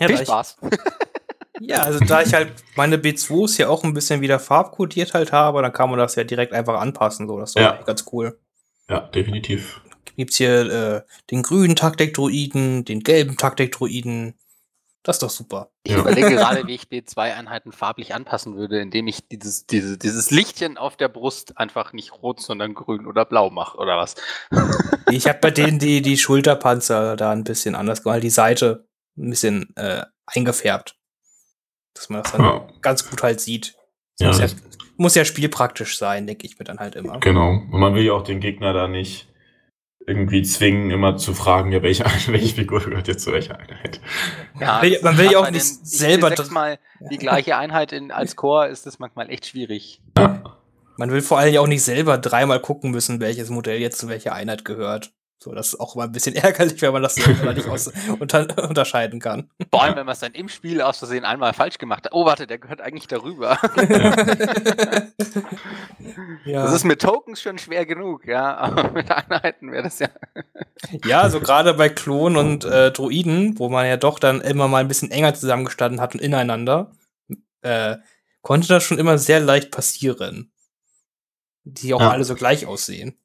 Ja, 0.00 0.08
Viel 0.08 0.18
Spaß. 0.18 0.56
Ja, 1.60 1.82
also 1.82 2.00
da 2.00 2.20
ich 2.20 2.34
halt 2.34 2.52
meine 2.74 2.96
B2s 2.96 3.58
ja 3.60 3.68
auch 3.68 3.84
ein 3.84 3.94
bisschen 3.94 4.20
wieder 4.20 4.40
farbkodiert 4.40 5.14
halt 5.14 5.30
habe, 5.30 5.62
dann 5.62 5.72
kann 5.72 5.88
man 5.88 6.00
das 6.00 6.16
ja 6.16 6.24
direkt 6.24 6.52
einfach 6.52 6.80
anpassen. 6.80 7.28
So, 7.28 7.38
das 7.38 7.50
ist 7.50 7.56
ja. 7.56 7.80
ganz 7.86 8.04
cool. 8.12 8.38
Ja, 8.90 9.00
definitiv. 9.00 9.80
Gibt's 10.16 10.36
hier 10.36 10.70
äh, 10.70 11.02
den 11.30 11.42
grünen 11.42 11.76
Taktik-Druiden, 11.76 12.84
den 12.84 13.00
gelben 13.04 13.36
Taktik-Druiden. 13.36 14.34
Das 15.04 15.16
ist 15.16 15.22
doch 15.22 15.30
super. 15.30 15.70
Ich 15.84 15.92
Ja. 15.92 16.00
überlege 16.00 16.30
gerade, 16.34 16.66
wie 16.66 16.74
ich 16.74 16.84
B2-Einheiten 16.84 17.70
farblich 17.70 18.14
anpassen 18.14 18.56
würde, 18.56 18.80
indem 18.80 19.06
ich 19.06 19.28
dieses, 19.28 19.64
diese, 19.66 19.96
dieses 19.96 20.32
Lichtchen 20.32 20.76
auf 20.76 20.96
der 20.96 21.08
Brust 21.08 21.56
einfach 21.56 21.92
nicht 21.92 22.12
rot, 22.14 22.40
sondern 22.40 22.74
grün 22.74 23.06
oder 23.06 23.24
blau 23.24 23.50
mache, 23.50 23.78
oder 23.78 23.96
was? 23.96 24.16
Ich 25.10 25.28
habe 25.28 25.38
bei 25.40 25.50
denen 25.52 25.78
die, 25.78 26.02
die 26.02 26.18
Schulterpanzer 26.18 27.16
da 27.16 27.30
ein 27.30 27.44
bisschen 27.44 27.76
anders 27.76 28.02
gemacht, 28.02 28.22
die 28.24 28.30
Seite 28.30 28.88
ein 29.16 29.30
bisschen 29.30 29.74
äh, 29.76 30.02
eingefärbt. 30.26 30.96
Dass 31.94 32.08
man 32.08 32.22
das 32.22 32.32
dann 32.32 32.42
Ja. 32.42 32.68
ganz 32.80 33.08
gut 33.08 33.22
halt 33.22 33.40
sieht. 33.40 33.76
Ja, 34.18 34.28
muss, 34.28 34.38
ja, 34.38 34.42
das- 34.44 34.56
muss 34.96 35.14
ja 35.14 35.24
spielpraktisch 35.24 35.98
sein, 35.98 36.26
denke 36.26 36.46
ich 36.46 36.58
mir 36.58 36.64
dann 36.64 36.78
halt 36.78 36.94
immer. 36.96 37.18
Genau. 37.20 37.50
Und 37.50 37.70
man 37.80 37.94
will 37.94 38.04
ja 38.04 38.12
auch 38.12 38.22
den 38.24 38.40
Gegner 38.40 38.72
da 38.72 38.86
nicht 38.88 39.28
irgendwie 40.06 40.42
zwingen, 40.42 40.90
immer 40.90 41.16
zu 41.16 41.32
fragen, 41.34 41.72
ja, 41.72 41.82
welche, 41.82 42.04
welche 42.26 42.54
Figur 42.54 42.80
gehört 42.80 43.08
jetzt 43.08 43.24
zu 43.24 43.32
welcher 43.32 43.58
Einheit. 43.58 44.00
Ja, 44.60 44.82
man 45.02 45.16
will 45.16 45.30
ja 45.32 45.38
auch 45.38 45.50
nicht 45.50 45.64
selber 45.64 46.28
sechsmal 46.28 46.78
die 47.10 47.16
gleiche 47.18 47.56
Einheit 47.56 47.92
in, 47.92 48.10
als 48.10 48.36
Chor 48.36 48.66
ist 48.66 48.84
das 48.86 48.98
manchmal 48.98 49.30
echt 49.30 49.46
schwierig. 49.46 50.02
Man 50.96 51.10
will 51.10 51.22
vor 51.22 51.38
allem 51.38 51.54
ja 51.54 51.60
auch 51.60 51.66
nicht 51.66 51.82
selber 51.82 52.18
dreimal 52.18 52.60
gucken 52.60 52.90
müssen, 52.90 53.18
welches 53.20 53.48
Modell 53.50 53.80
jetzt 53.80 53.98
zu 53.98 54.08
welcher 54.08 54.34
Einheit 54.34 54.64
gehört. 54.64 55.12
So, 55.44 55.52
das 55.52 55.74
ist 55.74 55.80
auch 55.80 55.94
immer 55.94 56.04
ein 56.04 56.12
bisschen 56.12 56.34
ärgerlich, 56.42 56.80
wenn 56.80 56.94
man 56.94 57.02
das 57.02 57.16
nicht 57.16 57.68
aus 57.68 57.92
unter 58.18 58.66
unterscheiden 58.66 59.20
kann. 59.20 59.50
Vor 59.70 59.82
allem, 59.82 59.94
wenn 59.94 60.06
man 60.06 60.14
es 60.14 60.20
dann 60.20 60.32
im 60.32 60.48
Spiel 60.48 60.80
aus 60.80 60.96
Versehen 60.96 61.26
einmal 61.26 61.52
falsch 61.52 61.76
gemacht 61.76 62.06
hat. 62.06 62.14
Oh, 62.14 62.24
warte, 62.24 62.46
der 62.46 62.56
gehört 62.56 62.80
eigentlich 62.80 63.08
darüber. 63.08 63.58
ja. 66.46 66.62
Das 66.62 66.72
ist 66.72 66.84
mit 66.84 67.02
Tokens 67.02 67.42
schon 67.42 67.58
schwer 67.58 67.84
genug, 67.84 68.26
ja. 68.26 68.56
Aber 68.56 68.90
mit 68.92 69.10
Einheiten 69.10 69.70
wäre 69.70 69.82
das 69.82 69.98
ja. 69.98 70.08
Ja, 71.04 71.28
so 71.28 71.40
gerade 71.40 71.74
bei 71.74 71.90
Klonen 71.90 72.38
und 72.38 72.64
äh, 72.64 72.90
Droiden, 72.90 73.58
wo 73.58 73.68
man 73.68 73.86
ja 73.86 73.98
doch 73.98 74.18
dann 74.18 74.40
immer 74.40 74.66
mal 74.66 74.78
ein 74.78 74.88
bisschen 74.88 75.10
enger 75.10 75.34
zusammengestanden 75.34 76.00
hat 76.00 76.14
und 76.14 76.22
ineinander, 76.22 76.92
äh, 77.60 77.96
konnte 78.40 78.68
das 78.68 78.82
schon 78.82 78.98
immer 78.98 79.18
sehr 79.18 79.40
leicht 79.40 79.70
passieren. 79.70 80.52
Die 81.64 81.92
auch 81.92 82.00
Ja. 82.00 82.08
alle 82.12 82.24
so 82.24 82.34
gleich 82.34 82.64
aussehen. 82.64 83.18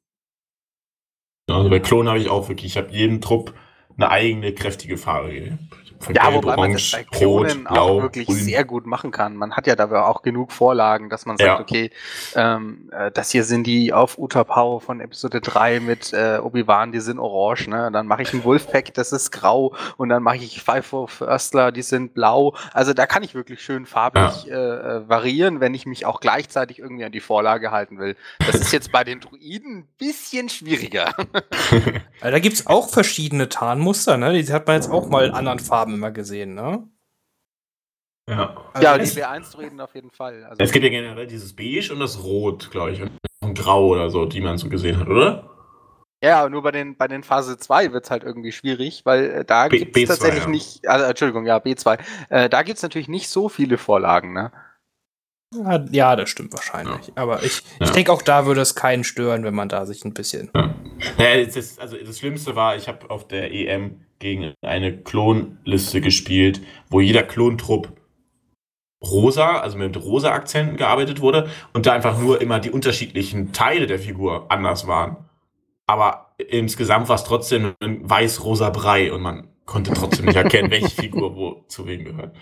Also 1.52 1.70
bei 1.70 1.80
Klon 1.80 2.08
habe 2.08 2.18
ich 2.18 2.28
auch 2.28 2.48
wirklich, 2.48 2.72
ich 2.72 2.76
habe 2.76 2.92
jedem 2.92 3.20
Trupp 3.20 3.54
eine 3.96 4.10
eigene 4.10 4.52
kräftige 4.52 4.96
Farbe 4.96 5.32
gegeben. 5.32 5.70
Von 6.00 6.14
Ja, 6.14 6.30
Gelb, 6.30 6.44
wobei 6.44 6.56
man 6.56 6.72
das 6.72 6.90
bei 6.90 7.04
Klonen 7.04 7.66
Rot, 7.66 7.66
auch 7.66 7.72
Blau, 7.72 8.02
wirklich 8.02 8.26
Grün. 8.26 8.36
sehr 8.38 8.64
gut 8.64 8.86
machen 8.86 9.10
kann. 9.10 9.36
Man 9.36 9.52
hat 9.54 9.66
ja 9.66 9.76
da 9.76 10.02
auch 10.04 10.22
genug 10.22 10.50
Vorlagen, 10.50 11.10
dass 11.10 11.26
man 11.26 11.36
sagt, 11.36 11.46
Ja. 11.46 11.60
okay, 11.60 11.90
ähm, 12.34 12.88
äh, 12.90 13.10
das 13.10 13.30
hier 13.30 13.44
sind 13.44 13.66
die 13.66 13.92
auf 13.92 14.18
Utapau 14.18 14.78
von 14.78 15.00
Episode 15.00 15.40
3 15.42 15.80
mit 15.80 16.12
äh, 16.14 16.38
Obi-Wan, 16.42 16.92
die 16.92 17.00
sind 17.00 17.18
orange, 17.18 17.68
ne? 17.68 17.90
Dann 17.92 18.06
mache 18.06 18.22
ich 18.22 18.32
ein 18.32 18.44
Wolfpack, 18.44 18.94
das 18.94 19.12
ist 19.12 19.30
grau 19.30 19.74
und 19.98 20.08
dann 20.08 20.22
mache 20.22 20.36
ich 20.38 20.62
Five 20.62 20.92
of 20.94 21.10
Förstler, 21.10 21.70
die 21.70 21.82
sind 21.82 22.14
blau. 22.14 22.54
Also 22.72 22.94
da 22.94 23.06
kann 23.06 23.22
ich 23.22 23.34
wirklich 23.34 23.60
schön 23.62 23.84
farblich 23.84 24.50
äh, 24.50 24.54
äh, 24.54 25.08
variieren, 25.08 25.60
wenn 25.60 25.74
ich 25.74 25.84
mich 25.84 26.06
auch 26.06 26.20
gleichzeitig 26.20 26.78
irgendwie 26.78 27.04
an 27.04 27.12
die 27.12 27.20
Vorlage 27.20 27.70
halten 27.72 27.98
will. 27.98 28.16
Das 28.46 28.54
ist 28.54 28.72
jetzt 28.72 28.90
bei 28.90 29.04
den 29.04 29.20
Druiden 29.20 29.80
ein 29.80 29.88
bisschen 29.98 30.48
schwieriger. 30.48 31.14
Also 31.16 31.90
da 32.22 32.38
gibt's 32.38 32.66
auch 32.66 32.88
verschiedene 32.88 33.48
Tarnmuster, 33.50 34.16
ne? 34.16 34.32
Die 34.42 34.50
hat 34.52 34.66
man 34.66 34.76
jetzt 34.76 34.90
auch 34.90 35.08
mal 35.08 35.26
in 35.26 35.32
anderen 35.32 35.58
Farben 35.58 35.89
immer 35.94 36.10
gesehen, 36.10 36.54
ne? 36.54 36.88
Ja. 38.28 38.56
Also 38.72 38.84
ja, 38.84 38.96
die 38.98 39.04
es- 39.04 39.16
B1-Druiden 39.16 39.80
auf 39.80 39.94
jeden 39.94 40.10
Fall. 40.10 40.44
Also, 40.44 40.62
Es 40.62 40.72
gibt 40.72 40.84
ja 40.84 40.90
generell 40.90 41.26
dieses 41.26 41.54
Beige 41.54 41.92
und 41.92 42.00
das 42.00 42.22
Rot, 42.22 42.70
glaube 42.70 42.92
ich. 42.92 43.02
Und 43.02 43.10
ein 43.42 43.54
Grau 43.54 43.88
oder 43.88 44.10
so, 44.10 44.26
die 44.26 44.40
man 44.40 44.58
so 44.58 44.68
gesehen 44.68 44.98
hat, 44.98 45.08
oder? 45.08 45.46
Ja, 46.22 46.48
nur 46.50 46.62
bei 46.62 46.70
den, 46.70 46.96
bei 46.96 47.08
den 47.08 47.22
Phase 47.22 47.56
2 47.56 47.92
wird 47.92 48.04
es 48.04 48.10
halt 48.10 48.22
irgendwie 48.24 48.52
schwierig, 48.52 49.06
weil 49.06 49.30
äh, 49.30 49.44
da 49.44 49.68
gibt 49.68 49.96
es 49.96 50.02
B2, 50.02 50.06
tatsächlich 50.06 50.44
ja. 50.44 50.50
nicht, 50.50 50.86
also, 50.86 51.06
Entschuldigung, 51.06 51.46
ja, 51.46 51.56
B2, 51.56 51.98
äh, 52.28 52.48
da 52.50 52.62
gibt 52.62 52.76
es 52.76 52.82
natürlich 52.82 53.08
nicht 53.08 53.28
so 53.30 53.48
viele 53.48 53.78
Vorlagen, 53.78 54.34
ne? 54.34 54.52
Ja, 55.54 55.84
ja, 55.90 56.16
das 56.16 56.28
stimmt 56.28 56.52
wahrscheinlich. 56.52 57.10
Aber 57.16 57.42
ich, 57.42 57.64
ich 57.80 57.86
Ja. 57.88 57.92
denke 57.92 58.12
auch 58.12 58.22
da 58.22 58.46
würde 58.46 58.60
es 58.60 58.76
keinen 58.76 59.02
stören, 59.02 59.42
wenn 59.42 59.54
man 59.54 59.68
da 59.70 59.84
sich 59.86 60.04
ein 60.04 60.14
bisschen. 60.14 60.50
Ja. 60.54 60.74
Naja, 61.18 61.44
das, 61.44 61.56
ist- 61.56 61.80
also 61.80 61.96
das 61.96 62.18
Schlimmste 62.18 62.54
war, 62.54 62.76
ich 62.76 62.86
habe 62.86 63.10
auf 63.10 63.26
der 63.26 63.50
EM 63.52 64.04
gegen 64.20 64.54
eine 64.62 64.96
Klonliste 64.96 66.00
gespielt, 66.00 66.60
wo 66.88 67.00
jeder 67.00 67.24
Klontrupp 67.24 67.92
rosa, 69.02 69.58
also 69.60 69.78
mit 69.78 69.96
rosa 69.96 70.30
Akzenten 70.30 70.76
gearbeitet 70.76 71.20
wurde 71.20 71.48
und 71.72 71.86
da 71.86 71.92
einfach 71.92 72.18
nur 72.20 72.40
immer 72.40 72.60
die 72.60 72.70
unterschiedlichen 72.70 73.52
Teile 73.52 73.86
der 73.86 73.98
Figur 73.98 74.46
anders 74.50 74.86
waren. 74.86 75.16
Aber 75.86 76.34
insgesamt 76.38 77.08
war 77.08 77.16
es 77.16 77.24
trotzdem 77.24 77.74
ein 77.80 78.08
weiß-rosa 78.08 78.70
Brei 78.70 79.12
und 79.12 79.22
man 79.22 79.48
konnte 79.70 79.92
trotzdem 79.94 80.26
nicht 80.26 80.36
erkennen, 80.36 80.68
welche 80.70 80.90
Figur 80.90 81.36
wo 81.36 81.64
zu 81.68 81.86
wem 81.86 82.04
gehört. 82.04 82.34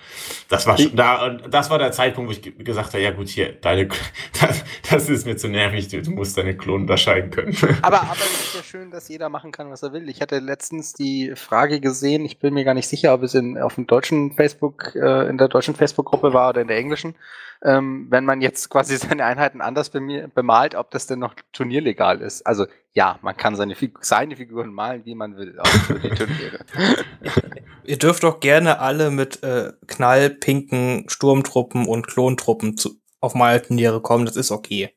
Das 0.48 0.66
war 0.66 0.78
schon 0.78 0.96
da 0.96 1.26
und 1.26 1.52
das 1.52 1.68
war 1.68 1.78
der 1.78 1.92
Zeitpunkt, 1.92 2.28
wo 2.28 2.32
ich 2.32 2.40
ge- 2.40 2.52
gesagt 2.64 2.94
habe, 2.94 3.02
ja 3.02 3.10
gut, 3.10 3.28
hier 3.28 3.52
deine 3.52 3.86
das, 4.40 4.64
das 4.90 5.08
ist 5.10 5.26
mir 5.26 5.36
zu 5.36 5.48
nervig, 5.48 5.88
du, 5.88 6.00
du 6.00 6.10
musst 6.10 6.38
deine 6.38 6.56
Klonen 6.56 6.82
unterscheiden 6.82 7.30
können. 7.30 7.56
Aber, 7.82 8.00
aber 8.00 8.12
es 8.18 8.40
ist 8.46 8.54
ja 8.54 8.62
schön, 8.62 8.90
dass 8.90 9.08
jeder 9.08 9.28
machen 9.28 9.52
kann, 9.52 9.70
was 9.70 9.82
er 9.82 9.92
will. 9.92 10.08
Ich 10.08 10.22
hatte 10.22 10.38
letztens 10.38 10.94
die 10.94 11.32
Frage 11.36 11.80
gesehen, 11.80 12.24
ich 12.24 12.38
bin 12.38 12.54
mir 12.54 12.64
gar 12.64 12.74
nicht 12.74 12.88
sicher, 12.88 13.12
ob 13.12 13.22
es 13.22 13.34
in, 13.34 13.58
auf 13.58 13.74
dem 13.74 13.86
deutschen 13.86 14.32
Facebook, 14.32 14.94
äh, 14.94 15.28
in 15.28 15.36
der 15.36 15.48
deutschen 15.48 15.74
Facebook-Gruppe 15.74 16.32
war 16.32 16.48
oder 16.48 16.62
in 16.62 16.68
der 16.68 16.78
englischen, 16.78 17.14
ähm, 17.62 18.06
wenn 18.10 18.24
man 18.24 18.40
jetzt 18.40 18.68
quasi 18.68 18.96
seine 18.98 19.24
Einheiten 19.24 19.60
anders 19.60 19.90
bemalt, 19.90 20.74
ob 20.74 20.90
das 20.90 21.06
denn 21.06 21.18
noch 21.18 21.34
turnierlegal 21.52 22.20
ist. 22.20 22.46
Also 22.46 22.66
ja, 22.92 23.18
man 23.22 23.36
kann 23.36 23.56
seine, 23.56 23.74
Fig 23.74 23.98
seine 24.00 24.36
Figuren 24.36 24.72
malen, 24.72 25.04
wie 25.04 25.14
man 25.14 25.36
will, 25.36 25.58
auch 25.58 25.66
für 25.66 25.98
die 25.98 26.10
Turniere. 26.10 26.64
Ihr 27.84 27.98
dürft 27.98 28.24
auch 28.24 28.40
gerne 28.40 28.80
alle 28.80 29.10
mit 29.10 29.42
äh, 29.42 29.72
knallpinken 29.86 31.08
Sturmtruppen 31.08 31.86
und 31.86 32.06
Klontruppen 32.06 32.76
zu, 32.76 33.00
auf 33.20 33.34
meine 33.34 33.62
Turniere 33.62 34.02
kommen, 34.02 34.26
das 34.26 34.36
ist 34.36 34.50
okay. 34.50 34.94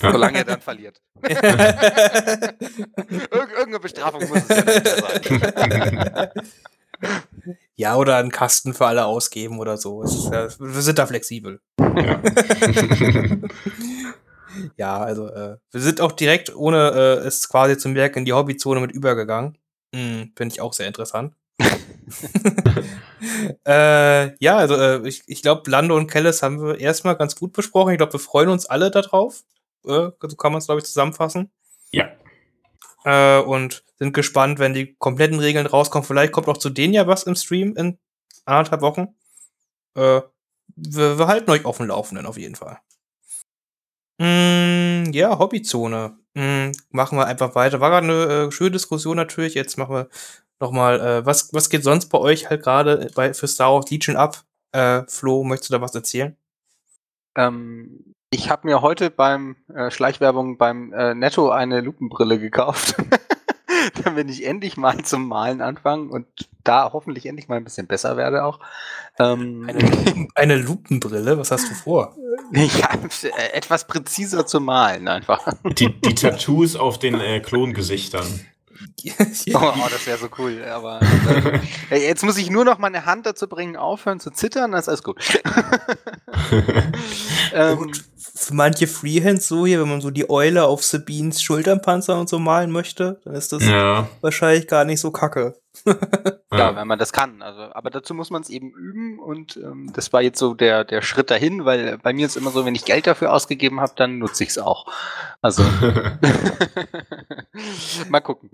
Solange 0.00 0.38
er 0.38 0.44
dann 0.44 0.60
verliert. 0.60 1.00
Irg 1.22 1.42
irgendeine 3.32 3.80
Bestrafung 3.80 4.28
muss 4.28 4.42
es 4.48 4.56
ja 4.56 4.62
sein. 4.84 6.30
Ja, 7.76 7.96
oder 7.96 8.16
einen 8.16 8.30
Kasten 8.30 8.74
für 8.74 8.86
alle 8.86 9.06
ausgeben 9.06 9.58
oder 9.58 9.76
so. 9.76 10.04
Ja, 10.32 10.48
wir 10.58 10.82
sind 10.82 10.98
da 10.98 11.06
flexibel. 11.06 11.60
Ja. 11.78 12.20
Ja, 14.76 14.98
also 14.98 15.28
äh, 15.28 15.56
wir 15.70 15.80
sind 15.80 16.00
auch 16.00 16.12
direkt, 16.12 16.54
ohne 16.54 16.90
äh, 16.90 17.26
es 17.26 17.48
quasi 17.48 17.76
zu 17.76 17.88
merken, 17.88 18.20
in 18.20 18.24
die 18.24 18.32
Hobbyzone 18.32 18.80
mit 18.80 18.92
übergegangen. 18.92 19.58
Hm, 19.94 20.32
Finde 20.36 20.52
ich 20.52 20.60
auch 20.60 20.72
sehr 20.72 20.86
interessant. 20.86 21.34
äh, 23.66 24.36
ja, 24.42 24.56
also 24.56 24.74
äh, 24.74 25.06
ich, 25.06 25.22
ich 25.26 25.42
glaube, 25.42 25.70
Lando 25.70 25.96
und 25.96 26.10
Kellis 26.10 26.42
haben 26.42 26.60
wir 26.62 26.78
erstmal 26.78 27.16
ganz 27.16 27.36
gut 27.36 27.52
besprochen. 27.52 27.92
Ich 27.92 27.98
glaube, 27.98 28.14
wir 28.14 28.20
freuen 28.20 28.48
uns 28.48 28.66
alle 28.66 28.90
darauf. 28.90 29.44
Äh, 29.84 30.10
so 30.20 30.36
kann 30.36 30.52
man 30.52 30.58
es, 30.60 30.66
glaube 30.66 30.80
ich, 30.80 30.86
zusammenfassen. 30.86 31.50
ja. 31.92 32.08
Äh, 33.08 33.40
und 33.40 33.84
sind 33.98 34.12
gespannt, 34.12 34.58
wenn 34.58 34.74
die 34.74 34.94
kompletten 34.96 35.38
Regeln 35.38 35.66
rauskommen. 35.66 36.06
Vielleicht 36.06 36.30
kommt 36.30 36.46
auch 36.48 36.58
zu 36.58 36.68
denen 36.68 36.92
ja 36.92 37.06
was 37.06 37.22
im 37.22 37.36
Stream 37.36 37.74
in 37.74 37.98
anderthalb 38.44 38.82
Wochen. 38.82 39.14
Äh, 39.94 40.20
wir, 40.76 41.18
wir 41.18 41.26
halten 41.26 41.50
euch 41.50 41.64
auf 41.64 41.78
dem 41.78 41.86
Laufenden 41.86 42.26
auf 42.26 42.36
jeden 42.36 42.54
Fall. 42.54 42.78
Mm, 44.20 45.10
ja, 45.12 45.38
Hobbyzone. 45.38 46.18
Mm, 46.34 46.72
machen 46.90 47.16
wir 47.16 47.24
einfach 47.26 47.54
weiter. 47.54 47.80
War 47.80 47.88
gerade 47.88 48.06
eine 48.06 48.48
äh, 48.48 48.52
schöne 48.52 48.72
Diskussion 48.72 49.16
natürlich. 49.16 49.54
Jetzt 49.54 49.78
machen 49.78 49.94
wir 49.94 50.08
noch 50.60 50.72
mal, 50.72 51.00
äh, 51.00 51.24
was, 51.24 51.54
was 51.54 51.70
geht 51.70 51.84
sonst 51.84 52.10
bei 52.10 52.18
euch 52.18 52.50
halt 52.50 52.62
gerade 52.62 53.08
für 53.32 53.48
Star 53.48 53.72
Wars 53.72 53.90
Legion 53.90 54.16
ab? 54.16 54.44
Äh, 54.72 55.04
Flo, 55.08 55.44
möchtest 55.44 55.70
du 55.70 55.76
da 55.76 55.80
was 55.80 55.94
erzählen? 55.94 56.36
Ähm, 57.38 58.14
ich 58.30 58.50
habe 58.50 58.66
mir 58.66 58.82
heute 58.82 59.10
beim 59.10 59.56
äh, 59.74 59.90
Schleichwerbung 59.90 60.58
beim 60.58 60.92
äh, 60.92 61.14
Netto 61.14 61.50
eine 61.50 61.80
Lupenbrille 61.80 62.38
gekauft. 62.38 62.96
damit 64.04 64.30
ich 64.30 64.46
endlich 64.46 64.76
mal 64.76 65.02
zum 65.04 65.28
Malen 65.28 65.60
anfange 65.60 66.10
und 66.10 66.26
da 66.64 66.90
hoffentlich 66.92 67.26
endlich 67.26 67.48
mal 67.48 67.56
ein 67.56 67.64
bisschen 67.64 67.86
besser 67.86 68.16
werde 68.16 68.44
auch. 68.44 68.60
Ähm, 69.18 69.66
Eine, 69.68 70.28
eine 70.34 70.56
Lupenbrille? 70.56 71.38
Was 71.38 71.50
hast 71.50 71.70
du 71.70 71.74
vor? 71.74 72.16
ja, 72.52 72.90
äh, 73.22 73.52
etwas 73.52 73.86
präziser 73.86 74.46
zu 74.46 74.60
malen 74.60 75.08
einfach. 75.08 75.52
Die, 75.64 75.92
die 76.00 76.14
Tattoos 76.14 76.76
auf 76.76 76.98
den 76.98 77.20
äh, 77.20 77.40
Klongesichtern. 77.40 78.26
Oh, 79.54 79.72
oh 79.74 79.88
das 79.90 80.06
wäre 80.06 80.18
so 80.18 80.28
cool. 80.38 80.64
Aber 80.64 81.00
äh, 81.90 82.06
jetzt 82.06 82.24
muss 82.24 82.36
ich 82.36 82.50
nur 82.50 82.64
noch 82.64 82.78
meine 82.78 83.06
Hand 83.06 83.26
dazu 83.26 83.48
bringen, 83.48 83.76
aufhören 83.76 84.20
zu 84.20 84.30
zittern, 84.30 84.72
dann 84.72 84.80
ist 84.80 84.88
alles 84.88 85.02
gut. 85.02 85.18
ähm, 87.52 87.78
Gut, 87.78 88.04
für 88.16 88.54
manche 88.54 88.86
Freehands 88.86 89.48
so 89.48 89.66
hier, 89.66 89.80
wenn 89.80 89.88
man 89.88 90.00
so 90.00 90.10
die 90.10 90.30
Eule 90.30 90.64
auf 90.64 90.84
Sabines 90.84 91.42
Schulternpanzer 91.42 92.18
und 92.18 92.28
so 92.28 92.38
malen 92.38 92.70
möchte, 92.70 93.20
dann 93.24 93.34
ist 93.34 93.52
das 93.52 93.64
ja. 93.64 94.08
wahrscheinlich 94.20 94.68
gar 94.68 94.84
nicht 94.84 95.00
so 95.00 95.10
kacke. 95.10 95.54
Ja, 96.50 96.74
wenn 96.74 96.88
man 96.88 96.98
das 96.98 97.12
kann. 97.12 97.42
Also, 97.42 97.62
aber 97.72 97.90
dazu 97.90 98.14
muss 98.14 98.30
man 98.30 98.42
es 98.42 98.50
eben 98.50 98.70
üben 98.72 99.18
und 99.18 99.56
ähm, 99.58 99.92
das 99.94 100.12
war 100.12 100.22
jetzt 100.22 100.38
so 100.38 100.54
der, 100.54 100.84
der 100.84 101.02
Schritt 101.02 101.30
dahin, 101.30 101.64
weil 101.64 101.98
bei 101.98 102.12
mir 102.12 102.26
ist 102.26 102.36
immer 102.36 102.50
so, 102.50 102.64
wenn 102.64 102.74
ich 102.74 102.84
Geld 102.84 103.06
dafür 103.06 103.32
ausgegeben 103.32 103.80
habe, 103.80 103.92
dann 103.96 104.18
nutze 104.18 104.44
ich 104.44 104.50
es 104.50 104.58
auch. 104.58 104.86
Also 105.40 105.62
Mal 108.08 108.20
gucken. 108.20 108.50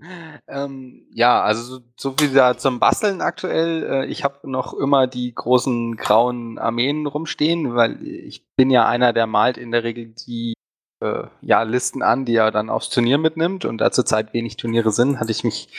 Ähm, 0.47 1.07
ja, 1.11 1.41
also 1.41 1.79
so, 1.97 2.15
viel 2.17 2.33
da 2.33 2.57
zum 2.57 2.79
Basteln 2.79 3.21
aktuell. 3.21 3.83
Äh, 3.83 4.05
ich 4.07 4.23
habe 4.23 4.49
noch 4.49 4.73
immer 4.73 5.07
die 5.07 5.33
großen 5.33 5.95
grauen 5.95 6.57
Armeen 6.57 7.05
rumstehen, 7.05 7.75
weil 7.75 8.05
ich 8.05 8.45
bin 8.55 8.69
ja 8.69 8.87
einer, 8.87 9.13
der 9.13 9.27
malt 9.27 9.57
in 9.57 9.71
der 9.71 9.83
Regel 9.83 10.07
die 10.07 10.53
äh, 11.01 11.23
ja, 11.41 11.63
Listen 11.63 12.01
an, 12.01 12.25
die 12.25 12.35
er 12.35 12.51
dann 12.51 12.69
aufs 12.69 12.89
Turnier 12.89 13.17
mitnimmt. 13.17 13.65
Und 13.65 13.79
da 13.79 13.91
zurzeit 13.91 14.33
wenig 14.33 14.57
Turniere 14.57 14.91
sind, 14.91 15.19
hatte 15.19 15.31
ich 15.31 15.43
mich 15.43 15.69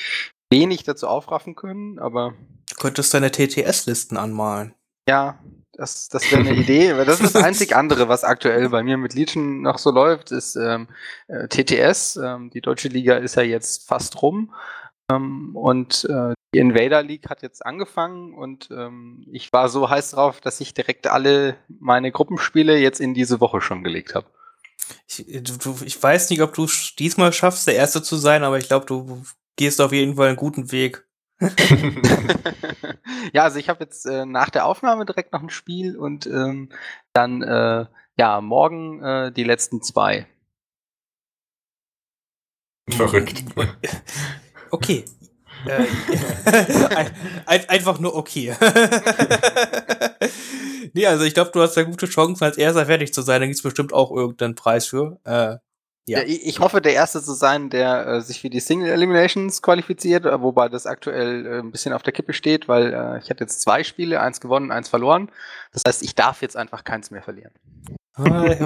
wenig 0.51 0.85
dazu 0.85 1.09
aufraffen 1.09 1.55
können, 1.55 1.99
aber. 1.99 2.35
Du 2.69 2.77
könntest 2.77 3.15
deine 3.15 3.31
TTS-Listen 3.31 4.17
anmalen. 4.17 4.75
Ja, 5.09 5.39
das, 5.77 6.09
das 6.09 6.31
wäre 6.31 6.41
eine 6.41 6.55
Idee, 6.55 6.97
weil 6.97 7.05
das 7.07 7.21
ist 7.21 7.35
das 7.35 7.45
einzig 7.45 7.77
andere, 7.77 8.09
was 8.09 8.25
aktuell 8.25 8.69
bei 8.69 8.83
mir 8.83 8.97
mit 8.97 9.15
Legion 9.15 9.63
noch 9.63 9.79
so 9.79 9.91
läuft, 9.91 10.33
ist 10.33 10.57
ähm, 10.57 10.89
äh, 11.29 11.49
TTS. 11.49 12.17
Ähm, 12.17 12.51
die 12.51 12.61
deutsche 12.61 12.89
Liga 12.89 13.17
ist 13.17 13.37
ja 13.37 13.43
jetzt 13.43 13.87
fast 13.87 14.23
rum. 14.23 14.55
Ähm, 15.11 15.55
und 15.55 16.07
äh, 16.11 16.35
die 16.55 16.59
Invader 16.59 17.03
League 17.03 17.29
hat 17.29 17.43
jetzt 17.43 17.65
angefangen 17.65 18.33
und 18.33 18.71
ähm, 18.71 19.27
ich 19.31 19.53
war 19.53 19.69
so 19.69 19.91
heiß 19.91 20.13
drauf, 20.13 20.41
dass 20.41 20.61
ich 20.61 20.75
direkt 20.75 21.07
alle 21.07 21.57
meine 21.69 22.11
Gruppenspiele 22.11 22.79
jetzt 22.79 23.01
in 23.01 23.15
diese 23.15 23.41
Woche 23.41 23.61
schon 23.61 23.85
gelegt 23.85 24.15
habe. 24.15 24.27
Ich, 25.07 25.25
du, 25.43 25.77
ich 25.85 26.03
weiß 26.03 26.31
nicht, 26.31 26.43
ob 26.43 26.55
du 26.55 26.67
diesmal 26.99 27.33
schaffst, 27.33 27.67
der 27.67 27.75
Erste 27.75 28.03
zu 28.03 28.17
sein, 28.17 28.45
aber 28.45 28.59
ich 28.59 28.69
glaube, 28.69 28.87
du 28.87 29.23
gehst 29.57 29.81
auf 29.81 29.93
jeden 29.93 30.17
Fall 30.17 30.29
einen 30.29 30.37
guten 30.37 30.73
Weg. 30.73 31.05
ja, 33.33 33.43
also 33.43 33.59
ich 33.59 33.69
habe 33.69 33.85
jetzt 33.85 34.07
äh, 34.07 34.25
nach 34.25 34.49
der 34.51 34.65
Aufnahme 34.65 35.05
direkt 35.05 35.33
noch 35.33 35.43
ein 35.43 35.51
Spiel 35.51 35.97
und 35.97 36.27
ähm, 36.27 36.71
dann 37.13 37.43
äh, 37.43 37.87
ja 38.17 38.41
morgen 38.41 39.03
äh, 39.03 39.33
die 39.33 39.45
letzten 39.45 39.83
zwei. 39.83 40.27
Verrückt. 42.91 43.45
Okay. 44.73 45.05
Äh, 45.65 45.87
ein, 47.47 47.69
einfach 47.69 48.01
nur 48.01 48.17
okay. 48.17 48.53
nee, 50.93 51.07
also 51.07 51.25
ich 51.25 51.35
glaube, 51.35 51.53
du 51.53 51.63
hast 51.63 51.77
ja 51.77 51.85
gute 51.85 52.07
Chancen, 52.07 52.43
als 52.43 52.59
erster 52.59 52.85
fertig 52.85 53.15
zu 53.15 53.23
sein. 53.23 53.41
Da 53.41 53.47
gibt 53.47 53.57
es 53.57 53.63
bestimmt 53.63 53.93
auch 53.93 54.11
irgendeinen 54.11 54.57
Preis 54.57 54.87
für. 54.89 55.21
Ja. 56.07 56.21
ja 56.21 56.25
ich, 56.27 56.61
hoffe, 56.61 56.81
der 56.81 56.95
Erste 56.95 57.23
zu 57.23 57.35
sein, 57.35 57.69
der 57.69 58.07
äh, 58.07 58.21
sich 58.21 58.41
für 58.41 58.49
die 58.49 58.61
Single 58.61 58.91
Eliminations 58.91 59.61
qualifiziert, 59.61 60.25
äh, 60.25 60.41
wobei 60.41 60.69
das 60.69 60.87
aktuell 60.87 61.47
äh, 61.47 61.59
ein 61.59 61.73
bisschen 61.73 61.93
auf 61.93 62.03
der 62.03 62.13
Kippe 62.13 62.33
steht, 62.33 62.69
weil 62.69 62.95
äh, 62.95 63.19
ich 63.19 63.29
hatte 63.29 63.45
jetzt 63.45 63.61
zwei 63.61 63.83
Spiele, 63.83 64.21
eins 64.21 64.41
gewonnen, 64.41 64.71
eins 64.71 64.89
verloren. 64.89 65.31
Das 65.73 65.83
heißt, 65.87 66.03
ich 66.03 66.15
darf 66.15 66.43
jetzt 66.43 66.57
einfach 66.57 66.85
keins 66.85 67.11
mehr 67.11 67.23
verlieren. 67.23 67.53
Ah, 68.15 68.47
ich 68.47 68.61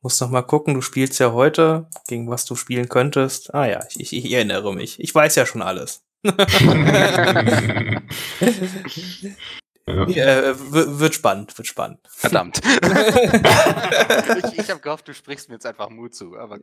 muss 0.00 0.20
noch 0.20 0.30
mal 0.30 0.42
gucken, 0.42 0.74
du 0.74 0.80
spielst 0.80 1.18
ja 1.18 1.32
heute, 1.32 1.88
gegen 2.06 2.30
was 2.30 2.44
du 2.44 2.54
spielen 2.54 2.88
könntest. 2.88 3.52
Ah 3.52 3.66
ja, 3.66 3.80
ich, 3.96 4.12
ich 4.12 4.32
erinnere 4.32 4.74
mich. 4.74 5.00
Ich 5.00 5.14
weiß 5.14 5.34
ja 5.34 5.46
schon 5.46 5.62
alles. 5.62 6.04
Ja. 9.86 10.04
Äh, 10.06 10.54
wird 10.58 11.14
spannend, 11.14 11.56
wird 11.58 11.66
spannend. 11.66 12.00
Verdammt. 12.08 12.60
ich 14.44 14.58
ich 14.58 14.70
habe 14.70 14.80
gehofft, 14.80 15.08
du 15.08 15.14
sprichst 15.14 15.48
mir 15.48 15.56
jetzt 15.56 15.66
einfach 15.66 15.90
Mut 15.90 16.14
zu. 16.14 16.36
Aber 16.36 16.58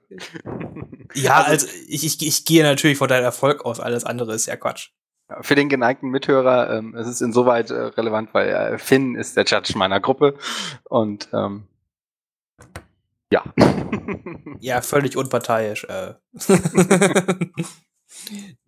ja, 1.13 1.41
also, 1.41 1.67
also 1.67 1.67
ich, 1.87 2.05
ich, 2.05 2.25
ich 2.25 2.45
gehe 2.45 2.63
natürlich 2.63 2.97
von 2.97 3.09
deinem 3.09 3.25
Erfolg 3.25 3.65
aus. 3.65 3.79
Alles 3.79 4.05
andere 4.05 4.33
ist 4.33 4.45
ja 4.45 4.55
Quatsch. 4.55 4.91
Für 5.41 5.55
den 5.55 5.67
geneigten 5.67 6.09
Mithörer, 6.09 6.77
ähm, 6.77 6.95
es 6.95 7.05
ist 7.05 7.21
insoweit 7.21 7.69
äh, 7.69 7.73
relevant, 7.73 8.33
weil 8.33 8.47
äh, 8.47 8.77
Finn 8.77 9.15
ist 9.15 9.35
der 9.35 9.43
Judge 9.43 9.73
meiner 9.75 9.99
Gruppe 9.99 10.37
und 10.85 11.27
ähm, 11.33 11.67
ja. 13.29 13.43
ja, 14.61 14.81
völlig 14.81 15.17
unparteiisch. 15.17 15.83
Äh. 15.83 16.13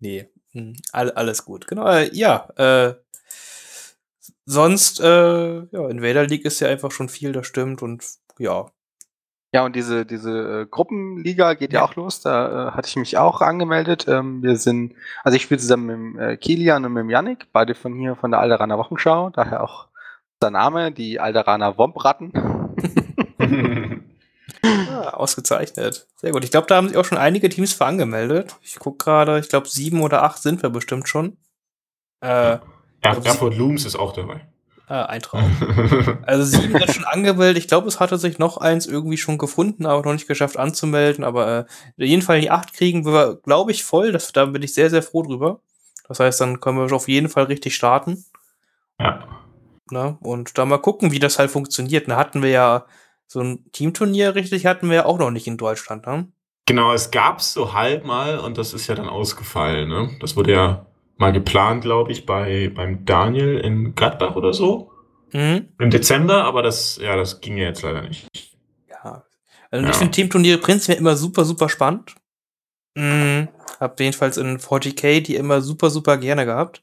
nee, 0.00 0.28
hm, 0.52 0.76
all, 0.92 1.10
alles 1.12 1.46
gut. 1.46 1.66
Genau, 1.66 1.86
äh, 1.86 2.10
ja, 2.12 2.48
äh, 2.56 2.94
sonst, 4.50 5.00
äh, 5.00 5.62
ja, 5.64 5.88
Invader 5.88 6.26
League 6.26 6.44
ist 6.44 6.60
ja 6.60 6.68
einfach 6.68 6.90
schon 6.90 7.08
viel, 7.08 7.32
das 7.32 7.46
stimmt 7.46 7.82
und 7.82 8.04
ja. 8.38 8.66
Ja, 9.52 9.64
und 9.64 9.74
diese, 9.74 10.06
diese 10.06 10.62
äh, 10.62 10.66
Gruppenliga 10.66 11.54
geht 11.54 11.72
ja. 11.72 11.80
ja 11.80 11.84
auch 11.84 11.96
los. 11.96 12.20
Da 12.20 12.68
äh, 12.68 12.70
hatte 12.72 12.88
ich 12.88 12.96
mich 12.96 13.18
auch 13.18 13.40
angemeldet. 13.40 14.06
Ähm, 14.08 14.42
wir 14.42 14.56
sind, 14.56 14.94
also 15.24 15.36
ich 15.36 15.42
spiele 15.42 15.60
zusammen 15.60 16.12
mit 16.12 16.20
äh, 16.20 16.36
Kilian 16.36 16.84
und 16.84 16.92
mit 16.92 17.10
Yannick, 17.10 17.48
beide 17.52 17.74
von 17.74 17.94
hier 17.94 18.14
von 18.14 18.30
der 18.30 18.40
Alderaner 18.40 18.78
Wochenschau. 18.78 19.30
Daher 19.30 19.64
auch 19.64 19.88
der 20.42 20.50
Name, 20.50 20.92
die 20.92 21.18
Alderaner 21.18 21.78
Wompratten. 21.78 22.32
ah, 24.62 25.10
ausgezeichnet. 25.10 26.06
Sehr 26.16 26.30
gut. 26.30 26.44
Ich 26.44 26.52
glaube, 26.52 26.68
da 26.68 26.76
haben 26.76 26.88
sich 26.88 26.96
auch 26.96 27.04
schon 27.04 27.18
einige 27.18 27.48
Teams 27.48 27.72
für 27.72 27.86
angemeldet. 27.86 28.56
Ich 28.62 28.78
gucke 28.78 29.04
gerade, 29.04 29.38
ich 29.40 29.48
glaube, 29.48 29.68
sieben 29.68 30.00
oder 30.00 30.22
acht 30.22 30.42
sind 30.42 30.62
wir 30.62 30.70
bestimmt 30.70 31.08
schon. 31.08 31.36
Äh, 32.20 32.58
ja, 33.04 33.14
Erfurt 33.14 33.56
Looms 33.56 33.84
ist 33.84 33.96
auch 33.96 34.12
dabei. 34.12 34.46
Ah, 34.90 35.04
ein 35.04 35.22
Traum. 35.22 35.56
also 36.26 36.42
sieben 36.42 36.74
wird 36.74 36.92
schon 36.92 37.04
angemeldet. 37.04 37.62
Ich 37.62 37.68
glaube, 37.68 37.86
es 37.86 38.00
hatte 38.00 38.18
sich 38.18 38.40
noch 38.40 38.56
eins 38.56 38.86
irgendwie 38.86 39.18
schon 39.18 39.38
gefunden, 39.38 39.86
aber 39.86 40.02
noch 40.02 40.14
nicht 40.14 40.26
geschafft 40.26 40.56
anzumelden. 40.56 41.22
Aber 41.22 41.68
äh, 41.96 42.04
jeden 42.04 42.22
Fall 42.22 42.40
die 42.40 42.50
acht 42.50 42.72
kriegen 42.72 43.04
wir, 43.06 43.36
glaube 43.44 43.70
ich, 43.70 43.84
voll. 43.84 44.10
Das, 44.10 44.32
da 44.32 44.46
bin 44.46 44.62
ich 44.62 44.74
sehr, 44.74 44.90
sehr 44.90 45.04
froh 45.04 45.22
drüber. 45.22 45.60
Das 46.08 46.18
heißt, 46.18 46.40
dann 46.40 46.58
können 46.58 46.78
wir 46.78 46.92
auf 46.92 47.06
jeden 47.06 47.28
Fall 47.28 47.44
richtig 47.44 47.76
starten. 47.76 48.24
Ja. 48.98 49.28
Na, 49.92 50.18
und 50.22 50.58
da 50.58 50.64
mal 50.64 50.78
gucken, 50.78 51.12
wie 51.12 51.20
das 51.20 51.38
halt 51.38 51.52
funktioniert. 51.52 52.08
Da 52.08 52.16
hatten 52.16 52.42
wir 52.42 52.50
ja 52.50 52.86
so 53.28 53.40
ein 53.40 53.70
Teamturnier 53.70 54.34
richtig, 54.34 54.66
hatten 54.66 54.88
wir 54.88 54.96
ja 54.96 55.04
auch 55.04 55.18
noch 55.18 55.30
nicht 55.30 55.46
in 55.46 55.56
Deutschland, 55.56 56.04
ne? 56.04 56.26
Genau, 56.66 56.92
es 56.92 57.12
gab's 57.12 57.52
so 57.52 57.74
halb 57.74 58.04
mal 58.04 58.38
und 58.40 58.58
das 58.58 58.74
ist 58.74 58.88
ja 58.88 58.96
dann 58.96 59.08
ausgefallen, 59.08 59.88
ne? 59.88 60.10
Das 60.20 60.36
wurde 60.36 60.52
ja 60.52 60.86
mal 61.20 61.32
geplant, 61.32 61.82
glaube 61.82 62.10
ich, 62.10 62.24
bei, 62.24 62.72
beim 62.74 63.04
Daniel 63.04 63.58
in 63.58 63.94
Gladbach 63.94 64.36
oder 64.36 64.54
so. 64.54 64.90
Mhm. 65.32 65.68
Im 65.78 65.90
Dezember, 65.90 66.44
aber 66.44 66.62
das, 66.62 66.96
ja, 66.96 67.14
das 67.14 67.42
ging 67.42 67.58
ja 67.58 67.64
jetzt 67.64 67.82
leider 67.82 68.02
nicht. 68.02 68.26
Ja. 68.88 69.24
Also 69.70 69.84
ja. 69.84 69.90
ich 69.90 69.96
finde 69.96 70.12
Teamturniere 70.12 70.58
prinzipiell 70.58 70.98
immer 70.98 71.16
super, 71.16 71.44
super 71.44 71.68
spannend. 71.68 72.14
Mhm. 72.96 73.48
Hab 73.78 74.00
jedenfalls 74.00 74.38
in 74.38 74.58
40k 74.58 75.20
die 75.20 75.36
immer 75.36 75.60
super, 75.60 75.90
super 75.90 76.16
gerne 76.16 76.46
gehabt. 76.46 76.82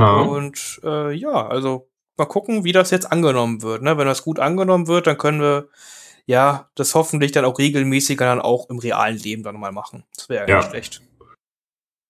Ja. 0.00 0.16
Und 0.16 0.80
äh, 0.82 1.12
ja, 1.12 1.46
also 1.46 1.88
mal 2.16 2.24
gucken, 2.24 2.64
wie 2.64 2.72
das 2.72 2.90
jetzt 2.90 3.12
angenommen 3.12 3.60
wird. 3.60 3.82
Ne? 3.82 3.98
Wenn 3.98 4.06
das 4.06 4.24
gut 4.24 4.40
angenommen 4.40 4.88
wird, 4.88 5.06
dann 5.06 5.18
können 5.18 5.42
wir 5.42 5.68
ja 6.24 6.70
das 6.74 6.94
hoffentlich 6.94 7.32
dann 7.32 7.44
auch 7.44 7.58
regelmäßiger 7.58 8.24
dann 8.24 8.40
auch 8.40 8.70
im 8.70 8.78
realen 8.78 9.18
Leben 9.18 9.42
dann 9.42 9.60
mal 9.60 9.72
machen. 9.72 10.04
Das 10.16 10.30
wäre 10.30 10.48
ja 10.48 10.56
nicht 10.56 10.70
schlecht. 10.70 11.02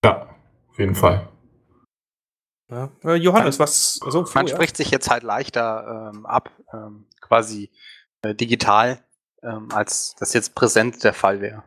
Ja, 0.04 0.28
auf 0.70 0.78
jeden 0.78 0.94
Fall. 0.94 1.33
Ja. 2.70 2.90
Äh, 3.04 3.14
Johannes, 3.14 3.58
was? 3.58 4.00
Also, 4.04 4.24
Man 4.34 4.46
ja. 4.46 4.54
spricht 4.54 4.76
sich 4.76 4.90
jetzt 4.90 5.10
halt 5.10 5.22
leichter 5.22 6.12
ähm, 6.14 6.26
ab, 6.26 6.50
ähm, 6.72 7.06
quasi 7.20 7.70
äh, 8.22 8.34
digital, 8.34 9.02
ähm, 9.42 9.68
als 9.72 10.14
das 10.18 10.32
jetzt 10.32 10.54
präsent 10.54 11.04
der 11.04 11.14
Fall 11.14 11.40
wäre. 11.40 11.62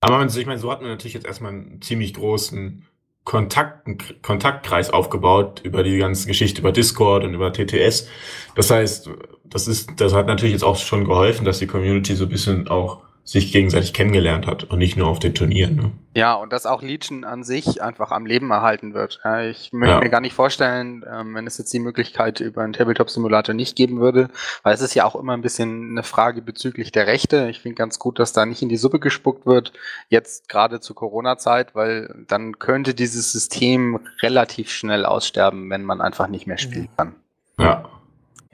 Aber 0.00 0.24
ich 0.24 0.46
meine, 0.46 0.60
so 0.60 0.70
hat 0.70 0.80
man 0.80 0.90
natürlich 0.90 1.14
jetzt 1.14 1.26
erstmal 1.26 1.52
einen 1.52 1.82
ziemlich 1.82 2.14
großen 2.14 2.86
Kontakt, 3.24 4.22
Kontaktkreis 4.22 4.90
aufgebaut 4.90 5.60
über 5.64 5.82
die 5.82 5.98
ganze 5.98 6.28
Geschichte 6.28 6.60
über 6.60 6.70
Discord 6.70 7.24
und 7.24 7.34
über 7.34 7.52
TTS. 7.52 8.06
Das 8.54 8.70
heißt, 8.70 9.10
das 9.42 9.66
ist, 9.66 9.90
das 9.96 10.14
hat 10.14 10.28
natürlich 10.28 10.52
jetzt 10.52 10.62
auch 10.62 10.76
schon 10.76 11.04
geholfen, 11.04 11.44
dass 11.44 11.58
die 11.58 11.66
Community 11.66 12.14
so 12.14 12.26
ein 12.26 12.30
bisschen 12.30 12.68
auch 12.68 13.02
sich 13.26 13.52
gegenseitig 13.52 13.92
kennengelernt 13.92 14.46
hat 14.46 14.62
und 14.64 14.78
nicht 14.78 14.96
nur 14.96 15.08
auf 15.08 15.18
den 15.18 15.34
Turnieren. 15.34 15.74
Ne? 15.74 15.90
Ja, 16.14 16.34
und 16.34 16.52
dass 16.52 16.64
auch 16.64 16.80
Legion 16.80 17.24
an 17.24 17.42
sich 17.42 17.82
einfach 17.82 18.12
am 18.12 18.24
Leben 18.24 18.52
erhalten 18.52 18.94
wird. 18.94 19.20
Ich 19.50 19.72
möchte 19.72 19.94
ja. 19.96 20.00
mir 20.00 20.10
gar 20.10 20.20
nicht 20.20 20.32
vorstellen, 20.32 21.04
ähm, 21.12 21.34
wenn 21.34 21.44
es 21.44 21.58
jetzt 21.58 21.72
die 21.72 21.80
Möglichkeit 21.80 22.38
über 22.38 22.62
einen 22.62 22.72
Tabletop-Simulator 22.72 23.52
nicht 23.52 23.74
geben 23.74 23.98
würde, 23.98 24.28
weil 24.62 24.74
es 24.74 24.80
ist 24.80 24.94
ja 24.94 25.04
auch 25.04 25.16
immer 25.16 25.32
ein 25.32 25.42
bisschen 25.42 25.90
eine 25.90 26.04
Frage 26.04 26.40
bezüglich 26.40 26.92
der 26.92 27.08
Rechte. 27.08 27.48
Ich 27.50 27.58
finde 27.58 27.74
ganz 27.74 27.98
gut, 27.98 28.20
dass 28.20 28.32
da 28.32 28.46
nicht 28.46 28.62
in 28.62 28.68
die 28.68 28.76
Suppe 28.76 29.00
gespuckt 29.00 29.44
wird, 29.44 29.72
jetzt 30.08 30.48
gerade 30.48 30.78
zur 30.78 30.94
Corona-Zeit, 30.94 31.74
weil 31.74 32.24
dann 32.28 32.60
könnte 32.60 32.94
dieses 32.94 33.32
System 33.32 33.98
relativ 34.22 34.70
schnell 34.70 35.04
aussterben, 35.04 35.68
wenn 35.68 35.82
man 35.82 36.00
einfach 36.00 36.28
nicht 36.28 36.46
mehr 36.46 36.58
spielen 36.58 36.88
kann. 36.96 37.16
Ja. 37.58 37.90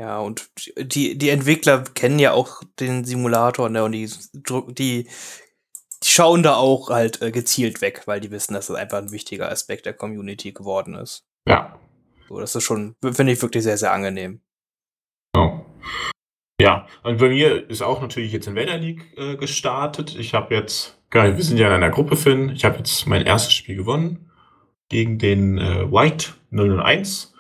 Ja, 0.02 0.18
und 0.18 0.50
die, 0.76 1.16
die 1.16 1.28
Entwickler 1.28 1.84
kennen 1.94 2.18
ja 2.18 2.32
auch 2.32 2.60
den 2.80 3.04
Simulator, 3.04 3.68
ne, 3.68 3.84
und 3.84 3.92
die, 3.92 4.10
die, 4.34 4.74
die 4.74 5.08
schauen 6.02 6.42
da 6.42 6.56
auch 6.56 6.90
halt 6.90 7.22
äh, 7.22 7.30
gezielt 7.30 7.80
weg, 7.80 8.02
weil 8.06 8.18
die 8.18 8.32
wissen, 8.32 8.52
dass 8.54 8.66
das 8.66 8.76
einfach 8.76 8.98
ein 8.98 9.12
wichtiger 9.12 9.48
Aspekt 9.48 9.86
der 9.86 9.92
Community 9.92 10.50
geworden 10.50 10.94
ist. 10.94 11.24
Ja. 11.46 11.78
So, 12.28 12.40
das 12.40 12.52
ist 12.56 12.64
schon, 12.64 12.96
finde 13.00 13.30
ich 13.30 13.40
wirklich 13.40 13.62
sehr, 13.62 13.78
sehr 13.78 13.92
angenehm. 13.92 14.40
Oh. 15.36 15.60
Ja, 16.60 16.88
und 17.04 17.18
bei 17.18 17.28
mir 17.28 17.70
ist 17.70 17.82
auch 17.82 18.00
natürlich 18.00 18.32
jetzt 18.32 18.48
in 18.48 18.56
Invader 18.56 18.78
League 18.78 19.16
äh, 19.16 19.36
gestartet. 19.36 20.16
Ich 20.16 20.34
habe 20.34 20.52
jetzt, 20.52 20.98
geil, 21.10 21.36
wir 21.36 21.44
sind 21.44 21.58
ja 21.58 21.68
in 21.68 21.74
einer 21.74 21.90
Gruppe, 21.90 22.16
Finn. 22.16 22.48
Ich 22.48 22.64
habe 22.64 22.78
jetzt 22.78 23.06
mein 23.06 23.24
erstes 23.24 23.52
Spiel 23.52 23.76
gewonnen 23.76 24.32
gegen 24.88 25.20
den 25.20 25.58
äh, 25.58 25.92
White 25.92 26.32
001. 26.50 27.31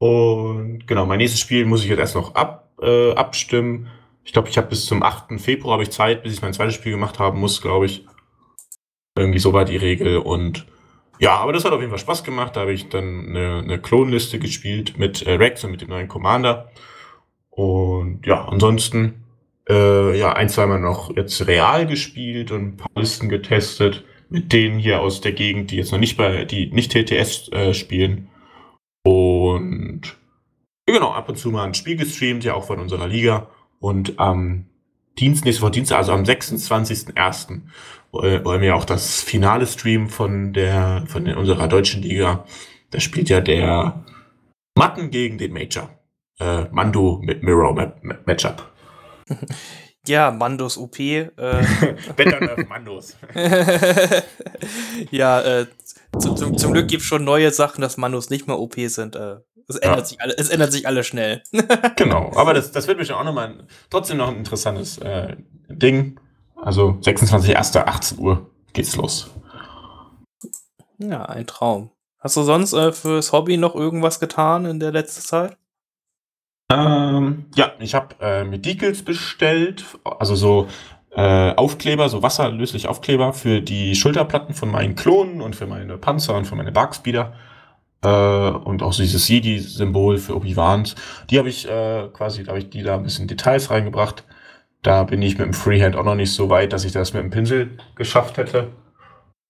Und 0.00 0.86
genau, 0.86 1.04
mein 1.04 1.18
nächstes 1.18 1.40
Spiel 1.40 1.66
muss 1.66 1.82
ich 1.82 1.90
jetzt 1.90 1.98
erst 1.98 2.14
noch 2.14 2.34
ab, 2.34 2.70
äh, 2.80 3.12
abstimmen. 3.12 3.88
Ich 4.24 4.32
glaube, 4.32 4.48
ich 4.48 4.56
habe 4.56 4.68
bis 4.68 4.86
zum 4.86 5.02
8. 5.02 5.38
Februar 5.38 5.74
habe 5.74 5.82
ich 5.82 5.90
Zeit, 5.90 6.22
bis 6.22 6.32
ich 6.32 6.40
mein 6.40 6.54
zweites 6.54 6.74
Spiel 6.74 6.92
gemacht 6.92 7.18
haben 7.18 7.38
muss, 7.38 7.60
glaube 7.60 7.84
ich. 7.84 8.06
Irgendwie 9.14 9.38
so 9.38 9.52
war 9.52 9.66
die 9.66 9.76
Regel 9.76 10.16
und 10.16 10.66
ja, 11.18 11.36
aber 11.36 11.52
das 11.52 11.66
hat 11.66 11.72
auf 11.72 11.80
jeden 11.80 11.90
Fall 11.90 11.98
Spaß 11.98 12.24
gemacht. 12.24 12.56
Da 12.56 12.60
habe 12.60 12.72
ich 12.72 12.88
dann 12.88 13.28
eine, 13.28 13.58
eine 13.58 13.78
Klonliste 13.78 14.38
gespielt 14.38 14.96
mit 14.96 15.20
äh, 15.22 15.32
Rex 15.34 15.62
und 15.64 15.72
mit 15.72 15.82
dem 15.82 15.90
neuen 15.90 16.08
Commander. 16.08 16.70
Und 17.50 18.24
ja, 18.24 18.46
ansonsten 18.46 19.24
äh, 19.68 20.18
ja 20.18 20.32
ein, 20.32 20.48
zweimal 20.48 20.80
noch 20.80 21.14
jetzt 21.14 21.46
real 21.46 21.86
gespielt 21.86 22.52
und 22.52 22.62
ein 22.62 22.76
paar 22.78 22.90
Listen 22.94 23.28
getestet 23.28 24.02
mit 24.30 24.52
denen 24.52 24.78
hier 24.78 25.00
aus 25.02 25.20
der 25.20 25.32
Gegend, 25.32 25.70
die 25.70 25.76
jetzt 25.76 25.92
noch 25.92 25.98
nicht 25.98 26.16
bei, 26.16 26.46
die 26.46 26.70
nicht 26.72 26.92
TTS 26.92 27.52
äh, 27.52 27.74
spielen. 27.74 28.28
Und 29.02 29.29
genau, 29.58 31.12
ab 31.12 31.28
und 31.28 31.36
zu 31.36 31.50
mal 31.50 31.64
ein 31.64 31.74
Spiel 31.74 31.96
gestreamt, 31.96 32.44
ja 32.44 32.54
auch 32.54 32.64
von 32.64 32.78
unserer 32.78 33.06
Liga. 33.06 33.48
Und 33.78 34.18
am 34.18 34.66
Dienst, 35.18 35.44
nächste 35.44 35.62
Woche 35.62 35.72
Dienstag, 35.72 35.98
also 35.98 36.12
am 36.12 36.22
26.01. 36.22 37.62
wollen 38.12 38.60
wir 38.60 38.76
auch 38.76 38.84
das 38.84 39.20
Finale 39.20 39.66
streamen 39.66 40.08
von 40.08 40.52
der, 40.52 41.04
von 41.06 41.26
unserer 41.26 41.68
deutschen 41.68 42.02
Liga. 42.02 42.44
Da 42.90 43.00
spielt 43.00 43.28
ja 43.28 43.40
der 43.40 44.04
Matten 44.76 45.10
gegen 45.10 45.38
den 45.38 45.52
Major. 45.52 45.90
Äh, 46.38 46.64
Mando 46.70 47.20
mit 47.22 47.42
Mirror 47.42 47.94
Matchup. 48.24 48.70
Ja, 50.06 50.30
Mandos 50.30 50.78
OP. 50.78 50.98
Äh. 50.98 51.28
Better 52.16 52.64
Mandos. 52.68 53.16
ja, 55.10 55.40
äh, 55.42 55.66
zum, 56.18 56.36
zum, 56.36 56.58
zum 56.58 56.72
Glück 56.72 56.88
gibt 56.88 57.02
es 57.02 57.08
schon 57.08 57.24
neue 57.24 57.50
Sachen, 57.50 57.80
dass 57.80 57.96
Mandos 57.96 58.30
nicht 58.30 58.46
mehr 58.46 58.58
OP 58.58 58.74
sind. 58.76 59.16
Äh, 59.16 59.36
es, 59.68 59.76
ändert 59.76 60.00
ja. 60.00 60.04
sich 60.04 60.20
alle, 60.20 60.34
es 60.36 60.48
ändert 60.48 60.72
sich 60.72 60.86
alles 60.86 61.06
schnell. 61.06 61.42
genau, 61.96 62.32
aber 62.34 62.54
das, 62.54 62.72
das 62.72 62.86
wird 62.88 62.98
bestimmt 62.98 63.20
auch 63.20 63.24
nochmal 63.24 63.66
trotzdem 63.88 64.16
noch 64.16 64.28
ein 64.28 64.36
interessantes 64.36 64.98
äh, 64.98 65.36
Ding. 65.68 66.18
Also 66.56 66.98
26.01. 67.00 68.18
Uhr 68.18 68.50
geht's 68.72 68.96
los. 68.96 69.30
Ja, 70.98 71.24
ein 71.24 71.46
Traum. 71.46 71.90
Hast 72.18 72.36
du 72.36 72.42
sonst 72.42 72.74
äh, 72.74 72.92
fürs 72.92 73.32
Hobby 73.32 73.56
noch 73.56 73.74
irgendwas 73.74 74.20
getan 74.20 74.66
in 74.66 74.78
der 74.78 74.92
letzten 74.92 75.22
Zeit? 75.22 75.56
Ähm, 76.70 77.46
ja, 77.54 77.72
ich 77.80 77.94
habe 77.94 78.14
äh, 78.20 78.44
Medicals 78.44 79.02
bestellt, 79.02 79.84
also 80.04 80.36
so 80.36 80.68
äh, 81.12 81.54
Aufkleber, 81.54 82.08
so 82.08 82.22
wasserlösliche 82.22 82.88
Aufkleber 82.88 83.32
für 83.32 83.60
die 83.60 83.94
Schulterplatten 83.94 84.54
von 84.54 84.70
meinen 84.70 84.94
Klonen 84.94 85.40
und 85.40 85.56
für 85.56 85.66
meine 85.66 85.98
Panzer 85.98 86.36
und 86.36 86.46
für 86.46 86.56
meine 86.56 86.72
Barkspeeder. 86.72 87.32
Äh, 88.02 88.08
und 88.08 88.82
auch 88.82 88.92
so 88.92 89.02
dieses 89.02 89.28
Jedi-Symbol 89.28 90.18
für 90.18 90.36
Obi-Wans. 90.36 90.94
Die 91.28 91.38
habe 91.38 91.48
ich 91.48 91.68
äh, 91.68 92.08
quasi, 92.12 92.44
da 92.44 92.50
habe 92.50 92.60
ich 92.60 92.70
die 92.70 92.82
da 92.82 92.94
ein 92.94 93.02
bisschen 93.02 93.28
Details 93.28 93.70
reingebracht. 93.70 94.24
Da 94.82 95.04
bin 95.04 95.20
ich 95.20 95.36
mit 95.36 95.46
dem 95.46 95.52
Freehand 95.52 95.96
auch 95.96 96.04
noch 96.04 96.14
nicht 96.14 96.32
so 96.32 96.48
weit, 96.48 96.72
dass 96.72 96.84
ich 96.84 96.92
das 96.92 97.12
mit 97.12 97.22
dem 97.22 97.30
Pinsel 97.30 97.76
geschafft 97.96 98.38
hätte. 98.38 98.68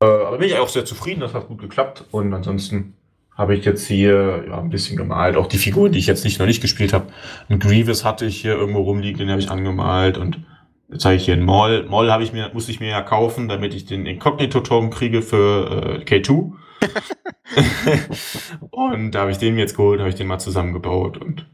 Äh, 0.02 0.06
aber 0.06 0.38
bin 0.38 0.48
ich 0.48 0.58
auch 0.58 0.68
sehr 0.68 0.84
zufrieden, 0.84 1.20
das 1.20 1.34
hat 1.34 1.48
gut 1.48 1.60
geklappt. 1.60 2.04
Und 2.10 2.34
ansonsten 2.34 2.94
habe 3.36 3.54
ich 3.54 3.64
jetzt 3.64 3.86
hier 3.86 4.44
ja, 4.48 4.58
ein 4.58 4.70
bisschen 4.70 4.96
gemalt. 4.96 5.36
Auch 5.36 5.46
die 5.46 5.58
Figuren, 5.58 5.92
die 5.92 5.98
ich 5.98 6.06
jetzt 6.06 6.24
nicht 6.24 6.38
noch 6.38 6.46
nicht 6.46 6.60
gespielt 6.60 6.92
habe. 6.92 7.06
Ein 7.48 7.58
Grievous 7.58 8.04
hatte 8.04 8.26
ich 8.26 8.40
hier 8.40 8.54
irgendwo 8.54 8.82
rumliegen, 8.82 9.18
den 9.18 9.30
habe 9.30 9.40
ich 9.40 9.50
angemalt 9.50 10.18
und 10.18 10.44
jetzt 10.92 11.04
habe 11.04 11.14
ich 11.14 11.24
hier 11.24 11.34
einen 11.34 11.44
Moll. 11.44 11.86
Moll 11.88 12.10
habe 12.10 12.22
ich 12.22 12.32
mir, 12.32 12.50
musste 12.52 12.70
ich 12.72 12.80
mir 12.80 12.88
ja 12.88 13.02
kaufen, 13.02 13.48
damit 13.48 13.74
ich 13.74 13.86
den 13.86 14.06
Inkognito-Turm 14.06 14.90
kriege 14.90 15.22
für 15.22 16.00
äh, 16.00 16.04
K2. 16.04 16.52
und 18.70 19.12
da 19.12 19.20
habe 19.20 19.30
ich 19.30 19.38
den 19.38 19.58
jetzt 19.58 19.76
geholt, 19.76 20.00
habe 20.00 20.08
ich 20.08 20.14
den 20.14 20.26
mal 20.26 20.38
zusammengebaut 20.38 21.18
und 21.18 21.46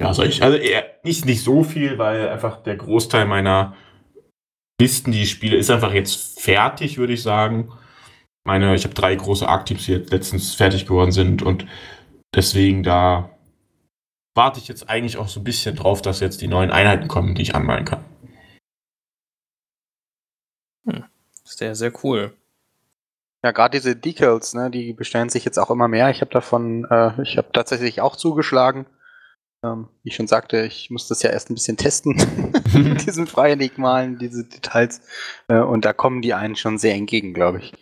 ja, 0.00 0.12
soll 0.12 0.26
ich, 0.26 0.42
also 0.42 0.58
eher 0.58 0.84
nicht, 1.04 1.24
nicht 1.24 1.42
so 1.42 1.62
viel, 1.62 1.96
weil 1.96 2.28
einfach 2.28 2.62
der 2.62 2.76
Großteil 2.76 3.24
meiner 3.24 3.74
Listen, 4.80 5.12
die 5.12 5.22
ich 5.22 5.30
spiele, 5.30 5.56
ist 5.56 5.70
einfach 5.70 5.94
jetzt 5.94 6.40
fertig, 6.40 6.98
würde 6.98 7.12
ich 7.12 7.22
sagen 7.22 7.72
meine, 8.44 8.74
ich 8.74 8.84
habe 8.84 8.94
drei 8.94 9.14
große 9.14 9.48
Arc-Teams, 9.48 9.86
die 9.86 9.92
jetzt 9.92 10.10
letztens 10.10 10.54
fertig 10.54 10.86
geworden 10.86 11.12
sind 11.12 11.42
und 11.42 11.66
deswegen 12.34 12.82
da 12.82 13.30
warte 14.34 14.60
ich 14.60 14.68
jetzt 14.68 14.88
eigentlich 14.88 15.18
auch 15.18 15.28
so 15.28 15.40
ein 15.40 15.44
bisschen 15.44 15.76
drauf, 15.76 16.02
dass 16.02 16.20
jetzt 16.20 16.40
die 16.40 16.48
neuen 16.48 16.70
Einheiten 16.70 17.08
kommen, 17.08 17.34
die 17.34 17.42
ich 17.42 17.54
anmalen 17.54 17.84
kann. 17.84 18.04
Hm. 20.86 21.04
Sehr, 21.56 21.74
sehr 21.74 21.92
cool. 22.04 22.36
Ja, 23.44 23.50
gerade 23.50 23.76
diese 23.76 23.96
Decals, 23.96 24.54
ne, 24.54 24.70
die 24.70 24.92
bestellen 24.92 25.28
sich 25.28 25.44
jetzt 25.44 25.58
auch 25.58 25.70
immer 25.70 25.88
mehr. 25.88 26.10
Ich 26.10 26.20
habe 26.20 26.30
davon, 26.30 26.84
äh, 26.90 27.20
ich 27.22 27.36
habe 27.38 27.50
tatsächlich 27.52 28.00
auch 28.00 28.16
zugeschlagen. 28.16 28.86
Ähm, 29.64 29.88
wie 30.02 30.10
ich 30.10 30.16
schon 30.16 30.28
sagte, 30.28 30.62
ich 30.62 30.90
muss 30.90 31.08
das 31.08 31.22
ja 31.22 31.30
erst 31.30 31.50
ein 31.50 31.54
bisschen 31.54 31.76
testen, 31.76 32.16
diesen 33.04 33.26
freien 33.26 33.70
malen, 33.76 34.18
diese 34.18 34.44
Details. 34.44 35.00
Äh, 35.48 35.58
und 35.58 35.84
da 35.84 35.92
kommen 35.92 36.22
die 36.22 36.34
einen 36.34 36.56
schon 36.56 36.78
sehr 36.78 36.94
entgegen, 36.94 37.34
glaube 37.34 37.58
ich. 37.58 37.72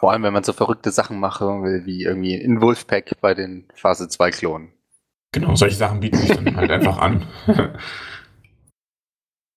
Vor 0.00 0.10
allem, 0.10 0.24
wenn 0.24 0.32
man 0.32 0.42
so 0.42 0.52
verrückte 0.52 0.90
Sachen 0.90 1.20
machen 1.20 1.62
will, 1.62 1.86
wie 1.86 2.02
irgendwie 2.02 2.34
in 2.34 2.60
Wolfpack 2.60 3.20
bei 3.20 3.34
den 3.34 3.68
Phase 3.74 4.08
2 4.08 4.32
Klonen. 4.32 4.72
Genau, 5.32 5.54
solche 5.54 5.76
Sachen 5.76 6.00
bieten 6.00 6.16
sich 6.16 6.32
dann 6.32 6.56
halt 6.56 6.70
einfach 6.72 6.98
an. 6.98 7.28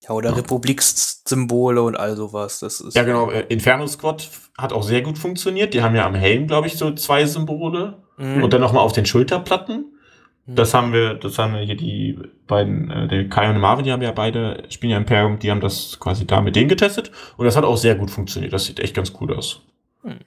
Ja, 0.07 0.13
oder 0.15 0.31
ja. 0.31 0.35
Republiksymbole 0.35 1.81
und 1.81 1.95
all 1.95 2.15
sowas. 2.15 2.59
Das 2.59 2.79
ist 2.79 2.95
ja, 2.95 3.03
genau. 3.03 3.29
Inferno 3.29 3.87
Squad 3.87 4.29
hat 4.57 4.73
auch 4.73 4.83
sehr 4.83 5.01
gut 5.01 5.17
funktioniert. 5.17 5.73
Die 5.73 5.81
haben 5.81 5.95
ja 5.95 6.05
am 6.05 6.15
Helm, 6.15 6.47
glaube 6.47 6.67
ich, 6.67 6.77
so 6.77 6.91
zwei 6.91 7.25
Symbole. 7.25 7.97
Mhm. 8.17 8.43
Und 8.43 8.53
dann 8.53 8.61
nochmal 8.61 8.83
auf 8.83 8.93
den 8.93 9.05
Schulterplatten. 9.05 9.97
Mhm. 10.45 10.55
Das 10.55 10.73
haben 10.73 10.93
wir, 10.93 11.15
das 11.15 11.37
haben 11.37 11.53
wir 11.53 11.61
hier 11.61 11.75
die 11.75 12.19
beiden, 12.47 12.91
äh, 12.91 13.07
der 13.07 13.29
Kai 13.29 13.49
und 13.49 13.59
Marvin, 13.59 13.85
die 13.85 13.91
haben 13.91 14.01
ja 14.01 14.11
beide, 14.11 14.63
spielen 14.69 14.91
ja 14.91 14.97
Imperium, 14.97 15.39
die 15.39 15.51
haben 15.51 15.61
das 15.61 15.99
quasi 15.99 16.25
da 16.25 16.41
mit 16.41 16.55
denen 16.55 16.69
getestet. 16.69 17.11
Und 17.37 17.45
das 17.45 17.55
hat 17.55 17.63
auch 17.63 17.77
sehr 17.77 17.95
gut 17.95 18.11
funktioniert. 18.11 18.53
Das 18.53 18.65
sieht 18.65 18.79
echt 18.79 18.95
ganz 18.95 19.13
cool 19.19 19.33
aus. 19.33 19.61
Hm. 20.03 20.19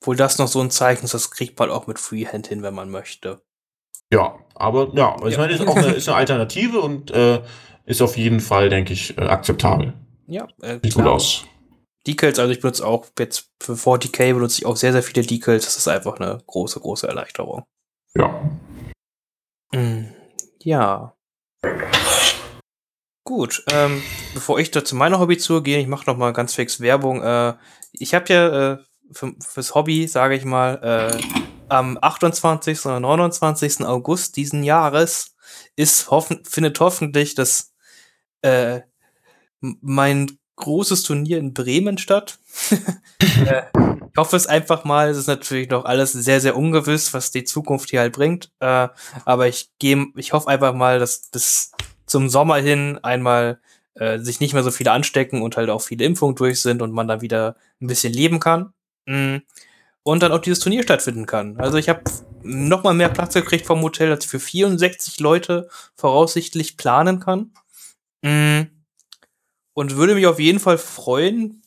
Obwohl 0.00 0.16
das 0.16 0.38
noch 0.38 0.48
so 0.48 0.60
ein 0.60 0.70
Zeichen 0.70 1.04
ist, 1.04 1.14
das 1.14 1.30
kriegt 1.30 1.58
man 1.58 1.70
auch 1.70 1.86
mit 1.86 1.98
Freehand 1.98 2.46
hin, 2.46 2.62
wenn 2.62 2.74
man 2.74 2.90
möchte. 2.90 3.40
Ja, 4.12 4.38
aber 4.54 4.90
ja, 4.94 5.16
ich 5.26 5.32
ja. 5.32 5.38
meine, 5.38 5.54
ist 5.54 5.66
auch 5.66 5.76
eine, 5.76 5.92
ist 5.92 6.08
eine 6.08 6.18
Alternative 6.18 6.80
und 6.80 7.10
äh, 7.10 7.40
ist 7.86 8.02
auf 8.02 8.16
jeden 8.16 8.40
Fall, 8.40 8.68
denke 8.68 8.92
ich, 8.92 9.16
äh, 9.18 9.22
akzeptabel. 9.22 9.94
Ja, 10.26 10.48
äh, 10.62 10.78
sieht 10.82 10.94
gut 10.94 11.06
aus. 11.06 11.44
Decals, 12.06 12.38
also 12.38 12.52
ich 12.52 12.60
benutze 12.60 12.86
auch 12.86 13.06
jetzt 13.18 13.50
für 13.60 13.72
40k 13.74 14.34
benutze 14.34 14.60
ich 14.60 14.66
auch 14.66 14.76
sehr, 14.76 14.92
sehr 14.92 15.02
viele 15.02 15.26
Decals. 15.26 15.64
Das 15.64 15.76
ist 15.76 15.88
einfach 15.88 16.18
eine 16.18 16.42
große, 16.46 16.80
große 16.80 17.06
Erleichterung. 17.06 17.64
Ja. 18.16 18.42
Mm, 19.72 20.04
ja. 20.60 21.14
Gut, 23.24 23.64
ähm, 23.72 24.02
bevor 24.34 24.58
ich 24.58 24.70
da 24.70 24.84
zu 24.84 24.96
meiner 24.96 25.18
Hobby 25.18 25.38
zugehe, 25.38 25.78
ich 25.78 25.86
mache 25.86 26.08
noch 26.08 26.18
mal 26.18 26.32
ganz 26.34 26.54
fix 26.54 26.80
Werbung. 26.80 27.22
Äh, 27.22 27.54
ich 27.92 28.14
habe 28.14 28.32
ja 28.32 28.72
äh, 28.72 28.78
für, 29.12 29.34
fürs 29.40 29.74
Hobby, 29.74 30.06
sage 30.06 30.36
ich 30.36 30.44
mal, 30.44 30.74
äh, 30.82 31.22
am 31.68 31.98
28. 32.00 32.84
oder 32.84 33.00
29. 33.00 33.80
August 33.86 34.36
diesen 34.36 34.62
Jahres 34.62 35.36
ist 35.74 36.10
hoffen, 36.10 36.44
findet 36.44 36.78
hoffentlich 36.80 37.34
das 37.34 37.73
äh, 38.44 38.82
mein 39.60 40.38
großes 40.56 41.02
Turnier 41.02 41.38
in 41.38 41.54
Bremen 41.54 41.98
statt. 41.98 42.38
äh, 43.46 43.62
ich 43.74 44.16
hoffe 44.16 44.36
es 44.36 44.46
einfach 44.46 44.84
mal. 44.84 45.08
Es 45.08 45.16
ist 45.16 45.26
natürlich 45.26 45.70
noch 45.70 45.84
alles 45.84 46.12
sehr, 46.12 46.40
sehr 46.40 46.56
ungewiss, 46.56 47.14
was 47.14 47.30
die 47.30 47.44
Zukunft 47.44 47.90
hier 47.90 48.00
halt 48.00 48.12
bringt. 48.12 48.52
Äh, 48.60 48.88
aber 49.24 49.48
ich 49.48 49.70
gehe, 49.78 50.06
ich 50.16 50.32
hoffe 50.32 50.48
einfach 50.48 50.74
mal, 50.74 50.98
dass 50.98 51.30
bis 51.32 51.72
zum 52.06 52.28
Sommer 52.28 52.56
hin 52.56 52.98
einmal 53.02 53.60
äh, 53.94 54.18
sich 54.18 54.40
nicht 54.40 54.54
mehr 54.54 54.62
so 54.62 54.70
viele 54.70 54.92
anstecken 54.92 55.42
und 55.42 55.56
halt 55.56 55.70
auch 55.70 55.82
viele 55.82 56.04
Impfungen 56.04 56.36
durch 56.36 56.60
sind 56.60 56.82
und 56.82 56.92
man 56.92 57.08
dann 57.08 57.22
wieder 57.22 57.56
ein 57.80 57.86
bisschen 57.86 58.12
leben 58.12 58.40
kann. 58.40 58.72
Mm. 59.06 59.38
Und 60.06 60.22
dann 60.22 60.32
auch 60.32 60.40
dieses 60.40 60.60
Turnier 60.60 60.82
stattfinden 60.82 61.24
kann. 61.24 61.58
Also 61.58 61.78
ich 61.78 61.88
habe 61.88 62.02
noch 62.42 62.82
mal 62.82 62.92
mehr 62.92 63.08
Platz 63.08 63.32
gekriegt 63.32 63.64
vom 63.64 63.80
Hotel, 63.80 64.10
als 64.10 64.26
ich 64.26 64.30
für 64.30 64.38
64 64.38 65.18
Leute 65.18 65.68
voraussichtlich 65.96 66.76
planen 66.76 67.20
kann. 67.20 67.52
Mm. 68.24 68.70
Und 69.74 69.96
würde 69.96 70.14
mich 70.14 70.26
auf 70.26 70.40
jeden 70.40 70.60
Fall 70.60 70.78
freuen, 70.78 71.62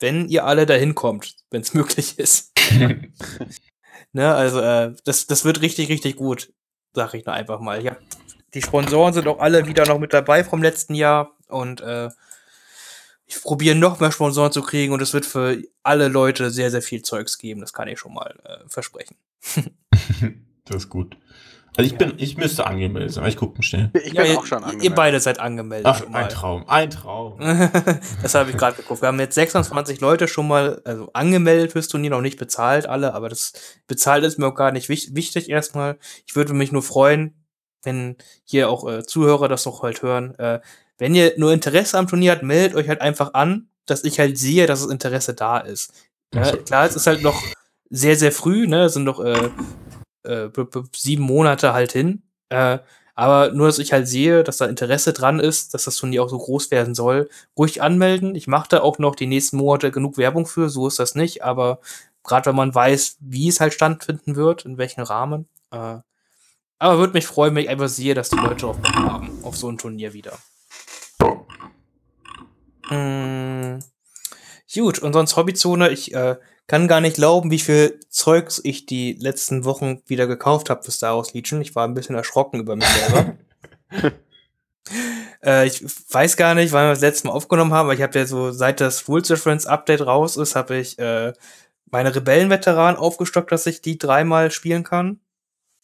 wenn 0.00 0.28
ihr 0.28 0.44
alle 0.44 0.66
dahin 0.66 0.94
kommt, 0.94 1.36
wenn 1.50 1.62
es 1.62 1.74
möglich 1.74 2.18
ist. 2.18 2.52
ne, 4.12 4.34
also 4.34 4.60
äh, 4.60 4.94
das, 5.04 5.26
das 5.26 5.44
wird 5.44 5.62
richtig, 5.62 5.88
richtig 5.88 6.16
gut, 6.16 6.52
sag 6.94 7.14
ich 7.14 7.24
nur 7.24 7.34
einfach 7.34 7.60
mal. 7.60 7.82
Ja, 7.82 7.96
die 8.54 8.62
Sponsoren 8.62 9.14
sind 9.14 9.28
auch 9.28 9.38
alle 9.38 9.66
wieder 9.66 9.86
noch 9.86 9.98
mit 9.98 10.12
dabei 10.12 10.42
vom 10.42 10.62
letzten 10.62 10.94
Jahr 10.94 11.36
und 11.46 11.80
äh, 11.80 12.08
ich 13.26 13.40
probiere 13.40 13.76
noch 13.76 14.00
mehr 14.00 14.10
Sponsoren 14.10 14.50
zu 14.50 14.62
kriegen 14.62 14.92
und 14.92 15.00
es 15.00 15.14
wird 15.14 15.24
für 15.24 15.62
alle 15.84 16.08
Leute 16.08 16.50
sehr, 16.50 16.72
sehr 16.72 16.82
viel 16.82 17.02
Zeugs 17.02 17.38
geben. 17.38 17.60
Das 17.60 17.72
kann 17.72 17.86
ich 17.86 18.00
schon 18.00 18.14
mal 18.14 18.34
äh, 18.44 18.68
versprechen. 18.68 19.16
das 20.64 20.76
ist 20.76 20.88
gut. 20.88 21.16
Also 21.76 21.90
ich 21.90 21.96
bin, 21.96 22.14
ich 22.16 22.36
müsste 22.36 22.66
angemeldet 22.66 23.12
sein, 23.12 23.22
aber 23.22 23.28
ich 23.28 23.36
gucke 23.36 23.56
mal 23.56 23.62
schnell. 23.62 23.90
Ich 24.04 24.14
bin 24.14 24.26
ja, 24.26 24.36
auch 24.36 24.46
schon 24.46 24.58
angemeldet. 24.58 24.84
Ihr 24.84 24.94
beide 24.94 25.20
seid 25.20 25.38
angemeldet. 25.38 25.86
Ach, 25.86 26.02
ein 26.12 26.28
Traum, 26.28 26.68
ein 26.68 26.90
Traum. 26.90 27.38
das 28.22 28.34
habe 28.34 28.50
ich 28.50 28.56
gerade 28.56 28.76
geguckt. 28.76 29.02
Wir 29.02 29.08
haben 29.08 29.20
jetzt 29.20 29.36
26 29.36 30.00
Leute 30.00 30.26
schon 30.26 30.48
mal 30.48 30.82
also 30.84 31.10
angemeldet 31.12 31.72
fürs 31.72 31.88
Turnier, 31.88 32.10
noch 32.10 32.20
nicht 32.20 32.38
bezahlt 32.38 32.86
alle, 32.86 33.14
aber 33.14 33.28
das 33.28 33.52
bezahlt 33.86 34.24
ist 34.24 34.38
mir 34.38 34.48
auch 34.48 34.54
gar 34.54 34.72
nicht 34.72 34.88
wichtig 34.88 35.48
erstmal. 35.48 35.98
Ich 36.26 36.34
würde 36.34 36.54
mich 36.54 36.72
nur 36.72 36.82
freuen, 36.82 37.34
wenn 37.82 38.16
hier 38.44 38.68
auch 38.68 38.88
äh, 38.88 39.04
Zuhörer 39.04 39.48
das 39.48 39.64
noch 39.64 39.82
halt 39.82 40.02
hören, 40.02 40.38
äh, 40.38 40.60
wenn 40.98 41.14
ihr 41.14 41.32
nur 41.38 41.52
Interesse 41.52 41.98
am 41.98 42.08
Turnier 42.08 42.32
habt, 42.32 42.42
meldet 42.42 42.76
euch 42.76 42.88
halt 42.88 43.00
einfach 43.00 43.32
an, 43.32 43.68
dass 43.86 44.04
ich 44.04 44.20
halt 44.20 44.36
sehe, 44.36 44.66
dass 44.66 44.82
das 44.82 44.90
Interesse 44.90 45.34
da 45.34 45.58
ist. 45.58 45.92
Ja, 46.34 46.54
klar, 46.56 46.86
es 46.86 46.94
ist 46.94 47.06
halt 47.06 47.22
noch 47.22 47.42
sehr, 47.88 48.16
sehr 48.16 48.32
früh, 48.32 48.66
ne? 48.66 48.84
Es 48.84 48.92
sind 48.92 49.04
noch 49.04 49.18
äh, 49.20 49.48
äh, 50.24 50.48
sieben 50.94 51.24
Monate 51.24 51.72
halt 51.72 51.92
hin. 51.92 52.22
Äh, 52.48 52.78
aber 53.14 53.52
nur, 53.52 53.66
dass 53.66 53.78
ich 53.78 53.92
halt 53.92 54.08
sehe, 54.08 54.44
dass 54.44 54.56
da 54.56 54.66
Interesse 54.66 55.12
dran 55.12 55.40
ist, 55.40 55.74
dass 55.74 55.84
das 55.84 55.96
Turnier 55.96 56.22
auch 56.22 56.30
so 56.30 56.38
groß 56.38 56.70
werden 56.70 56.94
soll, 56.94 57.28
ruhig 57.58 57.82
anmelden. 57.82 58.34
Ich 58.34 58.46
mache 58.46 58.68
da 58.70 58.80
auch 58.80 58.98
noch 58.98 59.14
die 59.14 59.26
nächsten 59.26 59.58
Monate 59.58 59.90
genug 59.90 60.16
Werbung 60.16 60.46
für, 60.46 60.70
so 60.70 60.88
ist 60.88 60.98
das 60.98 61.14
nicht, 61.14 61.44
aber 61.44 61.80
gerade 62.24 62.46
wenn 62.46 62.56
man 62.56 62.74
weiß, 62.74 63.18
wie 63.20 63.48
es 63.48 63.60
halt 63.60 63.74
stattfinden 63.74 64.36
wird, 64.36 64.64
in 64.64 64.78
welchem 64.78 65.02
Rahmen. 65.02 65.48
Äh, 65.70 65.98
aber 66.78 66.98
würde 66.98 67.12
mich 67.12 67.26
freuen, 67.26 67.54
wenn 67.54 67.64
ich 67.64 67.68
einfach 67.68 67.88
sehe, 67.88 68.14
dass 68.14 68.30
die 68.30 68.36
Leute 68.36 68.66
auch 68.66 68.82
haben 68.84 69.44
auf 69.44 69.54
so 69.54 69.70
ein 69.70 69.76
Turnier 69.76 70.14
wieder. 70.14 70.38
Mm, 72.88 73.80
gut, 74.74 74.98
und 74.98 75.12
sonst 75.12 75.36
Hobbyzone. 75.36 75.90
Ich 75.90 76.14
äh, 76.14 76.36
kann 76.70 76.86
gar 76.86 77.00
nicht 77.00 77.16
glauben, 77.16 77.50
wie 77.50 77.58
viel 77.58 77.98
Zeugs 78.10 78.60
ich 78.62 78.86
die 78.86 79.14
letzten 79.14 79.64
Wochen 79.64 80.02
wieder 80.06 80.28
gekauft 80.28 80.70
habe 80.70 80.84
für 80.84 80.92
Star 80.92 81.16
Wars 81.16 81.34
Legion. 81.34 81.60
Ich 81.60 81.74
war 81.74 81.84
ein 81.84 81.94
bisschen 81.94 82.14
erschrocken 82.14 82.60
über 82.60 82.76
mich 82.76 82.86
selber. 82.86 83.36
äh, 85.44 85.66
ich 85.66 85.82
weiß 85.82 86.36
gar 86.36 86.54
nicht, 86.54 86.70
wann 86.70 86.86
wir 86.86 86.90
das 86.90 87.00
letzte 87.00 87.26
Mal 87.26 87.32
aufgenommen 87.32 87.72
haben, 87.72 87.86
aber 87.86 87.94
ich 87.94 88.02
habe 88.02 88.16
ja 88.16 88.24
so, 88.24 88.52
seit 88.52 88.80
das 88.80 89.08
Rules 89.08 89.32
Reference 89.32 89.66
Update 89.66 90.06
raus 90.06 90.36
ist, 90.36 90.54
habe 90.54 90.76
ich 90.76 90.96
äh, 91.00 91.32
meine 91.90 92.14
Rebellenveteranen 92.14 93.00
aufgestockt, 93.00 93.50
dass 93.50 93.66
ich 93.66 93.82
die 93.82 93.98
dreimal 93.98 94.52
spielen 94.52 94.84
kann. 94.84 95.18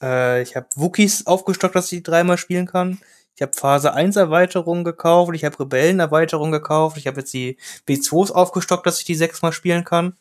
Äh, 0.01 0.43
ich 0.43 0.55
habe 0.55 0.69
Wookies 0.77 1.27
aufgestockt, 1.27 1.75
dass 1.75 1.91
ich 1.91 1.99
die 1.99 2.03
dreimal 2.05 2.39
spielen 2.39 2.67
kann. 2.67 3.01
Ich 3.35 3.43
habe 3.43 3.57
Phase 3.57 3.93
1 3.93 4.15
Erweiterung 4.15 4.85
gekauft, 4.85 5.35
ich 5.35 5.45
habe 5.45 5.59
Rebellenerweiterung 5.59 6.53
gekauft, 6.53 6.97
ich 6.97 7.09
habe 7.09 7.19
jetzt 7.23 7.35
die 7.35 7.57
B2s 7.89 8.31
aufgestockt, 8.31 8.87
dass 8.87 9.01
ich 9.01 9.05
die 9.05 9.17
sechsmal 9.17 9.53
spielen 9.53 9.83
kann. 9.83 10.17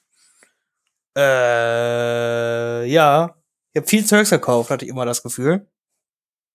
Äh, 1.16 2.86
ja. 2.86 3.36
Ich 3.74 3.80
habe 3.80 3.88
viel 3.88 4.06
Zeugs 4.06 4.30
gekauft, 4.30 4.70
hatte 4.70 4.86
ich 4.86 4.92
immer 4.92 5.06
das 5.06 5.22
Gefühl. 5.22 5.68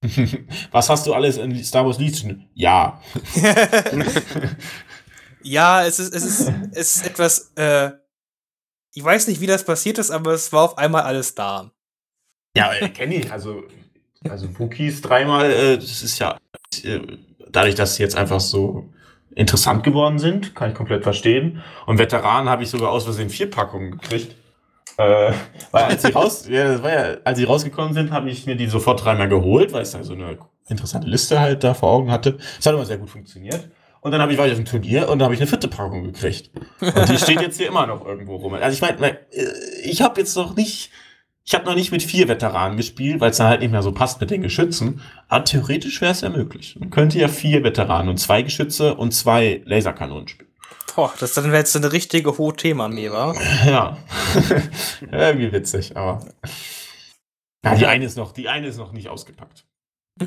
Was 0.71 0.89
hast 0.89 1.07
du 1.07 1.13
alles 1.13 1.37
in 1.37 1.63
Star 1.63 1.85
Wars 1.85 1.99
Legion? 1.99 2.49
Ja. 2.55 3.03
ja, 5.43 5.85
es 5.85 5.99
ist, 5.99 6.15
es 6.15 6.25
ist, 6.25 6.53
es 6.73 6.97
ist 6.97 7.07
etwas, 7.07 7.53
äh, 7.57 7.91
ich 8.95 9.05
weiß 9.05 9.29
nicht, 9.29 9.41
wie 9.41 9.47
das 9.47 9.65
passiert 9.65 9.99
ist, 9.99 10.11
aber 10.11 10.33
es 10.33 10.53
war 10.53 10.65
auf 10.65 10.79
einmal 10.79 11.03
alles 11.03 11.35
da. 11.35 11.71
Ja, 12.57 12.73
äh, 12.73 12.89
kenne 12.89 13.17
ich. 13.17 13.31
Also, 13.31 13.65
also 14.29 14.59
Wookies 14.59 15.03
dreimal, 15.03 15.51
äh, 15.51 15.77
das 15.77 16.03
ist 16.03 16.19
ja 16.19 16.39
äh, 16.83 17.01
dadurch, 17.51 17.75
dass 17.75 17.97
sie 17.97 18.03
jetzt 18.03 18.17
einfach 18.17 18.41
so 18.41 18.89
interessant 19.35 19.85
geworden 19.85 20.19
sind, 20.19 20.55
kann 20.55 20.71
ich 20.71 20.77
komplett 20.77 21.03
verstehen. 21.03 21.63
Und 21.87 21.99
Veteranen 21.99 22.49
habe 22.49 22.63
ich 22.63 22.71
sogar 22.71 22.91
aus 22.91 23.05
Versehen 23.05 23.31
vier 23.31 23.51
Packungen 23.51 23.93
gekriegt. 23.93 24.35
Äh, 25.01 25.33
weil 25.71 25.85
als 25.85 26.03
sie 26.03 26.13
raus, 26.13 26.47
ja, 26.47 26.77
ja, 26.77 27.17
als 27.25 27.39
sie 27.39 27.45
rausgekommen 27.45 27.95
sind, 27.95 28.11
habe 28.11 28.29
ich 28.29 28.45
mir 28.45 28.55
die 28.55 28.67
sofort 28.67 29.03
dreimal 29.03 29.31
geholt, 29.31 29.73
weil 29.73 29.81
es 29.81 29.93
da 29.93 30.05
so 30.05 30.13
eine 30.13 30.37
interessante 30.69 31.09
Liste 31.09 31.41
halt 31.41 31.65
da 31.65 31.73
vor 31.73 31.91
Augen 31.91 32.11
hatte. 32.11 32.37
Es 32.59 32.67
hat 32.67 32.75
immer 32.75 32.85
sehr 32.85 32.99
gut 32.99 33.09
funktioniert. 33.09 33.71
Und 34.03 34.13
dann 34.13 34.21
habe 34.21 34.33
ich 34.33 34.39
war 34.39 34.47
ich 34.47 34.53
auf 34.53 34.59
dem 34.59 34.67
Turnier 34.67 35.09
und 35.09 35.19
da 35.19 35.25
habe 35.25 35.35
ich 35.35 35.41
eine 35.41 35.47
vierte 35.47 35.69
Packung 35.69 36.05
gekriegt. 36.05 36.51
Und 36.81 37.09
die 37.09 37.17
steht 37.17 37.41
jetzt 37.41 37.57
hier 37.59 37.69
immer 37.69 37.87
noch 37.87 38.05
irgendwo 38.05 38.37
rum. 38.37 38.55
Also 38.55 38.75
ich 38.75 38.81
meine, 38.81 39.19
ich 39.83 40.03
habe 40.03 40.21
jetzt 40.21 40.37
noch 40.37 40.55
nicht, 40.57 40.91
ich 41.45 41.55
habe 41.55 41.65
noch 41.65 41.75
nicht 41.75 41.93
mit 41.93 42.03
vier 42.03 42.29
Veteranen 42.29 42.77
gespielt, 42.77 43.21
weil 43.21 43.31
es 43.31 43.39
dann 43.39 43.49
halt 43.49 43.61
nicht 43.61 43.71
mehr 43.71 43.83
so 43.83 43.93
passt 43.93 44.21
mit 44.21 44.31
den 44.31 44.43
Geschützen. 44.43 45.01
Aber 45.29 45.45
theoretisch 45.45 46.01
wäre 46.01 46.13
es 46.13 46.21
ja 46.23 46.29
möglich. 46.29 46.77
Man 46.79 46.91
könnte 46.91 47.19
ja 47.19 47.29
vier 47.29 47.63
Veteranen 47.63 48.09
und 48.09 48.19
zwei 48.19 48.43
Geschütze 48.43 48.95
und 48.95 49.13
zwei 49.13 49.63
Laserkanonen 49.65 50.29
spielen. 50.29 50.50
Boah, 50.95 51.15
das 51.19 51.35
dann 51.35 51.47
wäre 51.47 51.59
jetzt 51.59 51.77
eine 51.77 51.93
richtige 51.93 52.37
hohe 52.37 52.55
Thema, 52.55 52.89
mir, 52.89 53.13
wa? 53.13 53.35
Ja. 53.65 53.99
Irgendwie 55.01 55.53
witzig, 55.53 55.97
aber. 55.97 56.25
Ja, 57.65 57.75
die 57.75 57.87
eine 57.87 58.05
ist 58.05 58.17
noch, 58.17 58.33
die 58.33 58.49
eine 58.49 58.67
ist 58.67 58.77
noch 58.77 58.93
nicht 58.93 59.09
ausgepackt. 59.09 59.67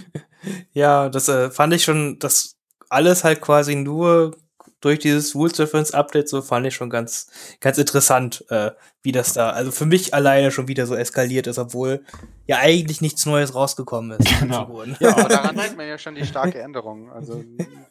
Ja, 0.73 1.07
das 1.07 1.29
äh, 1.29 1.49
fand 1.51 1.73
ich 1.73 1.85
schon, 1.85 2.19
das 2.19 2.57
alles 2.89 3.23
halt 3.23 3.39
quasi 3.39 3.75
nur 3.75 4.35
durch 4.83 4.99
dieses 4.99 5.33
Rules 5.33 5.59
Reference 5.59 5.91
Update 5.93 6.27
so 6.29 6.41
fand 6.41 6.67
ich 6.67 6.75
schon 6.75 6.89
ganz, 6.89 7.27
ganz 7.59 7.77
interessant, 7.77 8.43
äh, 8.49 8.71
wie 9.01 9.11
das 9.11 9.33
da, 9.33 9.49
also 9.49 9.71
für 9.71 9.85
mich 9.85 10.13
alleine 10.13 10.51
schon 10.51 10.67
wieder 10.67 10.85
so 10.85 10.95
eskaliert 10.95 11.47
ist, 11.47 11.57
obwohl 11.57 12.03
ja 12.47 12.57
eigentlich 12.59 13.01
nichts 13.01 13.25
Neues 13.25 13.55
rausgekommen 13.55 14.17
ist. 14.19 14.39
Genau. 14.39 14.83
Ja, 14.99 15.11
aber 15.17 15.23
daran 15.29 15.57
sieht 15.57 15.77
man 15.77 15.87
ja 15.87 15.97
schon 15.97 16.15
die 16.15 16.25
starke 16.25 16.61
Änderung. 16.61 17.11
Also 17.11 17.43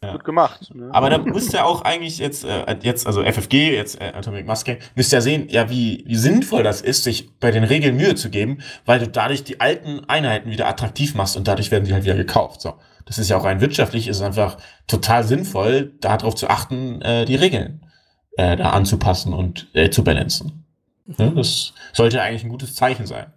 Ja. 0.03 0.13
gut 0.13 0.25
gemacht. 0.25 0.71
Ne? 0.75 0.89
Aber 0.93 1.11
da 1.11 1.19
müsst 1.19 1.53
ihr 1.53 1.65
auch 1.65 1.83
eigentlich 1.83 2.19
jetzt, 2.19 2.45
äh, 2.45 2.77
jetzt 2.83 3.07
also 3.07 3.23
FFG, 3.23 3.75
jetzt 3.75 4.01
äh, 4.01 4.13
Atomic 4.15 4.47
Mass 4.47 4.65
Game, 4.65 4.79
müsst 4.95 5.13
ihr 5.13 5.23
sehen, 5.23 5.49
ja, 5.49 5.71
wie, 5.71 6.05
wie 6.07 6.17
sinnvoll 6.17 6.63
das 6.63 6.81
ist, 6.81 7.05
sich 7.05 7.31
bei 7.39 7.51
den 7.51 7.65
Regeln 7.65 7.97
Mühe 7.97 8.15
zu 8.15 8.31
geben, 8.31 8.59
weil 8.85 8.99
du 8.99 9.09
dadurch 9.09 9.45
die 9.45 9.61
alten 9.61 10.05
Einheiten 10.09 10.51
wieder 10.51 10.67
attraktiv 10.69 11.15
machst 11.15 11.37
und 11.37 11.49
dadurch 11.49 11.71
werden 11.71 11.85
sie 11.85 11.93
halt 11.95 12.05
wieder 12.05 12.17
gekauft. 12.17 12.61
So. 12.61 12.75
Das 13.07 13.19
ist 13.19 13.29
ja 13.29 13.37
auch 13.37 13.45
rein 13.45 13.61
wirtschaftlich, 13.61 14.09
ist 14.09 14.23
einfach 14.23 14.59
total 14.87 15.25
sinnvoll, 15.25 15.95
darauf 16.01 16.35
zu 16.35 16.49
achten, 16.49 17.03
äh, 17.03 17.25
die 17.25 17.37
Regeln 17.37 17.87
äh, 18.37 18.57
da 18.57 18.71
anzupassen 18.71 19.33
und 19.33 19.69
äh, 19.75 19.91
zu 19.91 20.05
balancen. 20.05 20.65
Ja, 21.19 21.31
das 21.31 21.75
sollte 21.93 22.23
eigentlich 22.23 22.45
ein 22.45 22.51
gutes 22.51 22.75
Zeichen 22.75 23.07
sein. 23.07 23.33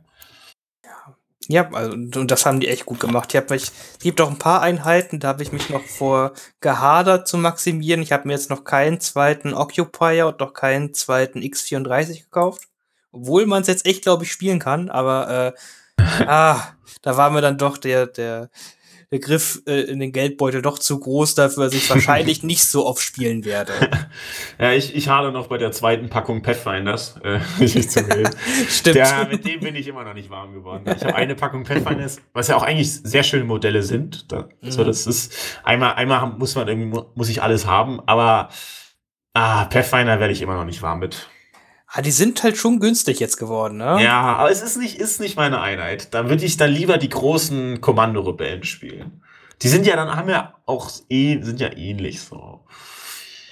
Ja, 1.48 1.70
also, 1.72 1.92
und 2.20 2.32
das 2.32 2.46
haben 2.46 2.60
die 2.60 2.68
echt 2.68 2.86
gut 2.86 3.00
gemacht. 3.00 3.34
Ich 3.34 3.38
hab 3.38 3.50
mich, 3.52 3.64
es 3.64 4.00
gibt 4.00 4.20
auch 4.20 4.30
ein 4.30 4.40
paar 4.40 4.62
Einheiten, 4.62 5.20
da 5.20 5.28
habe 5.28 5.44
ich 5.44 5.52
mich 5.52 5.70
noch 5.70 5.84
vor 5.84 6.34
gehadert 6.60 7.28
zu 7.28 7.38
maximieren. 7.38 8.02
Ich 8.02 8.12
habe 8.12 8.28
mir 8.28 8.34
jetzt 8.34 8.50
noch 8.50 8.64
keinen 8.64 9.00
zweiten 9.00 9.54
Occupier 9.54 10.28
und 10.28 10.40
noch 10.40 10.54
keinen 10.54 10.94
zweiten 10.94 11.42
X34 11.42 12.24
gekauft. 12.24 12.64
Obwohl 13.12 13.46
man 13.46 13.62
es 13.62 13.68
jetzt 13.68 13.86
echt, 13.86 14.04
glaube 14.04 14.24
ich, 14.24 14.32
spielen 14.32 14.60
kann, 14.60 14.90
aber 14.90 15.54
äh, 15.98 16.02
ah, 16.26 16.74
da 17.02 17.18
war 17.18 17.30
mir 17.30 17.42
dann 17.42 17.58
doch 17.58 17.78
der, 17.78 18.08
der, 18.08 18.50
der 19.12 19.20
Griff 19.20 19.62
äh, 19.68 19.82
in 19.82 20.00
den 20.00 20.12
Geldbeutel 20.12 20.62
doch 20.62 20.80
zu 20.80 21.00
groß 21.00 21.36
dafür, 21.36 21.66
dass 21.66 21.74
ich 21.74 21.90
wahrscheinlich 21.90 22.44
nicht 22.44 22.64
so 22.64 22.86
oft 22.86 23.02
spielen 23.02 23.46
werde. 23.46 23.74
Ja, 24.58 24.72
ich, 24.72 24.96
ich 24.96 25.10
hadere 25.10 25.32
noch 25.34 25.48
bei 25.48 25.58
der 25.58 25.72
zweiten 25.74 26.10
Packung 26.10 26.42
Pathfinders, 26.42 27.16
äh, 27.24 27.40
ich 27.64 27.90
zugeben. 27.90 28.30
Stimmt. 28.70 28.96
Ja, 28.96 29.28
mit 29.30 29.46
dem 29.46 29.60
bin 29.60 29.76
ich 29.76 29.88
immer 29.88 30.04
noch 30.06 30.14
nicht 30.14 30.30
warm 30.30 30.54
geworden. 30.54 30.84
Ich 30.96 31.04
habe 31.04 31.16
eine 31.16 31.36
Packung 31.36 31.64
Pathfinders, 31.66 32.22
was 32.34 32.48
ja 32.48 32.56
auch 32.56 32.64
eigentlich 32.64 32.92
sehr 32.94 33.24
schöne 33.24 33.44
Modelle 33.44 33.84
sind. 33.84 34.32
Da, 34.32 34.48
so, 34.62 34.82
Mhm. 34.84 34.88
das 34.88 35.06
ist 35.08 35.34
einmal, 35.64 35.96
einmal 35.96 36.26
muss 36.38 36.56
man 36.56 36.68
irgendwie 36.70 36.88
mu- 36.88 37.06
muss 37.16 37.28
ich 37.30 37.42
alles 37.44 37.66
haben, 37.66 38.00
aber 38.06 38.50
ah, 39.34 39.66
Pathfinder 39.66 40.20
werde 40.22 40.32
ich 40.34 40.42
immer 40.42 40.56
noch 40.56 40.66
nicht 40.66 40.82
warm 40.82 41.00
mit. 41.00 41.28
Ah, 41.98 42.02
die 42.02 42.12
sind 42.12 42.44
halt 42.44 42.58
schon 42.58 42.82
günstig 42.82 43.22
jetzt 43.22 43.38
geworden, 43.38 43.78
ne? 43.78 44.04
Ja, 44.04 44.36
aber 44.36 44.52
es 44.52 44.62
ist 44.62 44.76
nicht, 44.76 45.00
ist 45.00 45.22
nicht 45.22 45.38
meine 45.38 45.62
Einheit. 45.62 46.14
Da 46.14 46.28
würde 46.30 46.44
ich 46.44 46.58
dann 46.58 46.70
lieber 46.70 46.98
die 46.98 47.08
großen 47.08 47.80
Kommandorebellen 47.80 48.66
spielen. 48.66 49.22
Die 49.62 49.70
sind 49.70 49.86
ja 49.86 49.96
dann, 49.96 50.14
haben 50.14 50.28
ja 50.28 50.56
auch 50.66 50.92
eh, 51.08 51.42
sind 51.42 51.62
ja 51.62 51.70
ähnlich 51.72 52.22
so. 52.22 52.60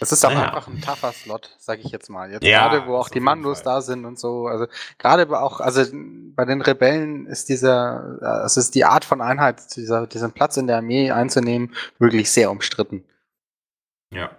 Das 0.02 0.12
ist 0.12 0.26
auch 0.26 0.34
Naja. 0.34 0.50
einfach 0.50 0.68
ein 0.68 0.82
tougher 0.82 1.14
Slot, 1.14 1.56
sag 1.58 1.80
ich 1.80 1.90
jetzt 1.92 2.10
mal. 2.10 2.30
Jetzt 2.30 2.44
Ja, 2.44 2.68
gerade, 2.68 2.86
wo 2.86 2.98
auch 2.98 3.08
die 3.08 3.22
Mandos 3.22 3.64
da 3.64 3.80
sind 3.80 4.04
und 4.04 4.20
so. 4.20 4.48
Also 4.48 4.66
gerade 4.98 5.30
auch, 5.42 5.62
also 5.62 5.86
bei 6.36 6.44
den 6.44 6.62
Rebellen 6.62 7.26
ist 7.26 7.48
dieser, 7.48 8.18
äh, 8.22 8.46
es 8.46 8.58
ist 8.58 8.76
die 8.76 8.84
Art 8.84 9.06
von 9.06 9.22
Einheit, 9.22 9.74
dieser, 9.78 10.06
diesen 10.06 10.34
Platz 10.34 10.58
in 10.58 10.68
der 10.68 10.80
Armee 10.80 11.12
einzunehmen, 11.12 11.74
wirklich 12.00 12.30
sehr 12.30 12.52
umstritten. 12.52 13.06
Ja. 14.16 14.32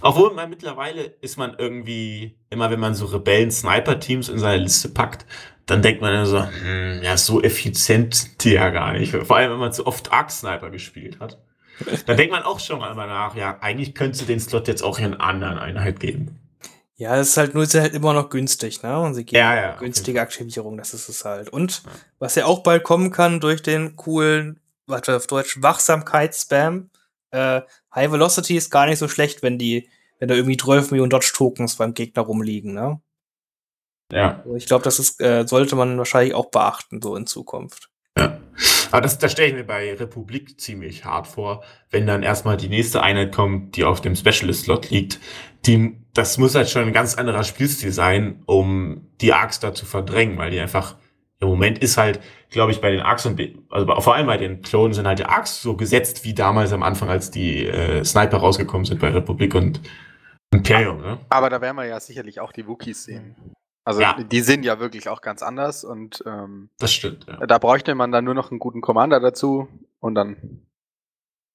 Obwohl 0.00 0.32
man 0.34 0.50
mittlerweile 0.50 1.02
ist 1.20 1.36
man 1.36 1.54
irgendwie, 1.58 2.36
immer 2.50 2.70
wenn 2.70 2.80
man 2.80 2.94
so 2.94 3.06
Rebellen-Sniper-Teams 3.06 4.28
in 4.28 4.38
seine 4.38 4.62
Liste 4.62 4.88
packt, 4.88 5.26
dann 5.66 5.82
denkt 5.82 6.00
man 6.00 6.26
so, 6.26 6.44
hm, 6.44 7.00
ja, 7.02 7.16
so 7.16 7.42
effizient 7.42 8.14
sind 8.14 8.44
die 8.44 8.52
ja 8.52 8.70
gar 8.70 8.92
nicht. 8.92 9.14
Vor 9.14 9.36
allem, 9.36 9.52
wenn 9.52 9.58
man 9.58 9.72
zu 9.72 9.86
oft 9.86 10.12
Arc-Sniper 10.12 10.70
gespielt 10.70 11.20
hat. 11.20 11.38
Dann 12.06 12.16
denkt 12.16 12.32
man 12.32 12.42
auch 12.42 12.60
schon 12.60 12.78
mal 12.78 12.94
nach, 12.94 13.34
ja, 13.34 13.58
eigentlich 13.60 13.94
könntest 13.94 14.22
du 14.22 14.26
den 14.26 14.38
Slot 14.38 14.68
jetzt 14.68 14.82
auch 14.82 14.98
in 14.98 15.06
einer 15.14 15.20
anderen 15.20 15.58
Einheit 15.58 16.00
geben. 16.00 16.38
Ja, 16.96 17.16
es 17.16 17.30
ist 17.30 17.36
halt 17.36 17.54
nur 17.54 17.64
ist 17.64 17.74
halt 17.74 17.94
immer 17.94 18.12
noch 18.12 18.30
günstig, 18.30 18.82
ne? 18.82 18.98
Und 19.00 19.14
sie 19.14 19.24
geben 19.24 19.38
Ja, 19.38 19.54
ja, 19.56 19.76
günstige 19.76 20.20
Aktivierung, 20.20 20.76
das 20.76 20.94
ist 20.94 21.08
es 21.08 21.24
halt. 21.24 21.48
Und 21.48 21.82
was 22.18 22.34
ja 22.34 22.44
auch 22.44 22.62
bald 22.62 22.84
kommen 22.84 23.10
kann 23.10 23.40
durch 23.40 23.62
den 23.62 23.96
coolen, 23.96 24.60
warte 24.86 25.16
auf 25.16 25.26
Deutsch, 25.26 25.60
Wachsamkeitsspam, 25.60 26.90
äh, 27.32 27.62
High 27.94 28.12
Velocity 28.12 28.56
ist 28.56 28.70
gar 28.70 28.86
nicht 28.86 28.98
so 28.98 29.08
schlecht, 29.08 29.42
wenn 29.42 29.58
die, 29.58 29.88
wenn 30.18 30.28
da 30.28 30.34
irgendwie 30.34 30.56
12 30.56 30.90
Millionen 30.90 31.10
Dodge-Tokens 31.10 31.76
beim 31.76 31.94
Gegner 31.94 32.22
rumliegen, 32.22 32.74
ne? 32.74 33.00
Ja. 34.10 34.40
Also 34.44 34.56
ich 34.56 34.66
glaube, 34.66 34.84
das 34.84 34.98
ist, 34.98 35.20
äh, 35.20 35.46
sollte 35.46 35.74
man 35.74 35.96
wahrscheinlich 35.98 36.34
auch 36.34 36.50
beachten, 36.50 37.00
so 37.00 37.16
in 37.16 37.26
Zukunft. 37.26 37.88
Aber 38.14 39.00
das, 39.00 39.18
das 39.18 39.32
stelle 39.32 39.48
ich 39.48 39.54
mir 39.54 39.64
bei 39.64 39.94
Republik 39.94 40.60
ziemlich 40.60 41.06
hart 41.06 41.26
vor, 41.26 41.64
wenn 41.90 42.06
dann 42.06 42.22
erstmal 42.22 42.58
die 42.58 42.68
nächste 42.68 43.02
Einheit 43.02 43.34
kommt, 43.34 43.76
die 43.76 43.84
auf 43.84 44.02
dem 44.02 44.14
Specialist-Slot 44.14 44.90
liegt. 44.90 45.18
Die, 45.64 45.96
das 46.12 46.36
muss 46.36 46.54
halt 46.54 46.68
schon 46.68 46.82
ein 46.82 46.92
ganz 46.92 47.14
anderer 47.14 47.42
Spielstil 47.42 47.90
sein, 47.90 48.42
um 48.44 49.08
die 49.22 49.32
Arcs 49.32 49.60
da 49.60 49.72
zu 49.72 49.86
verdrängen, 49.86 50.36
weil 50.36 50.50
die 50.50 50.60
einfach 50.60 50.96
im 51.42 51.48
Moment 51.48 51.78
ist 51.78 51.96
halt, 51.96 52.20
glaube 52.50 52.72
ich, 52.72 52.80
bei 52.80 52.90
den 52.90 53.00
Arcs 53.00 53.26
und 53.26 53.40
also 53.70 54.00
vor 54.00 54.14
allem 54.14 54.26
bei 54.26 54.36
den 54.36 54.62
Klonen 54.62 54.92
sind 54.94 55.06
halt 55.06 55.18
die 55.18 55.24
Arcs 55.24 55.60
so 55.62 55.76
gesetzt 55.76 56.24
wie 56.24 56.34
damals 56.34 56.72
am 56.72 56.82
Anfang, 56.82 57.08
als 57.08 57.30
die 57.30 57.66
äh, 57.66 58.04
Sniper 58.04 58.38
rausgekommen 58.38 58.84
sind 58.84 59.00
bei 59.00 59.08
Republik 59.10 59.54
und 59.54 59.80
Imperium. 60.52 61.00
Ne? 61.00 61.18
Aber 61.30 61.50
da 61.50 61.60
werden 61.60 61.76
wir 61.76 61.86
ja 61.86 61.98
sicherlich 62.00 62.40
auch 62.40 62.52
die 62.52 62.66
Wookies 62.66 63.04
sehen. 63.04 63.36
Also 63.84 64.00
Ja. 64.00 64.16
die 64.22 64.40
sind 64.40 64.64
ja 64.64 64.78
wirklich 64.78 65.08
auch 65.08 65.20
ganz 65.22 65.42
anders 65.42 65.82
und 65.84 66.22
ähm, 66.26 66.68
Das 66.78 66.92
stimmt. 66.92 67.26
Ja. 67.26 67.44
da 67.46 67.58
bräuchte 67.58 67.94
man 67.94 68.12
dann 68.12 68.24
nur 68.24 68.34
noch 68.34 68.50
einen 68.50 68.60
guten 68.60 68.80
Commander 68.80 69.18
dazu 69.18 69.66
und 69.98 70.14
dann 70.14 70.62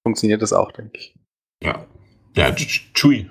funktioniert 0.05 0.41
das 0.41 0.51
auch, 0.53 0.71
denke 0.71 0.97
ich. 0.97 1.15
Ja, 1.63 1.85
ja 2.35 2.47
Ch- 2.49 2.93
Chewie. 2.93 3.29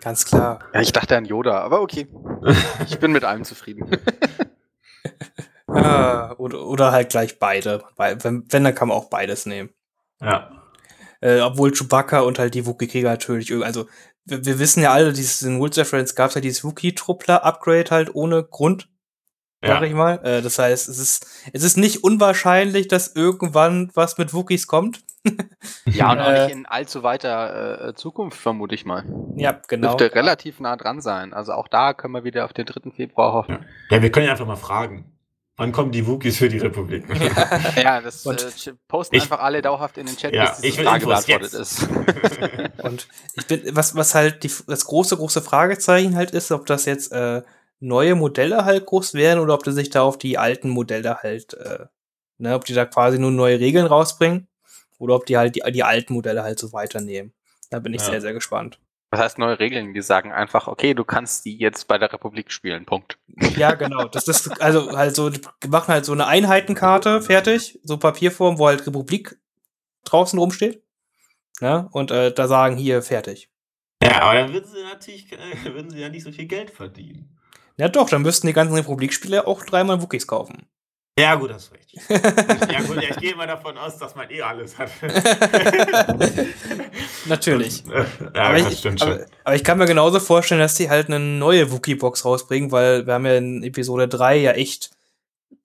Ganz 0.00 0.24
klar. 0.24 0.60
Ja, 0.72 0.80
ich 0.80 0.92
dachte 0.92 1.16
an 1.16 1.24
Yoda, 1.24 1.58
aber 1.60 1.80
okay. 1.82 2.06
Ich 2.88 2.98
bin 2.98 3.12
mit 3.12 3.24
allem 3.24 3.44
zufrieden. 3.44 3.90
Ah, 5.68 6.32
oder, 6.38 6.64
oder 6.64 6.92
halt 6.92 7.10
gleich 7.10 7.40
beide. 7.40 7.82
Weil, 7.96 8.22
wenn, 8.22 8.44
wenn, 8.50 8.62
dann 8.62 8.74
kann 8.74 8.86
man 8.88 8.96
auch 8.96 9.10
beides 9.10 9.46
nehmen. 9.46 9.70
ja. 10.22 10.50
Äh, 11.20 11.40
obwohl 11.40 11.72
Chewbacca 11.72 12.20
und 12.20 12.38
halt 12.38 12.54
die 12.54 12.66
Wookiee-Krieger 12.66 13.08
natürlich, 13.10 13.52
also 13.64 13.86
wir, 14.26 14.44
wir 14.44 14.58
wissen 14.58 14.82
ja 14.82 14.92
alle, 14.92 15.12
dieses, 15.14 15.42
in 15.42 15.58
World 15.58 15.76
Reference 15.78 16.14
gab 16.14 16.28
es 16.28 16.34
ja 16.34 16.40
dieses 16.42 16.62
Wookiee-Truppler-Upgrade 16.62 17.90
halt 17.90 18.14
ohne 18.14 18.44
Grund, 18.44 18.88
sag 19.62 19.80
Ja. 19.80 19.86
ich 19.86 19.94
mal. 19.94 20.24
Äh, 20.24 20.42
das 20.42 20.58
heißt, 20.58 20.88
es 20.88 20.98
ist, 20.98 21.26
es 21.52 21.62
ist 21.64 21.78
nicht 21.78 22.04
unwahrscheinlich, 22.04 22.86
dass 22.88 23.16
irgendwann 23.16 23.90
was 23.94 24.18
mit 24.18 24.34
Wookies 24.34 24.66
kommt. 24.66 25.05
Ja, 25.86 26.12
und 26.12 26.18
auch 26.20 26.28
Äh, 26.28 26.44
nicht 26.46 26.54
in 26.56 26.66
allzu 26.66 27.02
weiter 27.02 27.88
äh, 27.88 27.94
Zukunft, 27.94 28.38
vermute 28.40 28.74
ich 28.74 28.84
mal. 28.84 29.04
Ja, 29.36 29.60
genau. 29.68 29.94
Dürfte 29.96 30.14
relativ 30.14 30.60
nah 30.60 30.76
dran 30.76 31.00
sein. 31.00 31.32
Also 31.32 31.52
auch 31.52 31.68
da 31.68 31.94
können 31.94 32.14
wir 32.14 32.24
wieder 32.24 32.44
auf 32.44 32.52
den 32.52 32.66
3. 32.66 32.90
Februar 32.90 33.32
hoffen. 33.32 33.64
ja, 33.90 34.02
wir 34.02 34.10
können 34.10 34.26
ja 34.26 34.32
einfach 34.32 34.46
mal 34.46 34.56
fragen. 34.56 35.12
Wann 35.58 35.72
kommen 35.72 35.90
die 35.90 36.06
Wookies 36.06 36.36
für 36.36 36.48
die 36.50 36.58
Republik? 36.58 37.04
Ja, 37.82 38.00
das 38.02 38.26
Und 38.26 38.42
äh, 38.42 38.72
posten 38.88 39.16
ich- 39.16 39.22
einfach 39.22 39.40
alle 39.40 39.62
dauerhaft 39.62 39.96
in 39.96 40.06
den 40.06 40.16
Chat, 40.16 40.34
Ja, 40.34 40.50
bis 40.60 40.76
will 40.78 40.84
Frage 40.84 41.06
beantwortet 41.06 41.54
ist. 41.54 41.88
Und 42.82 43.08
ich 43.34 43.46
bin, 43.46 43.62
was, 43.74 43.94
was 43.96 44.14
halt 44.14 44.42
die, 44.44 44.50
das 44.66 44.84
große, 44.84 45.16
große 45.16 45.40
Fragezeichen 45.40 46.14
halt 46.14 46.32
ist, 46.32 46.52
ob 46.52 46.66
das 46.66 46.84
jetzt 46.84 47.10
äh, 47.12 47.42
neue 47.80 48.14
Modelle 48.16 48.64
halt 48.66 48.84
groß 48.86 49.14
werden 49.14 49.40
oder 49.40 49.54
ob 49.54 49.62
die 49.64 49.72
sich 49.72 49.88
da 49.90 50.02
auf 50.02 50.18
die 50.18 50.36
alten 50.36 50.68
Modelle 50.68 51.18
halt, 51.22 51.54
äh, 51.54 51.86
ne, 52.38 52.54
ob 52.54 52.64
die 52.66 52.74
da 52.74 52.84
quasi 52.84 53.18
nur 53.18 53.30
neue 53.30 53.58
Regeln 53.58 53.86
rausbringen 53.86 54.48
oder 54.98 55.14
ob 55.14 55.26
die 55.26 55.36
halt 55.36 55.56
die, 55.56 55.62
die 55.72 55.82
alten 55.84 56.14
Modelle 56.14 56.42
halt 56.42 56.58
so 56.58 56.72
weiternehmen. 56.72 57.32
Da 57.70 57.78
bin 57.78 57.94
ich 57.94 58.00
Ja. 58.02 58.10
sehr, 58.10 58.20
sehr 58.20 58.32
gespannt. 58.32 58.78
Was 59.10 59.20
heißt 59.20 59.38
neue 59.38 59.58
Regeln? 59.60 59.94
Die 59.94 60.02
sagen 60.02 60.32
einfach, 60.32 60.66
okay, 60.66 60.92
du 60.92 61.04
kannst 61.04 61.44
die 61.44 61.56
jetzt 61.58 61.86
bei 61.86 61.96
der 61.96 62.12
Republik 62.12 62.50
spielen. 62.50 62.84
Punkt. 62.86 63.18
Ja, 63.56 63.74
genau. 63.74 64.08
Das 64.08 64.26
ist 64.26 64.60
also 64.60 64.96
halt 64.96 65.14
so, 65.14 65.30
die 65.30 65.40
machen 65.68 65.94
halt 65.94 66.04
so 66.04 66.12
eine 66.12 66.26
Einheitenkarte 66.26 67.22
fertig, 67.22 67.78
so 67.84 67.98
Papierform, 67.98 68.58
wo 68.58 68.66
halt 68.66 68.84
Republik 68.86 69.38
draußen 70.04 70.38
rumsteht. 70.38 70.82
Ja, 71.60 71.88
und 71.92 72.10
äh, 72.10 72.32
da 72.32 72.48
sagen 72.48 72.76
hier 72.76 73.00
fertig. 73.02 73.48
ja, 74.02 74.20
aber 74.22 74.34
dann 74.40 74.52
würden 74.52 74.68
sie 74.70 74.82
natürlich 74.82 75.32
äh, 75.32 75.72
würden 75.72 75.90
sie 75.90 76.00
ja 76.00 76.08
nicht 76.08 76.24
so 76.24 76.32
viel 76.32 76.46
Geld 76.46 76.70
verdienen. 76.70 77.38
Ja 77.78 77.88
doch, 77.88 78.08
dann 78.10 78.22
müssten 78.22 78.46
die 78.46 78.52
ganzen 78.52 78.74
Republikspieler 78.74 79.46
auch 79.46 79.64
dreimal 79.64 80.02
Wookies 80.02 80.26
kaufen. 80.26 80.66
Ja, 81.18 81.34
gut, 81.34 81.50
hast 81.52 81.72
recht. 81.72 81.92
ja, 82.10 82.82
gut, 82.82 82.96
ja, 82.96 83.08
ich 83.10 83.16
gehe 83.16 83.34
mal 83.34 83.46
davon 83.46 83.78
aus, 83.78 83.96
dass 83.96 84.14
man 84.14 84.30
eh 84.30 84.42
alles 84.42 84.76
hat. 84.76 84.90
Natürlich. 87.26 87.84
ja, 87.86 88.42
aber, 88.42 88.58
das 88.58 88.72
ich, 88.72 88.78
stimmt 88.80 89.00
schon. 89.00 89.12
aber, 89.12 89.26
aber 89.44 89.56
ich 89.56 89.64
kann 89.64 89.78
mir 89.78 89.86
genauso 89.86 90.20
vorstellen, 90.20 90.60
dass 90.60 90.74
die 90.74 90.90
halt 90.90 91.06
eine 91.06 91.18
neue 91.18 91.72
Wookie-Box 91.72 92.26
rausbringen, 92.26 92.70
weil 92.70 93.06
wir 93.06 93.14
haben 93.14 93.24
ja 93.24 93.36
in 93.36 93.62
Episode 93.62 94.08
3 94.08 94.36
ja 94.36 94.52
echt 94.52 94.90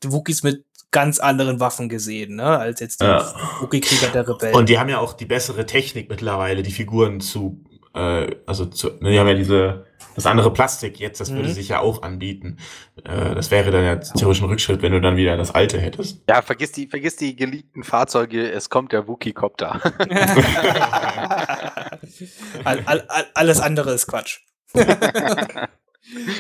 Wookies 0.06 0.44
mit 0.44 0.64
ganz 0.92 1.20
anderen 1.20 1.60
Waffen 1.60 1.90
gesehen, 1.90 2.36
ne, 2.36 2.60
als 2.60 2.80
jetzt 2.80 3.02
die 3.02 3.06
Ja. 3.06 3.34
Wookie-Krieger 3.60 4.08
der 4.08 4.28
Rebellen. 4.28 4.56
Und 4.56 4.70
die 4.70 4.80
haben 4.80 4.90
ja 4.90 5.00
auch 5.00 5.14
die 5.14 5.26
bessere 5.26 5.66
Technik 5.66 6.10
mittlerweile, 6.10 6.64
die 6.64 6.72
Figuren 6.72 7.20
zu, 7.20 7.64
äh, 7.94 8.36
also 8.46 8.66
zu, 8.66 8.92
ne, 9.00 9.12
die 9.12 9.20
haben 9.20 9.28
ja 9.28 9.34
diese, 9.34 9.86
das 10.16 10.26
andere 10.26 10.52
Plastik 10.54 11.00
jetzt, 11.00 11.20
das 11.22 11.32
würde 11.32 11.48
Mhm. 11.50 11.54
sich 11.54 11.70
ja 11.70 11.80
auch 11.80 12.02
anbieten. 12.04 12.58
Äh, 13.04 13.34
das 13.36 13.52
wäre 13.52 13.72
dann 13.72 13.84
ja 13.84 13.96
theoretisch 13.98 14.42
ein 14.44 14.50
Rückschritt, 14.50 14.82
wenn 14.82 14.92
du 14.92 15.02
dann 15.02 15.16
wieder 15.18 15.38
das 15.38 15.52
alte 15.56 15.80
hättest. 15.80 16.22
Ja, 16.30 16.42
vergiss 16.42 16.72
die, 16.72 16.88
vergiss 16.88 17.16
die 17.16 17.36
geliebten 17.36 17.84
Fahrzeuge, 17.84 18.52
es 18.52 18.70
kommt 18.70 18.92
der 18.92 19.08
Wookie-Copter. 19.08 19.80
all, 22.64 22.82
all, 22.86 23.02
all, 23.08 23.26
alles 23.34 23.60
andere 23.60 23.92
ist 23.94 24.08
Quatsch. 24.08 24.40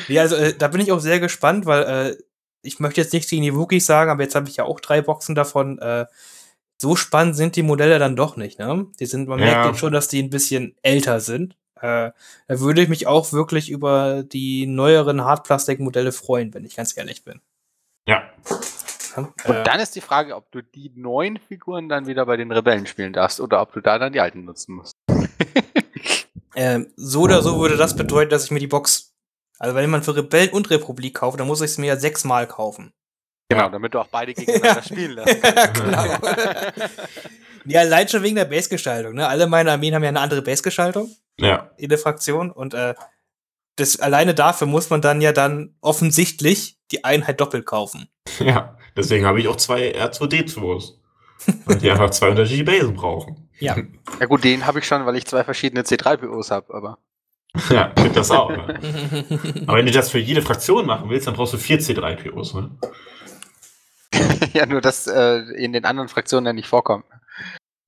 ja, 0.07 0.21
also 0.21 0.35
äh, 0.35 0.53
da 0.57 0.67
bin 0.67 0.81
ich 0.81 0.91
auch 0.91 0.99
sehr 0.99 1.19
gespannt, 1.19 1.65
weil 1.65 1.83
äh, 1.83 2.15
ich 2.61 2.79
möchte 2.79 3.01
jetzt 3.01 3.13
nicht 3.13 3.29
gegen 3.29 3.43
die 3.43 3.55
Wookies 3.55 3.85
sagen, 3.85 4.11
aber 4.11 4.23
jetzt 4.23 4.35
habe 4.35 4.47
ich 4.49 4.57
ja 4.57 4.65
auch 4.65 4.79
drei 4.79 5.01
Boxen 5.01 5.35
davon. 5.35 5.79
Äh, 5.79 6.05
so 6.77 6.95
spannend 6.95 7.35
sind 7.35 7.55
die 7.55 7.63
Modelle 7.63 7.99
dann 7.99 8.15
doch 8.15 8.37
nicht, 8.37 8.57
ne? 8.57 8.87
Die 8.99 9.05
sind, 9.05 9.27
man 9.27 9.37
Ja. 9.39 9.45
merkt 9.45 9.65
jetzt 9.67 9.79
schon, 9.79 9.93
dass 9.93 10.07
die 10.07 10.21
ein 10.21 10.29
bisschen 10.31 10.75
älter 10.81 11.19
sind. 11.19 11.55
Äh, 11.81 12.11
da 12.47 12.59
würde 12.59 12.81
ich 12.81 12.89
mich 12.89 13.07
auch 13.07 13.31
wirklich 13.33 13.69
über 13.69 14.23
die 14.23 14.67
neueren 14.67 15.23
Hartplastikmodelle 15.23 16.11
freuen, 16.11 16.53
wenn 16.53 16.65
ich 16.65 16.75
ganz 16.75 16.95
ehrlich 16.95 17.23
bin. 17.23 17.41
Ja. 18.07 18.23
Und 19.15 19.33
äh, 19.45 19.63
dann 19.63 19.79
ist 19.79 19.95
die 19.95 20.01
Frage, 20.01 20.35
ob 20.35 20.51
du 20.51 20.61
die 20.61 20.91
neuen 20.95 21.37
Figuren 21.37 21.89
dann 21.89 22.07
wieder 22.07 22.25
bei 22.25 22.37
den 22.37 22.51
Rebellen 22.51 22.87
spielen 22.87 23.13
darfst 23.13 23.41
oder 23.41 23.61
ob 23.61 23.73
du 23.73 23.81
da 23.81 23.99
dann 23.99 24.13
die 24.13 24.21
alten 24.21 24.45
nutzen 24.45 24.75
musst. 24.75 24.93
Ähm, 26.55 26.91
so 26.95 27.21
oder 27.21 27.41
so 27.41 27.59
würde 27.59 27.77
das 27.77 27.95
bedeuten, 27.95 28.29
dass 28.29 28.45
ich 28.45 28.51
mir 28.51 28.59
die 28.59 28.67
Box, 28.67 29.13
also 29.57 29.75
wenn 29.75 29.89
man 29.89 30.03
für 30.03 30.15
Rebellen 30.15 30.49
und 30.49 30.69
Republik 30.69 31.15
kauft, 31.15 31.39
dann 31.39 31.47
muss 31.47 31.61
ich 31.61 31.71
es 31.71 31.77
mir 31.77 31.87
ja 31.87 31.97
sechsmal 31.97 32.47
kaufen. 32.47 32.93
Genau, 33.55 33.69
damit 33.69 33.93
du 33.93 33.99
auch 33.99 34.07
beide 34.07 34.33
gegeneinander 34.33 34.81
spielen 34.83 35.11
lassen 35.11 35.41
kannst. 35.41 35.73
genau. 35.83 36.03
ja, 37.65 37.79
allein 37.81 38.07
schon 38.07 38.23
wegen 38.23 38.35
der 38.35 38.45
Base-Gestaltung. 38.45 39.13
Ne? 39.13 39.27
Alle 39.27 39.47
meine 39.47 39.71
Armeen 39.71 39.93
haben 39.95 40.03
ja 40.03 40.09
eine 40.09 40.19
andere 40.19 40.41
Base-Gestaltung 40.41 41.09
Ja. 41.39 41.71
in 41.77 41.89
der 41.89 41.97
Fraktion 41.97 42.51
und 42.51 42.73
äh, 42.73 42.93
das, 43.75 43.99
alleine 43.99 44.33
dafür 44.33 44.67
muss 44.67 44.89
man 44.89 45.01
dann 45.01 45.21
ja 45.21 45.31
dann 45.31 45.75
offensichtlich 45.81 46.77
die 46.91 47.03
Einheit 47.03 47.39
doppelt 47.39 47.65
kaufen. 47.65 48.07
Ja. 48.39 48.77
Deswegen 48.95 49.25
habe 49.25 49.39
ich 49.39 49.47
auch 49.47 49.55
zwei 49.55 49.95
R2D2s. 49.95 50.95
Weil 51.65 51.77
die 51.77 51.89
einfach 51.89 52.09
zwei 52.11 52.29
unterschiedliche 52.29 52.65
Basen 52.65 52.93
brauchen. 52.95 53.49
Ja. 53.59 53.77
Ja 54.19 54.25
gut, 54.27 54.43
den 54.43 54.65
habe 54.65 54.79
ich 54.79 54.85
schon, 54.85 55.05
weil 55.05 55.15
ich 55.15 55.25
zwei 55.25 55.43
verschiedene 55.43 55.83
C3POs 55.83 56.51
habe, 56.51 56.73
aber. 56.73 56.97
Ja, 57.69 57.87
gibt 57.95 58.15
das 58.15 58.31
auch. 58.31 58.49
Ne? 58.49 58.79
Aber 59.67 59.77
wenn 59.77 59.85
du 59.85 59.91
das 59.91 60.09
für 60.09 60.19
jede 60.19 60.41
Fraktion 60.41 60.85
machen 60.85 61.09
willst, 61.09 61.27
dann 61.27 61.33
brauchst 61.33 61.51
du 61.53 61.57
vier 61.57 61.81
C3POs. 61.81 62.55
Ne? 62.55 62.71
ja, 64.53 64.65
nur 64.65 64.81
dass 64.81 65.07
äh, 65.07 65.39
in 65.55 65.73
den 65.73 65.85
anderen 65.85 66.09
Fraktionen 66.09 66.45
ja 66.45 66.53
nicht 66.53 66.67
vorkommt. 66.67 67.05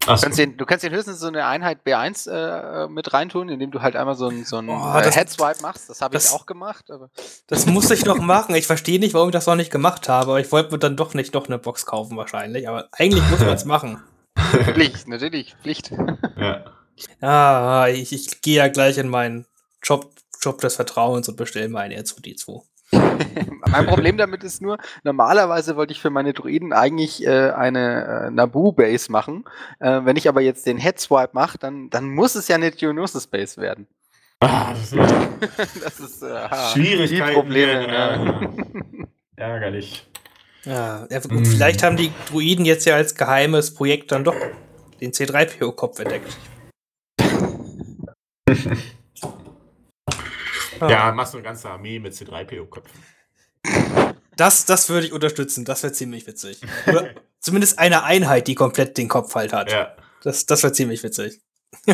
Du 0.05 0.15
kannst, 0.17 0.37
den, 0.37 0.57
du 0.57 0.65
kannst 0.65 0.83
den 0.83 0.91
höchstens 0.91 1.19
so 1.19 1.27
eine 1.27 1.45
Einheit 1.45 1.79
B1 1.85 2.29
äh, 2.29 2.89
mit 2.89 3.13
reintun, 3.13 3.47
indem 3.47 3.71
du 3.71 3.81
halt 3.81 3.95
einmal 3.95 4.15
so 4.15 4.27
einen 4.27 4.43
so 4.43 4.57
einen, 4.57 4.69
Oh, 4.69 4.97
äh, 4.97 5.09
Headswipe 5.09 5.61
machst. 5.61 5.89
Das 5.89 6.01
habe 6.01 6.17
ich 6.17 6.29
auch 6.31 6.45
gemacht. 6.45 6.91
Aber 6.91 7.09
Das 7.47 7.65
muss 7.67 7.89
ich 7.89 8.03
noch 8.03 8.17
machen. 8.19 8.53
Ich 8.55 8.67
verstehe 8.67 8.99
nicht, 8.99 9.13
warum 9.13 9.29
ich 9.29 9.33
das 9.33 9.47
noch 9.47 9.55
nicht 9.55 9.71
gemacht 9.71 10.09
habe, 10.09 10.31
aber 10.31 10.39
ich 10.41 10.51
wollte 10.51 10.73
mir 10.73 10.79
dann 10.79 10.97
doch 10.97 11.13
nicht 11.13 11.33
noch 11.33 11.47
eine 11.47 11.57
Box 11.57 11.85
kaufen 11.85 12.17
wahrscheinlich. 12.17 12.67
Aber 12.67 12.89
eigentlich 12.91 13.23
muss 13.29 13.39
man 13.39 13.53
es 13.53 13.63
machen. 13.63 14.03
Pflicht, 14.73 15.07
natürlich, 15.07 15.55
Pflicht. 15.61 15.91
Ja. 16.35 16.65
Ah, 17.21 17.87
ich, 17.87 18.11
ich 18.11 18.41
gehe 18.41 18.57
ja 18.57 18.67
gleich 18.67 18.97
in 18.97 19.07
meinen 19.07 19.45
Job, 19.81 20.11
Job 20.41 20.59
des 20.59 20.75
Vertrauens 20.75 21.29
und 21.29 21.37
bestelle 21.37 21.69
meine 21.69 21.97
R2D2. 21.97 22.61
mein 23.69 23.85
Problem 23.85 24.17
damit 24.17 24.43
ist 24.43 24.61
nur, 24.61 24.77
normalerweise 25.03 25.75
wollte 25.75 25.93
ich 25.93 26.01
für 26.01 26.09
meine 26.09 26.33
Druiden 26.33 26.73
eigentlich 26.73 27.25
äh, 27.25 27.51
eine 27.51 28.27
äh, 28.27 28.31
Naboo-Base 28.31 29.11
machen. 29.11 29.45
Äh, 29.79 30.01
wenn 30.03 30.15
ich 30.15 30.27
aber 30.29 30.41
jetzt 30.41 30.65
den 30.65 30.77
Headswipe 30.77 31.31
mache, 31.33 31.57
dann, 31.57 31.89
dann 31.89 32.09
muss 32.09 32.35
es 32.35 32.47
ja 32.47 32.55
eine 32.55 32.71
Geonosis-Base 32.71 33.59
werden. 33.61 33.87
Ah, 34.39 34.73
das 34.73 34.91
ist 34.91 35.81
das 35.83 35.99
ist 35.99 36.23
äh, 36.23 36.27
ha, 36.33 36.69
Schwierigkeiten. 36.73 37.27
Die 37.29 37.33
Probleme. 37.33 37.87
Ja. 37.87 38.23
Ja. 38.23 38.41
Ärgerlich. 39.35 40.07
Ja, 40.65 41.07
ja 41.09 41.19
gut, 41.19 41.31
Mm. 41.41 41.45
vielleicht 41.45 41.83
haben 41.83 41.97
die 41.97 42.11
Druiden 42.29 42.63
jetzt 42.65 42.85
ja 42.85 42.95
als 42.95 43.15
geheimes 43.15 43.73
Projekt 43.73 44.11
dann 44.11 44.23
doch 44.23 44.35
den 45.01 45.11
C3PO-Kopf 45.11 45.99
entdeckt. 45.99 46.37
Ah. 50.79 50.89
Ja, 50.89 51.11
machst 51.11 51.33
du 51.33 51.37
eine 51.37 51.45
ganze 51.45 51.69
Armee 51.69 51.99
mit 51.99 52.13
C3PO-Köpfen. 52.13 53.03
Das, 54.35 54.65
das 54.65 54.89
würde 54.89 55.05
ich 55.05 55.13
unterstützen, 55.13 55.65
das 55.65 55.83
wäre 55.83 55.93
ziemlich 55.93 56.25
witzig. 56.27 56.61
Oder 56.87 57.09
zumindest 57.39 57.79
eine 57.79 58.03
Einheit, 58.03 58.47
die 58.47 58.55
komplett 58.55 58.97
den 58.97 59.07
Kopf 59.07 59.35
halt 59.35 59.53
hat. 59.53 59.71
Ja. 59.71 59.95
Das, 60.23 60.45
das 60.45 60.63
wäre 60.63 60.73
ziemlich 60.73 61.03
witzig. 61.03 61.41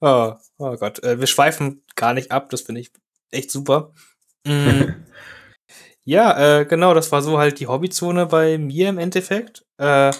oh, 0.00 0.32
oh 0.58 0.76
Gott, 0.76 1.02
äh, 1.02 1.20
wir 1.20 1.26
schweifen 1.26 1.82
gar 1.94 2.14
nicht 2.14 2.32
ab, 2.32 2.50
das 2.50 2.62
finde 2.62 2.80
ich 2.80 2.92
echt 3.30 3.50
super. 3.50 3.92
Mm. 4.44 4.84
ja, 6.04 6.60
äh, 6.60 6.64
genau, 6.64 6.94
das 6.94 7.12
war 7.12 7.22
so 7.22 7.38
halt 7.38 7.60
die 7.60 7.66
Hobbyzone 7.66 8.26
bei 8.26 8.58
mir 8.58 8.88
im 8.88 8.98
Endeffekt. 8.98 9.64
Äh, 9.78 10.10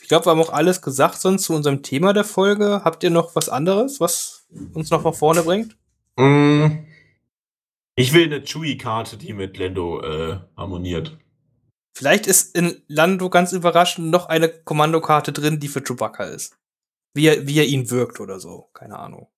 ich 0.00 0.08
glaube, 0.08 0.26
wir 0.26 0.30
haben 0.32 0.40
auch 0.40 0.52
alles 0.52 0.82
gesagt 0.82 1.20
sonst 1.20 1.44
zu 1.44 1.54
unserem 1.54 1.82
Thema 1.82 2.12
der 2.12 2.24
Folge. 2.24 2.82
Habt 2.84 3.02
ihr 3.02 3.10
noch 3.10 3.34
was 3.34 3.48
anderes, 3.48 4.00
was 4.00 4.43
uns 4.72 4.90
noch 4.90 5.04
nach 5.04 5.14
vorne 5.14 5.42
bringt? 5.42 5.76
Mm. 6.16 6.86
Ich 7.96 8.12
will 8.12 8.24
eine 8.24 8.42
Chewie-Karte, 8.42 9.16
die 9.16 9.32
mit 9.32 9.56
Lando 9.56 10.02
äh, 10.02 10.40
harmoniert. 10.56 11.18
Vielleicht 11.96 12.26
ist 12.26 12.56
in 12.56 12.82
Lando 12.88 13.30
ganz 13.30 13.52
überraschend 13.52 14.10
noch 14.10 14.26
eine 14.26 14.48
Kommandokarte 14.48 15.32
drin, 15.32 15.60
die 15.60 15.68
für 15.68 15.80
Chewbacca 15.80 16.24
ist. 16.24 16.58
Wie 17.14 17.26
er, 17.26 17.46
wie 17.46 17.58
er 17.58 17.66
ihn 17.66 17.90
wirkt 17.90 18.18
oder 18.18 18.40
so. 18.40 18.68
Keine 18.72 18.98
Ahnung. 18.98 19.28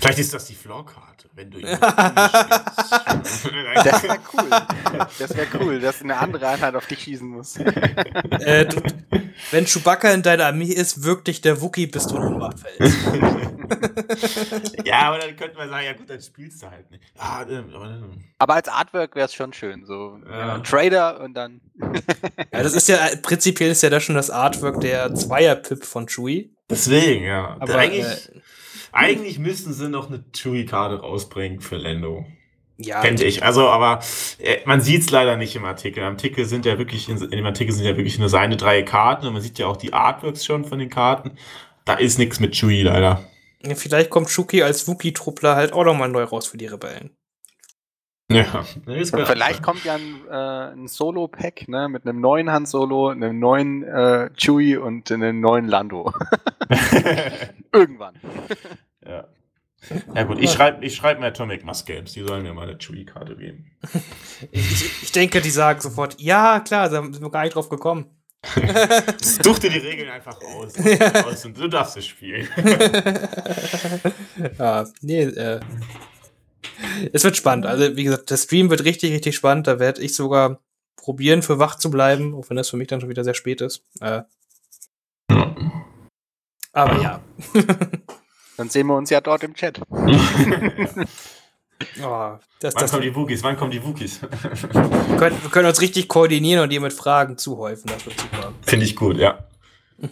Vielleicht 0.00 0.18
ist 0.18 0.34
das 0.34 0.46
die 0.46 0.54
Floor-Karte, 0.54 1.28
wenn 1.34 1.50
du 1.50 1.58
ihn 1.60 1.66
Das 1.66 1.82
wäre 4.02 4.18
cool. 4.32 4.50
Das 5.18 5.36
wäre 5.36 5.46
cool, 5.60 5.80
dass 5.80 6.02
eine 6.02 6.16
andere 6.16 6.48
Einheit 6.48 6.74
auf 6.74 6.86
dich 6.86 7.00
schießen 7.00 7.26
muss. 7.28 7.56
äh, 7.56 8.66
du, 8.66 8.80
wenn 9.50 9.64
Chewbacca 9.66 10.10
in 10.12 10.22
deiner 10.22 10.46
Armee 10.46 10.66
ist, 10.72 11.02
wirkt 11.02 11.28
dich 11.28 11.40
der 11.40 11.60
Wookie, 11.60 11.86
bis 11.86 12.06
du 12.06 12.16
fällst. 12.78 12.96
ja, 14.84 15.00
aber 15.02 15.18
dann 15.18 15.36
könnte 15.36 15.56
man 15.56 15.68
sagen, 15.68 15.86
ja 15.86 15.92
gut, 15.94 16.08
dann 16.10 16.20
spielst 16.20 16.62
du 16.62 16.70
halt 16.70 16.90
nicht. 16.90 17.02
Ja, 17.16 17.44
ähm, 17.48 17.70
aber, 17.74 17.84
ähm, 17.86 18.24
Aber 18.38 18.54
als 18.54 18.68
Artwork 18.68 19.14
wäre 19.16 19.26
es 19.26 19.34
schon 19.34 19.52
schön. 19.52 19.84
So 19.86 20.18
Ja. 20.28 20.54
ein 20.54 20.64
Trader 20.64 21.20
und 21.20 21.34
dann. 21.34 21.60
Ja, 22.52 22.62
das 22.62 22.74
ist 22.74 22.88
ja, 22.88 22.98
prinzipiell 23.22 23.70
ist 23.70 23.82
ja 23.82 23.90
das 23.90 24.02
schon 24.04 24.14
das 24.14 24.30
Artwork 24.30 24.80
der 24.80 25.14
Zweier-Pip 25.14 25.84
von 25.84 26.06
Chewie. 26.06 26.54
deswegen, 26.68 27.24
ja. 27.24 27.56
Aber, 27.60 27.76
eigentlich, 27.76 28.04
äh, 28.04 28.40
eigentlich 28.92 29.38
müssten 29.38 29.72
sie 29.72 29.88
noch 29.88 30.08
eine 30.08 30.24
Chewie-Karte 30.32 31.00
rausbringen 31.00 31.60
für 31.60 31.76
Lando. 31.76 32.26
Ja, 32.76 33.00
Fände 33.00 33.24
ich. 33.24 33.42
Also, 33.42 33.68
aber 33.68 34.00
äh, 34.38 34.58
man 34.64 34.80
sieht 34.80 35.02
es 35.02 35.10
leider 35.10 35.36
nicht 35.36 35.54
im 35.56 35.64
Artikel. 35.64 36.00
Im 36.00 36.10
Artikel 36.10 36.44
sind 36.44 36.66
ja 36.66 36.78
wirklich, 36.78 37.08
in, 37.08 37.16
in 37.16 37.30
dem 37.30 37.46
Artikel 37.46 37.72
sind 37.72 37.84
ja 37.84 37.96
wirklich 37.96 38.18
nur 38.18 38.28
seine 38.28 38.56
drei 38.56 38.82
Karten 38.82 39.26
und 39.26 39.34
man 39.34 39.42
sieht 39.42 39.58
ja 39.58 39.66
auch 39.66 39.76
die 39.76 39.92
Artworks 39.92 40.44
schon 40.44 40.64
von 40.64 40.78
den 40.78 40.90
Karten. 40.90 41.32
Da 41.84 41.94
ist 41.94 42.18
nichts 42.18 42.40
mit 42.40 42.54
Chewie 42.54 42.82
leider. 42.82 43.24
Ja, 43.64 43.74
vielleicht 43.74 44.10
kommt 44.10 44.28
Shuki 44.28 44.62
als 44.62 44.88
Wookie-Truppler 44.88 45.54
halt 45.54 45.72
auch 45.72 45.84
nochmal 45.84 46.08
neu 46.08 46.24
raus 46.24 46.46
für 46.46 46.58
die 46.58 46.66
Rebellen. 46.66 47.10
Ja. 48.30 48.64
Vielleicht 48.86 49.62
kommt 49.62 49.84
ja 49.84 49.94
ein, 49.94 50.20
äh, 50.28 50.72
ein 50.72 50.88
Solo-Pack, 50.88 51.68
ne, 51.68 51.88
mit 51.88 52.06
einem 52.06 52.20
neuen 52.20 52.50
Han 52.50 52.66
Solo, 52.66 53.08
einem 53.08 53.38
neuen 53.38 53.82
äh, 53.82 54.30
Chewie 54.36 54.76
und 54.76 55.10
einem 55.12 55.40
neuen 55.40 55.66
Lando. 55.66 56.12
Irgendwann. 57.72 58.14
Ja. 59.06 59.28
Ja 60.14 60.22
gut, 60.22 60.38
ich 60.38 60.52
schreibe 60.52 60.84
ich 60.84 60.94
schreib 60.94 61.18
mir 61.18 61.26
Atomic 61.26 61.64
Mass 61.64 61.84
Games, 61.84 62.12
die 62.12 62.22
sollen 62.22 62.44
mir 62.44 62.54
mal 62.54 62.68
eine 62.68 62.78
Chewie-Karte 62.78 63.36
geben. 63.36 63.72
Ich, 64.52 65.02
ich 65.02 65.12
denke, 65.12 65.40
die 65.40 65.50
sagen 65.50 65.80
sofort, 65.80 66.20
ja, 66.20 66.60
klar, 66.60 66.88
da 66.88 67.02
sind 67.02 67.20
wir 67.20 67.30
gar 67.30 67.42
nicht 67.42 67.56
drauf 67.56 67.68
gekommen. 67.68 68.22
Such 69.20 69.60
dir 69.60 69.70
die 69.70 69.78
Regeln 69.78 70.10
einfach 70.10 70.36
aus, 70.40 70.74
aus 71.24 71.44
und 71.44 71.58
du 71.58 71.68
darfst 71.68 71.96
es 71.96 72.06
spielen. 72.06 72.48
ja, 74.58 74.86
nee, 75.00 75.22
äh. 75.22 75.60
Es 77.12 77.22
wird 77.22 77.36
spannend. 77.36 77.66
Also, 77.66 77.96
wie 77.96 78.04
gesagt, 78.04 78.30
der 78.30 78.36
Stream 78.36 78.70
wird 78.70 78.84
richtig, 78.84 79.12
richtig 79.12 79.36
spannend. 79.36 79.66
Da 79.66 79.78
werde 79.78 80.02
ich 80.02 80.14
sogar 80.14 80.60
probieren, 80.96 81.42
für 81.42 81.58
wach 81.58 81.76
zu 81.76 81.90
bleiben, 81.90 82.34
auch 82.34 82.48
wenn 82.50 82.56
das 82.56 82.70
für 82.70 82.76
mich 82.76 82.88
dann 82.88 83.00
schon 83.00 83.10
wieder 83.10 83.24
sehr 83.24 83.34
spät 83.34 83.60
ist. 83.60 83.84
Äh, 84.00 84.22
aber 86.72 87.00
ja. 87.00 87.20
Dann 88.56 88.68
sehen 88.68 88.86
wir 88.86 88.96
uns 88.96 89.10
ja 89.10 89.20
dort 89.20 89.42
im 89.42 89.54
Chat. 89.54 89.80
Oh, 92.02 92.38
das, 92.60 92.74
Wann 92.74 92.80
das, 92.80 92.90
kommen 92.90 93.02
wir, 93.02 93.10
die 93.10 93.16
Wookies? 93.16 93.42
Wann 93.42 93.56
kommen 93.56 93.70
die 93.70 93.84
Wookies? 93.84 94.20
können, 95.18 95.42
wir 95.42 95.50
können 95.50 95.68
uns 95.68 95.80
richtig 95.80 96.08
koordinieren 96.08 96.62
und 96.62 96.70
dir 96.70 96.80
mit 96.80 96.92
Fragen 96.92 97.38
zuhäufen. 97.38 97.90
Das 97.92 98.06
wird 98.06 98.20
super. 98.20 98.52
Finde 98.62 98.86
ich 98.86 98.96
gut, 98.96 99.16
ja. 99.16 99.46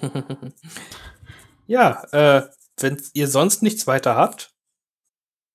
ja, 1.67 2.03
äh, 2.13 2.43
wenn 2.79 3.01
ihr 3.13 3.29
sonst 3.29 3.63
nichts 3.63 3.87
weiter 3.87 4.17
habt. 4.17 4.53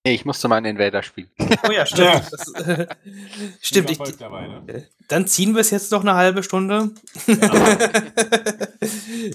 Nee, 0.06 0.14
ich 0.14 0.26
musste 0.26 0.48
meinen 0.48 0.66
Invader 0.66 1.02
spielen. 1.02 1.32
Oh 1.68 1.72
ja, 1.72 1.86
stimmt. 1.86 2.08
Ja. 2.08 2.22
Das, 2.30 2.54
äh, 2.54 2.88
stimmt, 3.62 3.90
ich, 3.90 3.98
dabei, 4.18 4.48
ne? 4.48 4.88
Dann 5.08 5.26
ziehen 5.26 5.56
wir 5.56 5.62
es 5.62 5.72
jetzt 5.72 5.92
noch 5.92 6.02
eine 6.02 6.14
halbe 6.14 6.44
Stunde. 6.44 6.92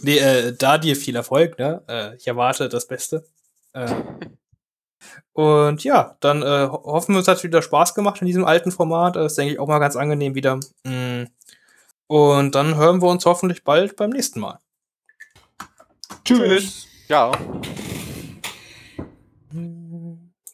nee, 0.02 0.18
äh, 0.18 0.55
da 0.56 0.78
dir 0.78 0.94
viel 0.94 1.16
Erfolg, 1.16 1.59
ne? 1.59 1.82
Äh, 1.89 2.16
ich 2.16 2.28
erwarte 2.28 2.68
das 2.68 2.86
Beste. 2.86 3.24
Äh, 3.72 3.94
und 5.32 5.84
ja, 5.84 6.16
dann 6.20 6.42
äh, 6.42 6.68
ho- 6.68 6.82
hoffen 6.84 7.14
wir, 7.14 7.20
es 7.20 7.28
hat 7.28 7.42
wieder 7.42 7.62
Spaß 7.62 7.94
gemacht 7.94 8.20
in 8.20 8.26
diesem 8.26 8.44
alten 8.44 8.72
Format. 8.72 9.16
Das 9.16 9.32
ist, 9.32 9.38
denke 9.38 9.55
ich, 9.55 9.59
auch 9.59 9.68
mal 9.68 9.78
ganz 9.78 9.97
angenehm 9.97 10.34
wieder. 10.34 10.60
Mm. 10.84 11.24
Und 12.06 12.55
dann 12.55 12.74
hören 12.74 13.01
wir 13.01 13.09
uns 13.09 13.24
hoffentlich 13.24 13.64
bald 13.64 13.97
beim 13.97 14.10
nächsten 14.10 14.40
Mal. 14.40 14.59
Tschüss. 16.24 16.86
Ja. 17.09 17.32